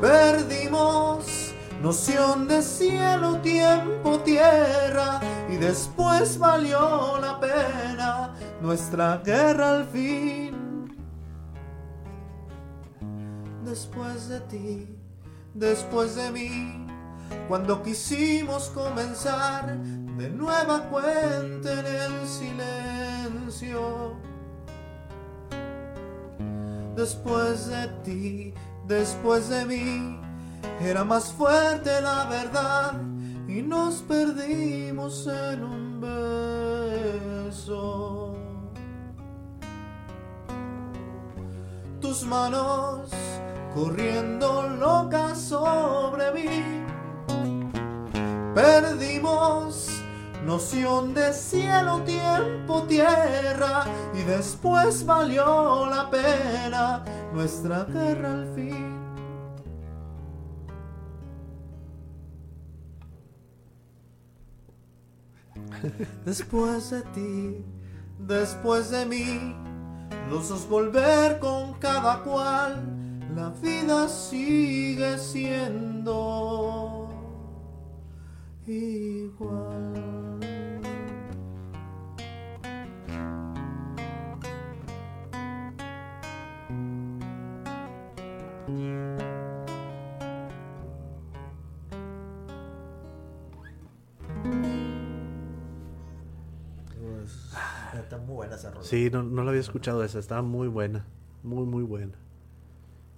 perdimos 0.01 1.53
noción 1.83 2.49
de 2.49 2.63
cielo, 2.63 3.37
tiempo, 3.43 4.19
tierra, 4.21 5.21
y 5.51 5.57
después 5.57 6.39
valió 6.39 7.19
la 7.21 7.39
pena 7.39 7.86
nuestra 8.61 9.19
guerra 9.19 9.77
al 9.77 9.85
fin. 9.87 10.55
Después 13.65 14.29
de 14.29 14.41
ti, 14.41 14.89
después 15.55 16.15
de 16.17 16.31
mí, 16.31 16.87
cuando 17.49 17.83
quisimos 17.83 18.69
comenzar 18.71 19.77
de 20.17 20.31
nueva 20.31 20.81
cuenta 20.89 21.81
en 21.81 21.87
el 21.87 22.27
silencio. 22.27 24.17
Después 26.97 27.67
de 27.67 27.89
ti, 28.05 28.55
después 28.87 29.49
de 29.51 29.65
mí, 29.67 30.21
era 30.81 31.05
más 31.05 31.33
fuerte 31.33 32.01
la 32.01 32.25
verdad 32.25 32.95
y 33.47 33.63
nos 33.63 33.97
perdimos 33.97 35.27
en 35.27 35.63
un 35.63 36.01
beso. 37.51 38.26
Tus 42.01 42.25
manos 42.25 43.11
corriendo 43.75 44.69
locas 44.69 45.39
sobre 45.39 46.33
mí. 46.33 46.85
Perdimos 48.55 49.91
noción 50.47 51.13
de 51.15 51.33
cielo, 51.33 52.03
tiempo, 52.03 52.83
tierra 52.85 53.85
y 54.15 54.23
después 54.23 55.05
valió 55.05 55.87
la 55.87 56.09
pena 56.11 57.03
nuestra 57.33 57.85
guerra 57.85 58.33
al 58.33 58.55
fin. 58.55 58.97
Después 66.25 66.91
de 66.91 67.03
ti, 67.03 67.65
después 68.19 68.91
de 68.91 69.05
mí, 69.07 69.66
los 70.31 70.69
volver 70.69 71.39
con 71.39 71.75
cada 71.75 72.23
cual, 72.23 72.83
la 73.35 73.51
vida 73.63 74.09
sigue 74.09 75.19
siendo 75.19 77.09
igual. 78.67 80.16
Buena 98.47 98.57
esa 98.57 98.71
rola. 98.71 98.85
Sí, 98.85 99.11
no, 99.11 99.23
no 99.23 99.43
la 99.45 99.51
había 99.51 99.61
escuchado 99.61 100.03
esa, 100.05 100.19
estaba 100.19 100.43
muy 100.43 100.69
buena, 100.69 101.05
muy 101.43 101.67
muy 101.67 101.83
buena. 101.83 102.15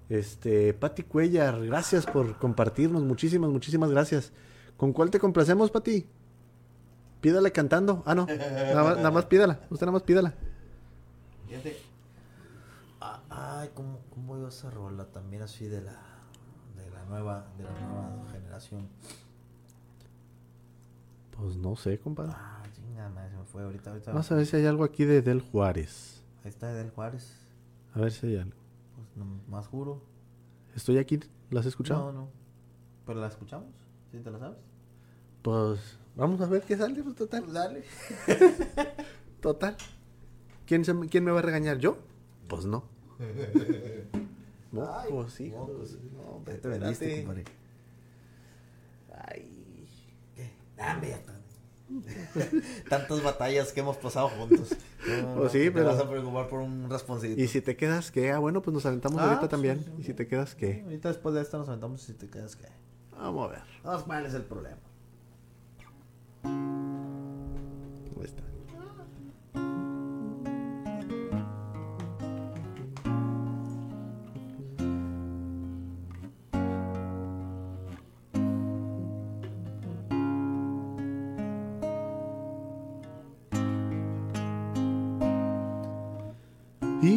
Este, 0.08 0.72
Pati 0.72 1.02
Cuellar, 1.02 1.64
gracias 1.66 2.06
por 2.06 2.38
compartirnos, 2.38 3.02
muchísimas, 3.02 3.50
muchísimas 3.50 3.90
gracias. 3.90 4.32
¿Con 4.76 4.92
cuál 4.92 5.10
te 5.10 5.18
complacemos, 5.18 5.70
Pati? 5.70 6.06
Pídale 7.20 7.52
cantando. 7.52 8.02
Ah, 8.06 8.14
no, 8.14 8.26
nada 8.26 8.82
más, 8.84 8.96
nada 8.96 9.10
más 9.10 9.26
pídala, 9.26 9.60
usted 9.70 9.86
nada 9.86 9.92
más 9.92 10.02
pídala. 10.02 10.34
Fíjate. 11.46 11.76
Ah, 13.00 13.22
Ay, 13.30 13.70
¿cómo, 13.74 14.00
¿cómo 14.10 14.36
iba 14.38 14.48
esa 14.48 14.70
rola? 14.70 15.06
También 15.06 15.42
así 15.42 15.66
de 15.66 15.82
la, 15.82 16.00
de 16.76 16.90
la 16.90 17.04
nueva, 17.04 17.46
de 17.56 17.64
la 17.64 17.70
nueva 17.70 18.26
generación. 18.32 18.88
Pues 21.36 21.56
no 21.56 21.76
sé, 21.76 21.98
compadre. 21.98 22.32
Madre, 22.94 23.30
se 23.30 23.36
me 23.36 23.44
fue 23.44 23.62
ahorita, 23.62 23.90
ahorita. 23.90 24.10
Vamos 24.12 24.30
a 24.30 24.34
ver 24.34 24.46
si 24.46 24.56
hay 24.56 24.66
algo 24.66 24.84
aquí 24.84 25.04
de 25.04 25.22
Del 25.22 25.40
Juárez. 25.40 26.22
Ahí 26.44 26.50
está 26.50 26.72
Del 26.72 26.90
Juárez. 26.90 27.36
A 27.94 28.00
ver 28.00 28.12
si 28.12 28.26
hay 28.26 28.36
algo. 28.36 28.56
Pues 28.94 29.16
no, 29.16 29.40
más 29.48 29.66
juro. 29.66 30.02
Estoy 30.74 30.98
aquí, 30.98 31.20
¿la 31.50 31.60
has 31.60 31.66
escuchado? 31.66 32.12
No, 32.12 32.20
no. 32.20 32.28
¿Pero 33.06 33.20
la 33.20 33.28
escuchamos? 33.28 33.68
¿Sí 34.10 34.18
te 34.18 34.30
la 34.30 34.38
sabes? 34.38 34.58
Pues 35.42 35.98
vamos 36.16 36.40
a 36.40 36.46
ver 36.46 36.62
qué 36.62 36.76
sale, 36.76 37.02
pues 37.02 37.14
total. 37.16 37.52
Dale. 37.52 37.84
Total. 39.40 39.76
¿Quién, 40.66 40.84
se 40.84 40.92
¿Quién 41.08 41.24
me 41.24 41.30
va 41.30 41.38
a 41.38 41.42
regañar? 41.42 41.78
¿Yo? 41.78 41.98
Pues 42.48 42.64
no. 42.66 42.84
No, 44.70 44.86
Ay, 44.98 45.08
pues 45.10 45.40
mocos. 45.50 45.96
No, 46.12 46.44
Ya 46.46 46.60
te 46.60 46.68
vendiste, 46.68 47.24
compadre. 47.24 47.44
Ay. 49.26 49.88
¿Qué? 50.36 50.52
Dame, 50.76 51.08
ya. 51.08 51.22
Tantas 52.88 53.22
batallas 53.22 53.72
que 53.72 53.80
hemos 53.80 53.96
pasado 53.96 54.28
juntos. 54.28 54.70
No, 55.22 55.34
Pues 55.36 55.52
sí, 55.52 55.70
pero- 55.70 55.86
vas 55.86 55.98
a 56.00 56.08
preocupar 56.08 56.48
por 56.48 56.60
un 56.60 56.88
rasponcito. 56.90 57.40
Y 57.40 57.48
si 57.48 57.60
te 57.60 57.76
quedas, 57.76 58.10
¿qué? 58.10 58.30
Ah, 58.30 58.38
bueno, 58.38 58.60
pues 58.62 58.74
nos 58.74 58.84
aventamos 58.86 59.18
Ah, 59.20 59.24
ahorita 59.24 59.40
pues, 59.40 59.50
también. 59.50 59.82
sí, 59.84 59.92
Y 59.98 60.02
si 60.04 60.14
te 60.14 60.26
quedas, 60.26 60.54
¿qué? 60.54 60.82
Ahorita 60.84 61.08
después 61.08 61.34
de 61.34 61.40
esto 61.42 61.58
nos 61.58 61.68
aventamos 61.68 62.02
si 62.02 62.12
te 62.14 62.28
quedas 62.28 62.56
que. 62.56 62.66
Vamos 63.12 63.48
a 63.48 63.52
ver. 63.52 63.62
¿cuál 64.04 64.26
es 64.26 64.34
el 64.34 64.42
problema? 64.42 64.76
Ahí 66.44 68.24
está. 68.24 68.42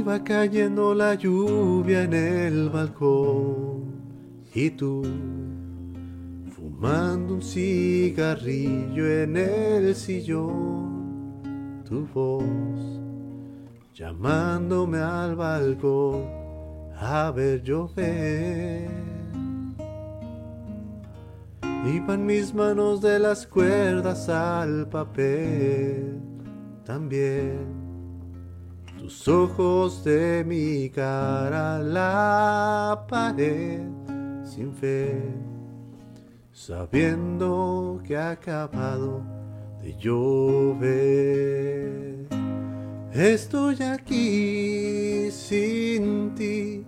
Iba 0.02 0.23
cayendo 0.23 0.95
la 0.95 1.14
lluvia 1.14 2.06
en 2.06 2.14
el 2.14 2.69
balcón 2.69 3.84
y 4.52 4.72
tú 4.72 5.03
fumando 6.56 7.36
un 7.36 7.41
cigarrillo 7.44 9.07
en 9.07 9.38
el 9.38 9.94
sillón, 9.94 11.84
tu 11.88 12.07
voz 12.07 12.44
llamándome 13.94 14.98
al 14.98 15.36
balcón 15.36 16.26
a 16.99 17.30
ver 17.30 17.61
llover. 17.61 18.90
Iban 21.86 22.26
mis 22.26 22.56
manos 22.56 23.02
de 23.02 23.19
las 23.19 23.45
cuerdas 23.45 24.30
al 24.30 24.90
papel 24.90 26.19
también. 26.84 27.81
Tus 29.02 29.28
ojos 29.28 30.03
de 30.03 30.44
mi 30.45 30.88
cara 30.91 31.80
la 31.80 33.03
pared 33.10 33.82
sin 34.45 34.72
fe, 34.72 35.19
sabiendo 36.52 37.99
que 38.06 38.15
ha 38.15 38.30
acabado 38.30 39.23
de 39.82 39.95
llover. 39.98 40.82
Estoy 43.11 43.82
aquí 43.82 45.32
sin 45.32 46.36
ti, 46.36 46.86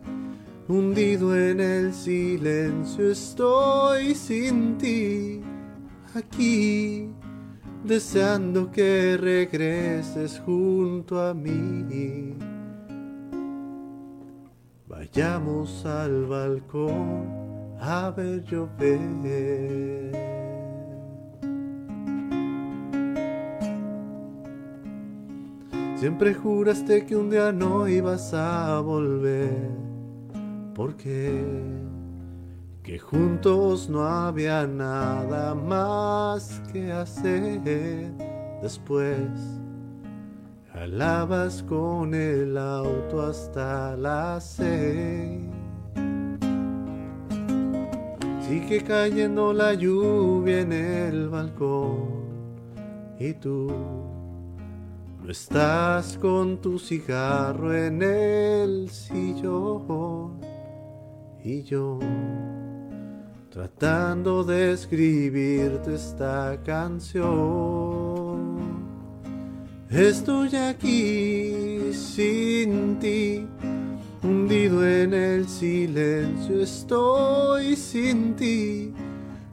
hundido 0.67 1.35
en 1.35 1.59
el 1.59 1.95
silencio, 1.95 3.09
estoy 3.09 4.13
sin 4.13 4.77
ti, 4.77 5.41
aquí, 6.13 7.09
deseando 7.83 8.71
que 8.71 9.17
regreses 9.17 10.41
junto 10.45 11.21
a 11.21 11.33
mí. 11.33 12.35
Vayamos 14.87 15.85
al 15.85 16.25
balcón 16.25 17.75
a 17.79 18.11
ver 18.11 18.43
llover. 18.43 20.11
Siempre 25.97 26.33
juraste 26.33 27.05
que 27.05 27.15
un 27.15 27.29
día 27.29 27.51
no 27.53 27.87
ibas 27.87 28.33
a 28.33 28.79
volver, 28.81 29.69
porque 30.75 31.41
que 32.83 32.99
juntos 32.99 33.89
no 33.89 34.05
había 34.05 34.67
nada 34.67 35.55
más 35.55 36.61
que 36.71 36.91
hacer. 36.91 37.61
Después 38.61 39.29
jalabas 40.71 41.63
con 41.63 42.13
el 42.13 42.57
auto 42.57 43.21
hasta 43.21 43.95
las 43.95 44.43
seis. 44.43 45.43
Sigue 48.47 48.83
cayendo 48.83 49.53
la 49.53 49.73
lluvia 49.73 50.59
en 50.59 50.73
el 50.73 51.29
balcón 51.29 52.23
y 53.17 53.33
tú 53.33 53.71
no 55.21 55.31
estás 55.31 56.17
con 56.17 56.57
tu 56.57 56.77
cigarro 56.77 57.73
en 57.73 58.01
el 58.03 58.89
sillón 58.89 60.39
y 61.41 61.63
yo 61.63 61.99
tratando 63.53 64.43
de 64.43 64.73
escribirte 64.73 65.93
esta 65.93 66.57
canción. 66.65 67.23
Estoy 69.91 70.55
aquí 70.55 71.93
sin 71.93 72.97
ti, 72.97 73.45
hundido 74.23 74.83
en 74.87 75.13
el 75.13 75.47
silencio. 75.47 76.61
Estoy 76.63 77.75
sin 77.75 78.35
ti, 78.35 78.91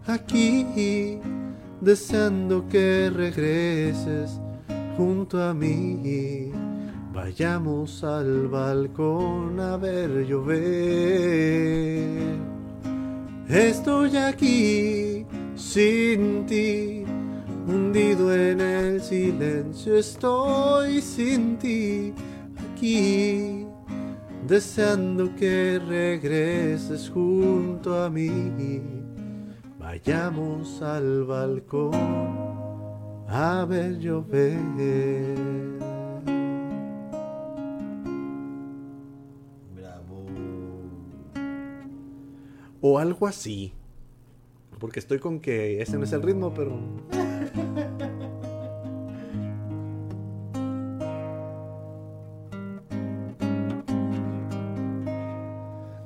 aquí, 0.06 1.18
deseando 1.82 2.66
que 2.68 3.10
regreses 3.10 4.40
junto 4.97 5.43
a 5.43 5.52
mí. 5.52 6.51
Vayamos 7.12 8.02
al 8.02 8.48
balcón 8.48 9.60
a 9.60 9.77
ver 9.77 10.27
llover. 10.27 11.51
Estoy 13.51 14.16
aquí 14.16 15.27
sin 15.56 16.47
ti, 16.47 17.05
hundido 17.66 18.32
en 18.32 18.60
el 18.60 19.02
silencio. 19.02 19.97
Estoy 19.97 21.02
sin 21.02 21.59
ti, 21.59 22.14
aquí, 22.72 23.66
deseando 24.47 25.35
que 25.35 25.81
regreses 25.85 27.10
junto 27.10 28.01
a 28.01 28.09
mí. 28.09 28.81
Vayamos 29.81 30.81
al 30.81 31.24
balcón 31.24 31.90
a 33.27 33.64
ver 33.68 33.98
llover. 33.98 35.90
O 42.81 42.98
algo 42.98 43.27
así. 43.27 43.74
Porque 44.78 45.01
estoy 45.01 45.19
con 45.19 45.40
que 45.40 45.82
ese 45.82 45.98
no 45.98 46.05
es 46.05 46.12
el 46.12 46.23
ritmo, 46.23 46.55
pero. 46.55 46.78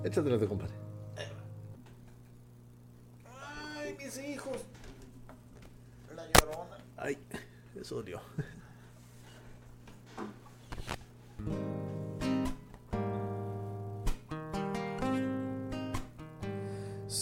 Échatelo 0.02 0.38
de 0.38 0.48
compadre. 0.48 0.74
Ay, 3.76 3.96
mis 3.96 4.18
hijos. 4.18 4.56
La 6.14 6.24
llorona. 6.26 6.78
Ay, 6.96 7.18
eso 7.76 7.96
dolió. 7.96 8.20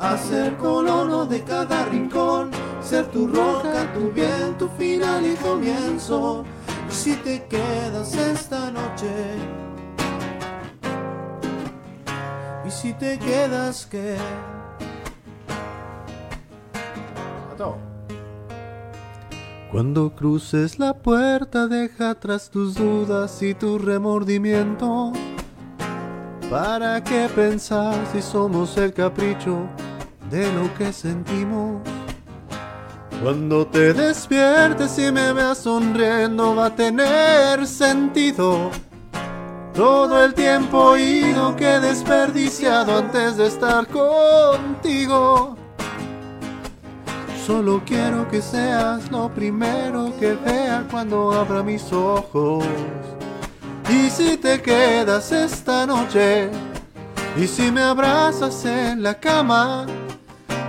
a 0.00 0.16
ser 0.16 0.56
colono 0.56 1.26
de 1.26 1.42
cada 1.44 1.84
rincón, 1.84 2.50
ser 2.82 3.06
tu 3.10 3.26
roca, 3.26 3.92
tu 3.92 4.10
bien, 4.10 4.56
tu 4.58 4.66
final 4.70 5.24
y 5.26 5.34
comienzo. 5.36 6.44
Y 6.88 6.92
si 6.92 7.16
te 7.16 7.44
quedas 7.44 8.14
esta 8.14 8.70
noche, 8.70 9.12
y 12.66 12.70
si 12.70 12.94
te 12.94 13.18
quedas 13.18 13.86
que... 13.86 14.16
Cuando 19.70 20.16
cruces 20.16 20.80
la 20.80 20.94
puerta, 20.94 21.68
deja 21.68 22.10
atrás 22.10 22.50
tus 22.50 22.74
dudas 22.74 23.40
y 23.42 23.54
tu 23.54 23.78
remordimiento. 23.78 25.12
¿Para 26.50 27.04
qué 27.04 27.28
pensar 27.32 27.94
si 28.12 28.20
somos 28.20 28.76
el 28.78 28.92
capricho 28.92 29.68
de 30.30 30.52
lo 30.52 30.72
que 30.74 30.92
sentimos? 30.92 31.82
Cuando 33.22 33.66
te 33.66 33.92
despiertes 33.92 34.98
y 34.98 35.12
me 35.12 35.32
veas 35.32 35.58
sonriendo, 35.58 36.54
va 36.56 36.66
a 36.66 36.74
tener 36.74 37.66
sentido. 37.66 38.70
Todo 39.74 40.24
el 40.24 40.32
tiempo 40.32 40.96
ido 40.96 41.54
que 41.54 41.74
he 41.74 41.80
desperdiciado 41.80 42.98
antes 42.98 43.36
de 43.36 43.46
estar 43.46 43.86
contigo. 43.86 45.56
Solo 47.46 47.82
quiero 47.84 48.28
que 48.28 48.40
seas 48.40 49.10
lo 49.10 49.28
primero 49.28 50.12
que 50.18 50.34
vea 50.34 50.86
cuando 50.90 51.32
abra 51.32 51.62
mis 51.62 51.92
ojos. 51.92 52.64
Y 53.90 54.08
si 54.08 54.36
te 54.36 54.62
quedas 54.62 55.32
esta 55.32 55.84
noche, 55.84 56.50
y 57.36 57.46
si 57.46 57.70
me 57.70 57.82
abrazas 57.82 58.64
en 58.64 59.02
la 59.02 59.14
cama, 59.14 59.86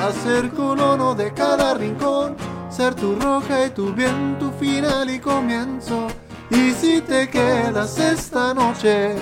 a 0.00 0.12
ser 0.12 0.50
colono 0.50 1.14
de 1.14 1.32
cada 1.32 1.74
rincón, 1.74 2.36
ser 2.70 2.94
tu 2.94 3.16
roja 3.16 3.66
y 3.66 3.70
tu 3.70 3.92
bien, 3.92 4.38
tu 4.38 4.50
final 4.52 5.10
y 5.10 5.18
comienzo. 5.18 6.06
Y 6.50 6.70
si 6.72 7.00
te 7.00 7.28
quedas 7.28 7.98
esta 7.98 8.54
noche, 8.54 9.16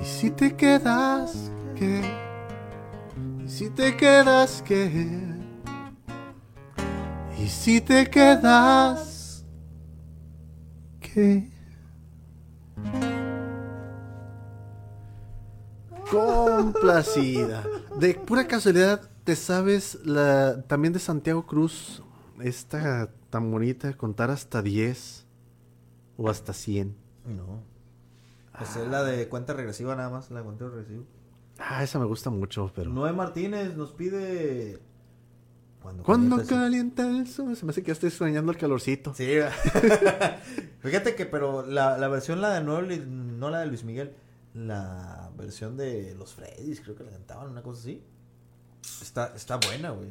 y 0.00 0.04
si 0.04 0.30
te 0.30 0.54
quedas, 0.54 1.50
¿qué? 1.74 2.02
Y 3.44 3.48
si 3.48 3.68
te 3.70 3.96
quedas, 3.96 4.62
¿qué? 4.64 5.10
Y 7.36 7.48
si 7.48 7.80
te 7.80 8.08
quedas, 8.08 9.44
¿qué? 11.00 11.49
Complacida. 16.10 17.64
De 17.98 18.14
pura 18.14 18.46
casualidad, 18.46 19.08
¿te 19.24 19.36
sabes 19.36 19.98
la 20.04 20.62
también 20.62 20.92
de 20.92 20.98
Santiago 20.98 21.46
Cruz? 21.46 22.02
Esta 22.42 23.10
tan 23.30 23.50
bonita, 23.50 23.96
contar 23.96 24.30
hasta 24.30 24.62
10 24.62 25.26
o 26.16 26.28
hasta 26.28 26.52
100. 26.52 26.96
No. 27.26 27.62
Pues 28.58 28.76
es 28.76 28.88
la 28.88 29.04
de 29.04 29.28
cuenta 29.28 29.52
regresiva 29.52 29.94
nada 29.94 30.10
más, 30.10 30.30
la 30.30 30.40
de 30.40 30.46
conteo 30.46 30.68
regresivo. 30.70 31.04
Ah, 31.58 31.82
esa 31.82 31.98
me 31.98 32.06
gusta 32.06 32.30
mucho, 32.30 32.72
pero. 32.74 32.90
Noé 32.90 33.12
Martínez 33.12 33.76
nos 33.76 33.92
pide. 33.92 34.80
Cuando, 36.04 36.44
calienta, 36.44 37.08
el 37.08 37.26
sol. 37.26 37.56
Se 37.56 37.64
me 37.64 37.70
hace 37.70 37.82
que 37.82 37.88
ya 37.88 37.92
estoy 37.94 38.08
extrañando 38.08 38.52
el 38.52 38.58
calorcito. 38.58 39.14
Sí. 39.14 39.38
Fíjate 40.80 41.14
que, 41.14 41.24
pero 41.24 41.64
la, 41.64 41.96
la 41.96 42.08
versión, 42.08 42.42
la 42.42 42.52
de 42.52 42.62
Noel, 42.62 43.38
no 43.38 43.48
la 43.48 43.60
de 43.60 43.66
Luis 43.66 43.84
Miguel, 43.84 44.14
la 44.54 45.30
versión 45.36 45.76
de 45.76 46.14
los 46.14 46.34
Freddys, 46.34 46.80
creo 46.80 46.96
que 46.96 47.04
la 47.04 47.10
cantaban, 47.10 47.50
una 47.50 47.62
cosa 47.62 47.80
así. 47.80 48.02
Está, 49.00 49.34
está 49.34 49.58
buena, 49.58 49.90
güey. 49.90 50.08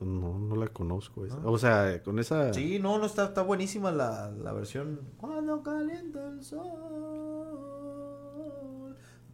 No, 0.00 0.38
no 0.38 0.56
la 0.56 0.68
conozco. 0.68 1.24
Esa. 1.24 1.36
O 1.44 1.56
sea, 1.58 2.02
con 2.02 2.18
esa. 2.18 2.52
Sí, 2.52 2.78
no, 2.78 2.98
no 2.98 3.06
está, 3.06 3.24
está 3.26 3.40
buenísima 3.42 3.90
la, 3.90 4.30
la 4.30 4.52
versión. 4.52 5.00
Cuando 5.16 5.62
calienta 5.62 6.28
el 6.28 6.44
sol. 6.44 6.66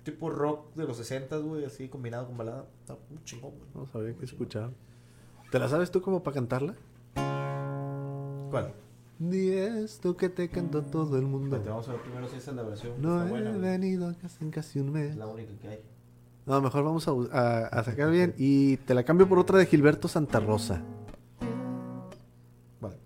Tipo 0.05 0.31
rock 0.31 0.75
de 0.75 0.85
los 0.85 0.97
60, 0.97 1.37
güey, 1.39 1.65
así 1.65 1.89
combinado 1.89 2.27
con 2.27 2.37
balada. 2.37 2.67
Está 2.81 2.97
muy 3.11 3.23
chingón, 3.25 3.53
güey. 3.53 3.69
No 3.75 3.87
sabía 3.87 4.15
que 4.17 4.25
escuchar. 4.25 4.71
¿Te 5.51 5.59
la 5.59 5.69
sabes 5.69 5.91
tú 5.91 6.01
como 6.01 6.23
para 6.23 6.35
cantarla? 6.35 6.75
¿Cuál? 8.51 8.73
Ni 9.23 9.51
esto 9.51 10.17
que 10.17 10.29
te 10.29 10.49
cantó 10.49 10.83
todo 10.83 11.17
el 11.17 11.27
mundo. 11.27 11.63
Vamos 11.65 11.89
a 11.89 11.93
ver 11.93 12.01
primero 12.03 12.29
si 12.29 12.37
esa 12.39 12.51
es 12.51 12.57
la 12.57 12.63
versión. 12.65 13.01
No 13.01 13.25
he 13.25 13.31
buena, 13.31 13.53
venido 13.53 14.09
a 14.09 14.15
casa 14.15 14.39
en 14.45 14.51
casi 14.51 14.81
un 14.81 14.91
mes. 14.91 15.11
Es 15.11 15.17
la 15.17 15.29
única 15.29 15.53
que 15.61 15.69
hay. 15.69 15.81
No, 16.45 16.61
mejor 16.61 16.83
vamos 16.83 17.07
a, 17.07 17.13
a- 17.31 17.67
a 17.69 17.85
sacar 17.85 18.11
bien. 18.11 18.35
Y 18.37 18.79
te 18.79 18.95
la 18.95 19.05
cambio 19.05 19.29
por 19.29 19.39
otra 19.39 19.59
de 19.59 19.67
Gilberto 19.67 20.09
Santa 20.09 20.41
Rosa. 20.41 20.83
Vale. 22.81 22.97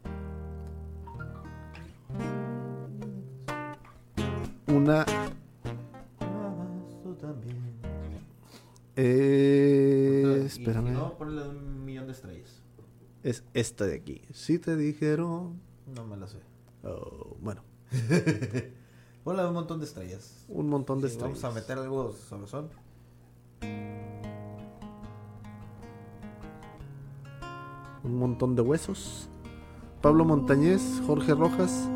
Una 4.68 5.04
eh, 8.96 10.42
espérame. 10.46 10.92
No, 10.92 11.16
ponle 11.18 11.46
un 11.48 11.84
millón 11.84 12.06
de 12.06 12.12
estrellas. 12.12 12.62
Es 13.22 13.44
esta 13.54 13.86
de 13.86 13.96
aquí. 13.96 14.22
Si 14.32 14.58
te 14.58 14.76
dijeron. 14.76 15.60
No 15.94 16.04
me 16.04 16.16
la 16.16 16.26
sé. 16.26 16.38
oh, 16.84 17.36
bueno, 17.40 17.62
Ponle 19.24 19.44
un 19.46 19.54
montón 19.54 19.78
de 19.80 19.86
estrellas. 19.86 20.44
un 20.48 20.68
montón 20.68 21.00
de 21.00 21.08
Sí, 21.08 21.14
estrellas. 21.16 21.40
Vamos 21.42 21.56
a 21.56 21.60
meter 21.60 21.78
algo 21.78 22.12
sabrosón. 22.28 22.68
Un 28.04 28.18
montón 28.18 28.54
de 28.54 28.62
huesos. 28.62 29.28
Pablo 30.00 30.24
Montañez, 30.24 31.02
Jorge 31.06 31.34
Rojas, 31.34 31.88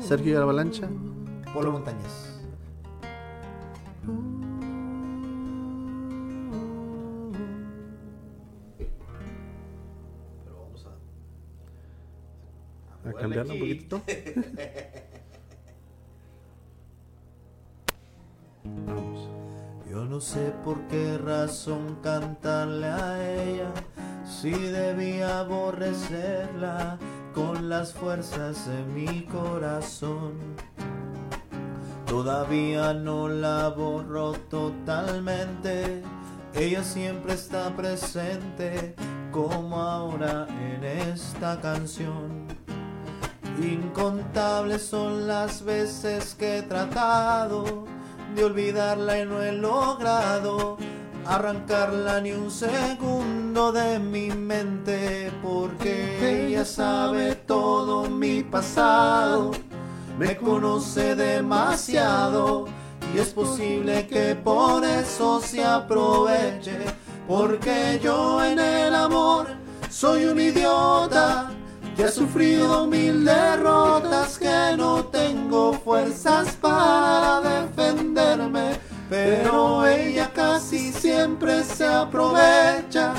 Sergio 0.00 0.40
Avalancha. 0.42 0.88
Polo 1.52 1.72
Montañez. 1.72 2.40
A 13.04 13.12
cambiarla 13.12 13.52
un 13.52 13.58
poquitito. 13.60 14.02
Vamos. 18.86 19.28
Yo 19.90 20.04
no 20.04 20.20
sé 20.20 20.52
por 20.64 20.80
qué 20.88 21.16
razón 21.18 21.96
cantarle 22.02 22.88
a 22.88 23.42
ella, 23.42 23.72
si 24.24 24.50
debía 24.50 25.40
aborrecerla 25.40 26.98
con 27.34 27.68
las 27.68 27.94
fuerzas 27.94 28.68
de 28.68 28.82
mi 28.84 29.22
corazón. 29.24 30.34
Todavía 32.06 32.92
no 32.94 33.28
la 33.28 33.68
borro 33.68 34.32
totalmente, 34.32 36.02
ella 36.54 36.82
siempre 36.82 37.34
está 37.34 37.74
presente 37.74 38.94
como 39.30 39.80
ahora 39.80 40.46
en 40.48 40.84
esta 40.84 41.60
canción. 41.60 42.37
Incontables 43.62 44.82
son 44.82 45.26
las 45.26 45.64
veces 45.64 46.36
que 46.38 46.58
he 46.58 46.62
tratado 46.62 47.86
de 48.36 48.44
olvidarla 48.44 49.20
y 49.20 49.26
no 49.26 49.42
he 49.42 49.50
logrado 49.50 50.76
arrancarla 51.26 52.20
ni 52.20 52.32
un 52.32 52.52
segundo 52.52 53.72
de 53.72 53.98
mi 53.98 54.30
mente 54.30 55.32
porque 55.42 56.46
ella 56.46 56.64
sabe 56.64 57.34
todo 57.34 58.08
mi 58.08 58.44
pasado, 58.44 59.50
me 60.18 60.36
conoce 60.36 61.16
demasiado 61.16 62.66
y 63.12 63.18
es 63.18 63.30
posible 63.30 64.06
que 64.06 64.36
por 64.36 64.84
eso 64.84 65.40
se 65.40 65.64
aproveche 65.64 66.78
porque 67.26 67.98
yo 68.02 68.42
en 68.44 68.60
el 68.60 68.94
amor 68.94 69.48
soy 69.90 70.26
un 70.26 70.40
idiota 70.40 71.50
ha 72.04 72.08
sufrido 72.08 72.86
mil 72.86 73.24
derrotas 73.24 74.38
que 74.38 74.76
no 74.76 75.04
tengo 75.04 75.72
fuerzas 75.72 76.56
para 76.60 77.40
defenderme 77.40 78.88
pero 79.08 79.86
ella 79.86 80.30
casi 80.34 80.92
siempre 80.92 81.64
se 81.64 81.86
aprovecha. 81.86 83.14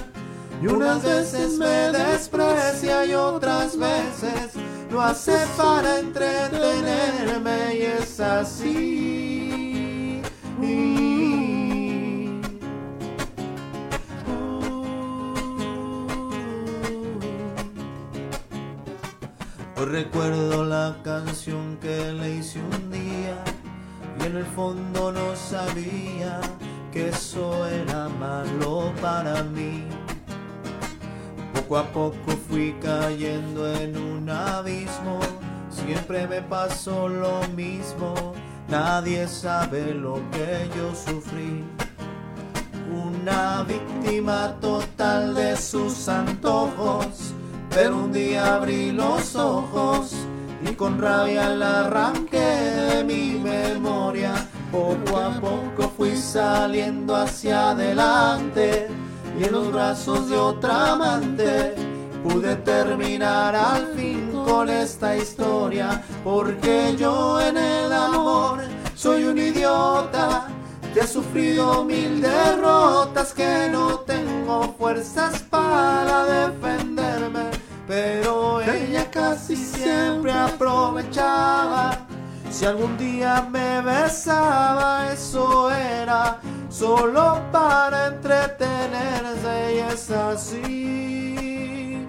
Y 0.61 0.67
unas 0.67 1.03
veces 1.03 1.57
me 1.57 1.91
desprecia 1.91 3.05
y 3.05 3.13
otras 3.13 3.77
veces 3.77 4.51
lo 4.91 5.01
hace 5.01 5.37
para 5.57 5.99
entretenerme 5.99 7.75
y 7.75 7.81
es 7.83 8.19
así 8.19 9.28
recuerdo 19.89 20.65
la 20.65 20.97
canción 21.03 21.75
que 21.77 22.11
le 22.11 22.35
hice 22.35 22.59
un 22.59 22.91
día 22.91 23.43
y 24.19 24.27
en 24.27 24.37
el 24.37 24.45
fondo 24.45 25.11
no 25.11 25.35
sabía 25.35 26.39
que 26.91 27.09
eso 27.09 27.65
era 27.65 28.07
malo 28.07 28.93
para 29.01 29.41
mí. 29.41 29.85
Poco 31.55 31.77
a 31.79 31.83
poco 31.85 32.31
fui 32.47 32.75
cayendo 32.79 33.67
en 33.75 33.97
un 33.97 34.29
abismo, 34.29 35.19
siempre 35.71 36.27
me 36.27 36.43
pasó 36.43 37.09
lo 37.09 37.41
mismo, 37.55 38.13
nadie 38.67 39.27
sabe 39.27 39.95
lo 39.95 40.21
que 40.29 40.69
yo 40.77 40.93
sufrí. 40.93 41.63
Una 42.93 43.63
víctima 43.63 44.55
total 44.61 45.33
de 45.33 45.57
sus 45.57 46.07
antojos, 46.07 47.33
pero 47.69 47.97
un 47.97 48.11
día 48.11 48.55
abrí 48.55 48.91
los 48.91 49.35
ojos 49.35 50.15
y 50.69 50.73
con 50.73 50.99
rabia 50.99 51.49
la 51.49 51.81
arranqué 51.81 52.37
de 52.37 53.03
mi 53.03 53.39
memoria. 53.39 54.33
Poco 54.71 55.17
a 55.17 55.31
poco 55.39 55.91
fui 55.97 56.15
saliendo 56.15 57.15
hacia 57.15 57.71
adelante 57.71 58.87
y 59.39 59.45
en 59.45 59.51
los 59.51 59.71
brazos 59.71 60.29
de 60.29 60.37
otra 60.37 60.91
amante 60.91 61.75
pude 62.23 62.55
terminar 62.57 63.55
al 63.55 63.87
fin 63.95 64.31
con 64.45 64.69
esta 64.69 65.15
historia 65.15 66.03
porque 66.23 66.95
yo 66.97 67.39
en 67.41 67.57
el 67.57 67.91
amor 67.91 68.59
soy 68.95 69.23
un 69.23 69.37
idiota 69.37 70.47
que 70.93 70.99
he 70.99 71.07
sufrido 71.07 71.83
mil 71.85 72.21
derrotas 72.21 73.33
que 73.33 73.69
no 73.71 73.99
tengo 73.99 74.75
fuerzas 74.77 75.41
para 75.49 76.25
defenderme 76.25 77.58
pero 77.89 78.61
ella 78.61 79.09
casi 79.09 79.55
siempre 79.55 80.31
aprovechaba 80.31 81.97
si 82.51 82.65
algún 82.65 82.95
día 82.99 83.47
me 83.49 83.81
besaba, 83.81 85.11
eso 85.11 85.71
era 85.71 86.39
solo 86.69 87.41
para 87.51 88.07
entretenerse 88.09 89.73
y 89.73 89.79
es 89.91 90.11
así. 90.11 92.05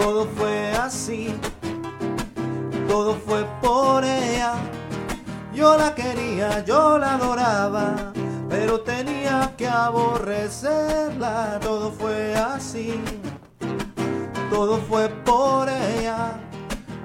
Todo 0.00 0.26
fue 0.36 0.72
así, 0.72 1.34
todo 2.88 3.14
fue 3.26 3.44
por 3.60 4.04
ella 4.04 4.54
yo 5.60 5.76
la 5.76 5.94
quería, 5.94 6.64
yo 6.64 6.96
la 6.96 7.16
adoraba, 7.16 8.14
pero 8.48 8.80
tenía 8.80 9.52
que 9.58 9.68
aborrecerla. 9.68 11.58
Todo 11.60 11.92
fue 11.92 12.34
así, 12.34 12.98
todo 14.48 14.78
fue 14.78 15.10
por 15.10 15.68
ella. 15.68 16.32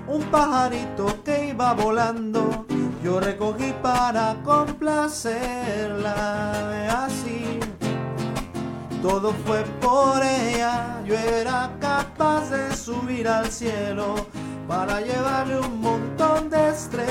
Un 0.07 0.23
pajarito 0.31 1.21
que 1.25 1.47
iba 1.47 1.73
volando, 1.73 2.65
yo 3.03 3.19
recogí 3.19 3.73
para 3.81 4.37
complacerla. 4.45 6.13
Así, 7.05 7.59
todo 9.07 9.33
fue 9.45 9.63
por 9.81 10.23
ella. 10.23 10.99
Yo 11.05 11.15
era 11.15 11.71
capaz 11.79 12.49
de 12.49 12.75
subir 12.75 13.27
al 13.27 13.51
cielo 13.51 14.15
para 14.67 14.99
llevarle 14.99 15.59
un 15.59 15.79
montón 15.79 16.49
de 16.49 16.69
estrellas. 16.69 17.05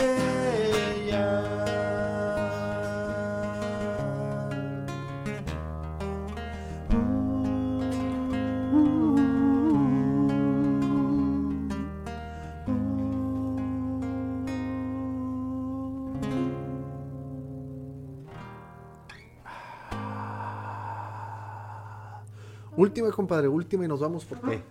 Última, 22.76 23.10
compadre, 23.10 23.48
última 23.48 23.84
y 23.84 23.88
nos 23.88 24.00
vamos 24.00 24.24
por 24.24 24.40
qué. 24.40 24.62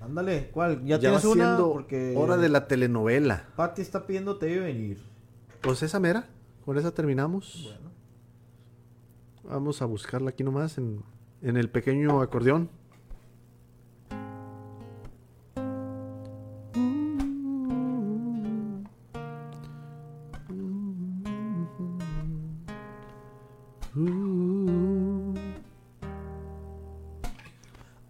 Ándale, 0.00 0.50
¿cuál? 0.52 0.80
Ya, 0.84 0.98
Ya 0.98 1.10
va 1.10 1.18
tienes 1.18 1.24
una 1.24 1.44
siendo 1.56 1.72
porque 1.72 2.14
hora 2.16 2.36
de 2.36 2.48
la 2.48 2.68
telenovela. 2.68 3.48
Pati 3.56 3.82
está 3.82 4.06
pidiendo 4.06 4.36
te 4.36 4.58
venir. 4.58 5.02
Pues 5.60 5.82
esa 5.82 5.98
mera, 5.98 6.28
con 6.64 6.78
esa 6.78 6.92
terminamos. 6.92 7.74
Bueno. 7.74 7.88
Vamos 9.44 9.82
a 9.82 9.86
buscarla 9.86 10.30
aquí 10.30 10.44
nomás 10.44 10.78
en, 10.78 11.02
en 11.42 11.56
el 11.56 11.68
pequeño 11.68 12.20
acordeón. 12.20 12.70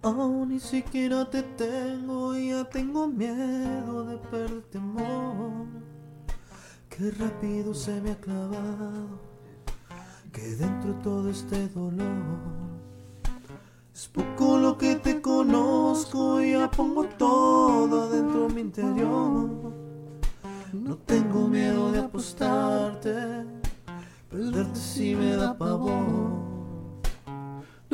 Oh, 0.00 0.46
ni 0.46 0.60
siquiera 0.60 1.28
te 1.28 1.42
tengo 1.42 2.32
ya 2.36 2.64
tengo 2.64 3.08
miedo 3.08 4.04
de 4.04 4.16
perderte, 4.16 4.78
amor. 4.78 5.66
Qué 6.88 7.10
rápido 7.10 7.74
se 7.74 8.00
me 8.00 8.12
ha 8.12 8.16
clavado 8.16 9.18
que 10.32 10.54
dentro 10.54 10.94
todo 11.02 11.28
este 11.28 11.68
dolor. 11.70 12.06
Es 13.92 14.06
poco 14.06 14.58
lo 14.58 14.78
que 14.78 14.94
te 14.94 15.20
conozco 15.20 16.40
y 16.40 16.52
ya 16.52 16.70
pongo 16.70 17.04
todo 17.04 18.08
dentro 18.08 18.46
de 18.46 18.54
mi 18.54 18.60
interior. 18.60 19.72
No 20.72 20.96
tengo 21.06 21.48
miedo 21.48 21.90
de 21.90 21.98
apostarte, 21.98 23.16
perderte 24.30 24.78
si 24.78 25.16
me 25.16 25.34
da 25.34 25.58
pavor. 25.58 26.47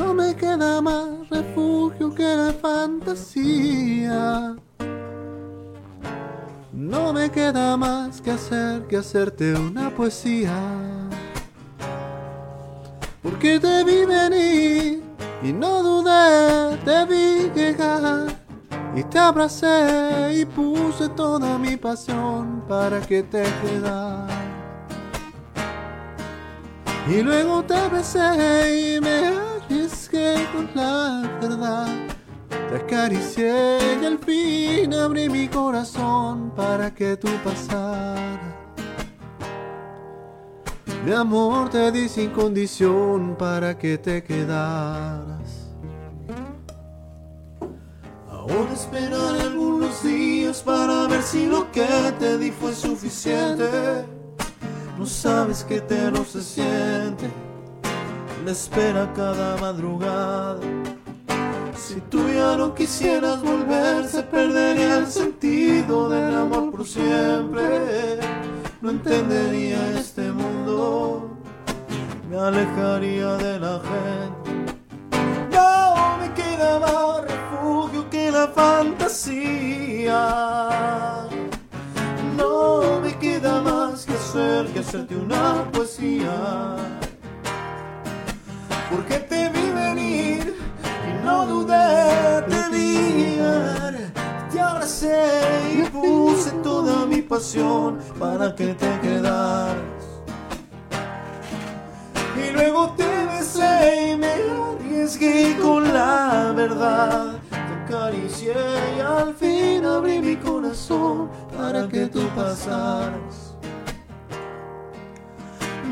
No 0.04 0.12
me 0.12 0.36
queda 0.36 0.82
más 0.82 1.30
refugio 1.30 2.14
que 2.14 2.36
la 2.36 2.52
fantasía. 2.52 4.54
No 6.72 7.12
me 7.14 7.30
queda 7.30 7.74
más 7.78 8.20
que 8.20 8.32
hacer 8.32 8.86
que 8.86 8.98
hacerte 8.98 9.54
una 9.54 9.88
poesía. 9.88 10.52
Porque 13.22 13.58
te 13.58 13.82
vi 13.82 14.04
venir 14.04 15.02
y 15.42 15.52
no 15.52 15.82
dudé, 15.82 16.76
te 16.84 17.06
vi 17.06 17.50
llegar 17.54 18.26
y 18.94 19.02
te 19.04 19.18
abracé 19.18 20.38
y 20.38 20.44
puse 20.44 21.08
toda 21.08 21.58
mi 21.58 21.78
pasión 21.78 22.62
para 22.68 23.00
que 23.00 23.22
te 23.22 23.42
quedaras. 23.62 24.30
Y 27.08 27.22
luego 27.22 27.64
te 27.64 27.88
besé 27.88 28.96
y 28.96 29.00
me 29.00 29.43
con 30.52 30.70
la 30.74 31.38
verdad. 31.40 31.88
Te 32.48 32.76
acaricié 32.76 33.78
y 34.00 34.04
al 34.04 34.18
fin 34.18 34.94
abrí 34.94 35.28
mi 35.28 35.48
corazón 35.48 36.52
para 36.54 36.94
que 36.94 37.16
tú 37.16 37.28
pasaras. 37.42 38.54
Mi 41.04 41.12
amor 41.12 41.68
te 41.68 41.90
di 41.90 42.08
sin 42.08 42.30
condición 42.30 43.34
para 43.36 43.76
que 43.76 43.98
te 43.98 44.22
quedaras. 44.22 45.68
Ahora 48.30 48.72
esperaré 48.72 49.40
algunos 49.42 50.02
días 50.04 50.62
para 50.62 51.08
ver 51.08 51.22
si 51.22 51.46
lo 51.46 51.70
que 51.72 51.86
te 52.18 52.38
di 52.38 52.50
fue 52.52 52.72
suficiente. 52.72 53.68
No 54.96 55.06
sabes 55.06 55.64
qué 55.64 55.76
eterno 55.76 56.24
se 56.24 56.40
siente 56.40 57.43
la 58.44 58.52
espera 58.52 59.10
cada 59.14 59.56
madrugada. 59.56 60.60
Si 61.76 62.00
tú 62.10 62.28
ya 62.28 62.56
no 62.56 62.74
quisieras 62.74 63.42
volver, 63.42 64.06
se 64.06 64.22
perdería 64.22 64.98
el 64.98 65.06
sentido 65.06 66.10
del 66.10 66.34
amor 66.34 66.70
por 66.70 66.86
siempre. 66.86 68.20
No 68.82 68.90
entendería 68.90 69.98
este 69.98 70.30
mundo, 70.30 71.38
me 72.28 72.36
alejaría 72.36 73.36
de 73.36 73.58
la 73.60 73.80
gente. 73.80 74.74
No 75.50 76.18
me 76.18 76.30
queda 76.34 76.78
más 76.80 77.22
refugio 77.22 78.10
que 78.10 78.30
la 78.30 78.48
fantasía. 78.48 80.18
No 82.36 83.00
me 83.00 83.16
queda 83.18 83.62
más 83.62 84.04
que 84.04 84.12
hacer 84.12 84.66
que 84.66 84.80
hacerte 84.80 85.16
una 85.16 85.64
poesía. 85.72 87.03
Porque 88.90 89.18
te 89.18 89.48
vi 89.48 89.70
venir 89.70 90.56
y 91.08 91.24
no 91.24 91.46
dudé, 91.46 92.42
te 92.48 92.68
vi 92.70 93.36
llegar. 93.36 93.94
Te 94.52 94.60
abracé 94.60 95.26
y 95.78 95.82
puse 95.88 96.50
toda 96.62 97.06
mi 97.06 97.22
pasión 97.22 97.98
para 98.18 98.54
que 98.54 98.74
te 98.74 99.00
quedaras. 99.00 99.76
Y 102.36 102.52
luego 102.52 102.90
te 102.96 103.26
besé 103.26 104.12
y 104.12 104.16
me 104.16 104.32
arriesgué 104.32 105.56
con 105.60 105.92
la 105.92 106.52
verdad. 106.54 107.34
Te 107.50 107.94
acaricié 107.94 108.54
y 108.96 109.00
al 109.00 109.34
fin 109.34 109.84
abrí 109.84 110.20
mi 110.20 110.36
corazón 110.36 111.30
para 111.56 111.88
que 111.88 112.06
tú 112.06 112.20
pasaras. 112.36 113.43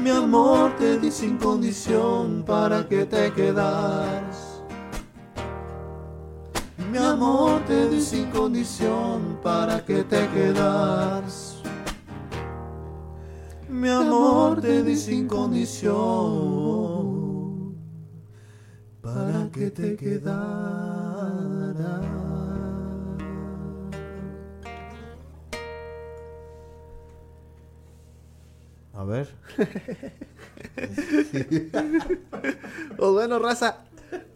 Mi 0.03 0.11
amor 0.11 0.75
te 0.79 0.99
di 0.99 1.13
sin 1.13 1.39
condición 1.39 2.43
para 2.45 2.89
que 2.89 3.07
te 3.07 3.33
quedaras. 3.33 4.61
Mi 6.91 6.99
amor 6.99 7.65
te 7.67 7.89
di 7.89 8.01
sin 8.01 8.29
condición 8.31 9.39
para 9.41 9.85
que 9.85 10.03
te 10.03 10.29
quedaras. 10.31 11.63
Mi 13.69 13.91
amor 13.91 14.61
te 14.61 14.83
di 14.83 14.97
sin 14.97 15.29
condición 15.29 15.93
para 19.01 19.49
que 19.53 19.71
te 19.71 19.95
quedara. 19.97 21.33
A 29.03 29.05
ver. 29.05 29.29
Pues 32.97 33.11
bueno, 33.11 33.41
raza, 33.41 33.79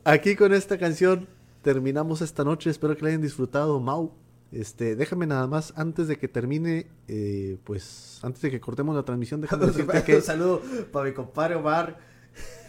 aquí 0.03 0.35
con 0.35 0.53
esta 0.53 0.77
canción 0.77 1.29
terminamos 1.63 2.21
esta 2.21 2.43
noche. 2.43 2.71
Espero 2.71 2.97
que 2.97 3.03
la 3.03 3.11
hayan 3.11 3.23
disfrutado, 3.23 3.79
Mau. 3.79 4.13
Este, 4.51 4.97
déjame 4.97 5.29
nada 5.29 5.47
más, 5.47 5.73
antes 5.77 6.09
de 6.09 6.19
que 6.19 6.27
termine, 6.27 6.89
eh, 7.07 7.59
pues, 7.63 8.19
antes 8.25 8.43
de 8.43 8.51
que 8.51 8.61
cortemos 8.61 8.97
la 8.97 9.05
transmisión, 9.05 9.41
déjame 9.41 9.67
decirte 9.69 10.03
que... 10.03 10.17
Un 10.17 10.23
saludo 10.23 10.61
para 10.91 11.07
mi 11.07 11.15
compadre 11.15 11.55
Omar. 11.55 11.99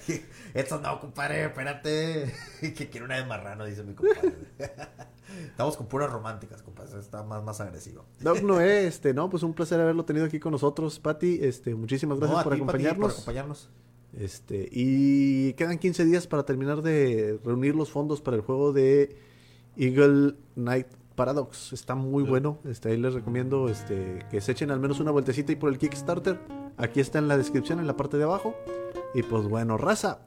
Esto 0.53 0.79
no, 0.79 0.99
compadre, 0.99 1.45
espérate. 1.45 2.31
que 2.61 2.89
quiere 2.89 3.05
una 3.05 3.15
de 3.15 3.25
marrano, 3.25 3.65
dice 3.65 3.83
mi 3.83 3.95
compadre. 3.95 4.35
Estamos 5.45 5.77
con 5.77 5.87
puras 5.87 6.11
románticas, 6.11 6.61
compadre. 6.61 6.99
Está 6.99 7.23
más, 7.23 7.43
más 7.43 7.59
agresivo. 7.61 8.05
Doc 8.21 8.41
Noé, 8.41 8.87
este, 8.87 9.13
no, 9.13 9.29
pues 9.29 9.43
un 9.43 9.53
placer 9.53 9.79
haberlo 9.79 10.05
tenido 10.05 10.25
aquí 10.25 10.39
con 10.39 10.51
nosotros, 10.51 10.99
Pati. 10.99 11.39
Este, 11.41 11.75
muchísimas 11.75 12.19
gracias 12.19 12.37
No, 12.37 12.43
por 12.43 12.53
ti, 12.53 12.57
acompañarnos. 12.57 12.99
por 13.07 13.11
acompañarnos. 13.11 13.69
Este, 14.17 14.67
y 14.71 15.53
quedan 15.53 15.77
15 15.77 16.05
días 16.05 16.27
para 16.27 16.43
terminar 16.43 16.81
de 16.81 17.39
reunir 17.43 17.75
los 17.75 17.91
fondos 17.91 18.21
para 18.21 18.37
el 18.37 18.41
juego 18.43 18.71
de 18.73 19.17
Eagle 19.75 20.35
Knight 20.55 20.87
Paradox. 21.15 21.73
Está 21.73 21.93
muy 21.95 22.23
bueno. 22.23 22.59
Este, 22.65 22.89
ahí 22.89 22.97
les 22.97 23.13
recomiendo 23.13 23.69
este, 23.69 24.25
que 24.31 24.39
se 24.41 24.53
echen 24.53 24.71
al 24.71 24.79
menos 24.79 24.99
una 24.99 25.11
vueltecita 25.11 25.51
y 25.51 25.55
por 25.55 25.69
el 25.69 25.77
Kickstarter. 25.77 26.39
Aquí 26.77 26.99
está 26.99 27.19
en 27.19 27.27
la 27.27 27.37
descripción, 27.37 27.79
en 27.79 27.87
la 27.87 27.97
parte 27.97 28.17
de 28.17 28.23
abajo. 28.23 28.55
Y 29.13 29.23
pues 29.23 29.47
bueno, 29.47 29.77
raza. 29.77 30.19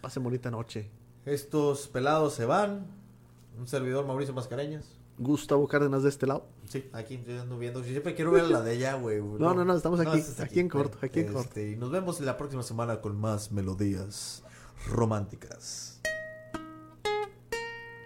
Pasen 0.00 0.22
bonita 0.22 0.50
noche. 0.50 0.90
Estos 1.24 1.88
pelados 1.88 2.34
se 2.34 2.44
van. 2.44 2.86
Un 3.58 3.66
servidor 3.66 4.06
Mauricio 4.06 4.34
Mascareñas. 4.34 4.98
Gustavo 5.18 5.66
Cárdenas 5.66 6.02
de 6.02 6.10
este 6.10 6.26
lado. 6.26 6.46
Sí, 6.68 6.90
aquí 6.92 7.14
estoy 7.14 7.38
ando 7.38 7.56
viendo. 7.58 7.82
Siempre 7.82 8.14
quiero 8.14 8.32
ver 8.32 8.44
la 8.50 8.60
de 8.60 8.74
ella, 8.74 8.94
güey. 8.96 9.20
No, 9.22 9.54
no, 9.54 9.64
no, 9.64 9.74
estamos 9.74 9.98
aquí, 10.00 10.18
esta 10.18 10.32
es 10.44 10.50
aquí 10.50 10.60
en 10.60 10.68
corto, 10.68 10.98
aquí 11.00 11.20
en 11.20 11.26
Este, 11.26 11.34
corto. 11.34 11.60
Y 11.60 11.76
nos 11.76 11.90
vemos 11.90 12.20
la 12.20 12.36
próxima 12.36 12.62
semana 12.62 13.00
con 13.00 13.18
más 13.18 13.50
melodías 13.50 14.42
románticas. 14.88 16.00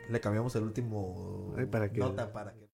Le 0.08 0.20
cambiamos 0.20 0.54
el 0.56 0.62
último 0.64 1.52
Ay, 1.56 1.66
para 1.66 1.90
que- 1.90 1.98
nota 2.00 2.32
para 2.32 2.52
que 2.52 2.69